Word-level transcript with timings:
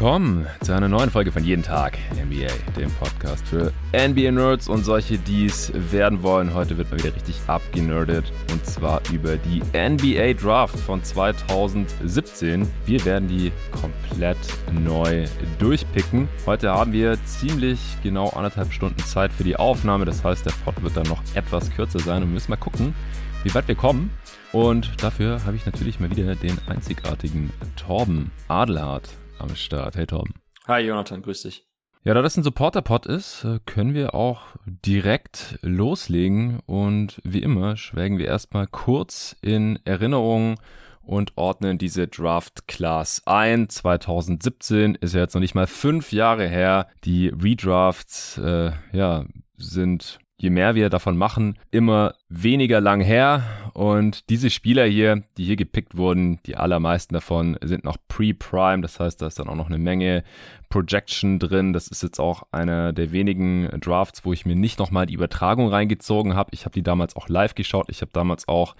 willkommen 0.00 0.46
zu 0.60 0.72
einer 0.72 0.86
neuen 0.86 1.10
Folge 1.10 1.32
von 1.32 1.42
Jeden 1.42 1.64
Tag 1.64 1.98
NBA, 2.12 2.52
dem 2.78 2.88
Podcast 3.00 3.44
für 3.48 3.72
NBA-Nerds 3.92 4.68
und 4.68 4.84
solche, 4.84 5.18
die 5.18 5.46
es 5.46 5.72
werden 5.90 6.22
wollen. 6.22 6.54
Heute 6.54 6.78
wird 6.78 6.88
mal 6.92 7.00
wieder 7.00 7.16
richtig 7.16 7.34
abgenerdet 7.48 8.32
und 8.52 8.64
zwar 8.64 9.02
über 9.12 9.36
die 9.36 9.60
NBA 9.76 10.34
Draft 10.34 10.78
von 10.78 11.02
2017. 11.02 12.70
Wir 12.86 13.04
werden 13.04 13.26
die 13.26 13.50
komplett 13.72 14.38
neu 14.70 15.26
durchpicken. 15.58 16.28
Heute 16.46 16.70
haben 16.70 16.92
wir 16.92 17.18
ziemlich 17.24 17.80
genau 18.04 18.28
anderthalb 18.28 18.72
Stunden 18.72 19.00
Zeit 19.00 19.32
für 19.32 19.42
die 19.42 19.56
Aufnahme, 19.56 20.04
das 20.04 20.22
heißt, 20.22 20.46
der 20.46 20.52
Pod 20.64 20.80
wird 20.80 20.96
dann 20.96 21.08
noch 21.08 21.22
etwas 21.34 21.72
kürzer 21.72 21.98
sein 21.98 22.22
und 22.22 22.28
wir 22.28 22.34
müssen 22.34 22.52
mal 22.52 22.56
gucken, 22.56 22.94
wie 23.42 23.52
weit 23.52 23.66
wir 23.66 23.74
kommen. 23.74 24.12
Und 24.52 25.02
dafür 25.02 25.44
habe 25.44 25.56
ich 25.56 25.66
natürlich 25.66 25.98
mal 25.98 26.08
wieder 26.08 26.36
den 26.36 26.56
einzigartigen 26.68 27.52
Torben 27.74 28.30
Adelhardt 28.46 29.08
am 29.38 29.54
Start. 29.56 29.96
Hey 29.96 30.06
Torben. 30.06 30.34
Hi 30.66 30.80
Jonathan, 30.80 31.22
grüß 31.22 31.42
dich. 31.42 31.64
Ja, 32.04 32.14
da 32.14 32.22
das 32.22 32.36
ein 32.36 32.42
Supporter-Pod 32.42 33.06
ist, 33.06 33.44
äh, 33.44 33.58
können 33.66 33.92
wir 33.92 34.14
auch 34.14 34.42
direkt 34.64 35.58
loslegen 35.62 36.60
und 36.66 37.20
wie 37.24 37.42
immer 37.42 37.76
schwelgen 37.76 38.18
wir 38.18 38.26
erstmal 38.26 38.66
kurz 38.66 39.36
in 39.42 39.78
Erinnerung 39.84 40.58
und 41.02 41.32
ordnen 41.36 41.78
diese 41.78 42.06
Draft 42.06 42.68
Class 42.68 43.22
ein. 43.26 43.68
2017 43.68 44.94
ist 44.94 45.14
ja 45.14 45.20
jetzt 45.20 45.34
noch 45.34 45.40
nicht 45.40 45.54
mal 45.54 45.66
fünf 45.66 46.12
Jahre 46.12 46.46
her. 46.46 46.88
Die 47.04 47.28
Redrafts, 47.28 48.38
äh, 48.38 48.72
ja, 48.92 49.24
sind 49.56 50.18
je 50.40 50.50
mehr 50.50 50.74
wir 50.74 50.88
davon 50.88 51.16
machen, 51.16 51.58
immer 51.70 52.14
weniger 52.28 52.80
lang 52.80 53.00
her. 53.00 53.42
Und 53.74 54.30
diese 54.30 54.50
Spieler 54.50 54.86
hier, 54.86 55.24
die 55.36 55.44
hier 55.44 55.56
gepickt 55.56 55.96
wurden, 55.96 56.40
die 56.46 56.56
allermeisten 56.56 57.14
davon 57.14 57.58
sind 57.62 57.84
noch 57.84 57.96
pre-prime. 58.06 58.80
Das 58.80 59.00
heißt, 59.00 59.20
da 59.20 59.26
ist 59.26 59.38
dann 59.38 59.48
auch 59.48 59.56
noch 59.56 59.66
eine 59.66 59.78
Menge 59.78 60.22
Projection 60.68 61.38
drin. 61.38 61.72
Das 61.72 61.88
ist 61.88 62.02
jetzt 62.02 62.20
auch 62.20 62.44
einer 62.52 62.92
der 62.92 63.10
wenigen 63.12 63.68
Drafts, 63.80 64.24
wo 64.24 64.32
ich 64.32 64.46
mir 64.46 64.56
nicht 64.56 64.78
nochmal 64.78 65.06
die 65.06 65.14
Übertragung 65.14 65.68
reingezogen 65.68 66.34
habe. 66.34 66.50
Ich 66.52 66.64
habe 66.64 66.74
die 66.74 66.82
damals 66.82 67.16
auch 67.16 67.28
live 67.28 67.54
geschaut. 67.54 67.86
Ich 67.88 68.00
habe 68.00 68.12
damals 68.12 68.46
auch 68.46 68.76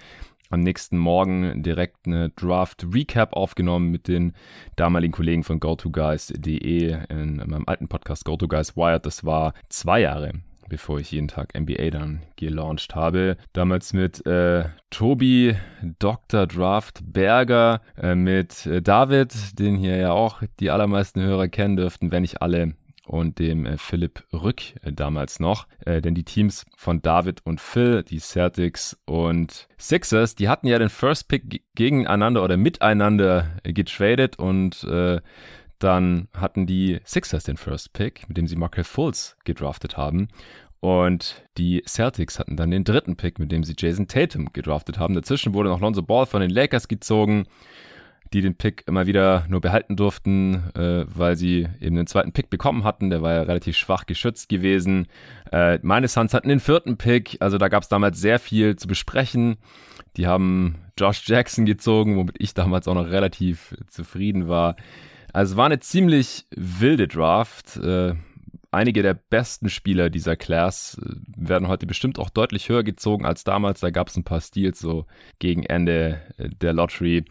am 0.50 0.60
nächsten 0.60 0.96
Morgen 0.96 1.62
direkt 1.62 2.06
eine 2.06 2.30
Draft 2.30 2.86
Recap 2.94 3.34
aufgenommen 3.34 3.90
mit 3.90 4.08
den 4.08 4.32
damaligen 4.76 5.12
Kollegen 5.12 5.44
von 5.44 5.60
GoToGuys.de 5.60 6.96
in 7.10 7.36
meinem 7.36 7.64
alten 7.66 7.88
Podcast 7.88 8.24
GoToGuys 8.24 8.76
Wired. 8.76 9.04
Das 9.04 9.24
war 9.24 9.52
zwei 9.68 10.00
Jahre 10.00 10.32
bevor 10.68 10.98
ich 11.00 11.10
jeden 11.10 11.28
Tag 11.28 11.58
NBA 11.58 11.90
dann 11.90 12.22
gelauncht 12.36 12.94
habe. 12.94 13.36
Damals 13.52 13.92
mit 13.92 14.24
äh, 14.26 14.64
Tobi, 14.90 15.56
Dr. 15.98 16.46
Draft 16.46 17.00
Berger, 17.04 17.80
äh, 17.96 18.14
mit 18.14 18.66
äh, 18.66 18.82
David, 18.82 19.58
den 19.58 19.76
hier 19.76 19.96
ja 19.96 20.12
auch 20.12 20.42
die 20.60 20.70
allermeisten 20.70 21.20
Hörer 21.22 21.48
kennen 21.48 21.76
dürften, 21.76 22.10
wenn 22.10 22.22
nicht 22.22 22.42
alle 22.42 22.74
und 23.08 23.38
dem 23.38 23.66
äh, 23.66 23.78
Philipp 23.78 24.22
Rück 24.32 24.60
äh, 24.82 24.92
damals 24.92 25.40
noch. 25.40 25.66
Äh, 25.84 26.00
denn 26.00 26.14
die 26.14 26.24
Teams 26.24 26.66
von 26.76 27.02
David 27.02 27.44
und 27.44 27.60
Phil, 27.60 28.02
die 28.02 28.20
Celtics 28.20 28.96
und 29.06 29.66
Sixers, 29.78 30.34
die 30.34 30.48
hatten 30.48 30.66
ja 30.66 30.78
den 30.78 30.90
First 30.90 31.28
Pick 31.28 31.62
gegeneinander 31.74 32.44
oder 32.44 32.56
miteinander 32.56 33.56
getradet 33.64 34.38
und 34.38 34.86
dann 35.78 36.28
hatten 36.34 36.66
die 36.66 37.00
Sixers 37.04 37.44
den 37.44 37.56
First 37.56 37.92
Pick, 37.92 38.28
mit 38.28 38.36
dem 38.36 38.46
sie 38.46 38.56
Markel 38.56 38.84
Fultz 38.84 39.36
gedraftet 39.44 39.96
haben. 39.96 40.28
Und 40.80 41.44
die 41.56 41.82
Celtics 41.86 42.38
hatten 42.38 42.56
dann 42.56 42.70
den 42.70 42.84
dritten 42.84 43.16
Pick, 43.16 43.38
mit 43.38 43.50
dem 43.50 43.64
sie 43.64 43.74
Jason 43.76 44.06
Tatum 44.06 44.52
gedraftet 44.52 44.98
haben. 44.98 45.14
Dazwischen 45.14 45.54
wurde 45.54 45.70
noch 45.70 45.80
Lonzo 45.80 46.02
Ball 46.02 46.26
von 46.26 46.40
den 46.40 46.50
Lakers 46.50 46.86
gezogen, 46.86 47.46
die 48.32 48.42
den 48.42 48.54
Pick 48.54 48.84
immer 48.86 49.06
wieder 49.06 49.44
nur 49.48 49.60
behalten 49.60 49.96
durften, 49.96 50.70
äh, 50.74 51.04
weil 51.08 51.36
sie 51.36 51.66
eben 51.80 51.96
den 51.96 52.06
zweiten 52.06 52.32
Pick 52.32 52.50
bekommen 52.50 52.84
hatten. 52.84 53.10
Der 53.10 53.22
war 53.22 53.34
ja 53.34 53.42
relativ 53.42 53.76
schwach 53.76 54.06
geschützt 54.06 54.48
gewesen. 54.48 55.08
Äh, 55.50 55.78
meine 55.82 56.08
Suns 56.08 56.34
hatten 56.34 56.48
den 56.48 56.60
vierten 56.60 56.96
Pick, 56.96 57.38
also 57.40 57.58
da 57.58 57.68
gab 57.68 57.82
es 57.82 57.88
damals 57.88 58.20
sehr 58.20 58.38
viel 58.38 58.76
zu 58.76 58.86
besprechen. 58.86 59.56
Die 60.16 60.26
haben 60.26 60.76
Josh 60.98 61.26
Jackson 61.26 61.64
gezogen, 61.64 62.16
womit 62.16 62.36
ich 62.38 62.54
damals 62.54 62.86
auch 62.86 62.94
noch 62.94 63.08
relativ 63.08 63.74
zufrieden 63.88 64.48
war. 64.48 64.76
Also 65.38 65.56
war 65.56 65.66
eine 65.66 65.78
ziemlich 65.78 66.46
wilde 66.50 67.06
Draft. 67.06 67.76
Äh, 67.76 68.16
einige 68.72 69.02
der 69.02 69.14
besten 69.14 69.68
Spieler 69.68 70.10
dieser 70.10 70.34
Class 70.34 71.00
äh, 71.00 71.14
werden 71.36 71.68
heute 71.68 71.86
bestimmt 71.86 72.18
auch 72.18 72.28
deutlich 72.28 72.68
höher 72.68 72.82
gezogen 72.82 73.24
als 73.24 73.44
damals. 73.44 73.78
Da 73.78 73.90
gab 73.90 74.08
es 74.08 74.16
ein 74.16 74.24
paar 74.24 74.40
Steals 74.40 74.80
so 74.80 75.06
gegen 75.38 75.62
Ende 75.62 76.20
äh, 76.38 76.48
der 76.48 76.72
Lottery. 76.72 77.24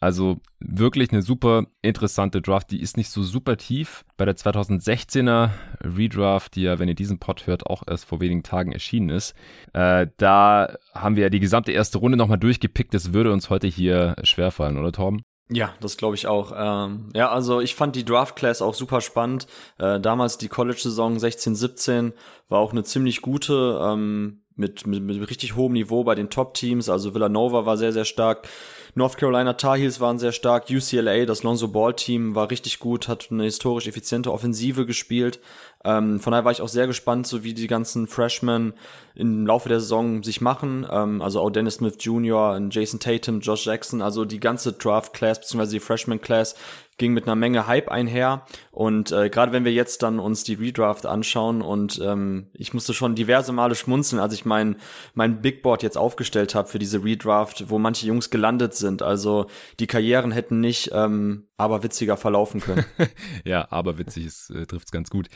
Also 0.00 0.40
wirklich 0.58 1.12
eine 1.12 1.22
super 1.22 1.66
interessante 1.82 2.42
Draft. 2.42 2.72
Die 2.72 2.82
ist 2.82 2.96
nicht 2.96 3.10
so 3.10 3.22
super 3.22 3.56
tief. 3.56 4.04
Bei 4.16 4.24
der 4.24 4.34
2016er 4.34 5.50
Redraft, 5.82 6.56
die 6.56 6.62
ja, 6.62 6.80
wenn 6.80 6.88
ihr 6.88 6.96
diesen 6.96 7.20
Pod 7.20 7.46
hört, 7.46 7.68
auch 7.68 7.84
erst 7.86 8.06
vor 8.06 8.20
wenigen 8.20 8.42
Tagen 8.42 8.72
erschienen 8.72 9.10
ist, 9.10 9.36
äh, 9.72 10.08
da 10.16 10.74
haben 10.96 11.14
wir 11.14 11.22
ja 11.22 11.30
die 11.30 11.38
gesamte 11.38 11.70
erste 11.70 11.98
Runde 11.98 12.18
nochmal 12.18 12.38
durchgepickt. 12.38 12.92
Das 12.92 13.12
würde 13.12 13.32
uns 13.32 13.50
heute 13.50 13.68
hier 13.68 14.16
schwerfallen, 14.24 14.78
oder 14.78 14.90
Torben? 14.90 15.22
Ja, 15.52 15.74
das 15.80 15.96
glaube 15.96 16.14
ich 16.14 16.26
auch. 16.26 16.52
Ähm, 16.56 17.10
ja, 17.14 17.30
also 17.30 17.60
ich 17.60 17.74
fand 17.74 17.94
die 17.94 18.04
Draft 18.04 18.36
Class 18.36 18.62
auch 18.62 18.74
super 18.74 19.00
spannend. 19.00 19.46
Äh, 19.78 20.00
damals 20.00 20.38
die 20.38 20.48
College-Saison 20.48 21.18
16, 21.18 21.54
17 21.54 22.12
war 22.48 22.60
auch 22.60 22.72
eine 22.72 22.84
ziemlich 22.84 23.20
gute, 23.20 23.78
ähm, 23.82 24.42
mit, 24.56 24.86
mit, 24.86 25.02
mit 25.02 25.30
richtig 25.30 25.56
hohem 25.56 25.72
Niveau 25.72 26.04
bei 26.04 26.14
den 26.14 26.30
Top-Teams. 26.30 26.88
Also 26.88 27.14
Villanova 27.14 27.66
war 27.66 27.76
sehr, 27.76 27.92
sehr 27.92 28.04
stark. 28.04 28.48
North 28.94 29.16
Carolina 29.16 29.54
Tar 29.54 29.78
Heels 29.78 30.00
waren 30.00 30.18
sehr 30.18 30.32
stark. 30.32 30.66
UCLA, 30.70 31.24
das 31.24 31.42
Lonzo 31.42 31.68
Ball 31.68 31.94
Team, 31.94 32.34
war 32.34 32.50
richtig 32.50 32.78
gut, 32.78 33.08
hat 33.08 33.28
eine 33.30 33.44
historisch 33.44 33.86
effiziente 33.86 34.32
Offensive 34.32 34.84
gespielt. 34.86 35.40
Ähm, 35.84 36.20
von 36.20 36.32
daher 36.32 36.44
war 36.44 36.52
ich 36.52 36.62
auch 36.62 36.68
sehr 36.68 36.86
gespannt, 36.86 37.26
so 37.26 37.44
wie 37.44 37.54
die 37.54 37.66
ganzen 37.66 38.06
Freshmen 38.06 38.74
im 39.14 39.46
Laufe 39.46 39.68
der 39.68 39.80
Saison 39.80 40.22
sich 40.22 40.40
machen. 40.40 40.86
Ähm, 40.90 41.22
also 41.22 41.40
auch 41.40 41.50
Dennis 41.50 41.74
Smith 41.74 41.96
Jr., 42.00 42.60
Jason 42.70 43.00
Tatum, 43.00 43.40
Josh 43.40 43.66
Jackson, 43.66 44.02
also 44.02 44.24
die 44.24 44.40
ganze 44.40 44.72
Draft 44.72 45.12
Class 45.12 45.40
bzw. 45.40 45.70
die 45.70 45.80
Freshman 45.80 46.20
Class 46.20 46.54
ging 46.98 47.14
mit 47.14 47.24
einer 47.24 47.34
Menge 47.36 47.66
Hype 47.66 47.90
einher. 47.90 48.46
Und 48.70 49.12
äh, 49.12 49.28
gerade 49.28 49.52
wenn 49.52 49.64
wir 49.64 49.72
jetzt 49.72 50.02
dann 50.02 50.18
uns 50.18 50.44
die 50.44 50.54
Redraft 50.54 51.06
anschauen 51.06 51.62
und 51.62 52.00
ähm, 52.02 52.50
ich 52.52 52.74
musste 52.74 52.94
schon 52.94 53.14
diverse 53.14 53.52
Male 53.52 53.74
schmunzeln, 53.74 54.20
als 54.20 54.34
ich 54.34 54.44
mein, 54.44 54.76
mein 55.14 55.40
Big 55.40 55.62
Board 55.62 55.82
jetzt 55.82 55.98
aufgestellt 55.98 56.54
habe 56.54 56.68
für 56.68 56.78
diese 56.78 57.02
Redraft, 57.02 57.68
wo 57.70 57.78
manche 57.78 58.06
Jungs 58.06 58.30
gelandet 58.30 58.74
sind. 58.74 59.02
Also 59.02 59.46
die 59.80 59.86
Karrieren 59.86 60.32
hätten 60.32 60.60
nicht 60.60 60.90
ähm, 60.92 61.48
aber 61.56 61.82
witziger 61.82 62.16
verlaufen 62.16 62.60
können. 62.60 62.84
ja, 63.44 63.66
aber 63.70 63.98
witzig 63.98 64.28
äh, 64.50 64.66
trifft's 64.66 64.92
ganz 64.92 65.10
gut. 65.10 65.28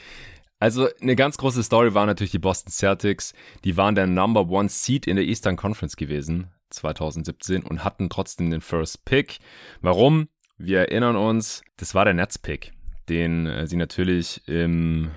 Also 0.67 0.89
eine 1.01 1.15
ganz 1.15 1.39
große 1.39 1.63
Story 1.63 1.95
war 1.95 2.07
natürlich 2.07 2.33
die 2.33 2.41
Boston 2.41 2.73
Celtics. 2.73 3.35
Die 3.63 3.77
waren 3.77 3.95
der 3.95 4.09
Number 4.09 4.49
One 4.49 4.69
Seed 4.69 5.07
in 5.07 5.15
der 5.15 5.25
Eastern 5.25 5.55
Conference 5.55 5.95
gewesen 5.95 6.51
2017 6.71 7.63
und 7.63 7.85
hatten 7.85 8.11
trotzdem 8.11 8.51
den 8.51 8.61
First 8.61 9.05
Pick. 9.05 9.39
Warum? 9.81 10.27
Wir 10.59 10.81
erinnern 10.81 11.15
uns, 11.15 11.63
das 11.77 11.95
war 11.95 12.05
der 12.05 12.15
Netzpick, 12.15 12.73
den 13.09 13.47
äh, 13.47 13.69
sie 13.69 13.77
natürlich 13.77 14.43
im 14.49 15.13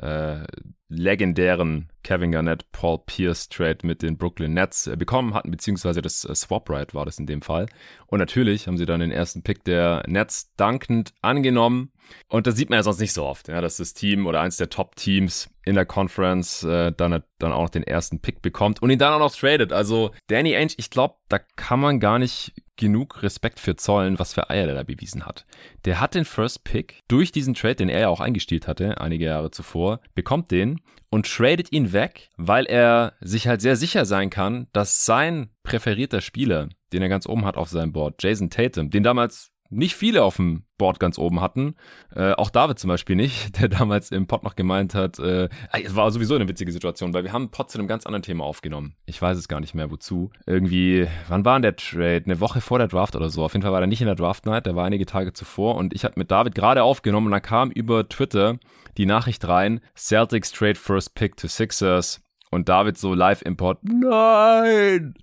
äh, 0.00 0.46
legendären 0.88 1.90
Kevin 2.02 2.32
Garnett, 2.32 2.72
Paul 2.72 3.00
Pierce 3.04 3.50
Trade 3.50 3.78
mit 3.82 4.00
den 4.00 4.16
Brooklyn 4.16 4.54
Nets 4.54 4.86
äh, 4.86 4.96
bekommen 4.96 5.34
hatten, 5.34 5.50
beziehungsweise 5.50 6.00
das 6.00 6.24
äh, 6.24 6.34
Swap 6.34 6.70
Right 6.70 6.94
war 6.94 7.04
das 7.04 7.18
in 7.18 7.26
dem 7.26 7.42
Fall. 7.42 7.66
Und 8.06 8.18
natürlich 8.18 8.66
haben 8.66 8.78
sie 8.78 8.86
dann 8.86 9.00
den 9.00 9.10
ersten 9.10 9.42
Pick 9.42 9.62
der 9.64 10.04
Nets 10.06 10.54
dankend 10.56 11.12
angenommen. 11.20 11.90
Und 12.28 12.46
das 12.46 12.56
sieht 12.56 12.70
man 12.70 12.78
ja 12.78 12.82
sonst 12.82 13.00
nicht 13.00 13.12
so 13.12 13.24
oft, 13.24 13.48
ja, 13.48 13.60
dass 13.60 13.76
das 13.76 13.94
Team 13.94 14.26
oder 14.26 14.40
eins 14.40 14.56
der 14.56 14.70
Top-Teams 14.70 15.48
in 15.64 15.74
der 15.74 15.86
Conference 15.86 16.62
äh, 16.64 16.92
dann, 16.92 17.22
dann 17.38 17.52
auch 17.52 17.62
noch 17.62 17.70
den 17.70 17.82
ersten 17.82 18.20
Pick 18.20 18.42
bekommt 18.42 18.82
und 18.82 18.90
ihn 18.90 18.98
dann 18.98 19.12
auch 19.12 19.18
noch 19.18 19.34
tradet. 19.34 19.72
Also 19.72 20.12
Danny 20.28 20.54
Ainge, 20.54 20.74
ich 20.76 20.90
glaube, 20.90 21.16
da 21.28 21.38
kann 21.38 21.80
man 21.80 22.00
gar 22.00 22.18
nicht 22.18 22.54
genug 22.76 23.22
Respekt 23.22 23.58
für 23.58 23.76
zollen, 23.76 24.18
was 24.18 24.34
für 24.34 24.50
Eier 24.50 24.66
der 24.66 24.74
da 24.74 24.82
bewiesen 24.82 25.24
hat. 25.24 25.46
Der 25.84 26.00
hat 26.00 26.14
den 26.14 26.24
First 26.24 26.64
Pick 26.64 27.02
durch 27.08 27.32
diesen 27.32 27.54
Trade, 27.54 27.76
den 27.76 27.88
er 27.88 28.00
ja 28.00 28.08
auch 28.08 28.20
eingestielt 28.20 28.68
hatte, 28.68 29.00
einige 29.00 29.24
Jahre 29.24 29.50
zuvor, 29.50 30.00
bekommt 30.14 30.50
den 30.50 30.80
und 31.10 31.26
tradet 31.26 31.72
ihn 31.72 31.92
weg, 31.92 32.30
weil 32.36 32.66
er 32.66 33.14
sich 33.20 33.48
halt 33.48 33.60
sehr 33.60 33.76
sicher 33.76 34.04
sein 34.04 34.30
kann, 34.30 34.66
dass 34.72 35.04
sein 35.04 35.50
präferierter 35.62 36.20
Spieler, 36.20 36.68
den 36.92 37.02
er 37.02 37.08
ganz 37.08 37.26
oben 37.26 37.44
hat 37.44 37.56
auf 37.56 37.70
seinem 37.70 37.92
Board, 37.92 38.22
Jason 38.22 38.50
Tatum, 38.50 38.90
den 38.90 39.02
damals 39.02 39.52
nicht 39.70 39.94
viele 39.94 40.22
auf 40.24 40.36
dem 40.36 40.64
Board 40.78 41.00
ganz 41.00 41.18
oben 41.18 41.40
hatten. 41.40 41.74
Äh, 42.14 42.32
auch 42.32 42.50
David 42.50 42.78
zum 42.78 42.88
Beispiel 42.88 43.16
nicht, 43.16 43.58
der 43.60 43.68
damals 43.68 44.10
im 44.10 44.26
Pod 44.26 44.42
noch 44.42 44.56
gemeint 44.56 44.94
hat, 44.94 45.18
äh, 45.18 45.48
es 45.72 45.96
war 45.96 46.10
sowieso 46.10 46.34
eine 46.34 46.48
witzige 46.48 46.72
Situation, 46.72 47.14
weil 47.14 47.24
wir 47.24 47.32
haben 47.32 47.50
Pod 47.50 47.70
zu 47.70 47.78
einem 47.78 47.88
ganz 47.88 48.06
anderen 48.06 48.22
Thema 48.22 48.44
aufgenommen. 48.44 48.94
Ich 49.06 49.20
weiß 49.20 49.38
es 49.38 49.48
gar 49.48 49.60
nicht 49.60 49.74
mehr, 49.74 49.90
wozu. 49.90 50.30
Irgendwie, 50.46 51.06
wann 51.28 51.44
war 51.44 51.56
denn 51.56 51.62
der 51.62 51.76
Trade? 51.76 52.22
Eine 52.24 52.40
Woche 52.40 52.60
vor 52.60 52.78
der 52.78 52.88
Draft 52.88 53.16
oder 53.16 53.28
so. 53.28 53.44
Auf 53.44 53.52
jeden 53.52 53.62
Fall 53.62 53.72
war 53.72 53.80
er 53.80 53.86
nicht 53.86 54.00
in 54.00 54.06
der 54.06 54.16
Draft 54.16 54.46
Night, 54.46 54.66
der 54.66 54.76
war 54.76 54.84
einige 54.84 55.06
Tage 55.06 55.32
zuvor 55.32 55.76
und 55.76 55.94
ich 55.94 56.04
habe 56.04 56.14
mit 56.16 56.30
David 56.30 56.54
gerade 56.54 56.82
aufgenommen 56.82 57.26
und 57.26 57.32
dann 57.32 57.42
kam 57.42 57.70
über 57.70 58.08
Twitter 58.08 58.58
die 58.96 59.06
Nachricht 59.06 59.46
rein, 59.46 59.80
Celtics 59.96 60.52
trade 60.52 60.74
first 60.74 61.14
pick 61.14 61.36
to 61.36 61.48
Sixers 61.48 62.25
Und 62.50 62.68
David 62.68 62.96
so 62.96 63.12
Live-Import, 63.12 63.80
nein! 63.82 65.14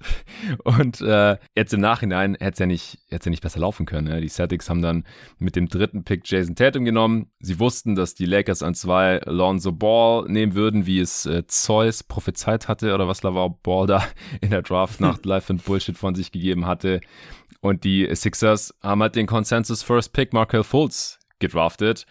Und 0.63 0.99
äh, 1.01 1.37
jetzt 1.55 1.73
im 1.73 1.79
Nachhinein 1.79 2.35
hätte 2.35 2.53
es 2.53 2.59
ja 2.59 2.65
nicht, 2.65 2.99
hätte 3.09 3.25
ja 3.25 3.29
nicht 3.29 3.41
besser 3.41 3.61
laufen 3.61 3.85
können. 3.85 4.07
Ne? 4.07 4.19
Die 4.19 4.27
Celtics 4.27 4.69
haben 4.69 4.81
dann 4.81 5.05
mit 5.39 5.55
dem 5.55 5.69
dritten 5.69 6.03
Pick 6.03 6.29
Jason 6.29 6.55
Tatum 6.55 6.83
genommen. 6.83 7.31
Sie 7.39 7.59
wussten, 7.59 7.95
dass 7.95 8.13
die 8.13 8.25
Lakers 8.25 8.61
an 8.61 8.75
zwei 8.75 9.21
Lonzo 9.25 9.71
Ball 9.71 10.25
nehmen 10.27 10.53
würden, 10.53 10.85
wie 10.85 10.99
es 10.99 11.25
äh, 11.25 11.47
Zeus 11.47 12.03
prophezeit 12.03 12.67
hatte 12.67 12.93
oder 12.93 13.07
was 13.07 13.23
Lavar 13.23 13.49
Ball 13.63 13.87
da 13.87 14.03
in 14.41 14.49
der 14.49 14.61
Draft-Nacht 14.61 15.25
live 15.25 15.49
und 15.49 15.63
Bullshit 15.63 15.97
von 15.97 16.15
sich 16.15 16.31
gegeben 16.31 16.65
hatte. 16.65 16.99
Und 17.61 17.85
die 17.85 18.13
Sixers 18.13 18.75
haben 18.83 19.01
halt 19.01 19.15
den 19.15 19.27
Consensus 19.27 19.81
First 19.81 20.11
Pick 20.11 20.33
Markel 20.33 20.63
Fultz 20.63 21.19
gedraftet. 21.39 22.05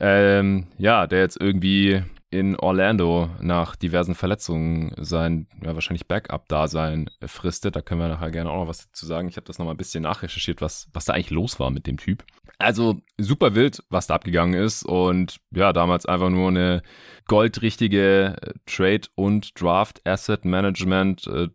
Ähm, 0.00 0.68
ja, 0.78 1.06
der 1.06 1.20
jetzt 1.20 1.38
irgendwie 1.40 2.02
in 2.30 2.56
Orlando 2.56 3.30
nach 3.40 3.74
diversen 3.74 4.14
Verletzungen 4.14 4.92
sein, 4.98 5.46
ja, 5.62 5.74
wahrscheinlich 5.74 6.06
Backup-Dasein 6.06 7.10
fristet. 7.24 7.74
Da 7.74 7.80
können 7.80 8.00
wir 8.00 8.08
nachher 8.08 8.30
gerne 8.30 8.50
auch 8.50 8.60
noch 8.60 8.68
was 8.68 8.92
zu 8.92 9.06
sagen. 9.06 9.28
Ich 9.28 9.36
habe 9.36 9.46
das 9.46 9.58
nochmal 9.58 9.74
ein 9.74 9.78
bisschen 9.78 10.02
nachrecherchiert, 10.02 10.60
was, 10.60 10.88
was 10.92 11.06
da 11.06 11.14
eigentlich 11.14 11.30
los 11.30 11.58
war 11.58 11.70
mit 11.70 11.86
dem 11.86 11.96
Typ. 11.96 12.24
Also 12.58 13.00
super 13.16 13.54
wild, 13.54 13.82
was 13.88 14.08
da 14.08 14.16
abgegangen 14.16 14.60
ist. 14.60 14.82
Und 14.82 15.38
ja, 15.52 15.72
damals 15.72 16.04
einfach 16.04 16.28
nur 16.28 16.48
eine 16.48 16.82
goldrichtige 17.26 18.36
Trade- 18.66 19.08
und 19.14 19.58
Draft-Asset-Management, 19.58 21.26
äh, 21.28 21.48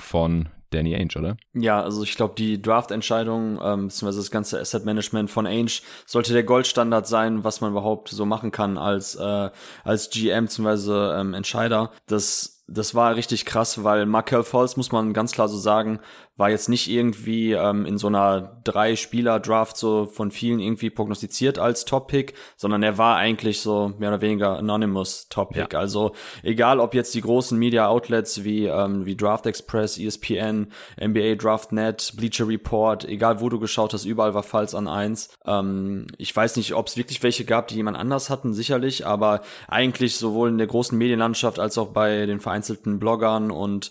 von 0.00 0.48
Danny 0.72 0.94
Ainge, 0.94 1.16
oder? 1.16 1.36
Ja, 1.54 1.82
also 1.82 2.02
ich 2.02 2.16
glaube, 2.16 2.34
die 2.36 2.60
Draft-Entscheidung, 2.60 3.60
ähm, 3.62 3.88
beziehungsweise 3.88 4.18
das 4.18 4.30
ganze 4.30 4.60
Asset-Management 4.60 5.30
von 5.30 5.46
Ainge 5.46 5.80
sollte 6.06 6.32
der 6.32 6.44
Goldstandard 6.44 7.06
sein, 7.06 7.44
was 7.44 7.60
man 7.60 7.72
überhaupt 7.72 8.08
so 8.08 8.26
machen 8.26 8.50
kann 8.50 8.78
als, 8.78 9.14
äh, 9.14 9.50
als 9.84 10.10
GM, 10.10 10.46
beziehungsweise 10.46 11.16
ähm, 11.18 11.34
Entscheider. 11.34 11.90
Das, 12.06 12.64
das 12.66 12.94
war 12.94 13.16
richtig 13.16 13.44
krass, 13.44 13.84
weil 13.84 14.06
Markel 14.06 14.42
Falls, 14.44 14.76
muss 14.76 14.92
man 14.92 15.12
ganz 15.12 15.32
klar 15.32 15.48
so 15.48 15.58
sagen, 15.58 16.00
war 16.36 16.48
jetzt 16.48 16.70
nicht 16.70 16.88
irgendwie 16.88 17.52
ähm, 17.52 17.84
in 17.84 17.98
so 17.98 18.06
einer 18.06 18.60
Drei-Spieler-Draft 18.64 19.76
so 19.76 20.06
von 20.06 20.30
vielen 20.30 20.60
irgendwie 20.60 20.88
prognostiziert 20.88 21.58
als 21.58 21.84
Top-Pick, 21.84 22.32
sondern 22.56 22.82
er 22.82 22.96
war 22.96 23.16
eigentlich 23.16 23.60
so 23.60 23.92
mehr 23.98 24.08
oder 24.08 24.22
weniger 24.22 24.56
anonymous 24.56 25.28
Top-Pick. 25.28 25.74
Ja. 25.74 25.78
Also 25.78 26.12
egal, 26.42 26.80
ob 26.80 26.94
jetzt 26.94 27.14
die 27.14 27.20
großen 27.20 27.58
Media-Outlets 27.58 28.44
wie, 28.44 28.64
ähm, 28.64 29.04
wie 29.04 29.14
Draft 29.14 29.44
Express, 29.44 29.98
ESPN, 29.98 30.72
NBA 30.98 31.34
Draft.net, 31.34 32.14
Bleacher 32.16 32.48
Report, 32.48 33.04
egal 33.04 33.40
wo 33.42 33.50
du 33.50 33.58
geschaut 33.60 33.92
hast, 33.92 34.06
überall 34.06 34.32
war 34.32 34.42
Falls 34.42 34.74
an 34.74 34.88
eins. 34.88 35.28
Ähm, 35.44 36.06
ich 36.16 36.34
weiß 36.34 36.56
nicht, 36.56 36.72
ob 36.74 36.86
es 36.86 36.96
wirklich 36.96 37.22
welche 37.22 37.44
gab, 37.44 37.68
die 37.68 37.76
jemand 37.76 37.98
anders 37.98 38.30
hatten, 38.30 38.54
sicherlich, 38.54 39.06
aber 39.06 39.42
eigentlich 39.68 40.16
sowohl 40.16 40.48
in 40.48 40.58
der 40.58 40.66
großen 40.66 40.96
Medienlandschaft 40.96 41.58
als 41.58 41.76
auch 41.76 41.88
bei 41.88 42.24
den 42.24 42.40
vereinzelten 42.40 42.98
Bloggern 42.98 43.50
und 43.50 43.90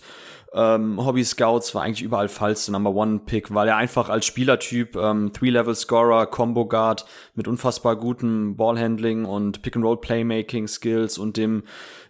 ähm, 0.54 1.04
Hobby 1.04 1.24
Scouts 1.24 1.74
war 1.74 1.82
eigentlich 1.82 2.02
überall 2.02 2.28
falls 2.28 2.66
der 2.66 2.72
Number 2.72 2.94
One 2.94 3.20
Pick, 3.24 3.54
weil 3.54 3.68
er 3.68 3.76
einfach 3.76 4.08
als 4.08 4.26
Spielertyp 4.26 4.96
ähm, 4.96 5.32
Three-Level 5.32 5.74
Scorer, 5.74 6.26
Combo 6.26 6.66
Guard 6.66 7.06
mit 7.34 7.48
unfassbar 7.48 7.96
gutem 7.96 8.56
Ballhandling 8.56 9.24
und 9.24 9.62
Pick 9.62 9.76
and 9.76 9.84
Roll 9.84 10.00
Playmaking 10.00 10.68
Skills 10.68 11.16
und 11.16 11.36
dem 11.36 11.62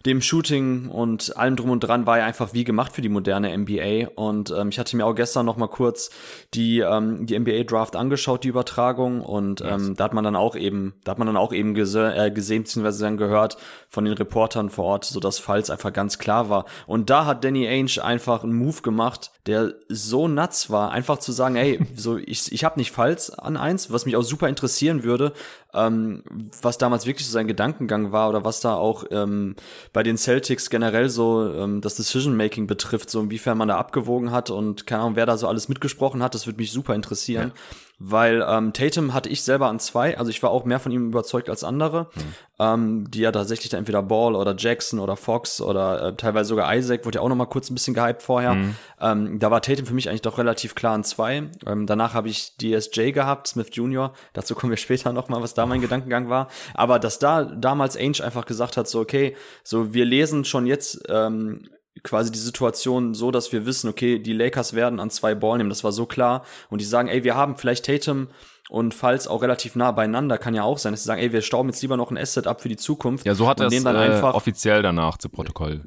dem 0.05 0.21
Shooting 0.21 0.89
und 0.89 1.37
allem 1.37 1.55
drum 1.55 1.69
und 1.69 1.79
dran 1.79 2.05
war 2.05 2.19
er 2.19 2.25
einfach 2.25 2.53
wie 2.53 2.65
gemacht 2.65 2.91
für 2.91 3.01
die 3.01 3.09
moderne 3.09 3.57
NBA. 3.57 4.09
Und 4.15 4.51
ähm, 4.51 4.69
ich 4.69 4.77
hatte 4.77 4.97
mir 4.97 5.05
auch 5.05 5.13
gestern 5.15 5.45
noch 5.45 5.55
mal 5.55 5.67
kurz 5.67 6.09
die 6.53 6.79
ähm, 6.79 7.25
die 7.25 7.39
NBA 7.39 7.63
Draft 7.63 7.95
angeschaut, 7.95 8.43
die 8.43 8.49
Übertragung, 8.49 9.21
und 9.21 9.61
ähm, 9.61 9.95
da 9.95 10.05
hat 10.05 10.13
man 10.13 10.23
dann 10.23 10.35
auch 10.35 10.55
eben, 10.55 10.93
da 11.03 11.11
hat 11.11 11.19
man 11.19 11.27
dann 11.27 11.37
auch 11.37 11.53
eben 11.53 11.73
gese 11.73 12.13
äh, 12.13 12.31
gesehen 12.31 12.63
bzw. 12.63 13.03
dann 13.03 13.17
gehört 13.17 13.57
von 13.87 14.03
den 14.03 14.13
Reportern 14.13 14.69
vor 14.69 14.85
Ort, 14.85 15.05
so 15.05 15.19
dass 15.19 15.39
Falls 15.39 15.69
einfach 15.69 15.93
ganz 15.93 16.17
klar 16.17 16.49
war. 16.49 16.65
Und 16.85 17.09
da 17.09 17.25
hat 17.25 17.43
Danny 17.43 17.67
Ainge 17.67 18.03
einfach 18.03 18.43
einen 18.43 18.53
Move 18.53 18.81
gemacht, 18.81 19.31
der 19.45 19.73
so 19.87 20.27
nuts 20.27 20.69
war, 20.69 20.91
einfach 20.91 21.19
zu 21.19 21.31
sagen, 21.31 21.55
ey, 21.55 21.79
so 21.95 22.17
ich 22.17 22.51
ich 22.51 22.63
habe 22.65 22.77
nicht 22.77 22.91
Falls 22.91 23.29
an 23.29 23.55
eins, 23.55 23.91
was 23.91 24.05
mich 24.05 24.17
auch 24.17 24.23
super 24.23 24.49
interessieren 24.49 25.03
würde, 25.03 25.31
ähm, 25.73 26.23
was 26.61 26.77
damals 26.77 27.05
wirklich 27.05 27.25
so 27.25 27.33
sein 27.33 27.47
Gedankengang 27.47 28.11
war 28.11 28.29
oder 28.29 28.43
was 28.43 28.59
da 28.59 28.75
auch 28.75 29.05
ähm, 29.11 29.55
bei 29.91 30.03
den 30.03 30.17
Celtics 30.17 30.69
generell 30.69 31.09
so 31.09 31.51
ähm, 31.53 31.81
das 31.81 31.95
Decision-Making 31.95 32.67
betrifft, 32.67 33.09
so 33.09 33.21
inwiefern 33.21 33.57
man 33.57 33.67
da 33.67 33.77
abgewogen 33.77 34.31
hat 34.31 34.49
und 34.49 34.85
keine 34.85 35.01
Ahnung, 35.01 35.15
wer 35.15 35.25
da 35.25 35.37
so 35.37 35.47
alles 35.47 35.69
mitgesprochen 35.69 36.21
hat, 36.21 36.35
das 36.35 36.45
würde 36.45 36.57
mich 36.57 36.71
super 36.71 36.95
interessieren. 36.95 37.51
Ja 37.55 37.61
weil 38.05 38.45
ähm, 38.45 38.73
Tatum 38.73 39.13
hatte 39.13 39.29
ich 39.29 39.43
selber 39.43 39.67
an 39.67 39.79
zwei, 39.79 40.17
also 40.17 40.29
ich 40.29 40.43
war 40.43 40.49
auch 40.49 40.65
mehr 40.65 40.81
von 40.81 40.91
ihm 40.91 41.07
überzeugt 41.07 41.49
als 41.49 41.63
andere, 41.63 42.09
mhm. 42.13 42.21
ähm, 42.59 43.11
die 43.11 43.21
ja 43.21 43.31
tatsächlich 43.31 43.69
da 43.69 43.77
entweder 43.77 44.03
Ball 44.03 44.35
oder 44.35 44.55
Jackson 44.57 44.99
oder 44.99 45.15
Fox 45.15 45.61
oder 45.61 46.07
äh, 46.07 46.15
teilweise 46.15 46.49
sogar 46.49 46.75
Isaac, 46.75 47.05
wurde 47.05 47.19
ja 47.19 47.21
auch 47.21 47.29
noch 47.29 47.37
mal 47.37 47.45
kurz 47.45 47.69
ein 47.69 47.75
bisschen 47.75 47.93
gehypt 47.93 48.21
vorher. 48.21 48.55
Mhm. 48.55 48.75
Ähm, 48.99 49.39
da 49.39 49.51
war 49.51 49.61
Tatum 49.61 49.85
für 49.85 49.93
mich 49.93 50.09
eigentlich 50.09 50.21
doch 50.21 50.37
relativ 50.37 50.75
klar 50.75 50.95
an 50.95 51.05
zwei. 51.05 51.49
Ähm, 51.65 51.87
danach 51.87 52.13
habe 52.13 52.27
ich 52.27 52.57
DSJ 52.57 53.11
gehabt, 53.11 53.47
Smith 53.47 53.69
Jr., 53.71 54.11
dazu 54.33 54.53
kommen 54.53 54.71
wir 54.71 54.77
später 54.77 55.13
noch 55.13 55.29
mal, 55.29 55.41
was 55.41 55.53
da 55.53 55.65
mein 55.65 55.79
Gedankengang 55.79 56.27
war. 56.27 56.49
Aber 56.73 56.99
dass 56.99 57.19
da 57.19 57.45
damals 57.45 57.95
Ainge 57.95 58.21
einfach 58.21 58.45
gesagt 58.45 58.75
hat, 58.75 58.89
so 58.89 58.99
okay, 58.99 59.33
so 59.63 59.93
wir 59.93 60.03
lesen 60.03 60.43
schon 60.43 60.65
jetzt 60.65 61.03
ähm, 61.07 61.69
quasi 62.01 62.31
die 62.31 62.39
Situation 62.39 63.13
so, 63.13 63.29
dass 63.29 63.51
wir 63.51 63.65
wissen, 63.65 63.89
okay, 63.89 64.17
die 64.19 64.33
Lakers 64.33 64.73
werden 64.73 64.99
an 64.99 65.09
zwei 65.09 65.35
Ball 65.35 65.57
nehmen, 65.57 65.69
das 65.69 65.83
war 65.83 65.91
so 65.91 66.05
klar. 66.05 66.43
Und 66.69 66.81
die 66.81 66.85
sagen, 66.85 67.07
ey, 67.07 67.23
wir 67.23 67.35
haben 67.35 67.55
vielleicht 67.55 67.85
Tatum 67.85 68.29
und 68.69 68.93
falls 68.93 69.27
auch 69.27 69.41
relativ 69.41 69.75
nah 69.75 69.91
beieinander, 69.91 70.37
kann 70.37 70.55
ja 70.55 70.63
auch 70.63 70.77
sein, 70.77 70.93
dass 70.93 71.03
sie 71.03 71.07
sagen, 71.07 71.21
ey, 71.21 71.31
wir 71.31 71.41
stauben 71.41 71.69
jetzt 71.69 71.81
lieber 71.81 71.97
noch 71.97 72.09
ein 72.09 72.17
Asset 72.17 72.47
ab 72.47 72.61
für 72.61 72.69
die 72.69 72.77
Zukunft. 72.77 73.25
Ja, 73.25 73.35
so 73.35 73.47
hat 73.47 73.59
er 73.59 73.67
es 73.67 73.83
dann 73.83 73.95
äh, 73.95 74.21
offiziell 74.23 74.81
danach 74.81 75.17
zu 75.17 75.29
Protokoll 75.29 75.83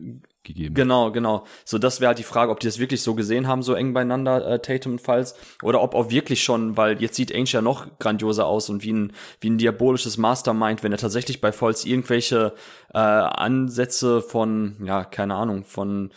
gegeben. 0.46 0.74
Genau, 0.74 1.12
genau. 1.12 1.44
So, 1.64 1.78
das 1.78 2.00
wäre 2.00 2.08
halt 2.08 2.18
die 2.18 2.22
Frage, 2.22 2.50
ob 2.50 2.60
die 2.60 2.66
das 2.66 2.78
wirklich 2.78 3.02
so 3.02 3.14
gesehen 3.14 3.46
haben, 3.46 3.62
so 3.62 3.74
eng 3.74 3.92
beieinander, 3.92 4.46
äh, 4.46 4.58
Tatum 4.58 4.92
und 4.92 5.00
Falls, 5.00 5.34
oder 5.62 5.82
ob 5.82 5.94
auch 5.94 6.10
wirklich 6.10 6.42
schon, 6.42 6.76
weil 6.76 7.00
jetzt 7.02 7.16
sieht 7.16 7.34
Ainge 7.34 7.50
ja 7.50 7.60
noch 7.60 7.86
grandioser 7.98 8.46
aus 8.46 8.70
und 8.70 8.82
wie 8.82 8.92
ein, 8.92 9.12
wie 9.40 9.50
ein 9.50 9.58
diabolisches 9.58 10.16
Mastermind, 10.16 10.82
wenn 10.82 10.92
er 10.92 10.98
tatsächlich 10.98 11.40
bei 11.40 11.52
Falls 11.52 11.84
irgendwelche 11.84 12.54
äh, 12.94 12.98
Ansätze 12.98 14.22
von, 14.22 14.76
ja, 14.82 15.04
keine 15.04 15.34
Ahnung, 15.34 15.64
von 15.64 16.10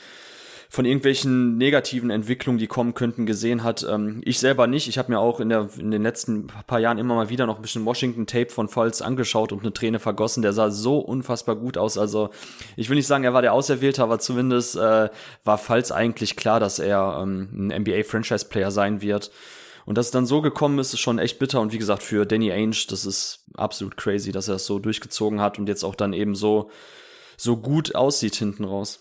von 0.71 0.85
irgendwelchen 0.85 1.57
negativen 1.57 2.11
Entwicklungen, 2.11 2.59
die 2.59 2.67
kommen 2.67 2.93
könnten, 2.93 3.25
gesehen 3.25 3.63
hat. 3.63 3.83
Ähm, 3.89 4.21
ich 4.23 4.37
selber 4.37 4.67
nicht. 4.67 4.87
Ich 4.87 4.99
habe 4.99 5.11
mir 5.11 5.19
auch 5.19 5.39
in, 5.39 5.49
der, 5.49 5.67
in 5.79 5.89
den 5.89 6.03
letzten 6.03 6.45
paar 6.45 6.79
Jahren 6.79 6.99
immer 6.99 7.15
mal 7.15 7.29
wieder 7.29 7.47
noch 7.47 7.55
ein 7.55 7.63
bisschen 7.63 7.85
Washington-Tape 7.85 8.51
von 8.51 8.69
Falls 8.69 9.01
angeschaut 9.01 9.51
und 9.51 9.61
eine 9.61 9.73
Träne 9.73 9.97
vergossen. 9.97 10.43
Der 10.43 10.53
sah 10.53 10.69
so 10.69 10.99
unfassbar 10.99 11.55
gut 11.55 11.79
aus. 11.79 11.97
Also 11.97 12.29
ich 12.77 12.87
will 12.87 12.97
nicht 12.97 13.07
sagen, 13.07 13.23
er 13.23 13.33
war 13.33 13.41
der 13.41 13.53
Auserwählte, 13.53 14.03
aber 14.03 14.19
zumindest 14.19 14.75
äh, 14.75 15.09
war 15.43 15.57
Falls 15.57 15.91
eigentlich 15.91 16.35
klar, 16.35 16.59
dass 16.59 16.77
er 16.77 17.19
ähm, 17.19 17.49
ein 17.51 17.81
NBA-Franchise-Player 17.81 18.69
sein 18.69 19.01
wird. 19.01 19.31
Und 19.87 19.97
dass 19.97 20.05
es 20.05 20.11
dann 20.11 20.27
so 20.27 20.43
gekommen 20.43 20.77
ist, 20.77 20.93
ist 20.93 20.99
schon 20.99 21.17
echt 21.17 21.39
bitter. 21.39 21.61
Und 21.61 21.73
wie 21.73 21.79
gesagt, 21.79 22.03
für 22.03 22.27
Danny 22.27 22.51
Ainge, 22.51 22.77
das 22.89 23.07
ist 23.07 23.45
absolut 23.55 23.97
crazy, 23.97 24.31
dass 24.31 24.47
er 24.47 24.55
es 24.55 24.67
so 24.67 24.77
durchgezogen 24.77 25.41
hat 25.41 25.57
und 25.57 25.67
jetzt 25.67 25.83
auch 25.83 25.95
dann 25.95 26.13
eben 26.13 26.35
so, 26.35 26.69
so 27.37 27.57
gut 27.57 27.95
aussieht 27.95 28.35
hinten 28.35 28.65
raus. 28.65 28.99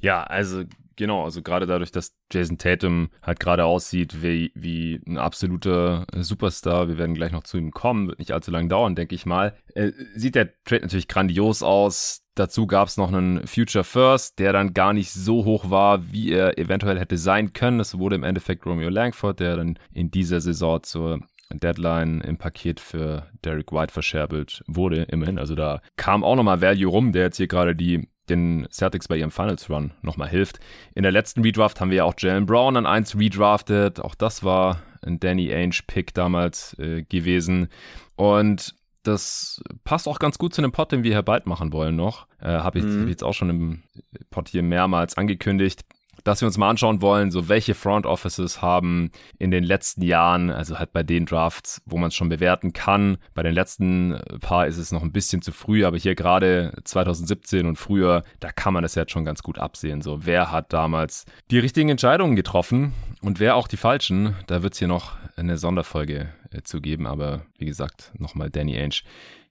Ja, 0.00 0.22
also 0.22 0.62
Genau, 0.98 1.22
also 1.22 1.42
gerade 1.42 1.66
dadurch, 1.66 1.92
dass 1.92 2.16
Jason 2.32 2.58
Tatum 2.58 3.10
halt 3.22 3.38
gerade 3.38 3.64
aussieht 3.64 4.20
wie, 4.20 4.50
wie 4.56 5.00
ein 5.06 5.16
absoluter 5.16 6.06
Superstar, 6.12 6.88
wir 6.88 6.98
werden 6.98 7.14
gleich 7.14 7.30
noch 7.30 7.44
zu 7.44 7.56
ihm 7.56 7.70
kommen, 7.70 8.08
wird 8.08 8.18
nicht 8.18 8.32
allzu 8.32 8.50
lange 8.50 8.66
dauern, 8.66 8.96
denke 8.96 9.14
ich 9.14 9.24
mal, 9.24 9.54
äh, 9.76 9.92
sieht 10.16 10.34
der 10.34 10.52
Trade 10.64 10.82
natürlich 10.82 11.06
grandios 11.06 11.62
aus. 11.62 12.24
Dazu 12.34 12.66
gab 12.66 12.88
es 12.88 12.96
noch 12.96 13.12
einen 13.12 13.46
Future 13.46 13.84
First, 13.84 14.40
der 14.40 14.52
dann 14.52 14.74
gar 14.74 14.92
nicht 14.92 15.12
so 15.12 15.44
hoch 15.44 15.70
war, 15.70 16.10
wie 16.10 16.32
er 16.32 16.58
eventuell 16.58 16.98
hätte 16.98 17.16
sein 17.16 17.52
können. 17.52 17.78
Das 17.78 17.96
wurde 17.96 18.16
im 18.16 18.24
Endeffekt 18.24 18.66
Romeo 18.66 18.88
Langford, 18.88 19.38
der 19.38 19.56
dann 19.56 19.78
in 19.94 20.10
dieser 20.10 20.40
Saison 20.40 20.82
zur 20.82 21.20
Deadline 21.50 22.22
im 22.22 22.38
Paket 22.38 22.80
für 22.80 23.28
Derek 23.44 23.70
White 23.70 23.92
verscherbelt 23.92 24.64
wurde, 24.66 25.02
immerhin. 25.04 25.38
Also 25.38 25.54
da 25.54 25.80
kam 25.94 26.24
auch 26.24 26.34
nochmal 26.34 26.60
Value 26.60 26.90
rum, 26.90 27.12
der 27.12 27.22
jetzt 27.22 27.36
hier 27.36 27.46
gerade 27.46 27.76
die 27.76 28.08
den 28.30 28.66
Celtics 28.70 29.08
bei 29.08 29.16
ihrem 29.16 29.30
Finals 29.30 29.68
Run 29.70 29.92
nochmal 30.02 30.28
hilft. 30.28 30.60
In 30.94 31.02
der 31.02 31.12
letzten 31.12 31.42
Redraft 31.42 31.80
haben 31.80 31.90
wir 31.90 31.98
ja 31.98 32.04
auch 32.04 32.14
Jalen 32.18 32.46
Brown 32.46 32.76
an 32.76 32.86
eins 32.86 33.16
redraftet. 33.16 34.00
Auch 34.00 34.14
das 34.14 34.42
war 34.44 34.82
ein 35.02 35.20
Danny 35.20 35.52
Ainge 35.52 35.80
Pick 35.86 36.14
damals 36.14 36.76
äh, 36.78 37.02
gewesen. 37.02 37.68
Und 38.16 38.74
das 39.02 39.62
passt 39.84 40.08
auch 40.08 40.18
ganz 40.18 40.38
gut 40.38 40.54
zu 40.54 40.60
einem 40.60 40.72
Pod, 40.72 40.92
den 40.92 41.02
wir 41.02 41.12
hier 41.12 41.22
bald 41.22 41.46
machen 41.46 41.72
wollen 41.72 41.96
noch. 41.96 42.26
Äh, 42.40 42.48
Habe 42.48 42.78
ich, 42.78 42.84
mhm. 42.84 43.02
hab 43.02 43.08
jetzt 43.08 43.24
auch 43.24 43.34
schon 43.34 43.50
im 43.50 43.82
Pod 44.30 44.48
hier 44.48 44.62
mehrmals 44.62 45.16
angekündigt 45.16 45.84
dass 46.28 46.42
wir 46.42 46.46
uns 46.46 46.58
mal 46.58 46.68
anschauen 46.68 47.00
wollen, 47.00 47.30
so 47.30 47.48
welche 47.48 47.74
Front 47.74 48.04
Offices 48.04 48.60
haben 48.60 49.10
in 49.38 49.50
den 49.50 49.64
letzten 49.64 50.02
Jahren, 50.02 50.50
also 50.50 50.78
halt 50.78 50.92
bei 50.92 51.02
den 51.02 51.24
Drafts, 51.24 51.80
wo 51.86 51.96
man 51.96 52.08
es 52.08 52.14
schon 52.14 52.28
bewerten 52.28 52.74
kann. 52.74 53.16
Bei 53.34 53.42
den 53.42 53.54
letzten 53.54 54.12
äh, 54.12 54.38
paar 54.38 54.66
ist 54.66 54.76
es 54.76 54.92
noch 54.92 55.02
ein 55.02 55.12
bisschen 55.12 55.40
zu 55.40 55.52
früh, 55.52 55.86
aber 55.86 55.96
hier 55.96 56.14
gerade 56.14 56.74
2017 56.84 57.66
und 57.66 57.76
früher, 57.76 58.24
da 58.40 58.52
kann 58.52 58.74
man 58.74 58.82
das 58.82 58.94
jetzt 58.94 59.10
schon 59.10 59.24
ganz 59.24 59.42
gut 59.42 59.58
absehen. 59.58 60.02
So, 60.02 60.26
wer 60.26 60.52
hat 60.52 60.72
damals 60.74 61.24
die 61.50 61.58
richtigen 61.58 61.88
Entscheidungen 61.88 62.36
getroffen 62.36 62.92
und 63.22 63.40
wer 63.40 63.56
auch 63.56 63.66
die 63.66 63.78
falschen? 63.78 64.36
Da 64.46 64.62
wird 64.62 64.74
es 64.74 64.78
hier 64.78 64.88
noch 64.88 65.16
eine 65.36 65.56
Sonderfolge 65.56 66.28
äh, 66.50 66.60
zu 66.62 66.82
geben, 66.82 67.06
aber 67.06 67.46
wie 67.56 67.66
gesagt, 67.66 68.12
nochmal 68.18 68.50
Danny 68.50 68.76
Ainge. 68.76 69.00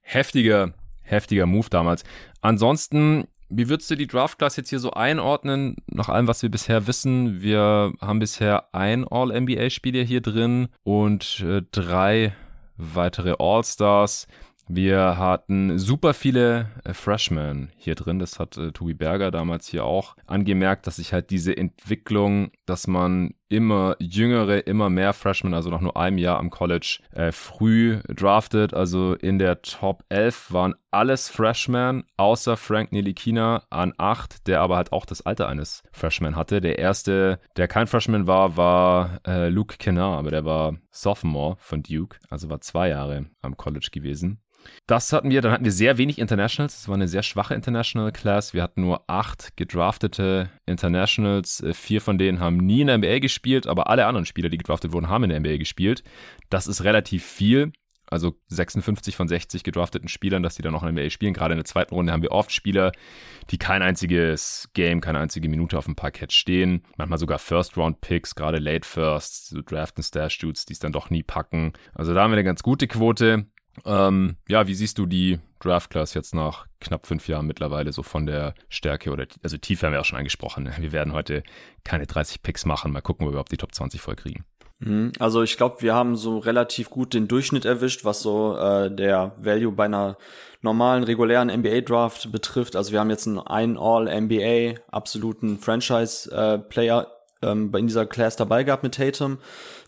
Heftiger 0.02 0.74
heftiger 1.08 1.46
Move 1.46 1.68
damals. 1.70 2.04
Ansonsten 2.42 3.28
wie 3.50 3.70
würdest 3.70 3.90
du 3.90 3.96
die 3.96 4.08
Draft 4.08 4.40
Class 4.40 4.58
jetzt 4.58 4.70
hier 4.70 4.80
so 4.80 4.92
einordnen, 4.92 5.78
nach 5.88 6.10
allem, 6.10 6.28
was 6.28 6.42
wir 6.42 6.50
bisher 6.50 6.88
wissen? 6.88 7.42
Wir 7.42 7.94
haben 8.02 8.20
bisher 8.20 8.74
ein 8.74 9.08
All-NBA-Spieler 9.08 10.04
hier 10.04 10.22
drin 10.22 10.68
und 10.84 11.40
äh, 11.42 11.62
drei 11.72 12.34
weitere 12.78 13.36
All-Stars. 13.40 14.28
Wir 14.70 15.18
hatten 15.18 15.80
super 15.80 16.14
viele 16.14 16.70
äh, 16.84 16.94
Freshmen 16.94 17.72
hier 17.78 17.96
drin. 17.96 18.20
Das 18.20 18.38
hat 18.38 18.58
äh, 18.58 18.72
Tobi 18.72 18.94
Berger 18.94 19.32
damals 19.32 19.68
hier 19.68 19.86
auch 19.86 20.16
angemerkt, 20.26 20.88
dass 20.88 20.98
sich 20.98 21.14
halt 21.14 21.30
diese 21.30 21.56
Entwicklung, 21.56 22.52
dass 22.66 22.86
man 22.88 23.34
immer 23.50 23.96
jüngere, 24.00 24.68
immer 24.68 24.90
mehr 24.90 25.14
Freshmen, 25.14 25.54
also 25.54 25.70
nach 25.70 25.82
nur 25.82 25.98
einem 25.98 26.18
Jahr 26.18 26.40
am 26.40 26.50
College, 26.50 27.00
äh, 27.14 27.32
früh 27.32 28.00
draftet. 28.08 28.74
Also 28.74 29.14
in 29.14 29.40
der 29.40 29.62
Top 29.62 30.04
11 30.10 30.52
waren 30.52 30.76
alles 30.92 31.30
Freshmen, 31.30 32.04
außer 32.18 32.58
Frank 32.58 32.92
Nilikina 32.92 33.64
an 33.70 33.94
8, 33.98 34.48
der 34.48 34.62
aber 34.62 34.78
halt 34.78 34.92
auch 34.92 35.06
das 35.06 35.26
Alter 35.26 35.48
eines 35.48 35.84
Freshmen 35.92 36.36
hatte. 36.36 36.62
Der 36.62 36.80
erste, 36.80 37.40
der 37.56 37.68
kein 37.68 37.88
Freshman 37.88 38.28
war, 38.28 38.58
war 38.58 39.20
äh, 39.26 39.50
Luke 39.50 39.78
Kennard, 39.78 40.20
aber 40.20 40.32
der 40.32 40.46
war 40.46 40.76
Sophomore 40.92 41.58
von 41.60 41.84
Duke, 41.84 42.18
also 42.30 42.50
war 42.50 42.62
zwei 42.62 42.90
Jahre 42.90 43.28
am 43.42 43.58
College 43.58 43.90
gewesen. 43.92 44.42
Das 44.86 45.12
hatten 45.12 45.30
wir, 45.30 45.42
dann 45.42 45.52
hatten 45.52 45.66
wir 45.66 45.72
sehr 45.72 45.98
wenig 45.98 46.20
Internationals. 46.20 46.78
Es 46.78 46.88
war 46.88 46.96
eine 46.96 47.08
sehr 47.08 47.24
schwache 47.24 47.54
International 47.54 48.12
Class. 48.12 48.54
Wir 48.54 48.64
hatten 48.64 48.82
nur 48.82 49.04
acht 49.08 49.56
gedraftete 49.58 50.50
Internationals. 50.66 51.62
Äh, 51.62 51.74
vier 51.74 52.02
von 52.02 52.18
denen 52.18 52.40
haben 52.40 52.58
nie 52.58 52.82
in 52.82 52.88
der 52.88 52.98
NBA 52.98 53.20
gespielt, 53.20 53.37
aber 53.68 53.90
alle 53.90 54.06
anderen 54.06 54.26
Spieler, 54.26 54.50
die 54.50 54.58
gedraftet 54.58 54.92
wurden, 54.94 55.10
haben 55.10 55.24
in 55.24 55.30
der 55.30 55.40
NBA 55.40 55.58
gespielt. 55.58 56.04
Das 56.50 56.68
ist 56.68 56.84
relativ 56.84 57.26
viel. 57.26 57.72
Also 58.10 58.38
56 58.48 59.18
von 59.18 59.28
60 59.28 59.64
gedrafteten 59.64 60.08
Spielern, 60.08 60.42
dass 60.42 60.56
die 60.56 60.62
dann 60.62 60.72
noch 60.72 60.84
in 60.84 60.96
der 60.96 61.04
NBA 61.04 61.10
spielen. 61.10 61.34
Gerade 61.34 61.54
in 61.54 61.58
der 61.58 61.66
zweiten 61.66 61.94
Runde 61.94 62.14
haben 62.14 62.22
wir 62.22 62.32
oft 62.32 62.54
Spieler, 62.54 62.94
die 63.50 63.58
kein 63.58 63.82
einziges 63.82 64.70
Game, 64.74 65.02
keine 65.02 65.20
einzige 65.20 65.50
Minute 65.50 65.78
auf 65.78 65.86
dem 65.86 65.96
Parkett 65.96 66.32
stehen. 66.32 66.84
Manchmal 66.96 67.20
sogar 67.20 67.38
First-Round-Picks, 67.38 68.36
gerade 68.36 68.60
Late 68.60 68.88
Firsts, 68.88 69.50
so 69.50 69.62
Draft- 69.62 69.98
und 69.98 70.04
Stash-Shoots, 70.04 70.66
die 70.66 70.74
es 70.74 70.80
dann 70.80 70.94
doch 70.94 71.10
nie 71.10 71.24
packen. 71.24 71.74
Also 71.94 72.14
da 72.14 72.22
haben 72.22 72.32
wir 72.32 72.38
eine 72.38 72.46
ganz 72.46 72.64
gute 72.64 72.88
Quote. 72.88 73.46
Ähm, 73.86 74.38
ja, 74.48 74.68
wie 74.68 74.74
siehst 74.74 74.98
du 74.98 75.06
die 75.06 75.40
Draft 75.60 75.90
Class 75.90 76.14
jetzt 76.14 76.34
nach 76.34 76.68
knapp 76.80 77.08
fünf 77.08 77.28
Jahren 77.28 77.48
mittlerweile 77.48 77.92
so 77.92 78.04
von 78.04 78.26
der 78.26 78.54
Stärke 78.70 79.12
oder 79.12 79.26
also 79.44 79.58
Tiefe 79.58 79.86
haben 79.86 79.94
wir 79.94 80.02
auch 80.02 80.06
schon 80.06 80.18
angesprochen. 80.18 80.72
Wir 80.78 80.92
werden 80.92 81.14
heute 81.14 81.44
keine 81.84 82.08
30 82.08 82.42
Picks 82.44 82.66
machen. 82.66 82.92
Mal 82.92 83.02
gucken, 83.02 83.26
ob 83.26 83.30
wir 83.30 83.34
überhaupt 83.34 83.52
die 83.52 83.58
Top 83.58 83.74
20 83.74 84.02
voll 84.02 84.16
kriegen. 84.16 84.46
Mhm. 84.80 85.12
Also 85.20 85.42
ich 85.44 85.58
glaube, 85.58 85.82
wir 85.82 85.94
haben 85.94 86.16
so 86.16 86.38
relativ 86.38 86.90
gut 86.90 87.14
den 87.14 87.28
Durchschnitt 87.28 87.66
erwischt, 87.66 88.06
was 88.06 88.22
so 88.22 88.58
äh, 88.58 88.92
der 88.94 89.34
Value 89.38 89.72
bei 89.72 89.86
einer 89.86 90.18
normalen, 90.62 91.04
regulären 91.04 91.50
NBA-Draft 91.50 92.32
betrifft. 92.32 92.76
Also 92.76 92.92
wir 92.92 93.00
haben 93.00 93.10
jetzt 93.10 93.28
einen, 93.28 93.40
einen 93.40 93.78
All-NBA 93.78 94.80
absoluten 94.92 95.60
Franchise-Player 95.60 97.02
äh, 97.02 97.18
ähm, 97.42 97.74
in 97.76 97.88
dieser 97.88 98.06
Class 98.06 98.36
dabei 98.36 98.64
gehabt 98.64 98.84
mit 98.84 98.96
Tatum. 98.96 99.38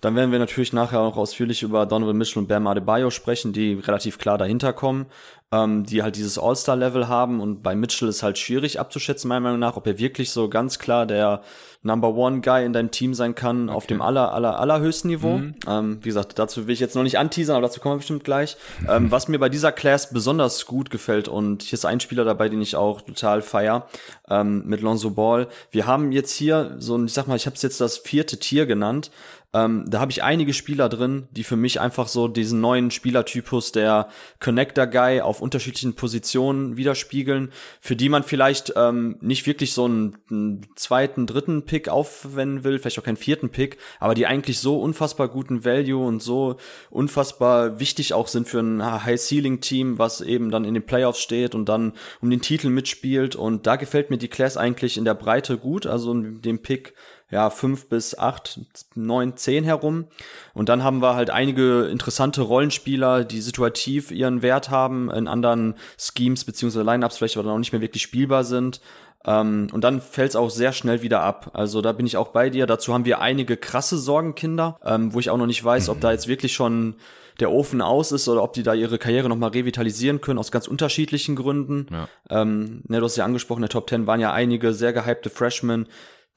Dann 0.02 0.16
werden 0.16 0.32
wir 0.32 0.40
natürlich 0.40 0.74
nachher 0.74 1.00
auch 1.00 1.18
ausführlich 1.18 1.64
über 1.64 1.86
Donovan 1.86 2.18
Mitchell 2.18 2.42
und 2.42 2.48
Bam 2.48 2.68
Adebayo 2.68 3.10
sprechen, 3.10 3.54
die 3.54 3.74
relativ 3.74 4.18
klar 4.18 4.38
dahinter 4.38 4.74
kommen, 4.74 5.08
ähm, 5.52 5.86
die 5.86 6.04
halt 6.04 6.16
dieses 6.16 6.38
All-Star-Level 6.38 7.08
haben. 7.08 7.42
Und 7.42 7.64
bei 7.64 7.76
Mitchell 7.76 8.08
ist 8.08 8.24
halt 8.24 8.38
schwierig 8.38 8.80
abzuschätzen, 8.80 9.28
meiner 9.28 9.42
Meinung 9.42 9.60
nach, 9.60 9.76
ob 9.76 9.88
er 9.88 9.98
wirklich 9.98 10.32
so 10.32 10.48
ganz 10.50 10.80
klar 10.80 11.06
der 11.06 11.42
Number 11.82 12.14
One 12.14 12.42
Guy 12.42 12.66
in 12.66 12.74
deinem 12.74 12.92
Team 12.92 13.14
sein 13.14 13.36
kann 13.36 13.70
okay. 13.70 13.78
auf 13.78 13.88
dem 13.88 14.02
aller, 14.02 14.34
aller, 14.34 14.60
allerhöchsten 14.60 15.10
Niveau. 15.10 15.38
Mhm. 15.38 15.56
Ähm, 15.66 16.00
wie 16.02 16.10
gesagt, 16.10 16.38
dazu 16.38 16.68
will 16.68 16.74
ich 16.74 16.82
jetzt 16.82 16.96
noch 16.96 17.04
nicht 17.04 17.18
anteasern, 17.18 17.56
aber 17.56 17.68
dazu 17.68 17.80
kommen 17.80 17.96
wir 17.96 18.00
bestimmt 18.00 18.26
gleich. 18.26 18.58
Mhm. 18.82 18.88
Ähm, 18.90 19.12
was 19.12 19.30
mir 19.30 19.40
bei 19.40 19.48
dieser 19.48 19.72
Class 19.72 20.12
besonders 20.12 20.66
gut 20.66 20.90
gefällt 20.90 21.30
und 21.30 21.64
hier 21.64 21.78
ist 21.78 21.86
ein 21.86 22.02
Spieler 22.02 22.26
dabei, 22.26 22.50
den 22.50 22.62
ich 22.62 22.76
auch 22.76 23.02
total 23.02 23.42
feier, 23.42 23.88
ähm, 24.30 24.64
mit 24.66 24.82
Lonzo 24.82 25.12
Ball. 25.12 25.48
Wir 25.72 25.88
haben 25.88 26.12
jetzt 26.12 26.34
hier 26.36 26.76
so 26.80 26.98
ein, 26.98 27.06
ich 27.06 27.14
sag 27.14 27.28
mal, 27.28 27.38
ich 27.38 27.46
habe 27.46 27.56
es 27.56 27.62
jetzt 27.62 27.80
das 27.80 27.98
vierte 27.98 28.40
Tier 28.40 28.66
genannt. 28.66 29.10
Ähm, 29.52 29.86
da 29.88 30.00
habe 30.00 30.12
ich 30.12 30.22
einige 30.22 30.54
Spieler 30.54 30.90
drin, 30.90 31.28
die 31.32 31.44
für 31.44 31.56
mich 31.56 31.82
einfach 31.82 32.08
so 32.08 32.28
diesen 32.28 32.62
neuen 32.62 32.92
Spielertypus 32.92 33.72
der 33.72 34.10
Connector 34.40 34.86
Guy 34.86 35.22
auf 35.22 35.42
unterschiedlichen 35.42 35.96
Positionen 35.96 36.78
widerspiegeln, 36.78 37.52
für 37.82 37.96
die 37.96 38.10
man 38.10 38.22
vielleicht 38.22 38.74
ähm, 38.76 39.18
nicht 39.22 39.48
wirklich 39.48 39.74
so 39.74 39.86
einen, 39.86 40.18
einen, 40.30 40.68
zweiten, 40.76 41.26
dritten 41.26 41.66
Pick 41.66 41.90
aufwenden 41.90 42.64
will, 42.64 42.78
vielleicht 42.78 43.00
auch 43.00 43.04
keinen 43.04 43.18
vierten 43.18 43.50
Pick, 43.50 43.78
aber 44.00 44.14
die 44.14 44.28
eigentlich 44.28 44.60
so 44.60 44.80
unfassbar 44.80 45.28
guten 45.28 45.66
Value 45.66 46.06
und 46.06 46.22
so 46.22 46.58
unfassbar 46.92 47.80
wichtig 47.80 48.14
auch 48.14 48.28
sind 48.28 48.48
für 48.48 48.60
ein 48.60 49.04
High-Ceiling-Team, 49.04 49.98
was 49.98 50.22
eben 50.22 50.52
dann 50.52 50.64
in 50.64 50.76
den 50.76 50.86
Playoffs 50.86 51.22
steht 51.22 51.56
und 51.56 51.70
dann 51.70 51.94
um 52.22 52.30
den 52.30 52.42
Titel 52.42 52.70
mitspielt. 52.70 53.36
Und 53.36 53.66
da 53.66 53.78
gefällt 53.78 54.12
mir 54.12 54.18
die 54.20 54.28
Class 54.28 54.58
eigentlich 54.58 54.98
in 54.98 55.06
der 55.06 55.16
Breite 55.16 55.58
gut, 55.58 55.88
also 55.88 56.14
dem 56.14 56.62
Pick 56.62 56.94
ja, 57.32 57.50
fünf 57.50 57.88
bis 57.88 58.18
acht, 58.18 58.60
neun, 58.96 59.38
zehn 59.38 59.64
herum. 59.64 60.06
Und 60.54 60.70
dann 60.70 60.84
haben 60.84 61.02
wir 61.02 61.16
halt 61.16 61.30
einige 61.30 61.84
interessante 61.84 62.42
Rollenspieler, 62.42 63.24
die 63.24 63.42
situativ 63.42 64.12
ihren 64.12 64.42
Wert 64.42 64.70
haben, 64.70 65.12
in 65.12 65.28
anderen 65.28 65.76
Schemes 65.98 66.44
beziehungsweise 66.44 66.84
Lineups 66.84 67.18
vielleicht 67.18 67.38
aber 67.38 67.50
noch 67.50 67.60
nicht 67.60 67.72
mehr 67.72 67.82
wirklich 67.82 68.02
spielbar 68.02 68.44
sind. 68.44 68.82
Ähm, 69.26 69.68
und 69.72 69.84
dann 69.84 70.02
fällt 70.02 70.30
es 70.30 70.36
auch 70.36 70.50
sehr 70.50 70.74
schnell 70.74 71.02
wieder 71.02 71.22
ab. 71.22 71.52
Also 71.54 71.82
da 71.82 71.92
bin 71.92 72.08
ich 72.08 72.18
auch 72.18 72.30
bei 72.30 72.50
dir. 72.50 72.66
Dazu 72.66 72.94
haben 72.94 73.06
wir 73.06 73.22
einige 73.22 73.58
krasse 73.58 73.98
Sorgenkinder, 73.98 74.80
ähm, 74.84 75.14
wo 75.14 75.20
ich 75.20 75.30
auch 75.30 75.38
noch 75.38 75.46
nicht 75.46 75.64
weiß, 75.64 75.88
mhm. 75.88 75.92
ob 75.94 76.02
da 76.02 76.12
jetzt 76.12 76.28
wirklich 76.28 76.54
schon 76.54 76.96
der 77.40 77.52
Ofen 77.52 77.82
aus 77.82 78.12
ist 78.12 78.28
oder 78.28 78.44
ob 78.44 78.54
die 78.54 78.64
da 78.64 78.74
ihre 78.74 78.98
Karriere 78.98 79.30
nochmal 79.30 79.52
revitalisieren 79.52 80.20
können, 80.20 80.40
aus 80.40 80.52
ganz 80.52 80.68
unterschiedlichen 80.68 81.36
Gründen. 81.36 81.88
Ja. 81.92 82.08
Ähm, 82.30 82.82
ne, 82.88 83.00
du 83.00 83.06
hast 83.06 83.16
ja 83.16 83.26
angesprochen, 83.26 83.60
in 83.60 83.64
der 83.64 83.70
Top 83.70 83.88
Ten 83.88 84.08
waren 84.08 84.20
ja 84.20 84.34
einige 84.34 84.74
sehr 84.74 84.94
gehypte 84.94 85.30
Freshmen, 85.30 85.88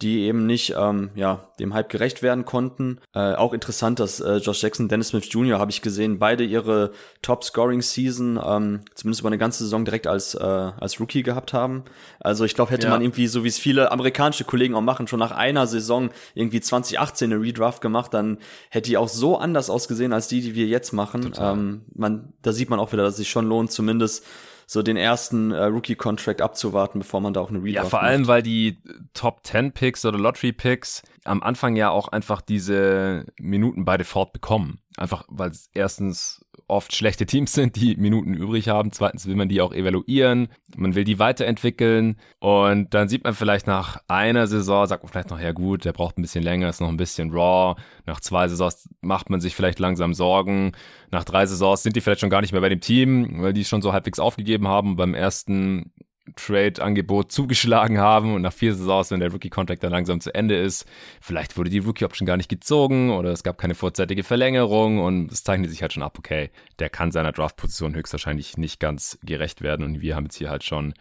die 0.02 0.23
eben 0.23 0.47
nicht 0.47 0.75
ähm, 0.76 1.11
ja, 1.14 1.49
dem 1.61 1.75
Hype 1.75 1.88
gerecht 1.88 2.23
werden 2.23 2.44
konnten. 2.44 2.99
Äh, 3.14 3.35
auch 3.35 3.52
interessant, 3.52 4.00
dass 4.00 4.21
äh, 4.21 4.37
Josh 4.37 4.62
Jackson, 4.62 4.88
Dennis 4.88 5.09
Smith 5.09 5.28
Jr. 5.30 5.59
habe 5.59 5.71
ich 5.71 5.80
gesehen, 5.80 6.18
beide 6.18 6.44
ihre 6.44 6.90
Top-Scoring-Season, 7.23 8.40
ähm, 8.44 8.80
zumindest 8.94 9.21
über 9.21 9.28
eine 9.28 9.38
ganze 9.38 9.64
Saison 9.64 9.85
direkt 9.85 10.06
als, 10.06 10.35
äh, 10.35 10.42
als 10.42 10.99
Rookie 10.99 11.23
gehabt 11.23 11.52
haben. 11.52 11.85
Also 12.21 12.44
ich 12.44 12.54
glaube, 12.54 12.73
hätte 12.73 12.88
ja. 12.88 12.92
man 12.92 13.00
irgendwie, 13.00 13.28
so 13.28 13.44
wie 13.44 13.49
es 13.49 13.59
viele 13.59 13.92
amerikanische 13.92 14.44
Kollegen 14.44 14.75
auch 14.75 14.80
machen, 14.80 15.06
schon 15.06 15.21
nach 15.21 15.32
einer 15.32 15.66
Saison 15.66 16.11
irgendwie 16.35 16.61
2018 16.61 17.32
eine 17.32 17.40
Redraft 17.40 17.80
gemacht, 17.80 18.12
dann 18.12 18.38
hätte 18.71 18.90
die 18.90 18.97
auch 18.97 19.09
so 19.09 19.38
anders 19.38 19.71
ausgesehen 19.71 20.12
als 20.12 20.26
die, 20.26 20.40
die 20.40 20.54
wir 20.54 20.66
jetzt 20.66 20.92
machen. 20.92 21.32
Ähm, 21.38 21.82
man, 21.94 22.32
da 22.42 22.52
sieht 22.52 22.71
man 22.71 22.80
auch 22.80 22.92
wieder, 22.92 23.04
dass 23.04 23.12
es 23.12 23.18
sich 23.18 23.30
schon 23.30 23.47
lohnt, 23.47 23.71
zumindest 23.71 24.25
so 24.72 24.82
den 24.82 24.96
ersten 24.96 25.50
äh, 25.50 25.64
Rookie-Contract 25.64 26.40
abzuwarten, 26.40 27.00
bevor 27.00 27.20
man 27.20 27.34
da 27.34 27.40
auch 27.42 27.50
eine 27.50 27.58
Redraft 27.58 27.74
Ja, 27.74 27.84
vor 27.84 27.98
macht. 28.00 28.08
allem, 28.08 28.26
weil 28.26 28.42
die 28.42 28.78
Top 29.12 29.40
10 29.44 29.72
Picks 29.72 30.06
oder 30.06 30.18
Lottery 30.18 30.52
Picks 30.52 31.02
am 31.24 31.42
Anfang 31.42 31.76
ja 31.76 31.90
auch 31.90 32.08
einfach 32.08 32.40
diese 32.40 33.26
Minuten 33.38 33.84
bei 33.84 33.98
Default 33.98 34.32
bekommen. 34.32 34.78
Einfach, 34.96 35.24
weil 35.28 35.50
es 35.50 35.68
erstens 35.74 36.41
oft 36.72 36.96
schlechte 36.96 37.26
Teams 37.26 37.52
sind, 37.52 37.76
die 37.76 37.96
Minuten 37.96 38.34
übrig 38.34 38.68
haben. 38.68 38.90
Zweitens 38.92 39.26
will 39.26 39.36
man 39.36 39.48
die 39.48 39.60
auch 39.60 39.72
evaluieren. 39.72 40.48
Man 40.76 40.94
will 40.94 41.04
die 41.04 41.18
weiterentwickeln. 41.18 42.16
Und 42.40 42.94
dann 42.94 43.08
sieht 43.08 43.24
man 43.24 43.34
vielleicht 43.34 43.66
nach 43.66 43.98
einer 44.08 44.46
Saison, 44.46 44.86
sagt 44.86 45.02
man 45.04 45.12
vielleicht 45.12 45.30
noch, 45.30 45.38
ja 45.38 45.52
gut, 45.52 45.84
der 45.84 45.92
braucht 45.92 46.18
ein 46.18 46.22
bisschen 46.22 46.42
länger, 46.42 46.68
ist 46.68 46.80
noch 46.80 46.88
ein 46.88 46.96
bisschen 46.96 47.30
raw. 47.30 47.80
Nach 48.06 48.20
zwei 48.20 48.48
Saisons 48.48 48.88
macht 49.00 49.30
man 49.30 49.40
sich 49.40 49.54
vielleicht 49.54 49.78
langsam 49.78 50.14
Sorgen. 50.14 50.72
Nach 51.10 51.24
drei 51.24 51.46
Saisons 51.46 51.82
sind 51.82 51.94
die 51.94 52.00
vielleicht 52.00 52.20
schon 52.20 52.30
gar 52.30 52.40
nicht 52.40 52.52
mehr 52.52 52.62
bei 52.62 52.70
dem 52.70 52.80
Team, 52.80 53.42
weil 53.42 53.52
die 53.52 53.64
schon 53.64 53.82
so 53.82 53.92
halbwegs 53.92 54.18
aufgegeben 54.18 54.66
haben. 54.66 54.96
Beim 54.96 55.14
ersten 55.14 55.92
Trade-Angebot 56.36 57.32
zugeschlagen 57.32 57.98
haben 57.98 58.34
und 58.34 58.42
nach 58.42 58.52
vier 58.52 58.74
Saisons, 58.74 59.10
wenn 59.10 59.20
der 59.20 59.32
Rookie-Contract 59.32 59.82
dann 59.82 59.92
langsam 59.92 60.20
zu 60.20 60.34
Ende 60.34 60.56
ist, 60.56 60.86
vielleicht 61.20 61.56
wurde 61.56 61.70
die 61.70 61.78
Rookie-Option 61.78 62.26
gar 62.26 62.36
nicht 62.36 62.48
gezogen 62.48 63.10
oder 63.10 63.30
es 63.30 63.42
gab 63.42 63.58
keine 63.58 63.74
vorzeitige 63.74 64.24
Verlängerung 64.24 64.98
und 64.98 65.30
es 65.30 65.44
zeichnet 65.44 65.70
sich 65.70 65.82
halt 65.82 65.92
schon 65.92 66.02
ab, 66.02 66.18
okay, 66.18 66.50
der 66.78 66.90
kann 66.90 67.12
seiner 67.12 67.32
Draft-Position 67.32 67.94
höchstwahrscheinlich 67.94 68.56
nicht 68.56 68.80
ganz 68.80 69.18
gerecht 69.22 69.62
werden 69.62 69.84
und 69.84 70.00
wir 70.00 70.16
haben 70.16 70.24
jetzt 70.24 70.36
hier 70.36 70.50
halt 70.50 70.64
schon 70.64 70.94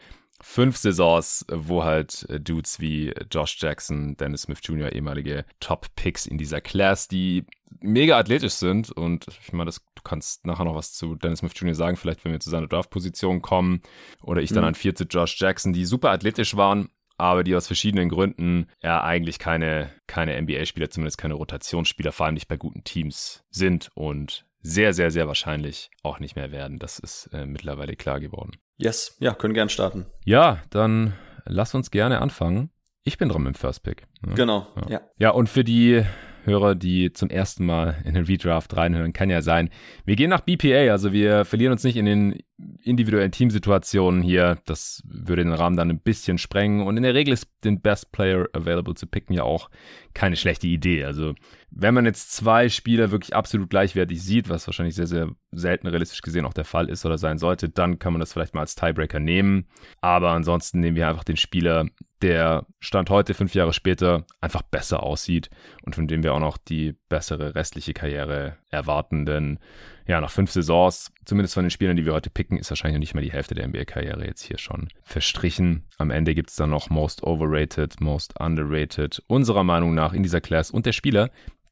fünf 0.43 0.77
Saisons, 0.77 1.45
wo 1.51 1.83
halt 1.83 2.27
Dudes 2.47 2.79
wie 2.79 3.13
Josh 3.31 3.57
Jackson, 3.59 4.17
Dennis 4.17 4.43
Smith 4.43 4.59
Jr., 4.63 4.91
ehemalige 4.91 5.45
Top-Picks 5.59 6.25
in 6.25 6.37
dieser 6.37 6.61
Class, 6.61 7.07
die 7.07 7.45
mega 7.79 8.17
athletisch 8.17 8.53
sind 8.53 8.91
und 8.91 9.27
ich 9.27 9.53
meine, 9.53 9.65
das 9.65 9.81
Du 10.03 10.09
kannst 10.09 10.47
nachher 10.47 10.65
noch 10.65 10.73
was 10.73 10.93
zu 10.93 11.15
Dennis 11.15 11.39
Smith 11.39 11.53
Jr. 11.55 11.75
sagen, 11.75 11.95
vielleicht 11.95 12.25
wenn 12.25 12.31
wir 12.31 12.39
zu 12.39 12.49
seiner 12.49 12.67
Draft-Position 12.67 13.43
kommen. 13.43 13.81
Oder 14.23 14.41
ich 14.41 14.49
dann 14.49 14.63
mhm. 14.63 14.69
an 14.69 14.75
vier 14.75 14.95
zu 14.95 15.03
Josh 15.03 15.39
Jackson, 15.39 15.73
die 15.73 15.85
super 15.85 16.09
athletisch 16.09 16.57
waren, 16.57 16.89
aber 17.17 17.43
die 17.43 17.55
aus 17.55 17.67
verschiedenen 17.67 18.09
Gründen 18.09 18.67
ja 18.81 19.03
eigentlich 19.03 19.37
keine, 19.37 19.91
keine 20.07 20.41
NBA-Spieler, 20.41 20.89
zumindest 20.89 21.19
keine 21.19 21.35
Rotationsspieler, 21.35 22.11
vor 22.11 22.25
allem 22.25 22.33
nicht 22.33 22.47
bei 22.47 22.57
guten 22.57 22.83
Teams 22.83 23.43
sind 23.51 23.89
und 23.93 24.45
sehr, 24.63 24.93
sehr, 24.93 25.11
sehr 25.11 25.27
wahrscheinlich 25.27 25.91
auch 26.01 26.19
nicht 26.19 26.35
mehr 26.35 26.51
werden. 26.51 26.79
Das 26.79 26.97
ist 26.97 27.29
äh, 27.31 27.45
mittlerweile 27.45 27.95
klar 27.95 28.19
geworden. 28.19 28.53
Yes, 28.81 29.15
ja, 29.19 29.33
können 29.33 29.53
gern 29.53 29.69
starten. 29.69 30.07
Ja, 30.25 30.59
dann 30.71 31.13
lass 31.45 31.75
uns 31.75 31.91
gerne 31.91 32.19
anfangen. 32.19 32.71
Ich 33.03 33.17
bin 33.17 33.29
dran 33.29 33.43
mit 33.43 33.53
dem 33.53 33.59
First 33.59 33.83
Pick. 33.83 34.07
Ja. 34.25 34.33
Genau, 34.33 34.67
ja. 34.75 34.89
ja. 34.89 35.01
Ja, 35.19 35.29
und 35.31 35.49
für 35.49 35.63
die 35.63 36.03
Hörer, 36.45 36.73
die 36.73 37.13
zum 37.13 37.29
ersten 37.29 37.65
Mal 37.65 38.01
in 38.03 38.15
den 38.15 38.25
Redraft 38.25 38.75
reinhören, 38.75 39.13
kann 39.13 39.29
ja 39.29 39.43
sein. 39.43 39.69
Wir 40.05 40.15
gehen 40.15 40.31
nach 40.31 40.41
BPA, 40.41 40.91
also 40.91 41.13
wir 41.13 41.45
verlieren 41.45 41.73
uns 41.73 41.83
nicht 41.83 41.95
in 41.95 42.05
den 42.05 42.39
individuellen 42.83 43.31
Teamsituationen 43.31 44.21
hier, 44.21 44.57
das 44.65 45.03
würde 45.05 45.43
den 45.43 45.53
Rahmen 45.53 45.77
dann 45.77 45.89
ein 45.89 45.99
bisschen 45.99 46.37
sprengen. 46.37 46.85
Und 46.85 46.97
in 46.97 47.03
der 47.03 47.13
Regel 47.13 47.33
ist 47.33 47.47
den 47.63 47.81
Best 47.81 48.11
Player 48.11 48.47
Available 48.53 48.95
zu 48.95 49.07
picken 49.07 49.35
ja 49.35 49.43
auch 49.43 49.69
keine 50.13 50.35
schlechte 50.35 50.67
Idee. 50.67 51.05
Also 51.05 51.35
wenn 51.69 51.93
man 51.93 52.05
jetzt 52.05 52.33
zwei 52.33 52.69
Spieler 52.69 53.11
wirklich 53.11 53.35
absolut 53.35 53.69
gleichwertig 53.69 54.21
sieht, 54.21 54.49
was 54.49 54.67
wahrscheinlich 54.67 54.95
sehr, 54.95 55.07
sehr 55.07 55.29
selten 55.51 55.87
realistisch 55.87 56.21
gesehen 56.21 56.45
auch 56.45 56.53
der 56.53 56.65
Fall 56.65 56.89
ist 56.89 57.05
oder 57.05 57.17
sein 57.17 57.37
sollte, 57.37 57.69
dann 57.69 57.99
kann 57.99 58.13
man 58.13 58.19
das 58.19 58.33
vielleicht 58.33 58.53
mal 58.53 58.61
als 58.61 58.75
Tiebreaker 58.75 59.19
nehmen. 59.19 59.67
Aber 60.01 60.31
ansonsten 60.31 60.79
nehmen 60.79 60.97
wir 60.97 61.07
einfach 61.07 61.23
den 61.23 61.37
Spieler, 61.37 61.87
der 62.21 62.65
Stand 62.79 63.09
heute, 63.09 63.33
fünf 63.33 63.55
Jahre 63.55 63.73
später, 63.73 64.25
einfach 64.41 64.61
besser 64.61 65.03
aussieht 65.03 65.49
und 65.83 65.95
von 65.95 66.07
dem 66.07 66.23
wir 66.23 66.33
auch 66.33 66.39
noch 66.39 66.57
die 66.57 66.95
bessere 67.09 67.55
restliche 67.55 67.93
Karriere 67.93 68.57
erwarten. 68.71 69.25
Denn 69.25 69.59
ja, 70.07 70.19
nach 70.19 70.31
fünf 70.31 70.51
Saisons, 70.51 71.11
zumindest 71.25 71.53
von 71.53 71.63
den 71.63 71.69
Spielern, 71.69 71.95
die 71.95 72.05
wir 72.05 72.13
heute 72.13 72.29
picken, 72.29 72.57
ist 72.57 72.71
wahrscheinlich 72.71 72.95
noch 72.95 73.01
nicht 73.01 73.13
mal 73.13 73.21
die 73.21 73.31
Hälfte 73.31 73.55
der 73.55 73.67
NBA-Karriere 73.67 74.25
jetzt 74.25 74.41
hier 74.41 74.57
schon 74.57 74.89
verstrichen. 75.03 75.83
Am 75.97 76.09
Ende 76.11 76.33
gibt 76.33 76.49
es 76.49 76.55
dann 76.55 76.69
noch 76.69 76.89
Most 76.89 77.23
Overrated, 77.23 78.01
Most 78.01 78.39
Underrated, 78.39 79.21
unserer 79.27 79.63
Meinung 79.63 79.93
nach 79.93 80.13
in 80.13 80.23
dieser 80.23 80.41
Class 80.41 80.71
und 80.71 80.85
der 80.85 80.93
Spieler, 80.93 81.29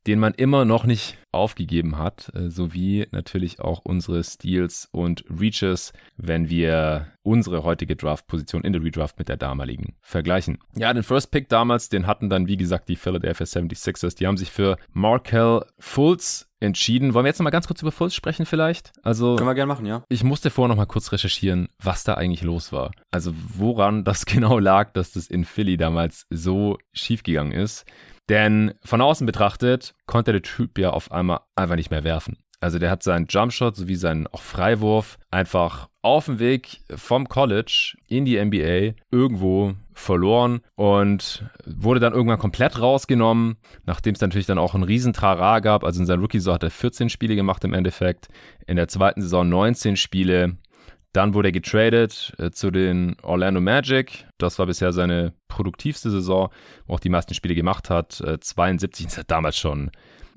den 0.09 0.17
man 0.17 0.33
immer 0.33 0.65
noch 0.65 0.85
nicht 0.85 1.19
aufgegeben 1.31 1.99
hat, 1.99 2.31
äh, 2.33 2.49
sowie 2.49 3.05
natürlich 3.11 3.59
auch 3.59 3.81
unsere 3.83 4.23
Steals 4.23 4.89
und 4.91 5.23
Reaches, 5.29 5.93
wenn 6.17 6.49
wir 6.49 7.09
unsere 7.21 7.63
heutige 7.63 7.95
Draft-Position 7.95 8.63
in 8.63 8.73
der 8.73 8.83
Redraft 8.83 9.19
mit 9.19 9.29
der 9.29 9.37
damaligen 9.37 9.93
vergleichen. 10.01 10.57
Ja, 10.75 10.91
den 10.91 11.03
First 11.03 11.29
Pick 11.29 11.47
damals, 11.47 11.89
den 11.89 12.07
hatten 12.07 12.27
dann, 12.27 12.47
wie 12.47 12.57
gesagt, 12.57 12.89
die 12.89 12.95
Philadelphia 12.95 13.45
76ers. 13.45 14.17
Die 14.17 14.25
haben 14.25 14.37
sich 14.37 14.49
für 14.49 14.77
Markel 14.93 15.63
Fultz 15.77 16.49
entschieden. 16.59 17.13
Wollen 17.13 17.25
wir 17.25 17.29
jetzt 17.29 17.37
noch 17.37 17.43
mal 17.43 17.51
ganz 17.51 17.67
kurz 17.67 17.83
über 17.83 17.91
Fultz 17.91 18.15
sprechen 18.15 18.47
vielleicht? 18.47 18.91
Also 19.03 19.35
können 19.35 19.47
wir 19.47 19.53
gerne 19.53 19.71
machen, 19.71 19.85
ja. 19.85 20.03
Ich 20.09 20.23
musste 20.23 20.49
vorher 20.49 20.69
noch 20.69 20.75
mal 20.75 20.87
kurz 20.87 21.11
recherchieren, 21.11 21.69
was 21.77 22.03
da 22.03 22.15
eigentlich 22.15 22.41
los 22.41 22.71
war. 22.71 22.89
Also 23.11 23.31
woran 23.35 24.03
das 24.03 24.25
genau 24.25 24.57
lag, 24.57 24.91
dass 24.93 25.11
das 25.11 25.27
in 25.27 25.45
Philly 25.45 25.77
damals 25.77 26.25
so 26.31 26.79
schief 26.93 27.21
gegangen 27.21 27.51
ist. 27.51 27.85
Denn 28.29 28.74
von 28.83 29.01
außen 29.01 29.25
betrachtet 29.25 29.95
konnte 30.05 30.31
der 30.31 30.43
Typ 30.43 30.77
ja 30.77 30.91
auf 30.91 31.12
einmal 31.12 31.41
einfach 31.55 31.75
nicht 31.75 31.91
mehr 31.91 32.03
werfen. 32.03 32.38
Also 32.62 32.77
der 32.77 32.91
hat 32.91 33.03
seinen 33.03 33.27
Jumpshot 33.27 33.75
sowie 33.75 33.95
seinen 33.95 34.27
auch 34.27 34.41
Freiwurf 34.41 35.17
einfach 35.31 35.88
auf 36.01 36.25
dem 36.25 36.39
Weg 36.39 36.81
vom 36.93 37.27
College 37.29 37.98
in 38.07 38.25
die 38.25 38.43
NBA 38.43 39.00
irgendwo 39.12 39.75
verloren 39.93 40.62
und 40.75 41.45
wurde 41.65 42.00
dann 42.01 42.13
irgendwann 42.13 42.39
komplett 42.39 42.79
rausgenommen, 42.79 43.57
nachdem 43.86 44.13
es 44.13 44.21
natürlich 44.21 44.45
dann 44.45 44.57
auch 44.57 44.75
ein 44.75 44.83
riesen 44.83 45.13
Trara 45.13 45.59
gab. 45.59 45.83
Also 45.83 46.01
in 46.01 46.05
seiner 46.05 46.21
Rookie-Saison 46.21 46.55
hat 46.55 46.63
er 46.63 46.71
14 46.71 47.09
Spiele 47.09 47.36
gemacht 47.36 47.63
im 47.63 47.74
Endeffekt, 47.74 48.27
in 48.67 48.75
der 48.75 48.89
zweiten 48.89 49.21
Saison 49.21 49.48
19 49.48 49.95
Spiele 49.95 50.57
dann 51.13 51.33
wurde 51.33 51.49
er 51.49 51.53
getradet 51.53 52.33
äh, 52.37 52.51
zu 52.51 52.71
den 52.71 53.15
Orlando 53.21 53.61
Magic. 53.61 54.27
Das 54.37 54.59
war 54.59 54.67
bisher 54.67 54.93
seine 54.93 55.33
produktivste 55.47 56.11
Saison, 56.11 56.49
wo 56.85 56.95
auch 56.95 56.99
die 56.99 57.09
meisten 57.09 57.33
Spiele 57.33 57.55
gemacht 57.55 57.89
hat. 57.89 58.21
Äh, 58.21 58.39
72 58.39 59.07
das 59.07 59.17
hat 59.17 59.31
damals 59.31 59.57
schon 59.57 59.91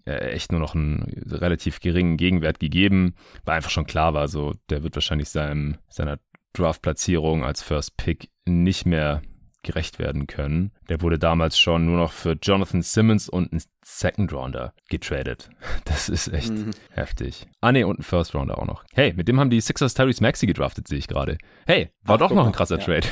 äh, 0.07 0.33
echt 0.33 0.50
nur 0.50 0.61
noch 0.61 0.75
einen 0.75 1.02
relativ 1.31 1.81
geringen 1.81 2.17
Gegenwert 2.17 2.59
gegeben, 2.59 3.14
weil 3.45 3.57
einfach 3.57 3.71
schon 3.71 3.87
klar 3.87 4.14
war, 4.14 4.29
so 4.29 4.55
der 4.71 4.83
wird 4.83 4.95
wahrscheinlich 4.95 5.29
seinem, 5.29 5.76
seiner 5.88 6.19
Draft-Platzierung 6.55 7.45
als 7.45 7.62
First 7.62 7.97
Pick 7.97 8.31
nicht 8.47 8.87
mehr 8.87 9.23
gerecht 9.62 9.99
werden 9.99 10.26
können. 10.26 10.73
Der 10.88 11.00
wurde 11.00 11.19
damals 11.19 11.59
schon 11.59 11.87
nur 11.87 11.97
noch 11.97 12.12
für 12.12 12.33
Jonathan 12.40 12.83
Simmons 12.83 13.28
und 13.28 13.52
einen 13.52 13.62
Second 13.85 14.33
Rounder 14.33 14.75
getradet. 14.88 15.50
Das 15.85 16.09
ist 16.09 16.28
echt 16.28 16.50
mhm. 16.50 16.71
heftig. 16.90 17.47
Ah 17.61 17.73
ne, 17.73 17.85
und 17.85 17.97
einen 17.97 18.04
First 18.04 18.35
Rounder 18.35 18.59
auch 18.59 18.66
noch. 18.66 18.85
Hey, 18.92 19.12
mit 19.12 19.28
dem 19.28 19.38
haben 19.38 19.50
die 19.50 19.61
Sixers 19.61 19.95
Tyrese 19.95 20.23
Maxi 20.23 20.47
gedraftet, 20.47 20.88
sehe 20.88 20.99
ich 20.99 21.09
gerade. 21.09 21.38
Hey, 21.66 21.90
war 22.02 22.16
Ach, 22.16 22.21
doch 22.21 22.31
noch 22.31 22.47
ein 22.47 22.52
krasser 22.52 22.78
ja. 22.78 22.85
Trade. 22.85 23.07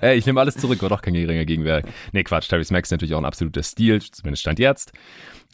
hey, 0.00 0.16
ich 0.16 0.26
nehme 0.26 0.40
alles 0.40 0.56
zurück, 0.56 0.80
war 0.82 0.88
doch 0.88 1.02
kein 1.02 1.14
geringer 1.14 1.44
Gegenwert. 1.44 1.86
Ne, 2.12 2.24
Quatsch, 2.24 2.48
Tyrese 2.48 2.72
Maxi 2.72 2.88
ist 2.88 2.90
natürlich 2.92 3.14
auch 3.14 3.18
ein 3.18 3.24
absoluter 3.24 3.62
Stil, 3.62 4.00
zumindest 4.00 4.42
stand 4.42 4.58
jetzt. 4.58 4.92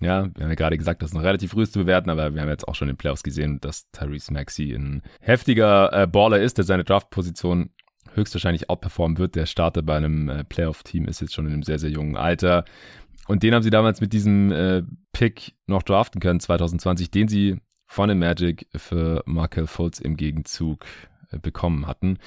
Ja, 0.01 0.25
wir 0.35 0.45
haben 0.45 0.51
ja 0.51 0.55
gerade 0.55 0.79
gesagt, 0.79 1.03
das 1.03 1.11
ist 1.11 1.15
noch 1.15 1.23
relativ 1.23 1.51
früh 1.51 1.67
zu 1.67 1.81
bewerten, 1.81 2.09
aber 2.09 2.35
wir 2.35 2.41
haben 2.41 2.49
jetzt 2.49 2.69
auch 2.69 2.75
schon 2.75 2.89
in 2.89 2.95
den 2.95 2.99
Playoffs 2.99 3.23
gesehen, 3.23 3.61
dass 3.61 3.91
Tyrese 3.91 4.33
Maxi 4.33 4.73
ein 4.73 5.03
heftiger 5.21 5.93
äh, 5.93 6.07
Baller 6.07 6.41
ist, 6.41 6.59
der 6.59 6.65
seine 6.65 6.85
Draftposition 6.85 7.71
höchstwahrscheinlich 8.15 8.71
outperformen 8.71 9.19
wird. 9.19 9.35
Der 9.35 9.47
Starter 9.47 9.83
bei 9.83 9.97
einem 9.97 10.29
äh, 10.29 10.45
Playoff-Team 10.45 11.07
ist 11.07 11.21
jetzt 11.21 11.35
schon 11.35 11.47
in 11.47 11.53
einem 11.53 11.63
sehr, 11.63 11.79
sehr 11.79 11.91
jungen 11.91 12.17
Alter. 12.17 12.65
Und 13.27 13.43
den 13.43 13.55
haben 13.55 13.63
sie 13.63 13.71
damals 13.71 14.01
mit 14.01 14.13
diesem 14.13 14.51
äh, 14.51 14.83
Pick 15.13 15.55
noch 15.67 15.83
draften 15.83 16.21
können, 16.21 16.41
2020, 16.41 17.11
den 17.11 17.29
sie 17.29 17.61
von 17.87 18.09
den 18.09 18.19
Magic 18.19 18.67
für 18.75 19.23
Markel 19.27 19.67
Fultz 19.67 19.99
im 19.99 20.17
Gegenzug 20.17 20.85
äh, 21.31 21.39
bekommen 21.39 21.87
hatten. 21.87 22.19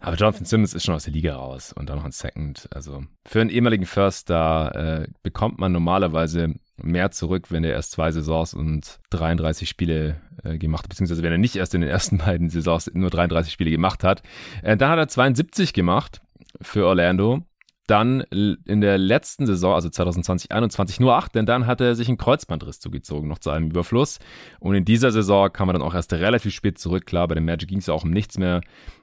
Aber 0.00 0.16
Jonathan 0.16 0.44
Simmons 0.44 0.74
ist 0.74 0.84
schon 0.84 0.94
aus 0.94 1.04
der 1.04 1.12
Liga 1.12 1.34
raus 1.34 1.72
und 1.72 1.88
dann 1.88 1.96
noch 1.96 2.04
ein 2.04 2.12
Second. 2.12 2.68
Also 2.72 3.04
für 3.24 3.40
einen 3.40 3.50
ehemaligen 3.50 3.86
First 3.86 4.28
da 4.28 4.68
äh, 4.68 5.08
bekommt 5.22 5.58
man 5.58 5.72
normalerweise 5.72 6.54
mehr 6.82 7.10
zurück, 7.10 7.50
wenn 7.50 7.64
er 7.64 7.72
erst 7.72 7.92
zwei 7.92 8.10
Saisons 8.10 8.54
und 8.54 8.98
33 9.10 9.68
Spiele 9.68 10.20
äh, 10.42 10.58
gemacht 10.58 10.84
hat, 10.84 10.90
beziehungsweise 10.90 11.22
wenn 11.22 11.32
er 11.32 11.38
nicht 11.38 11.56
erst 11.56 11.74
in 11.74 11.80
den 11.80 11.90
ersten 11.90 12.18
beiden 12.24 12.50
Saisons 12.50 12.90
nur 12.94 13.10
33 13.10 13.52
Spiele 13.52 13.70
gemacht 13.70 14.04
hat. 14.04 14.22
Äh, 14.62 14.76
dann 14.76 14.90
hat 14.90 14.98
er 14.98 15.08
72 15.08 15.72
gemacht 15.72 16.20
für 16.60 16.86
Orlando 16.86 17.42
dann 17.86 18.22
in 18.22 18.80
der 18.80 18.96
letzten 18.96 19.46
Saison, 19.46 19.74
also 19.74 19.90
2020, 19.90 20.52
21 20.52 21.00
nur 21.00 21.14
acht, 21.14 21.34
denn 21.34 21.44
dann 21.44 21.66
hat 21.66 21.80
er 21.80 21.94
sich 21.94 22.08
einen 22.08 22.16
Kreuzbandriss 22.16 22.80
zugezogen, 22.80 23.28
noch 23.28 23.38
zu 23.38 23.50
einem 23.50 23.70
Überfluss. 23.70 24.18
Und 24.58 24.74
in 24.74 24.84
dieser 24.84 25.12
Saison 25.12 25.52
kam 25.52 25.68
er 25.68 25.74
dann 25.74 25.82
auch 25.82 25.94
erst 25.94 26.12
relativ 26.14 26.54
spät 26.54 26.78
zurück. 26.78 27.04
Klar, 27.04 27.28
bei 27.28 27.34
dem 27.34 27.44
Magic 27.44 27.68
ging 27.68 27.78
es 27.78 27.86
ja 27.86 27.94
auch 27.94 28.04
um 28.04 28.10
nichts 28.10 28.38
mehr. 28.38 28.62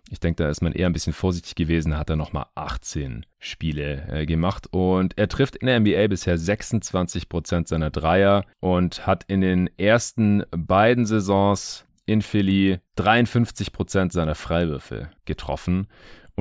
Ich 0.09 0.19
denke, 0.19 0.43
da 0.43 0.49
ist 0.49 0.61
man 0.61 0.73
eher 0.73 0.87
ein 0.87 0.93
bisschen 0.93 1.13
vorsichtig 1.13 1.55
gewesen. 1.55 1.97
Hat 1.97 2.09
er 2.09 2.15
nochmal 2.15 2.47
18 2.55 3.25
Spiele 3.39 4.07
äh, 4.09 4.25
gemacht. 4.25 4.67
Und 4.71 5.17
er 5.17 5.29
trifft 5.29 5.55
in 5.57 5.67
der 5.67 5.79
NBA 5.79 6.07
bisher 6.07 6.37
26 6.37 7.29
Prozent 7.29 7.67
seiner 7.67 7.91
Dreier 7.91 8.45
und 8.59 9.05
hat 9.05 9.25
in 9.27 9.41
den 9.41 9.69
ersten 9.77 10.43
beiden 10.51 11.05
Saisons 11.05 11.85
in 12.05 12.21
Philly 12.21 12.79
53 12.95 13.71
Prozent 13.71 14.11
seiner 14.11 14.35
Freiwürfe 14.35 15.11
getroffen. 15.25 15.87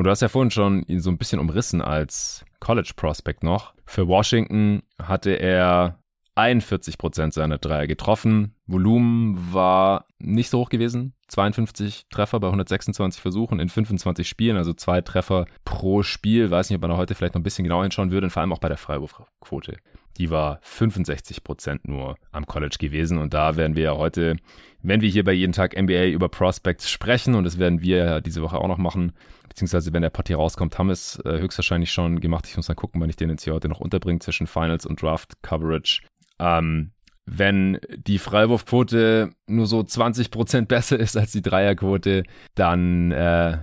Und 0.01 0.05
du 0.05 0.11
hast 0.13 0.23
ja 0.23 0.29
vorhin 0.29 0.51
schon 0.51 0.83
ihn 0.85 1.01
so 1.01 1.11
ein 1.11 1.19
bisschen 1.19 1.41
umrissen 1.41 1.83
als 1.83 2.47
College 2.59 2.93
Prospect 2.97 3.43
noch. 3.43 3.75
Für 3.85 4.09
Washington 4.09 4.83
hatte 4.99 5.33
er 5.33 5.99
41 6.37 6.97
Prozent 6.97 7.35
seiner 7.35 7.59
Dreier 7.59 7.87
getroffen. 7.87 8.55
Volumen 8.67 9.53
war 9.53 10.07
nicht 10.19 10.49
so 10.49 10.61
hoch 10.61 10.71
gewesen. 10.71 11.13
52 11.29 12.07
Treffer 12.09 12.41
bei 12.41 12.47
126 12.47 13.21
Versuchen 13.21 13.61
in 13.61 13.69
25 13.69 14.27
Spielen, 14.27 14.57
also 14.57 14.73
zwei 14.73 15.03
Treffer 15.03 15.45
pro 15.67 16.03
Spiel. 16.03 16.51
Weiß 16.51 16.71
nicht, 16.71 16.77
ob 16.77 16.89
man 16.89 16.97
heute 16.97 17.15
vielleicht 17.15 17.35
noch 17.35 17.41
ein 17.41 17.45
bisschen 17.45 17.65
genauer 17.65 17.83
hinschauen 17.83 18.11
würde, 18.11 18.29
und 18.29 18.31
vor 18.31 18.41
allem 18.41 18.55
auch 18.55 18.59
bei 18.59 18.69
der 18.69 18.79
Freiwurfquote. 18.79 19.77
Die 20.17 20.31
war 20.31 20.61
65 20.63 21.45
Prozent 21.45 21.87
nur 21.87 22.17
am 22.33 22.47
College 22.47 22.77
gewesen. 22.79 23.19
Und 23.19 23.35
da 23.35 23.57
werden 23.57 23.77
wir 23.77 23.83
ja 23.83 23.97
heute, 23.99 24.37
wenn 24.83 25.03
wir 25.03 25.11
hier 25.11 25.25
bei 25.25 25.33
jeden 25.33 25.53
Tag 25.53 25.79
NBA 25.79 26.07
über 26.07 26.31
Prospects 26.31 26.89
sprechen, 26.91 27.35
und 27.35 27.45
das 27.45 27.59
werden 27.59 27.83
wir 27.83 27.97
ja 27.99 28.21
diese 28.23 28.41
Woche 28.41 28.57
auch 28.57 28.69
noch 28.69 28.79
machen, 28.79 29.13
beziehungsweise 29.61 29.93
wenn 29.93 30.03
der 30.03 30.13
hier 30.27 30.37
rauskommt, 30.37 30.79
haben 30.79 30.89
es 30.89 31.19
äh, 31.25 31.39
höchstwahrscheinlich 31.39 31.93
schon 31.93 32.21
gemacht. 32.21 32.47
Ich 32.49 32.57
muss 32.57 32.67
dann 32.67 32.77
gucken, 32.77 33.01
wann 33.01 33.11
ich 33.11 33.17
den 33.17 33.29
jetzt 33.29 33.45
hier 33.45 33.53
heute 33.53 33.69
noch 33.69 33.81
unterbringe 33.81 34.19
zwischen 34.21 34.47
Finals 34.47 34.87
und 34.87 35.03
Draft 35.03 35.43
Coverage. 35.43 36.01
Ähm, 36.39 36.93
wenn 37.27 37.79
die 37.97 38.19
Freiwurfquote 38.19 39.31
nur 39.47 39.67
so 39.67 39.81
20% 39.81 40.67
besser 40.67 40.99
ist 40.99 41.17
als 41.17 41.33
die 41.33 41.43
Dreierquote, 41.43 42.25
dann 42.55 43.13
äh, 43.13 43.59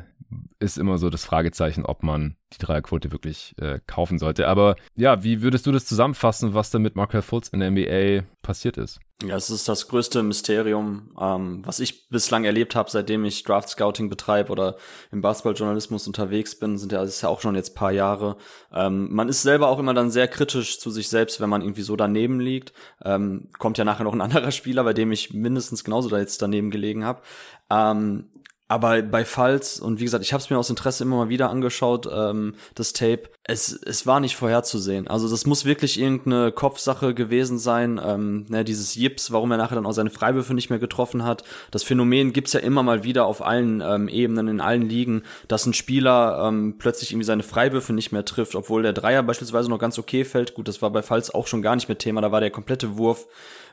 ist 0.60 0.78
immer 0.78 1.00
so 1.00 1.10
das 1.10 1.26
Fragezeichen, 1.26 1.84
ob 1.84 2.04
man 2.04 2.36
die 2.54 2.60
Dreierquote 2.60 3.12
wirklich 3.12 3.56
äh, 3.60 3.80
kaufen 3.88 4.20
sollte. 4.20 4.48
Aber 4.48 4.76
ja, 4.96 5.24
wie 5.24 5.42
würdest 5.42 5.66
du 5.66 5.72
das 5.72 5.86
zusammenfassen, 5.86 6.54
was 6.54 6.70
da 6.70 6.78
mit 6.78 6.96
Markel 6.96 7.24
Fultz 7.24 7.48
in 7.48 7.60
der 7.60 7.72
NBA 7.72 8.28
passiert 8.44 8.78
ist? 8.78 9.00
Ja, 9.24 9.36
es 9.36 9.50
ist 9.50 9.68
das 9.68 9.88
größte 9.88 10.22
Mysterium, 10.22 11.10
ähm, 11.20 11.64
was 11.66 11.80
ich 11.80 12.08
bislang 12.10 12.44
erlebt 12.44 12.76
habe, 12.76 12.92
seitdem 12.92 13.26
ich 13.26 13.44
Draft 13.44 13.68
Scouting 13.68 14.10
betreibe 14.10 14.52
oder 14.52 14.78
im 15.12 15.22
Basketballjournalismus 15.22 16.06
unterwegs 16.06 16.60
bin, 16.60 16.78
sind 16.78 16.92
ja, 16.92 17.00
das 17.00 17.16
ist 17.16 17.22
ja 17.22 17.30
auch 17.30 17.42
schon 17.42 17.56
jetzt 17.56 17.74
paar 17.74 17.92
Jahre. 17.92 18.38
Ähm, 18.72 19.12
man 19.12 19.28
ist 19.28 19.42
selber 19.42 19.70
auch 19.70 19.80
immer 19.80 19.96
dann 19.96 20.12
sehr 20.12 20.28
kritisch 20.28 20.80
zu 20.80 20.92
sich 20.92 21.10
selbst, 21.10 21.42
wenn 21.42 21.50
man 21.50 21.64
irgendwie 21.64 21.82
so 21.82 21.96
daneben 21.96 22.40
liegt. 22.40 22.74
Ähm, 23.04 23.50
kommt 23.58 23.80
ja 23.80 23.86
nachher 23.86 24.04
noch 24.04 24.14
ein 24.14 24.22
anderer 24.28 24.52
Spieler, 24.52 24.84
bei 24.84 24.94
dem 24.94 25.12
ich 25.12 25.34
mindestens 25.34 25.84
genauso 25.84 26.10
da 26.10 26.20
jetzt 26.20 26.44
daneben 26.44 26.70
gelegen 26.70 27.04
habe. 27.04 27.24
Ähm, 27.72 28.30
aber 28.68 29.02
bei 29.02 29.24
Falls, 29.24 29.80
und 29.80 30.00
wie 30.00 30.04
gesagt, 30.04 30.26
ich 30.26 30.34
habe 30.34 30.44
es 30.44 30.50
mir 30.50 30.58
aus 30.58 30.70
Interesse 30.70 31.04
immer 31.04 31.16
mal 31.16 31.30
wieder 31.30 31.50
angeschaut, 31.50 32.08
ähm, 32.12 32.56
das 32.76 32.92
Tape, 32.92 33.30
es, 33.44 33.72
es 33.72 34.06
war 34.06 34.20
nicht 34.20 34.36
vorherzusehen. 34.36 35.08
Also 35.08 35.30
das 35.30 35.46
muss 35.46 35.64
wirklich 35.64 35.98
irgendeine 35.98 36.52
Kopfsache 36.52 37.14
gewesen 37.14 37.60
sein. 37.60 38.00
Ähm, 38.04 38.46
ne, 38.50 38.66
dieses 38.66 38.96
Jips, 38.96 39.32
warum 39.32 39.52
er 39.52 39.58
nachher 39.58 39.76
dann 39.76 39.86
auch 39.86 39.94
seine 39.94 40.10
Freiwürfe 40.10 40.54
nicht 40.54 40.70
mehr 40.70 40.80
getroffen 40.80 41.24
hat. 41.24 41.44
Das 41.72 41.84
Phänomen 41.84 42.34
gibt's 42.34 42.52
ja 42.52 42.60
immer 42.60 42.84
mal 42.84 43.06
wieder 43.06 43.26
auf 43.26 43.42
allen 43.42 43.82
ähm, 43.82 44.10
Ebenen, 44.10 44.50
in 44.50 44.60
allen 44.60 44.90
Ligen, 44.90 45.24
dass 45.48 45.66
ein 45.66 45.74
Spieler 45.74 46.46
ähm, 46.46 46.76
plötzlich 46.78 47.12
irgendwie 47.12 47.26
seine 47.26 47.44
Freiwürfe 47.44 47.94
nicht 47.94 48.12
mehr 48.12 48.26
trifft, 48.26 48.56
obwohl 48.56 48.84
der 48.84 48.94
Dreier 48.94 49.24
beispielsweise 49.24 49.70
noch 49.70 49.80
ganz 49.80 49.98
okay 49.98 50.26
fällt. 50.26 50.56
Gut, 50.56 50.68
das 50.68 50.82
war 50.82 50.90
bei 50.90 51.04
Falls 51.04 51.34
auch 51.34 51.48
schon 51.48 51.62
gar 51.62 51.76
nicht 51.76 51.88
mehr 51.88 51.98
Thema, 51.98 52.20
da 52.20 52.34
war 52.34 52.42
der 52.42 52.52
komplette 52.52 52.98
Wurf 52.98 53.28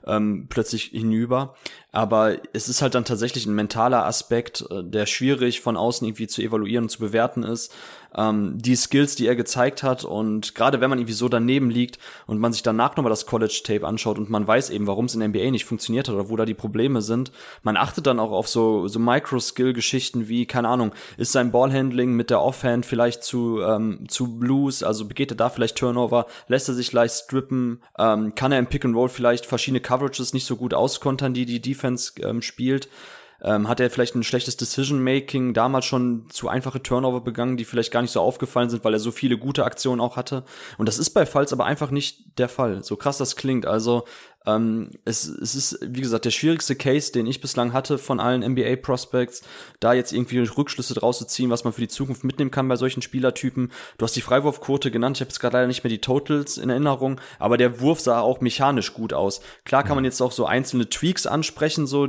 ähm, 0.06 0.46
plötzlich 0.48 0.84
hinüber. 0.84 1.54
Aber 1.92 2.36
es 2.52 2.68
ist 2.68 2.82
halt 2.82 2.94
dann 2.94 3.04
tatsächlich 3.04 3.46
ein 3.46 3.54
mentaler 3.54 4.04
Aspekt, 4.06 4.64
äh, 4.70 4.82
der 4.82 5.06
schwierig 5.06 5.60
von 5.60 5.76
außen 5.76 6.06
irgendwie 6.06 6.26
zu 6.26 6.42
evaluieren 6.42 6.84
und 6.84 6.90
zu 6.90 6.98
bewerten 6.98 7.42
ist 7.42 7.72
ähm, 8.16 8.59
die 8.59 8.77
Skills, 8.77 9.16
die 9.16 9.27
er 9.27 9.37
gezeigt 9.37 9.83
hat. 9.83 10.05
Und 10.05 10.55
gerade 10.55 10.81
wenn 10.81 10.90
man 10.90 10.98
irgendwie 10.98 11.14
so 11.14 11.29
daneben 11.29 11.70
liegt 11.70 11.98
und 12.27 12.38
man 12.38 12.53
sich 12.53 12.62
danach 12.62 12.96
nochmal 12.96 13.11
das 13.11 13.27
College-Tape 13.27 13.87
anschaut 13.87 14.18
und 14.18 14.31
man 14.31 14.46
weiß 14.46 14.70
eben, 14.70 14.87
warum 14.87 15.07
es 15.07 15.14
in 15.14 15.20
der 15.20 15.29
NBA 15.29 15.50
nicht 15.50 15.64
funktioniert 15.64 16.09
hat 16.09 16.14
oder 16.14 16.29
wo 16.29 16.37
da 16.37 16.44
die 16.44 16.55
Probleme 16.55 17.03
sind, 17.03 17.33
man 17.62 17.77
achtet 17.77 18.07
dann 18.07 18.20
auch 18.20 18.33
auf 18.33 18.48
so, 18.48 18.88
so 18.88 18.98
Micro-Skill-Geschichten 18.98 20.29
wie, 20.29 20.46
keine 20.46 20.68
Ahnung, 20.68 20.92
ist 21.16 21.33
sein 21.33 21.53
Ballhandling 21.53 22.12
mit 22.12 22.31
der 22.31 22.40
Offhand 22.40 22.87
vielleicht 22.87 23.22
zu, 23.22 23.61
ähm, 23.61 24.05
zu 24.09 24.38
Blues, 24.38 24.83
also 24.83 25.07
begeht 25.07 25.33
er 25.33 25.37
da 25.37 25.50
vielleicht 25.50 25.77
Turnover, 25.77 26.27
lässt 26.48 26.68
er 26.68 26.74
sich 26.74 26.92
leicht 26.92 27.14
strippen, 27.14 27.83
ähm, 27.98 28.35
kann 28.35 28.53
er 28.53 28.59
im 28.59 28.66
Pick 28.66 28.85
and 28.85 28.96
Roll 28.96 29.09
vielleicht 29.09 29.46
verschiedene 29.46 29.81
Coverages 29.81 30.33
nicht 30.33 30.46
so 30.46 30.57
gut 30.57 30.74
auskontern, 30.74 31.35
die 31.35 31.46
die 31.46 31.61
Defense 31.61 32.12
ähm, 32.22 32.42
spielt. 32.42 32.88
Ähm, 33.42 33.68
hat 33.68 33.80
er 33.80 33.90
vielleicht 33.90 34.14
ein 34.14 34.22
schlechtes 34.22 34.56
Decision-Making, 34.56 35.54
damals 35.54 35.84
schon 35.84 36.26
zu 36.30 36.48
einfache 36.48 36.82
Turnover 36.82 37.20
begangen, 37.20 37.56
die 37.56 37.64
vielleicht 37.64 37.92
gar 37.92 38.02
nicht 38.02 38.12
so 38.12 38.20
aufgefallen 38.20 38.70
sind, 38.70 38.84
weil 38.84 38.94
er 38.94 39.00
so 39.00 39.10
viele 39.10 39.36
gute 39.36 39.64
Aktionen 39.64 40.00
auch 40.00 40.16
hatte. 40.16 40.44
Und 40.78 40.86
das 40.86 40.98
ist 40.98 41.10
bei 41.10 41.26
Falls 41.26 41.52
aber 41.52 41.66
einfach 41.66 41.90
nicht 41.90 42.38
der 42.38 42.48
Fall. 42.48 42.82
So 42.84 42.96
krass 42.96 43.18
das 43.18 43.36
klingt. 43.36 43.66
Also 43.66 44.04
ähm, 44.46 44.90
es, 45.04 45.26
es 45.26 45.54
ist, 45.54 45.78
wie 45.83 46.00
gesagt, 46.00 46.24
der 46.24 46.30
schwierigste 46.30 46.76
Case, 46.76 47.12
den 47.12 47.26
ich 47.26 47.40
bislang 47.40 47.72
hatte 47.72 47.98
von 47.98 48.20
allen 48.20 48.42
NBA-Prospects, 48.42 49.42
da 49.80 49.94
jetzt 49.94 50.12
irgendwie 50.12 50.38
Rückschlüsse 50.38 50.94
draus 50.94 51.18
zu 51.18 51.26
ziehen, 51.26 51.50
was 51.50 51.64
man 51.64 51.72
für 51.72 51.80
die 51.80 51.88
Zukunft 51.88 52.24
mitnehmen 52.24 52.50
kann 52.50 52.68
bei 52.68 52.76
solchen 52.76 53.02
Spielertypen. 53.02 53.72
Du 53.96 54.04
hast 54.04 54.16
die 54.16 54.20
Freiwurfquote 54.20 54.90
genannt, 54.90 55.16
ich 55.16 55.20
habe 55.22 55.30
jetzt 55.30 55.40
gerade 55.40 55.57
leider 55.57 55.66
nicht 55.66 55.83
mehr 55.83 55.90
die 55.90 56.00
Totals 56.00 56.59
in 56.59 56.68
Erinnerung, 56.68 57.20
aber 57.38 57.57
der 57.57 57.80
Wurf 57.80 58.00
sah 58.00 58.20
auch 58.20 58.40
mechanisch 58.40 58.92
gut 58.92 59.12
aus. 59.12 59.40
Klar 59.64 59.83
kann 59.83 59.96
man 59.96 60.04
jetzt 60.04 60.20
auch 60.20 60.33
so 60.33 60.46
einzelne 60.46 60.88
Tweaks 60.88 61.26
ansprechen, 61.26 61.87
so 61.87 62.07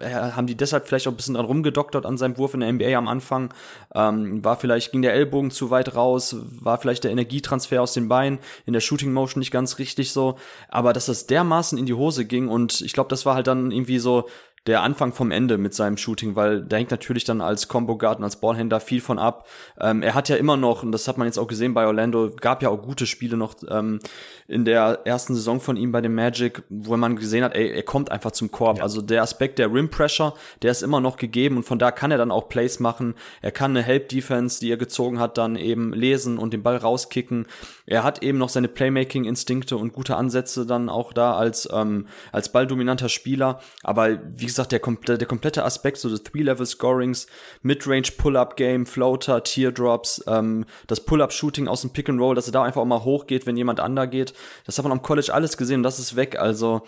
haben 0.00 0.46
die 0.46 0.56
deshalb 0.56 0.88
vielleicht 0.88 1.08
auch 1.08 1.12
ein 1.12 1.16
bisschen 1.16 1.34
dran 1.34 1.44
rumgedoktert 1.46 2.06
an 2.06 2.16
seinem 2.16 2.38
Wurf 2.38 2.54
in 2.54 2.60
der 2.60 2.72
NBA 2.72 2.96
am 2.96 3.08
Anfang. 3.08 3.52
Ähm, 3.94 4.42
war 4.44 4.56
vielleicht, 4.56 4.92
ging 4.92 5.02
der 5.02 5.12
Ellbogen 5.12 5.50
zu 5.50 5.70
weit 5.70 5.94
raus, 5.94 6.36
war 6.40 6.78
vielleicht 6.78 7.04
der 7.04 7.10
Energietransfer 7.10 7.82
aus 7.82 7.92
den 7.92 8.08
Beinen 8.08 8.38
in 8.64 8.72
der 8.72 8.80
Shooting 8.80 9.12
Motion 9.12 9.40
nicht 9.40 9.50
ganz 9.50 9.78
richtig 9.78 10.12
so, 10.12 10.36
aber 10.68 10.92
dass 10.92 11.06
das 11.06 11.26
der 11.26 11.44
dermaßen 11.50 11.78
in 11.78 11.86
die 11.86 11.94
Hose 11.94 12.24
ging 12.24 12.48
und 12.48 12.80
ich 12.80 12.92
glaube, 12.92 13.08
das 13.08 13.26
war 13.26 13.34
halt 13.34 13.46
dann 13.46 13.72
irgendwie 13.72 13.98
so 13.98 14.28
der 14.66 14.82
Anfang 14.82 15.12
vom 15.14 15.30
Ende 15.30 15.56
mit 15.56 15.72
seinem 15.72 15.96
Shooting, 15.96 16.36
weil 16.36 16.62
da 16.62 16.76
hängt 16.76 16.90
natürlich 16.90 17.24
dann 17.24 17.40
als 17.40 17.66
Combo 17.66 17.96
Guard 17.96 18.18
und 18.18 18.24
als 18.24 18.36
Ballhändler 18.36 18.78
viel 18.80 19.00
von 19.00 19.18
ab. 19.18 19.48
Ähm, 19.80 20.02
er 20.02 20.14
hat 20.14 20.28
ja 20.28 20.36
immer 20.36 20.58
noch, 20.58 20.82
und 20.82 20.92
das 20.92 21.08
hat 21.08 21.16
man 21.16 21.26
jetzt 21.26 21.38
auch 21.38 21.46
gesehen 21.46 21.72
bei 21.72 21.86
Orlando, 21.86 22.30
gab 22.38 22.62
ja 22.62 22.68
auch 22.68 22.82
gute 22.82 23.06
Spiele 23.06 23.38
noch 23.38 23.54
ähm, 23.68 24.00
in 24.48 24.66
der 24.66 25.00
ersten 25.06 25.34
Saison 25.34 25.60
von 25.60 25.78
ihm 25.78 25.92
bei 25.92 26.02
dem 26.02 26.14
Magic, 26.14 26.62
wo 26.68 26.94
man 26.98 27.16
gesehen 27.16 27.42
hat, 27.42 27.54
ey, 27.54 27.70
er 27.70 27.82
kommt 27.84 28.10
einfach 28.12 28.32
zum 28.32 28.50
Korb. 28.50 28.78
Ja. 28.78 28.82
Also 28.82 29.00
der 29.00 29.22
Aspekt 29.22 29.58
der 29.58 29.72
Rim 29.72 29.88
Pressure, 29.88 30.34
der 30.60 30.72
ist 30.72 30.82
immer 30.82 31.00
noch 31.00 31.16
gegeben 31.16 31.56
und 31.56 31.62
von 31.62 31.78
da 31.78 31.90
kann 31.90 32.10
er 32.10 32.18
dann 32.18 32.30
auch 32.30 32.50
Plays 32.50 32.80
machen. 32.80 33.14
Er 33.40 33.52
kann 33.52 33.70
eine 33.70 33.82
Help 33.82 34.10
Defense, 34.10 34.60
die 34.60 34.70
er 34.70 34.76
gezogen 34.76 35.20
hat, 35.20 35.38
dann 35.38 35.56
eben 35.56 35.94
lesen 35.94 36.36
und 36.36 36.52
den 36.52 36.62
Ball 36.62 36.76
rauskicken. 36.76 37.46
Er 37.90 38.04
hat 38.04 38.22
eben 38.22 38.38
noch 38.38 38.48
seine 38.48 38.68
Playmaking 38.68 39.24
Instinkte 39.24 39.76
und 39.76 39.92
gute 39.92 40.14
Ansätze 40.14 40.64
dann 40.64 40.88
auch 40.88 41.12
da 41.12 41.34
als 41.34 41.68
ähm, 41.72 42.06
als 42.30 42.52
balldominanter 42.52 43.08
Spieler. 43.08 43.60
Aber 43.82 44.20
wie 44.32 44.46
gesagt, 44.46 44.70
der, 44.70 44.78
komple 44.78 45.18
der 45.18 45.26
komplette 45.26 45.64
Aspekt, 45.64 45.98
so 45.98 46.08
des 46.08 46.22
Three-Level-Scorings, 46.22 47.26
Mid-Range 47.62 48.06
Pull-Up-Game, 48.16 48.86
Floater, 48.86 49.42
Teardrops, 49.42 50.22
ähm, 50.28 50.66
das 50.86 51.04
Pull-Up-Shooting 51.04 51.66
aus 51.66 51.80
dem 51.80 51.90
Pick-and-Roll, 51.90 52.36
dass 52.36 52.46
er 52.46 52.52
da 52.52 52.62
einfach 52.62 52.80
auch 52.80 52.86
mal 52.86 53.02
hochgeht, 53.02 53.44
wenn 53.46 53.56
jemand 53.56 53.80
ander 53.80 54.06
geht. 54.06 54.34
Das 54.66 54.78
hat 54.78 54.84
man 54.84 54.92
am 54.92 55.02
College 55.02 55.34
alles 55.34 55.56
gesehen 55.56 55.80
und 55.80 55.82
das 55.82 55.98
ist 55.98 56.14
weg. 56.14 56.38
Also 56.38 56.82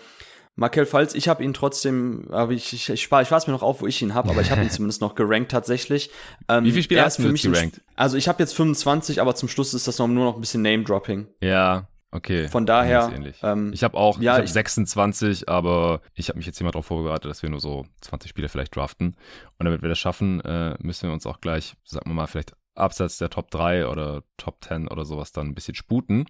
Markel 0.55 0.85
Falls, 0.85 1.15
ich 1.15 1.27
habe 1.27 1.43
ihn 1.43 1.53
trotzdem, 1.53 2.27
aber 2.29 2.51
ich, 2.51 2.73
ich, 2.73 2.89
ich 2.89 3.01
spare 3.01 3.23
ich 3.23 3.31
es 3.31 3.47
mir 3.47 3.53
noch 3.53 3.63
auf, 3.63 3.81
wo 3.81 3.87
ich 3.87 4.01
ihn 4.01 4.13
habe, 4.13 4.29
aber 4.29 4.41
ich 4.41 4.51
habe 4.51 4.61
ihn 4.61 4.69
zumindest 4.71 5.01
noch 5.01 5.15
gerankt 5.15 5.51
tatsächlich. 5.51 6.11
Ähm, 6.47 6.63
Wie 6.63 6.71
viele 6.71 6.83
Spiele 6.83 7.03
hast 7.03 7.17
du 7.17 7.23
für 7.23 7.31
mich 7.31 7.41
gerankt? 7.41 7.81
Also 7.95 8.17
ich 8.17 8.27
habe 8.27 8.41
jetzt 8.43 8.53
25, 8.53 9.19
aber 9.19 9.33
zum 9.35 9.49
Schluss 9.49 9.73
ist 9.73 9.87
das 9.87 9.97
noch, 9.97 10.07
nur 10.07 10.25
noch 10.25 10.35
ein 10.35 10.41
bisschen 10.41 10.61
Name-Dropping. 10.61 11.27
Ja, 11.41 11.87
Okay. 12.13 12.47
Von 12.47 12.67
daher. 12.67 13.11
Ähm, 13.41 13.71
ich 13.73 13.83
habe 13.83 13.97
auch 13.97 14.19
ja, 14.19 14.35
ich 14.35 14.41
hab 14.41 14.49
26, 14.49 15.49
aber 15.49 15.99
ich 16.13 16.29
habe 16.29 16.37
mich 16.37 16.45
jetzt 16.45 16.61
immer 16.61 16.69
darauf 16.69 16.85
vorbereitet, 16.85 17.29
dass 17.29 17.41
wir 17.41 17.49
nur 17.49 17.59
so 17.59 17.87
20 18.01 18.29
Spiele 18.29 18.49
vielleicht 18.49 18.75
draften. 18.75 19.15
Und 19.57 19.65
damit 19.65 19.81
wir 19.81 19.89
das 19.89 19.97
schaffen, 19.97 20.39
äh, 20.41 20.75
müssen 20.79 21.09
wir 21.09 21.13
uns 21.13 21.25
auch 21.25 21.41
gleich, 21.41 21.73
sagen 21.83 22.07
wir 22.11 22.13
mal, 22.13 22.27
vielleicht 22.27 22.53
abseits 22.75 23.17
der 23.17 23.29
Top 23.29 23.51
3 23.51 23.87
oder 23.87 24.23
Top 24.37 24.63
10 24.63 24.87
oder 24.87 25.05
sowas 25.05 25.31
dann 25.31 25.47
ein 25.47 25.55
bisschen 25.55 25.75
sputen. 25.75 26.25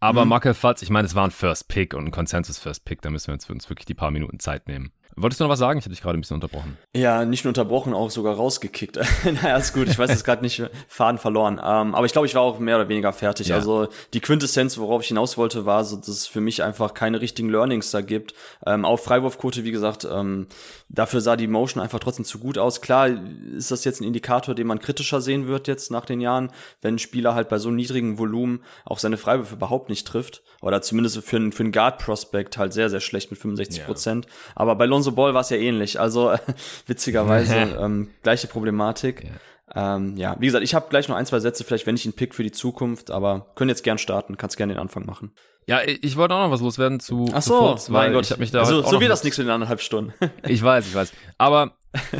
Aber 0.00 0.24
mhm. 0.24 0.30
Markel 0.30 0.54
Fatz, 0.54 0.82
ich 0.82 0.90
meine, 0.90 1.06
es 1.06 1.14
war 1.14 1.24
ein 1.24 1.30
First 1.30 1.68
Pick 1.68 1.94
und 1.94 2.06
ein 2.06 2.10
Consensus 2.10 2.58
First 2.58 2.84
Pick, 2.84 3.02
da 3.02 3.10
müssen 3.10 3.28
wir 3.28 3.34
uns 3.34 3.46
für 3.46 3.52
uns 3.52 3.68
wirklich 3.68 3.86
die 3.86 3.94
paar 3.94 4.10
Minuten 4.10 4.38
Zeit 4.38 4.68
nehmen. 4.68 4.92
Wolltest 5.16 5.40
du 5.40 5.44
noch 5.44 5.50
was 5.50 5.58
sagen? 5.58 5.78
Ich 5.78 5.84
hatte 5.84 5.90
dich 5.90 6.02
gerade 6.02 6.16
ein 6.16 6.20
bisschen 6.20 6.36
unterbrochen. 6.36 6.78
Ja, 6.94 7.24
nicht 7.24 7.44
nur 7.44 7.50
unterbrochen, 7.50 7.94
auch 7.94 8.10
sogar 8.10 8.36
rausgekickt. 8.36 8.96
naja, 9.42 9.56
ist 9.56 9.74
gut. 9.74 9.88
Ich 9.88 9.98
weiß 9.98 10.10
jetzt 10.10 10.24
gerade 10.24 10.42
nicht, 10.42 10.62
Faden 10.86 11.18
verloren. 11.18 11.54
Ähm, 11.54 11.94
aber 11.94 12.06
ich 12.06 12.12
glaube, 12.12 12.26
ich 12.26 12.34
war 12.34 12.42
auch 12.42 12.58
mehr 12.58 12.76
oder 12.76 12.88
weniger 12.88 13.12
fertig. 13.12 13.48
Ja. 13.48 13.56
Also 13.56 13.88
die 14.14 14.20
Quintessenz, 14.20 14.78
worauf 14.78 15.02
ich 15.02 15.08
hinaus 15.08 15.36
wollte, 15.36 15.66
war, 15.66 15.84
so, 15.84 15.96
dass 15.96 16.08
es 16.08 16.26
für 16.26 16.40
mich 16.40 16.62
einfach 16.62 16.94
keine 16.94 17.20
richtigen 17.20 17.48
Learnings 17.50 17.90
da 17.90 18.00
gibt. 18.00 18.34
Ähm, 18.64 18.84
auf 18.84 19.02
Freiwurfquote, 19.02 19.64
wie 19.64 19.72
gesagt, 19.72 20.06
ähm, 20.10 20.46
dafür 20.88 21.20
sah 21.20 21.36
die 21.36 21.48
Motion 21.48 21.82
einfach 21.82 22.00
trotzdem 22.00 22.24
zu 22.24 22.38
gut 22.38 22.58
aus. 22.58 22.80
Klar 22.80 23.08
ist 23.56 23.70
das 23.70 23.84
jetzt 23.84 24.00
ein 24.00 24.04
Indikator, 24.04 24.54
den 24.54 24.66
man 24.66 24.78
kritischer 24.78 25.20
sehen 25.20 25.48
wird 25.48 25.68
jetzt 25.68 25.90
nach 25.90 26.04
den 26.04 26.20
Jahren, 26.20 26.50
wenn 26.80 26.94
ein 26.94 26.98
Spieler 26.98 27.34
halt 27.34 27.48
bei 27.48 27.58
so 27.58 27.70
niedrigem 27.70 28.18
Volumen 28.18 28.60
auch 28.84 28.98
seine 28.98 29.16
Freiwürfe 29.16 29.54
überhaupt 29.54 29.88
nicht 29.88 30.06
trifft. 30.06 30.42
Oder 30.60 30.82
zumindest 30.82 31.22
für, 31.22 31.36
einen 31.36 31.52
für 31.52 31.62
einen 31.62 31.72
Guard-Prospect 31.72 32.58
halt 32.58 32.72
sehr, 32.72 32.90
sehr 32.90 33.00
schlecht 33.00 33.30
mit 33.30 33.38
65 33.40 33.84
Prozent. 33.84 34.24
Ja. 34.24 34.32
Aber 34.56 34.74
bei 34.74 34.86
Lonzo 34.98 35.12
Ball 35.12 35.34
war 35.34 35.42
es 35.42 35.50
ja 35.50 35.56
ähnlich. 35.56 36.00
Also 36.00 36.34
witzigerweise 36.86 37.54
ähm, 37.80 38.10
gleiche 38.22 38.48
Problematik. 38.48 39.24
Ja. 39.24 39.30
Ähm, 39.74 40.16
ja, 40.16 40.36
wie 40.38 40.46
gesagt, 40.46 40.64
ich 40.64 40.74
habe 40.74 40.86
gleich 40.88 41.08
noch 41.08 41.16
ein, 41.16 41.26
zwei 41.26 41.40
Sätze, 41.40 41.62
vielleicht 41.62 41.86
wenn 41.86 41.94
ich 41.94 42.04
einen 42.04 42.14
Pick 42.14 42.34
für 42.34 42.42
die 42.42 42.52
Zukunft, 42.52 43.10
aber 43.10 43.52
können 43.54 43.68
jetzt 43.68 43.84
gern 43.84 43.98
starten, 43.98 44.36
kannst 44.36 44.56
gerne 44.56 44.74
den 44.74 44.80
Anfang 44.80 45.04
machen. 45.04 45.32
Ja, 45.66 45.80
ich 45.84 46.16
wollte 46.16 46.34
auch 46.34 46.44
noch 46.44 46.50
was 46.50 46.62
loswerden 46.62 46.98
zu. 46.98 47.26
Ach 47.34 47.42
so, 47.42 47.74
zu 47.74 47.92
mein 47.92 48.14
Gott, 48.14 48.24
ich 48.24 48.30
habe 48.30 48.40
mich 48.40 48.50
da. 48.50 48.60
Also, 48.60 48.82
so 48.82 49.00
wird 49.00 49.10
das 49.10 49.22
nichts 49.22 49.38
in 49.38 49.50
anderthalb 49.50 49.82
Stunden. 49.82 50.14
ich 50.42 50.62
weiß, 50.62 50.86
ich 50.86 50.94
weiß. 50.94 51.12
Aber 51.36 51.72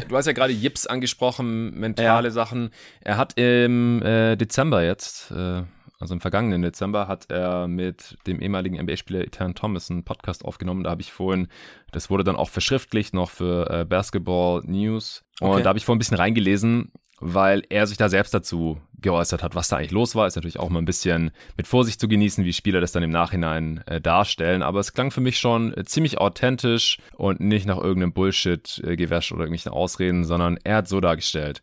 du 0.07 0.15
hast 0.15 0.27
ja 0.27 0.33
gerade 0.33 0.53
Jips 0.53 0.87
angesprochen, 0.87 1.71
mentale 1.81 2.29
ja. 2.29 2.31
Sachen. 2.31 2.71
Er 3.01 3.17
hat 3.17 3.39
im 3.39 4.03
äh, 4.03 4.37
Dezember 4.37 4.85
jetzt, 4.85 5.31
äh, 5.31 5.63
also 5.99 6.15
im 6.15 6.21
vergangenen 6.21 6.63
Dezember, 6.63 7.09
hat 7.09 7.31
er 7.31 7.67
mit 7.67 8.17
dem 8.27 8.41
ehemaligen 8.41 8.81
NBA-Spieler 8.81 9.23
Ethan 9.23 9.55
Thomas 9.55 9.91
einen 9.91 10.05
Podcast 10.05 10.45
aufgenommen. 10.45 10.85
Da 10.85 10.91
habe 10.91 11.03
ich 11.03 11.13
vorhin, 11.13 11.49
das 11.91 12.09
wurde 12.09 12.25
dann 12.25 12.37
auch 12.37 12.49
verschriftlicht 12.49 13.15
noch 13.15 13.31
für 13.31 13.69
äh, 13.71 13.85
Basketball 13.85 14.63
News. 14.65 15.25
Und 15.41 15.51
okay. 15.51 15.63
da 15.63 15.71
habe 15.71 15.79
ich 15.79 15.85
vorhin 15.85 15.97
ein 15.97 16.01
bisschen 16.01 16.17
reingelesen, 16.17 16.93
weil 17.21 17.63
er 17.69 17.87
sich 17.89 17.97
da 17.97 18.09
selbst 18.09 18.33
dazu 18.33 18.81
geäußert 19.01 19.43
hat, 19.43 19.55
was 19.55 19.69
da 19.69 19.77
eigentlich 19.77 19.91
los 19.91 20.15
war. 20.15 20.27
Ist 20.27 20.37
natürlich 20.37 20.61
auch 20.61 20.69
mal 20.69 20.81
ein 20.81 20.85
bisschen 20.85 21.33
mit 21.57 21.67
Vorsicht 21.67 22.01
zu 22.01 22.07
genießen, 22.07 22.45
wie 22.45 22.53
Spieler 22.53 22.81
das 22.81 22.93
dann 22.93 23.03
im 23.03 23.11
Nachhinein 23.11 23.83
äh, 23.87 24.01
darstellen. 24.01 24.63
Aber 24.63 24.79
es 24.81 24.93
klang 24.93 25.11
für 25.11 25.21
mich 25.21 25.39
schon 25.39 25.77
äh, 25.77 25.85
ziemlich 25.85 26.19
authentisch 26.19 26.99
und 27.17 27.41
nicht 27.41 27.67
nach 27.67 27.79
irgendeinem 27.79 28.13
Bullshit-Gewäsch 28.13 29.31
äh, 29.31 29.35
oder 29.35 29.45
irgendwelchen 29.45 29.73
Ausreden, 29.73 30.25
sondern 30.25 30.59
er 30.63 30.77
hat 30.77 30.89
so 30.89 31.01
dargestellt. 31.01 31.63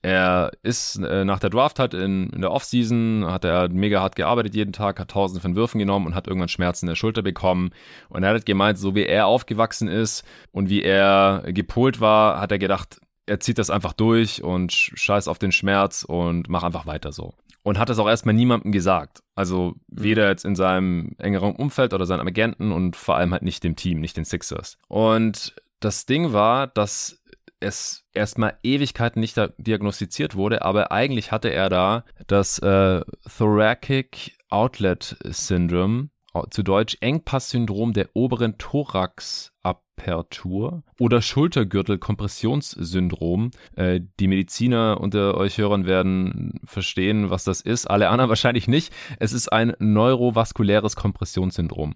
Er 0.00 0.52
ist 0.62 0.96
äh, 0.96 1.24
nach 1.24 1.40
der 1.40 1.50
Draft 1.50 1.80
halt 1.80 1.92
in, 1.92 2.30
in 2.30 2.40
der 2.40 2.52
Offseason, 2.52 3.24
hat 3.26 3.44
er 3.44 3.68
mega 3.68 4.00
hart 4.00 4.14
gearbeitet 4.14 4.54
jeden 4.54 4.72
Tag, 4.72 5.00
hat 5.00 5.10
tausende 5.10 5.40
von 5.40 5.56
Würfen 5.56 5.80
genommen 5.80 6.06
und 6.06 6.14
hat 6.14 6.28
irgendwann 6.28 6.48
Schmerzen 6.48 6.86
in 6.86 6.90
der 6.90 6.96
Schulter 6.96 7.22
bekommen. 7.22 7.70
Und 8.08 8.22
er 8.22 8.34
hat 8.34 8.46
gemeint, 8.46 8.78
so 8.78 8.94
wie 8.94 9.06
er 9.06 9.26
aufgewachsen 9.26 9.88
ist 9.88 10.24
und 10.52 10.68
wie 10.68 10.82
er 10.82 11.42
gepolt 11.48 12.00
war, 12.00 12.40
hat 12.40 12.52
er 12.52 12.58
gedacht, 12.58 13.00
er 13.26 13.40
zieht 13.40 13.58
das 13.58 13.70
einfach 13.70 13.92
durch 13.92 14.42
und 14.42 14.72
scheiß 14.72 15.26
auf 15.28 15.38
den 15.38 15.52
Schmerz 15.52 16.04
und 16.04 16.48
mach 16.48 16.62
einfach 16.62 16.86
weiter 16.86 17.12
so. 17.12 17.34
Und 17.64 17.78
hat 17.78 17.88
das 17.88 17.98
auch 17.98 18.08
erstmal 18.08 18.34
niemandem 18.34 18.72
gesagt. 18.72 19.22
Also 19.34 19.74
weder 19.88 20.28
jetzt 20.28 20.44
in 20.44 20.54
seinem 20.54 21.16
engeren 21.18 21.56
Umfeld 21.56 21.92
oder 21.92 22.06
seinen 22.06 22.26
Agenten 22.26 22.72
und 22.72 22.96
vor 22.96 23.16
allem 23.16 23.32
halt 23.32 23.42
nicht 23.42 23.64
dem 23.64 23.76
Team, 23.76 24.00
nicht 24.00 24.16
den 24.16 24.24
Sixers. 24.24 24.78
Und 24.88 25.54
das 25.80 26.06
Ding 26.06 26.32
war, 26.32 26.66
dass 26.66 27.17
es 27.60 28.04
erstmal 28.12 28.58
Ewigkeiten 28.62 29.20
nicht 29.20 29.40
diagnostiziert 29.58 30.36
wurde, 30.36 30.62
aber 30.62 30.92
eigentlich 30.92 31.32
hatte 31.32 31.48
er 31.50 31.68
da 31.68 32.04
das 32.26 32.58
äh, 32.58 33.02
Thoracic 33.36 34.36
Outlet 34.50 35.16
Syndrome, 35.24 36.10
zu 36.50 36.62
Deutsch 36.62 36.96
Engpass-Syndrom 37.00 37.92
der 37.92 38.08
oberen 38.14 38.56
Thoraxapertur 38.58 40.82
oder 40.98 41.22
Schultergürtel-Kompressionssyndrom. 41.22 43.52
Äh, 43.76 44.00
die 44.18 44.26
Mediziner 44.28 44.98
unter 45.00 45.36
euch 45.36 45.58
Hörern 45.58 45.86
werden 45.86 46.60
verstehen, 46.64 47.30
was 47.30 47.44
das 47.44 47.60
ist. 47.60 47.86
Alle 47.86 48.08
anderen 48.08 48.28
wahrscheinlich 48.30 48.66
nicht. 48.68 48.92
Es 49.18 49.32
ist 49.32 49.52
ein 49.52 49.74
neurovaskuläres 49.78 50.96
Kompressionssyndrom. 50.96 51.94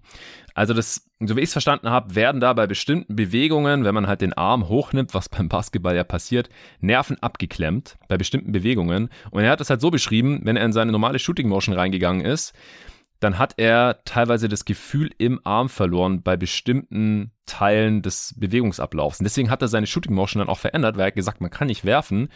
Also 0.55 0.75
das, 0.75 1.09
so 1.21 1.37
wie 1.37 1.41
ich 1.41 1.47
es 1.47 1.53
verstanden 1.53 1.91
habe, 1.91 2.15
werden 2.15 2.41
da 2.41 2.53
bei 2.53 2.67
bestimmten 2.67 3.17
Bewegungen, 3.17 3.85
wenn 3.85 3.95
man 3.95 4.07
halt 4.07 4.21
den 4.21 4.35
Arm 4.35 4.69
hochnimmt, 4.69 5.15
was 5.15 5.29
beim 5.29 5.49
Basketball 5.49 5.97
ja 5.97 6.05
passiert, 6.05 6.49
Nerven 6.81 7.23
abgeklemmt 7.23 7.97
bei 8.09 8.17
bestimmten 8.17 8.53
Bewegungen. 8.53 9.09
Und 9.31 9.43
er 9.43 9.51
hat 9.51 9.61
das 9.61 9.71
halt 9.71 9.81
so 9.81 9.91
beschrieben, 9.91 10.41
wenn 10.45 10.57
er 10.57 10.65
in 10.65 10.73
seine 10.73 10.93
normale 10.93 11.19
Shooting 11.19 11.49
Motion 11.49 11.75
reingegangen 11.75 12.25
ist, 12.25 12.53
dann 13.23 13.39
hat 13.39 13.55
er 13.57 14.01
teilweise 14.05 14.49
das 14.49 14.65
Gefühl 14.65 15.11
im 15.19 15.41
Arm 15.45 15.69
verloren 15.69 16.23
bei 16.23 16.37
bestimmten 16.37 17.31
Teilen 17.47 18.03
des 18.03 18.35
Bewegungsablaufs. 18.37 19.21
Und 19.21 19.25
deswegen 19.25 19.49
hat 19.49 19.63
er 19.63 19.69
seine 19.69 19.87
Shooting 19.87 20.15
Motion 20.15 20.41
dann 20.41 20.49
auch 20.49 20.59
verändert, 20.59 20.97
weil 20.97 21.05
er 21.05 21.07
hat 21.09 21.15
gesagt, 21.15 21.41
man 21.41 21.51
kann 21.51 21.69
nicht 21.69 21.85
werfen, 21.85 22.31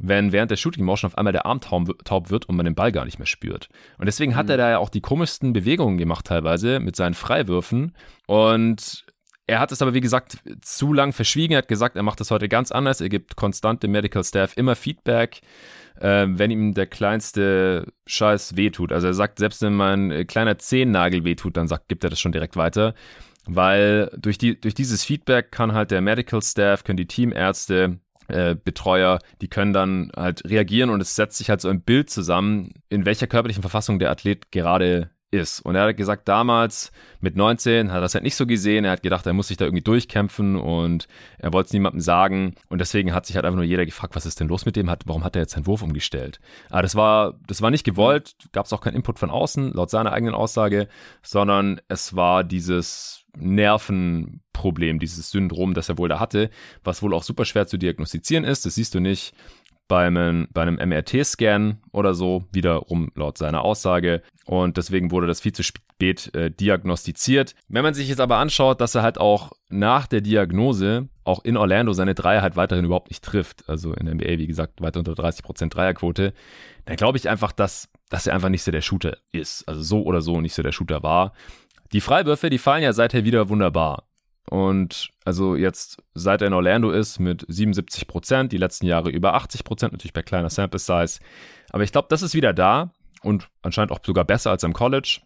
wenn 0.00 0.30
während 0.30 0.52
der 0.52 0.56
Shooting 0.56 0.84
Motion 0.84 1.08
auf 1.08 1.18
einmal 1.18 1.32
der 1.32 1.46
Arm 1.46 1.60
taub 1.60 2.30
wird 2.30 2.48
und 2.48 2.56
man 2.56 2.64
den 2.64 2.76
Ball 2.76 2.92
gar 2.92 3.04
nicht 3.04 3.18
mehr 3.18 3.26
spürt. 3.26 3.68
Und 3.98 4.06
deswegen 4.06 4.36
hat 4.36 4.46
mhm. 4.46 4.52
er 4.52 4.56
da 4.56 4.70
ja 4.70 4.78
auch 4.78 4.88
die 4.88 5.00
komischsten 5.00 5.52
Bewegungen 5.52 5.98
gemacht 5.98 6.26
teilweise 6.26 6.78
mit 6.78 6.94
seinen 6.94 7.14
Freiwürfen 7.14 7.96
und 8.26 9.04
er 9.50 9.58
hat 9.58 9.72
es 9.72 9.82
aber, 9.82 9.94
wie 9.94 10.00
gesagt, 10.00 10.38
zu 10.62 10.92
lang 10.92 11.12
verschwiegen. 11.12 11.54
Er 11.54 11.58
hat 11.58 11.68
gesagt, 11.68 11.96
er 11.96 12.04
macht 12.04 12.20
das 12.20 12.30
heute 12.30 12.48
ganz 12.48 12.70
anders. 12.70 13.00
Er 13.00 13.08
gibt 13.08 13.34
konstant 13.34 13.82
dem 13.82 13.90
Medical 13.90 14.22
Staff 14.22 14.56
immer 14.56 14.76
Feedback, 14.76 15.40
äh, 16.00 16.26
wenn 16.28 16.52
ihm 16.52 16.72
der 16.72 16.86
kleinste 16.86 17.92
Scheiß 18.06 18.56
wehtut. 18.56 18.92
Also 18.92 19.08
er 19.08 19.14
sagt, 19.14 19.40
selbst 19.40 19.60
wenn 19.62 19.74
mein 19.74 20.24
kleiner 20.28 20.58
Zehennagel 20.58 21.24
wehtut, 21.24 21.56
dann 21.56 21.66
sagt, 21.66 21.88
gibt 21.88 22.04
er 22.04 22.10
das 22.10 22.20
schon 22.20 22.30
direkt 22.30 22.56
weiter. 22.56 22.94
Weil 23.46 24.16
durch, 24.16 24.38
die, 24.38 24.60
durch 24.60 24.74
dieses 24.74 25.02
Feedback 25.02 25.50
kann 25.50 25.72
halt 25.72 25.90
der 25.90 26.00
Medical 26.00 26.40
Staff, 26.42 26.84
können 26.84 26.98
die 26.98 27.08
Teamärzte, 27.08 27.98
äh, 28.28 28.54
Betreuer, 28.54 29.18
die 29.40 29.48
können 29.48 29.72
dann 29.72 30.12
halt 30.16 30.48
reagieren 30.48 30.90
und 30.90 31.00
es 31.00 31.16
setzt 31.16 31.38
sich 31.38 31.50
halt 31.50 31.60
so 31.60 31.68
ein 31.68 31.80
Bild 31.80 32.08
zusammen, 32.08 32.74
in 32.88 33.04
welcher 33.04 33.26
körperlichen 33.26 33.62
Verfassung 33.62 33.98
der 33.98 34.12
Athlet 34.12 34.52
gerade 34.52 35.10
ist. 35.30 35.60
Und 35.60 35.76
er 35.76 35.84
hat 35.84 35.96
gesagt, 35.96 36.28
damals 36.28 36.92
mit 37.20 37.36
19 37.36 37.90
hat 37.90 37.98
er 37.98 38.00
das 38.00 38.14
halt 38.14 38.24
nicht 38.24 38.34
so 38.34 38.46
gesehen. 38.46 38.84
Er 38.84 38.92
hat 38.92 39.02
gedacht, 39.02 39.26
er 39.26 39.32
muss 39.32 39.48
sich 39.48 39.56
da 39.56 39.64
irgendwie 39.64 39.82
durchkämpfen 39.82 40.56
und 40.56 41.06
er 41.38 41.52
wollte 41.52 41.68
es 41.68 41.72
niemandem 41.72 42.00
sagen. 42.00 42.54
Und 42.68 42.80
deswegen 42.80 43.14
hat 43.14 43.26
sich 43.26 43.36
halt 43.36 43.44
einfach 43.44 43.56
nur 43.56 43.64
jeder 43.64 43.86
gefragt, 43.86 44.16
was 44.16 44.26
ist 44.26 44.40
denn 44.40 44.48
los 44.48 44.66
mit 44.66 44.76
dem? 44.76 44.88
Warum 45.04 45.24
hat 45.24 45.36
er 45.36 45.42
jetzt 45.42 45.52
seinen 45.52 45.66
Wurf 45.66 45.82
umgestellt? 45.82 46.40
Aber 46.68 46.82
das 46.82 46.94
war, 46.94 47.34
das 47.46 47.62
war 47.62 47.70
nicht 47.70 47.84
gewollt, 47.84 48.34
gab 48.52 48.66
es 48.66 48.72
auch 48.72 48.80
keinen 48.80 48.96
Input 48.96 49.18
von 49.18 49.30
außen, 49.30 49.72
laut 49.72 49.90
seiner 49.90 50.12
eigenen 50.12 50.34
Aussage, 50.34 50.88
sondern 51.22 51.80
es 51.88 52.16
war 52.16 52.42
dieses 52.44 53.24
Nervenproblem, 53.36 54.98
dieses 54.98 55.30
Syndrom, 55.30 55.74
das 55.74 55.88
er 55.88 55.98
wohl 55.98 56.08
da 56.08 56.18
hatte, 56.18 56.50
was 56.82 57.02
wohl 57.02 57.14
auch 57.14 57.22
super 57.22 57.44
schwer 57.44 57.66
zu 57.66 57.78
diagnostizieren 57.78 58.44
ist. 58.44 58.66
Das 58.66 58.74
siehst 58.74 58.94
du 58.94 59.00
nicht 59.00 59.34
bei 59.90 60.06
einem, 60.06 60.46
bei 60.52 60.62
einem 60.62 60.76
MRT-Scan 60.76 61.78
oder 61.90 62.14
so, 62.14 62.44
wiederum 62.52 63.10
laut 63.16 63.36
seiner 63.36 63.62
Aussage. 63.62 64.22
Und 64.46 64.76
deswegen 64.76 65.10
wurde 65.10 65.26
das 65.26 65.40
viel 65.40 65.52
zu 65.52 65.64
spät 65.64 66.32
äh, 66.32 66.52
diagnostiziert. 66.52 67.56
Wenn 67.66 67.82
man 67.82 67.92
sich 67.92 68.08
jetzt 68.08 68.20
aber 68.20 68.36
anschaut, 68.36 68.80
dass 68.80 68.94
er 68.94 69.02
halt 69.02 69.18
auch 69.18 69.50
nach 69.68 70.06
der 70.06 70.20
Diagnose 70.20 71.08
auch 71.24 71.44
in 71.44 71.56
Orlando 71.56 71.92
seine 71.92 72.14
Dreier 72.14 72.40
halt 72.40 72.54
weiterhin 72.54 72.84
überhaupt 72.84 73.10
nicht 73.10 73.24
trifft, 73.24 73.68
also 73.68 73.92
in 73.92 74.06
der 74.06 74.14
NBA, 74.14 74.38
wie 74.38 74.46
gesagt, 74.46 74.80
weiter 74.80 75.00
unter 75.00 75.14
30% 75.14 75.70
Dreierquote, 75.70 76.34
dann 76.84 76.96
glaube 76.96 77.18
ich 77.18 77.28
einfach, 77.28 77.50
dass, 77.50 77.88
dass 78.10 78.28
er 78.28 78.34
einfach 78.34 78.48
nicht 78.48 78.62
so 78.62 78.70
der 78.70 78.82
Shooter 78.82 79.16
ist. 79.32 79.68
Also 79.68 79.82
so 79.82 80.04
oder 80.04 80.20
so 80.20 80.40
nicht 80.40 80.54
so 80.54 80.62
der 80.62 80.72
Shooter 80.72 81.02
war. 81.02 81.32
Die 81.92 82.00
Freiwürfe, 82.00 82.48
die 82.48 82.58
fallen 82.58 82.84
ja 82.84 82.92
seither 82.92 83.24
wieder 83.24 83.48
wunderbar. 83.48 84.04
Und 84.48 85.10
also 85.24 85.54
jetzt, 85.54 86.02
seit 86.14 86.40
er 86.40 86.48
in 86.48 86.54
Orlando 86.54 86.90
ist, 86.90 87.18
mit 87.18 87.44
77 87.46 88.06
Prozent, 88.08 88.52
die 88.52 88.56
letzten 88.56 88.86
Jahre 88.86 89.10
über 89.10 89.34
80 89.34 89.64
Prozent, 89.64 89.92
natürlich 89.92 90.12
bei 90.12 90.22
kleiner 90.22 90.50
Sample 90.50 90.78
Size. 90.78 91.20
Aber 91.70 91.84
ich 91.84 91.92
glaube, 91.92 92.08
das 92.08 92.22
ist 92.22 92.34
wieder 92.34 92.52
da 92.52 92.92
und 93.22 93.48
anscheinend 93.62 93.92
auch 93.92 94.00
sogar 94.04 94.24
besser 94.24 94.50
als 94.50 94.64
im 94.64 94.72
College. 94.72 95.20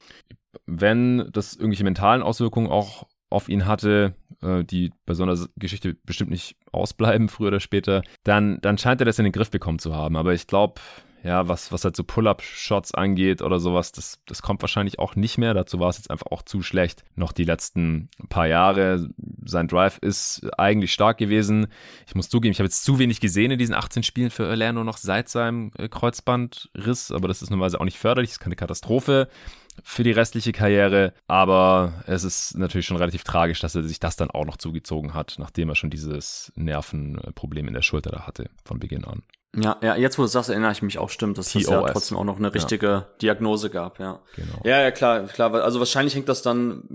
Wenn 0.66 1.31
das 1.33 1.55
irgendwelche 1.55 1.85
mentalen 1.85 2.22
Auswirkungen 2.22 2.68
auch 2.68 3.07
auf 3.31 3.48
ihn 3.48 3.66
hatte, 3.66 4.14
äh, 4.42 4.62
die 4.64 4.92
bei 5.07 5.14
so 5.14 5.22
einer 5.22 5.38
Geschichte 5.57 5.94
bestimmt 6.05 6.31
nicht 6.31 6.57
ausbleiben, 6.70 7.29
früher 7.29 7.48
oder 7.48 7.61
später, 7.61 8.03
dann, 8.22 8.61
dann 8.61 8.79
scheint 8.79 9.00
er 9.00 9.07
das 9.07 9.18
in 9.18 9.24
den 9.24 9.33
Griff 9.33 9.50
bekommen 9.50 9.79
zu 9.79 9.94
haben. 9.94 10.16
Aber 10.16 10.35
ich 10.35 10.46
glaube, 10.46 10.81
ja, 11.24 11.48
was, 11.48 11.72
was 11.72 11.84
halt 11.84 11.96
so 11.96 12.04
Pull-Up-Shots 12.04 12.92
angeht 12.92 13.40
oder 13.40 13.58
sowas, 13.58 13.92
das, 13.92 14.20
das 14.26 14.42
kommt 14.42 14.60
wahrscheinlich 14.60 14.98
auch 14.98 15.16
nicht 15.16 15.38
mehr. 15.38 15.54
Dazu 15.54 15.80
war 15.80 15.88
es 15.88 15.96
jetzt 15.96 16.10
einfach 16.10 16.26
auch 16.30 16.42
zu 16.42 16.60
schlecht. 16.60 17.02
Noch 17.16 17.32
die 17.32 17.44
letzten 17.44 18.10
paar 18.28 18.46
Jahre. 18.46 19.08
Sein 19.42 19.66
Drive 19.66 19.96
ist 19.98 20.46
eigentlich 20.58 20.92
stark 20.92 21.16
gewesen. 21.16 21.68
Ich 22.06 22.14
muss 22.14 22.28
zugeben, 22.28 22.52
ich 22.52 22.58
habe 22.58 22.66
jetzt 22.66 22.84
zu 22.84 22.98
wenig 22.98 23.20
gesehen 23.20 23.50
in 23.50 23.58
diesen 23.58 23.74
18 23.74 24.02
Spielen 24.02 24.28
für 24.28 24.46
Orlando 24.46 24.84
noch 24.84 24.98
seit 24.98 25.30
seinem 25.30 25.70
äh, 25.78 25.88
Kreuzbandriss, 25.88 27.10
aber 27.10 27.26
das 27.26 27.40
ist 27.40 27.48
normalerweise 27.48 27.80
auch 27.80 27.87
nicht 27.87 27.98
förderlich, 27.98 28.28
das 28.28 28.37
ist 28.37 28.40
keine 28.40 28.56
Katastrophe 28.56 29.28
für 29.82 30.04
die 30.04 30.12
restliche 30.12 30.52
Karriere. 30.52 31.14
Aber 31.26 32.04
es 32.06 32.24
ist 32.24 32.58
natürlich 32.58 32.87
schon 32.87 32.98
relativ 32.98 33.24
tragisch, 33.24 33.60
dass 33.60 33.74
er 33.74 33.82
sich 33.82 33.98
das 33.98 34.16
dann 34.16 34.30
auch 34.30 34.44
noch 34.44 34.58
zugezogen 34.58 35.14
hat, 35.14 35.37
nachdem 35.38 35.70
er 35.70 35.74
schon 35.74 35.88
dieses 35.88 36.52
Nervenproblem 36.54 37.68
in 37.68 37.74
der 37.74 37.82
Schulter 37.82 38.10
da 38.10 38.26
hatte 38.26 38.50
von 38.62 38.78
Beginn 38.78 39.06
an. 39.06 39.22
Ja, 39.57 39.77
ja, 39.83 39.97
jetzt 39.97 40.19
wo 40.19 40.23
du 40.23 40.29
sagst, 40.29 40.51
erinnere 40.51 40.73
ich 40.73 40.83
mich 40.83 40.99
auch, 40.99 41.11
stimmt, 41.11 41.38
dass 41.38 41.55
es 41.55 41.67
ja 41.67 41.83
trotzdem 41.83 42.19
auch 42.19 42.25
noch 42.25 42.38
eine 42.38 42.53
richtige 42.53 42.87
ja. 42.87 43.07
Diagnose 43.23 43.71
gab, 43.71 43.99
ja. 44.01 44.21
Genau. 44.37 44.61
Ja, 44.64 44.81
ja, 44.81 44.90
klar, 44.90 45.25
klar, 45.25 45.55
also 45.55 45.79
wahrscheinlich 45.79 46.14
hängt 46.14 46.29
das 46.29 46.43
dann 46.43 46.88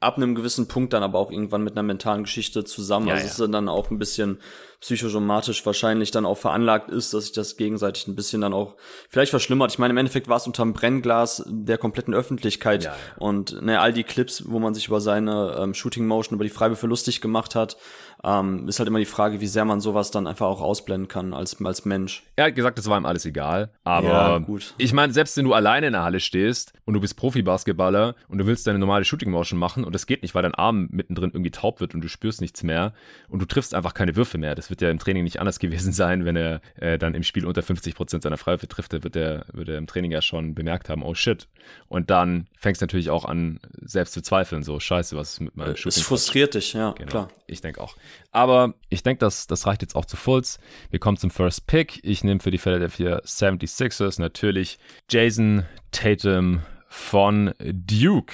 ab 0.00 0.16
einem 0.16 0.34
gewissen 0.34 0.66
Punkt 0.66 0.94
dann 0.94 1.02
aber 1.02 1.18
auch 1.18 1.30
irgendwann 1.30 1.62
mit 1.62 1.74
einer 1.74 1.82
mentalen 1.82 2.24
Geschichte 2.24 2.64
zusammen. 2.64 3.06
Ja, 3.06 3.14
also 3.14 3.24
ja. 3.24 3.30
es 3.32 3.38
ist 3.38 3.52
dann 3.52 3.68
auch 3.68 3.90
ein 3.90 3.98
bisschen 3.98 4.38
psychosomatisch 4.80 5.64
wahrscheinlich 5.66 6.10
dann 6.10 6.24
auch 6.24 6.38
veranlagt 6.38 6.90
ist, 6.90 7.12
dass 7.12 7.24
sich 7.24 7.32
das 7.32 7.58
gegenseitig 7.58 8.06
ein 8.06 8.16
bisschen 8.16 8.40
dann 8.40 8.54
auch 8.54 8.76
vielleicht 9.10 9.28
verschlimmert. 9.28 9.72
Ich 9.72 9.78
meine, 9.78 9.92
im 9.92 9.98
Endeffekt 9.98 10.26
war 10.28 10.38
es 10.38 10.46
unterm 10.46 10.72
Brennglas 10.72 11.44
der 11.46 11.76
kompletten 11.76 12.14
Öffentlichkeit 12.14 12.84
ja, 12.84 12.92
ja. 12.92 12.96
und 13.18 13.60
ne, 13.60 13.78
all 13.78 13.92
die 13.92 14.04
Clips, 14.04 14.44
wo 14.48 14.58
man 14.58 14.72
sich 14.72 14.88
über 14.88 15.02
seine 15.02 15.58
ähm, 15.60 15.74
Shooting 15.74 16.06
Motion, 16.06 16.36
über 16.36 16.44
die 16.44 16.50
Freiwürfe 16.50 16.86
lustig 16.86 17.20
gemacht 17.20 17.54
hat, 17.54 17.76
ähm, 18.24 18.68
ist 18.68 18.78
halt 18.78 18.88
immer 18.88 18.98
die 18.98 19.04
Frage, 19.04 19.40
wie 19.40 19.46
sehr 19.46 19.64
man 19.64 19.80
sowas 19.80 20.10
dann 20.10 20.26
einfach 20.26 20.46
auch 20.46 20.60
ausblenden 20.60 21.08
kann 21.08 21.32
als, 21.32 21.62
als 21.64 21.84
Mensch. 21.84 22.22
Er 22.36 22.46
hat 22.46 22.54
gesagt, 22.54 22.78
es 22.78 22.88
war 22.88 22.98
ihm 22.98 23.06
alles 23.06 23.24
egal. 23.24 23.70
Aber 23.84 24.08
ja, 24.08 24.38
gut. 24.38 24.74
ich 24.78 24.92
meine, 24.92 25.12
selbst 25.12 25.36
wenn 25.36 25.44
du 25.44 25.54
alleine 25.54 25.86
in 25.86 25.92
der 25.92 26.02
Halle 26.02 26.20
stehst 26.20 26.72
und 26.84 26.94
du 26.94 27.00
bist 27.00 27.16
Profi-Basketballer 27.16 28.14
und 28.28 28.38
du 28.38 28.46
willst 28.46 28.66
deine 28.66 28.78
normale 28.78 29.04
Shooting 29.04 29.30
Motion 29.30 29.58
machen 29.58 29.84
und 29.84 29.94
das 29.94 30.06
geht 30.06 30.22
nicht, 30.22 30.34
weil 30.34 30.42
dein 30.42 30.54
Arm 30.54 30.88
mittendrin 30.90 31.30
irgendwie 31.30 31.50
taub 31.50 31.80
wird 31.80 31.94
und 31.94 32.02
du 32.02 32.08
spürst 32.08 32.40
nichts 32.40 32.62
mehr 32.62 32.92
und 33.28 33.40
du 33.40 33.46
triffst 33.46 33.74
einfach 33.74 33.94
keine 33.94 34.16
Würfe 34.16 34.38
mehr. 34.38 34.54
Das 34.54 34.70
wird 34.70 34.82
ja 34.82 34.90
im 34.90 34.98
Training 34.98 35.24
nicht 35.24 35.40
anders 35.40 35.58
gewesen 35.60 35.92
sein, 35.92 36.24
wenn 36.24 36.36
er 36.36 36.60
äh, 36.76 36.98
dann 36.98 37.14
im 37.14 37.22
Spiel 37.22 37.46
unter 37.46 37.62
50 37.62 37.94
Prozent 37.94 38.22
seiner 38.22 38.36
Freiwürfe 38.36 38.68
trifft, 38.68 38.92
wird 38.92 39.16
er, 39.16 39.46
wird 39.52 39.68
er 39.68 39.78
im 39.78 39.86
Training 39.86 40.10
ja 40.10 40.20
schon 40.20 40.54
bemerkt 40.54 40.88
haben, 40.88 41.02
oh 41.02 41.14
shit. 41.14 41.48
Und 41.88 42.10
dann 42.10 42.48
fängst 42.58 42.80
du 42.80 42.84
natürlich 42.84 43.10
auch 43.10 43.24
an, 43.24 43.60
selbst 43.80 44.12
zu 44.12 44.22
zweifeln, 44.22 44.62
so 44.62 44.80
scheiße, 44.80 45.16
was 45.16 45.34
ist 45.34 45.40
mit 45.40 45.56
meinem 45.56 45.76
Shooting? 45.76 46.00
Es 46.00 46.02
frustriert 46.02 46.54
dich, 46.54 46.72
ja, 46.72 46.92
genau. 46.92 47.10
klar. 47.10 47.28
Ich 47.46 47.60
denke 47.60 47.80
auch. 47.80 47.96
Aber 48.32 48.74
ich 48.88 49.02
denke, 49.02 49.20
das, 49.20 49.46
das 49.46 49.66
reicht 49.66 49.82
jetzt 49.82 49.96
auch 49.96 50.04
zu 50.04 50.16
Fulls. 50.16 50.58
Wir 50.90 50.98
kommen 50.98 51.16
zum 51.16 51.30
First 51.30 51.66
Pick. 51.66 52.00
Ich 52.02 52.24
nehme 52.24 52.40
für 52.40 52.50
die 52.50 52.58
Philadelphia 52.58 53.18
76ers 53.18 54.20
natürlich 54.20 54.78
Jason 55.08 55.64
Tatum 55.90 56.62
von 56.88 57.54
Duke. 57.58 58.32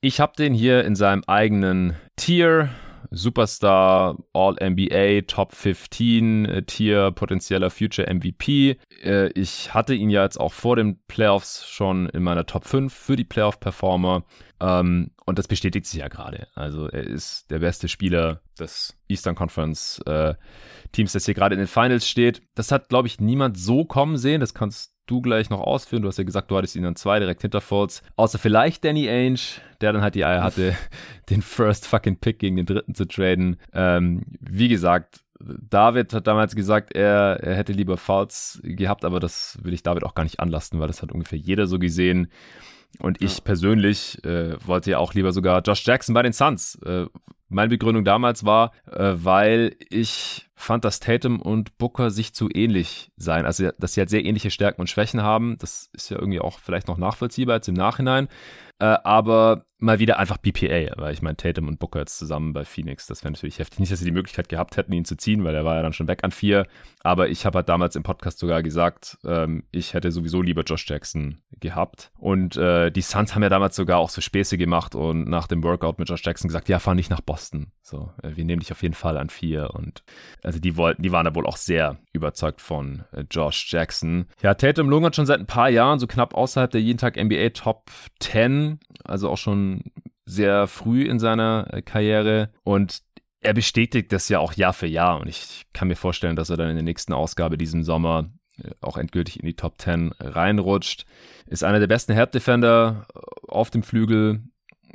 Ich 0.00 0.20
habe 0.20 0.32
den 0.36 0.54
hier 0.54 0.84
in 0.84 0.96
seinem 0.96 1.22
eigenen 1.26 1.96
Tier. 2.16 2.70
Superstar, 3.10 4.16
All-NBA, 4.32 5.22
Top 5.26 5.54
15 5.54 6.44
äh, 6.44 6.62
Tier, 6.62 7.10
potenzieller 7.10 7.70
Future 7.70 8.12
MVP. 8.12 8.78
Äh, 9.02 9.28
ich 9.32 9.74
hatte 9.74 9.94
ihn 9.94 10.10
ja 10.10 10.22
jetzt 10.22 10.40
auch 10.40 10.52
vor 10.52 10.76
den 10.76 11.00
Playoffs 11.06 11.66
schon 11.66 12.08
in 12.08 12.22
meiner 12.22 12.46
Top 12.46 12.64
5 12.64 12.92
für 12.92 13.16
die 13.16 13.24
Playoff-Performer. 13.24 14.24
Ähm, 14.60 15.10
und 15.26 15.38
das 15.38 15.48
bestätigt 15.48 15.86
sich 15.86 16.00
ja 16.00 16.08
gerade. 16.08 16.46
Also 16.54 16.88
er 16.88 17.04
ist 17.04 17.50
der 17.50 17.58
beste 17.58 17.88
Spieler 17.88 18.40
des 18.58 18.96
Eastern 19.08 19.34
Conference 19.34 20.00
äh, 20.06 20.34
Teams, 20.92 21.12
das 21.12 21.24
hier 21.24 21.34
gerade 21.34 21.54
in 21.54 21.58
den 21.60 21.68
Finals 21.68 22.08
steht. 22.08 22.42
Das 22.54 22.70
hat, 22.70 22.88
glaube 22.88 23.08
ich, 23.08 23.20
niemand 23.20 23.58
so 23.58 23.84
kommen 23.84 24.16
sehen. 24.16 24.40
Das 24.40 24.54
kannst 24.54 24.91
du 25.06 25.20
gleich 25.20 25.50
noch 25.50 25.60
ausführen. 25.60 26.02
Du 26.02 26.08
hast 26.08 26.18
ja 26.18 26.24
gesagt, 26.24 26.50
du 26.50 26.56
hattest 26.56 26.76
ihn 26.76 26.82
dann 26.82 26.96
zwei 26.96 27.18
direkt 27.18 27.42
hinter 27.42 27.60
Folds. 27.60 28.02
Außer 28.16 28.38
vielleicht 28.38 28.84
Danny 28.84 29.08
Ainge, 29.08 29.40
der 29.80 29.92
dann 29.92 30.02
halt 30.02 30.14
die 30.14 30.24
Eier 30.24 30.42
hatte, 30.42 30.76
den 31.30 31.42
First 31.42 31.86
fucking 31.86 32.16
Pick 32.16 32.38
gegen 32.38 32.56
den 32.56 32.66
dritten 32.66 32.94
zu 32.94 33.06
traden. 33.06 33.56
Ähm, 33.72 34.22
wie 34.40 34.68
gesagt, 34.68 35.20
David 35.40 36.12
hat 36.14 36.26
damals 36.26 36.54
gesagt, 36.54 36.94
er, 36.94 37.40
er 37.42 37.56
hätte 37.56 37.72
lieber 37.72 37.96
Fouls 37.96 38.60
gehabt, 38.62 39.04
aber 39.04 39.18
das 39.18 39.58
will 39.62 39.72
ich 39.72 39.82
David 39.82 40.04
auch 40.04 40.14
gar 40.14 40.22
nicht 40.22 40.40
anlasten, 40.40 40.78
weil 40.78 40.86
das 40.86 41.02
hat 41.02 41.12
ungefähr 41.12 41.38
jeder 41.38 41.66
so 41.66 41.78
gesehen. 41.78 42.28
Und 42.98 43.22
ich 43.22 43.38
ja. 43.38 43.44
persönlich 43.44 44.22
äh, 44.24 44.54
wollte 44.66 44.92
ja 44.92 44.98
auch 44.98 45.14
lieber 45.14 45.32
sogar 45.32 45.62
Josh 45.62 45.84
Jackson 45.86 46.14
bei 46.14 46.22
den 46.22 46.32
Suns. 46.32 46.76
Äh, 46.84 47.06
meine 47.52 47.68
Begründung 47.68 48.04
damals 48.04 48.44
war, 48.44 48.72
äh, 48.90 49.12
weil 49.14 49.76
ich 49.90 50.48
fand, 50.54 50.84
dass 50.84 51.00
Tatum 51.00 51.40
und 51.40 51.76
Booker 51.78 52.10
sich 52.10 52.34
zu 52.34 52.48
ähnlich 52.52 53.10
seien. 53.16 53.46
Also, 53.46 53.70
dass 53.78 53.94
sie 53.94 54.00
halt 54.00 54.10
sehr 54.10 54.24
ähnliche 54.24 54.50
Stärken 54.50 54.80
und 54.80 54.88
Schwächen 54.88 55.22
haben. 55.22 55.56
Das 55.58 55.90
ist 55.92 56.10
ja 56.10 56.18
irgendwie 56.18 56.40
auch 56.40 56.58
vielleicht 56.58 56.88
noch 56.88 56.98
nachvollziehbar 56.98 57.56
jetzt 57.56 57.68
im 57.68 57.74
Nachhinein. 57.74 58.28
Äh, 58.82 58.98
aber 59.04 59.64
mal 59.78 60.00
wieder 60.00 60.18
einfach 60.18 60.38
BPA, 60.38 60.90
weil 60.96 61.12
ich 61.12 61.22
meine, 61.22 61.36
Tatum 61.36 61.68
und 61.68 61.78
Booker 61.78 62.00
jetzt 62.00 62.18
zusammen 62.18 62.52
bei 62.52 62.64
Phoenix, 62.64 63.06
das 63.06 63.22
wäre 63.22 63.30
natürlich 63.30 63.60
heftig. 63.60 63.78
Nicht, 63.78 63.92
dass 63.92 64.00
sie 64.00 64.04
die 64.04 64.10
Möglichkeit 64.10 64.48
gehabt 64.48 64.76
hätten, 64.76 64.92
ihn 64.92 65.04
zu 65.04 65.16
ziehen, 65.16 65.44
weil 65.44 65.54
er 65.54 65.64
war 65.64 65.76
ja 65.76 65.82
dann 65.82 65.92
schon 65.92 66.08
weg 66.08 66.24
an 66.24 66.32
vier. 66.32 66.66
Aber 67.04 67.28
ich 67.28 67.46
habe 67.46 67.58
halt 67.58 67.68
damals 67.68 67.94
im 67.94 68.02
Podcast 68.02 68.40
sogar 68.40 68.60
gesagt, 68.64 69.18
ähm, 69.24 69.62
ich 69.70 69.94
hätte 69.94 70.10
sowieso 70.10 70.42
lieber 70.42 70.62
Josh 70.62 70.88
Jackson 70.88 71.42
gehabt. 71.60 72.10
Und 72.18 72.56
äh, 72.56 72.90
die 72.90 73.02
Suns 73.02 73.36
haben 73.36 73.44
ja 73.44 73.48
damals 73.48 73.76
sogar 73.76 73.98
auch 73.98 74.10
so 74.10 74.20
Späße 74.20 74.58
gemacht 74.58 74.96
und 74.96 75.28
nach 75.28 75.46
dem 75.46 75.62
Workout 75.62 76.00
mit 76.00 76.08
Josh 76.08 76.24
Jackson 76.24 76.48
gesagt, 76.48 76.68
ja, 76.68 76.80
fahr 76.80 76.96
nicht 76.96 77.10
nach 77.10 77.20
Boston. 77.20 77.70
So, 77.82 78.10
äh, 78.22 78.34
wir 78.34 78.44
nehmen 78.44 78.60
dich 78.60 78.72
auf 78.72 78.82
jeden 78.82 78.94
Fall 78.94 79.16
an 79.16 79.30
vier. 79.30 79.74
Und 79.74 80.02
Also 80.42 80.58
die 80.58 80.76
wollten, 80.76 81.02
die 81.02 81.12
waren 81.12 81.24
da 81.24 81.34
wohl 81.36 81.46
auch 81.46 81.56
sehr 81.56 81.98
überzeugt 82.12 82.60
von 82.60 83.04
äh, 83.12 83.24
Josh 83.30 83.72
Jackson. 83.72 84.26
Ja, 84.42 84.54
Tatum 84.54 84.88
lungert 84.88 85.14
schon 85.14 85.26
seit 85.26 85.40
ein 85.40 85.46
paar 85.46 85.70
Jahren 85.70 85.98
so 85.98 86.06
knapp 86.06 86.34
außerhalb 86.34 86.70
der 86.70 86.80
jeden 86.80 86.98
Tag 86.98 87.16
NBA 87.16 87.50
Top 87.50 87.90
10, 88.20 88.71
also 89.04 89.30
auch 89.30 89.38
schon 89.38 89.84
sehr 90.24 90.66
früh 90.66 91.04
in 91.04 91.18
seiner 91.18 91.68
äh, 91.72 91.82
Karriere 91.82 92.50
und 92.62 93.02
er 93.40 93.54
bestätigt 93.54 94.12
das 94.12 94.28
ja 94.28 94.38
auch 94.38 94.52
Jahr 94.52 94.72
für 94.72 94.86
Jahr 94.86 95.20
und 95.20 95.28
ich 95.28 95.64
kann 95.72 95.88
mir 95.88 95.96
vorstellen, 95.96 96.36
dass 96.36 96.50
er 96.50 96.56
dann 96.56 96.70
in 96.70 96.76
der 96.76 96.84
nächsten 96.84 97.12
Ausgabe 97.12 97.58
diesen 97.58 97.82
Sommer 97.82 98.30
äh, 98.62 98.70
auch 98.80 98.96
endgültig 98.96 99.40
in 99.40 99.46
die 99.46 99.56
Top 99.56 99.80
10 99.80 100.12
reinrutscht. 100.20 101.06
Ist 101.46 101.64
einer 101.64 101.80
der 101.80 101.86
besten 101.86 102.12
Help 102.12 102.32
Defender 102.32 103.06
auf 103.48 103.70
dem 103.70 103.82
Flügel, 103.82 104.42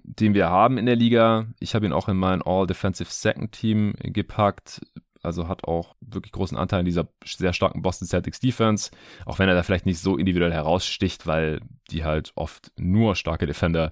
den 0.04 0.34
wir 0.34 0.50
haben 0.50 0.78
in 0.78 0.86
der 0.86 0.96
Liga. 0.96 1.48
Ich 1.60 1.76
habe 1.76 1.86
ihn 1.86 1.94
auch 1.94 2.08
in 2.08 2.18
mein 2.18 2.42
All-Defensive 2.42 3.12
Second 3.12 3.52
Team 3.52 3.94
gepackt. 4.02 4.82
Also 5.28 5.48
hat 5.48 5.66
auch 5.66 5.96
wirklich 6.02 6.32
großen 6.32 6.58
Anteil 6.58 6.80
in 6.80 6.86
dieser 6.86 7.08
sehr 7.24 7.54
starken 7.54 7.82
Boston 7.82 8.08
Celtics 8.08 8.40
Defense. 8.40 8.90
Auch 9.26 9.38
wenn 9.38 9.50
er 9.50 9.56
da 9.56 9.62
vielleicht 9.62 9.86
nicht 9.86 10.00
so 10.00 10.18
individuell 10.18 10.54
heraussticht, 10.54 11.28
weil 11.28 11.60
die 11.92 12.04
halt 12.04 12.32
oft 12.36 12.72
nur 12.78 13.16
starke 13.16 13.46
Defender 13.46 13.92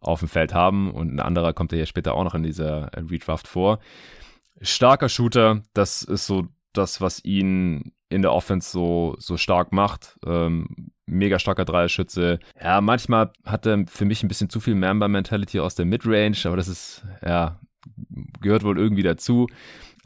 auf 0.00 0.20
dem 0.20 0.28
Feld 0.28 0.54
haben. 0.54 0.90
Und 0.90 1.14
ein 1.14 1.20
anderer 1.20 1.52
kommt 1.52 1.72
ja 1.72 1.76
hier 1.76 1.86
später 1.86 2.14
auch 2.14 2.24
noch 2.24 2.34
in 2.34 2.42
dieser 2.42 2.90
Redraft 2.96 3.46
vor. 3.46 3.78
Starker 4.60 5.08
Shooter, 5.08 5.62
das 5.74 6.02
ist 6.02 6.26
so 6.26 6.48
das, 6.72 7.00
was 7.00 7.24
ihn 7.24 7.92
in 8.08 8.22
der 8.22 8.32
Offense 8.32 8.70
so, 8.70 9.16
so 9.18 9.36
stark 9.36 9.72
macht. 9.72 10.18
Ähm, 10.26 10.92
mega 11.06 11.38
starker 11.38 11.64
Dreierschütze. 11.64 12.38
Ja, 12.60 12.80
manchmal 12.80 13.32
hat 13.44 13.66
er 13.66 13.84
für 13.86 14.04
mich 14.04 14.22
ein 14.22 14.28
bisschen 14.28 14.48
zu 14.48 14.60
viel 14.60 14.74
Member-Mentality 14.74 15.60
aus 15.60 15.74
der 15.74 15.86
Midrange, 15.86 16.38
aber 16.44 16.56
das 16.56 16.68
ist, 16.68 17.04
ja, 17.24 17.60
gehört 18.40 18.64
wohl 18.64 18.78
irgendwie 18.78 19.02
dazu. 19.02 19.46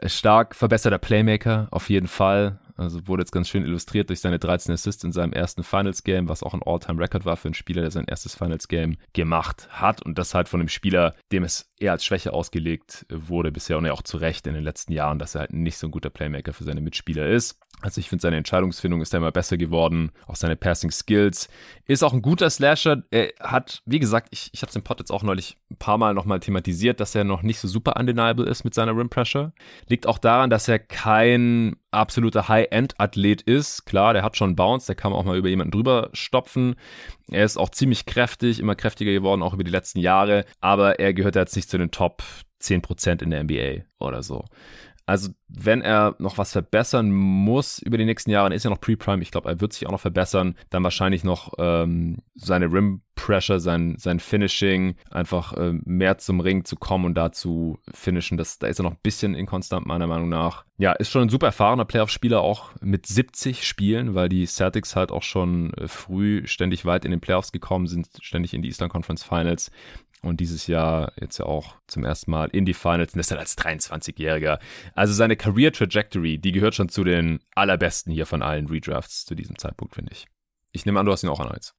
Stark 0.04 0.54
verbesserter 0.54 0.98
Playmaker, 0.98 1.68
auf 1.70 1.90
jeden 1.90 2.08
Fall. 2.08 2.58
Also 2.76 3.06
wurde 3.06 3.22
jetzt 3.22 3.30
ganz 3.30 3.48
schön 3.48 3.64
illustriert 3.64 4.08
durch 4.08 4.20
seine 4.20 4.40
13 4.40 4.74
Assists 4.74 5.04
in 5.04 5.12
seinem 5.12 5.32
ersten 5.32 5.62
Finals-Game, 5.62 6.28
was 6.28 6.42
auch 6.42 6.54
ein 6.54 6.62
All-Time-Record 6.64 7.24
war 7.24 7.36
für 7.36 7.46
einen 7.46 7.54
Spieler, 7.54 7.82
der 7.82 7.92
sein 7.92 8.06
erstes 8.06 8.34
Finals-Game 8.34 8.96
gemacht 9.12 9.68
hat. 9.70 10.02
Und 10.02 10.18
das 10.18 10.34
halt 10.34 10.48
von 10.48 10.60
einem 10.60 10.68
Spieler, 10.68 11.14
dem 11.30 11.44
es 11.44 11.70
eher 11.78 11.92
als 11.92 12.04
Schwäche 12.04 12.32
ausgelegt 12.32 13.06
wurde 13.08 13.52
bisher 13.52 13.78
und 13.78 13.84
ja 13.84 13.92
auch 13.92 14.02
zu 14.02 14.16
Recht 14.16 14.46
in 14.46 14.54
den 14.54 14.64
letzten 14.64 14.92
Jahren, 14.92 15.18
dass 15.18 15.34
er 15.34 15.42
halt 15.42 15.52
nicht 15.52 15.76
so 15.76 15.88
ein 15.88 15.90
guter 15.90 16.10
Playmaker 16.10 16.52
für 16.52 16.64
seine 16.64 16.80
Mitspieler 16.80 17.26
ist. 17.26 17.58
Also 17.84 18.00
ich 18.00 18.08
finde, 18.08 18.22
seine 18.22 18.36
Entscheidungsfindung 18.36 19.02
ist 19.02 19.12
da 19.12 19.18
immer 19.18 19.32
besser 19.32 19.58
geworden. 19.58 20.10
Auch 20.26 20.36
seine 20.36 20.56
Passing 20.56 20.90
Skills. 20.90 21.48
Ist 21.86 22.02
auch 22.02 22.14
ein 22.14 22.22
guter 22.22 22.48
Slasher. 22.48 23.02
Er 23.10 23.32
hat, 23.40 23.82
wie 23.84 23.98
gesagt, 23.98 24.28
ich, 24.30 24.48
ich 24.52 24.62
habe 24.62 24.70
es 24.70 24.76
im 24.76 24.82
Pod 24.82 25.00
jetzt 25.00 25.10
auch 25.10 25.22
neulich 25.22 25.58
ein 25.70 25.76
paar 25.76 25.98
Mal 25.98 26.14
nochmal 26.14 26.40
thematisiert, 26.40 27.00
dass 27.00 27.14
er 27.14 27.24
noch 27.24 27.42
nicht 27.42 27.58
so 27.58 27.68
super 27.68 27.96
undeniable 27.98 28.46
ist 28.46 28.64
mit 28.64 28.72
seiner 28.72 28.96
Rim 28.96 29.10
Pressure. 29.10 29.52
Liegt 29.88 30.06
auch 30.06 30.18
daran, 30.18 30.48
dass 30.48 30.66
er 30.66 30.78
kein 30.78 31.76
absoluter 31.90 32.48
High-End-Athlet 32.48 33.42
ist. 33.42 33.84
Klar, 33.84 34.14
der 34.14 34.22
hat 34.22 34.36
schon 34.36 34.56
Bounce, 34.56 34.86
der 34.86 34.94
kann 34.94 35.12
auch 35.12 35.24
mal 35.24 35.36
über 35.36 35.48
jemanden 35.48 35.72
drüber 35.72 36.08
stopfen. 36.12 36.76
Er 37.30 37.44
ist 37.44 37.56
auch 37.56 37.70
ziemlich 37.70 38.06
kräftig, 38.06 38.60
immer 38.60 38.74
kräftiger 38.74 39.12
geworden, 39.12 39.42
auch 39.42 39.54
über 39.54 39.64
die 39.64 39.70
letzten 39.70 40.00
Jahre. 40.00 40.44
Aber 40.60 40.98
er 40.98 41.14
gehört 41.14 41.36
jetzt 41.36 41.56
nicht 41.56 41.70
zu 41.70 41.78
den 41.78 41.90
Top 41.90 42.22
10% 42.60 43.22
in 43.22 43.30
der 43.30 43.44
NBA 43.44 43.84
oder 43.98 44.22
so. 44.22 44.44
Also, 45.06 45.30
wenn 45.48 45.82
er 45.82 46.16
noch 46.18 46.38
was 46.38 46.52
verbessern 46.52 47.10
muss 47.10 47.78
über 47.78 47.98
die 47.98 48.06
nächsten 48.06 48.30
Jahre, 48.30 48.48
dann 48.48 48.56
ist 48.56 48.64
er 48.64 48.70
noch 48.70 48.80
Pre-Prime. 48.80 49.22
Ich 49.22 49.30
glaube, 49.30 49.48
er 49.48 49.60
wird 49.60 49.72
sich 49.72 49.86
auch 49.86 49.92
noch 49.92 50.00
verbessern. 50.00 50.54
Dann 50.70 50.82
wahrscheinlich 50.82 51.24
noch 51.24 51.52
ähm, 51.58 52.18
seine 52.34 52.72
Rim 52.72 53.02
Pressure, 53.14 53.60
sein, 53.60 53.96
sein 53.98 54.18
Finishing, 54.18 54.96
einfach 55.10 55.52
äh, 55.54 55.72
mehr 55.84 56.18
zum 56.18 56.40
Ring 56.40 56.64
zu 56.64 56.76
kommen 56.76 57.04
und 57.04 57.14
da 57.14 57.32
zu 57.32 57.78
finishen. 57.92 58.36
Das, 58.36 58.58
da 58.58 58.66
ist 58.66 58.80
er 58.80 58.84
noch 58.84 58.92
ein 58.92 58.98
bisschen 59.02 59.34
inkonstant, 59.34 59.86
meiner 59.86 60.06
Meinung 60.06 60.28
nach. 60.28 60.64
Ja, 60.78 60.92
ist 60.92 61.10
schon 61.10 61.22
ein 61.22 61.28
super 61.28 61.46
erfahrener 61.46 61.84
Playoff-Spieler, 61.84 62.40
auch 62.40 62.70
mit 62.80 63.06
70 63.06 63.66
Spielen, 63.66 64.14
weil 64.14 64.28
die 64.28 64.46
Celtics 64.46 64.96
halt 64.96 65.12
auch 65.12 65.22
schon 65.22 65.72
äh, 65.74 65.86
früh 65.86 66.46
ständig 66.46 66.84
weit 66.84 67.04
in 67.04 67.12
den 67.12 67.20
Playoffs 67.20 67.52
gekommen 67.52 67.86
sind, 67.86 68.08
ständig 68.20 68.54
in 68.54 68.62
die 68.62 68.68
Eastern 68.68 68.88
Conference 68.88 69.22
Finals 69.22 69.70
und 70.24 70.40
dieses 70.40 70.66
Jahr 70.66 71.12
jetzt 71.20 71.38
ja 71.38 71.46
auch 71.46 71.76
zum 71.86 72.04
ersten 72.04 72.30
Mal 72.30 72.48
in 72.50 72.64
die 72.64 72.74
Finals 72.74 73.14
und 73.14 73.18
das 73.18 73.28
dann 73.28 73.38
als 73.38 73.56
23-Jähriger. 73.58 74.58
Also 74.94 75.12
seine 75.12 75.36
Career 75.36 75.72
Trajectory, 75.72 76.38
die 76.38 76.52
gehört 76.52 76.74
schon 76.74 76.88
zu 76.88 77.04
den 77.04 77.40
allerbesten 77.54 78.12
hier 78.12 78.26
von 78.26 78.42
allen 78.42 78.66
Redrafts 78.66 79.24
zu 79.24 79.34
diesem 79.34 79.58
Zeitpunkt, 79.58 79.94
finde 79.94 80.12
ich. 80.12 80.26
Ich 80.72 80.86
nehme 80.86 80.98
an, 80.98 81.06
du 81.06 81.12
hast 81.12 81.22
ihn 81.22 81.30
auch 81.30 81.40
an 81.40 81.52
eins. 81.52 81.74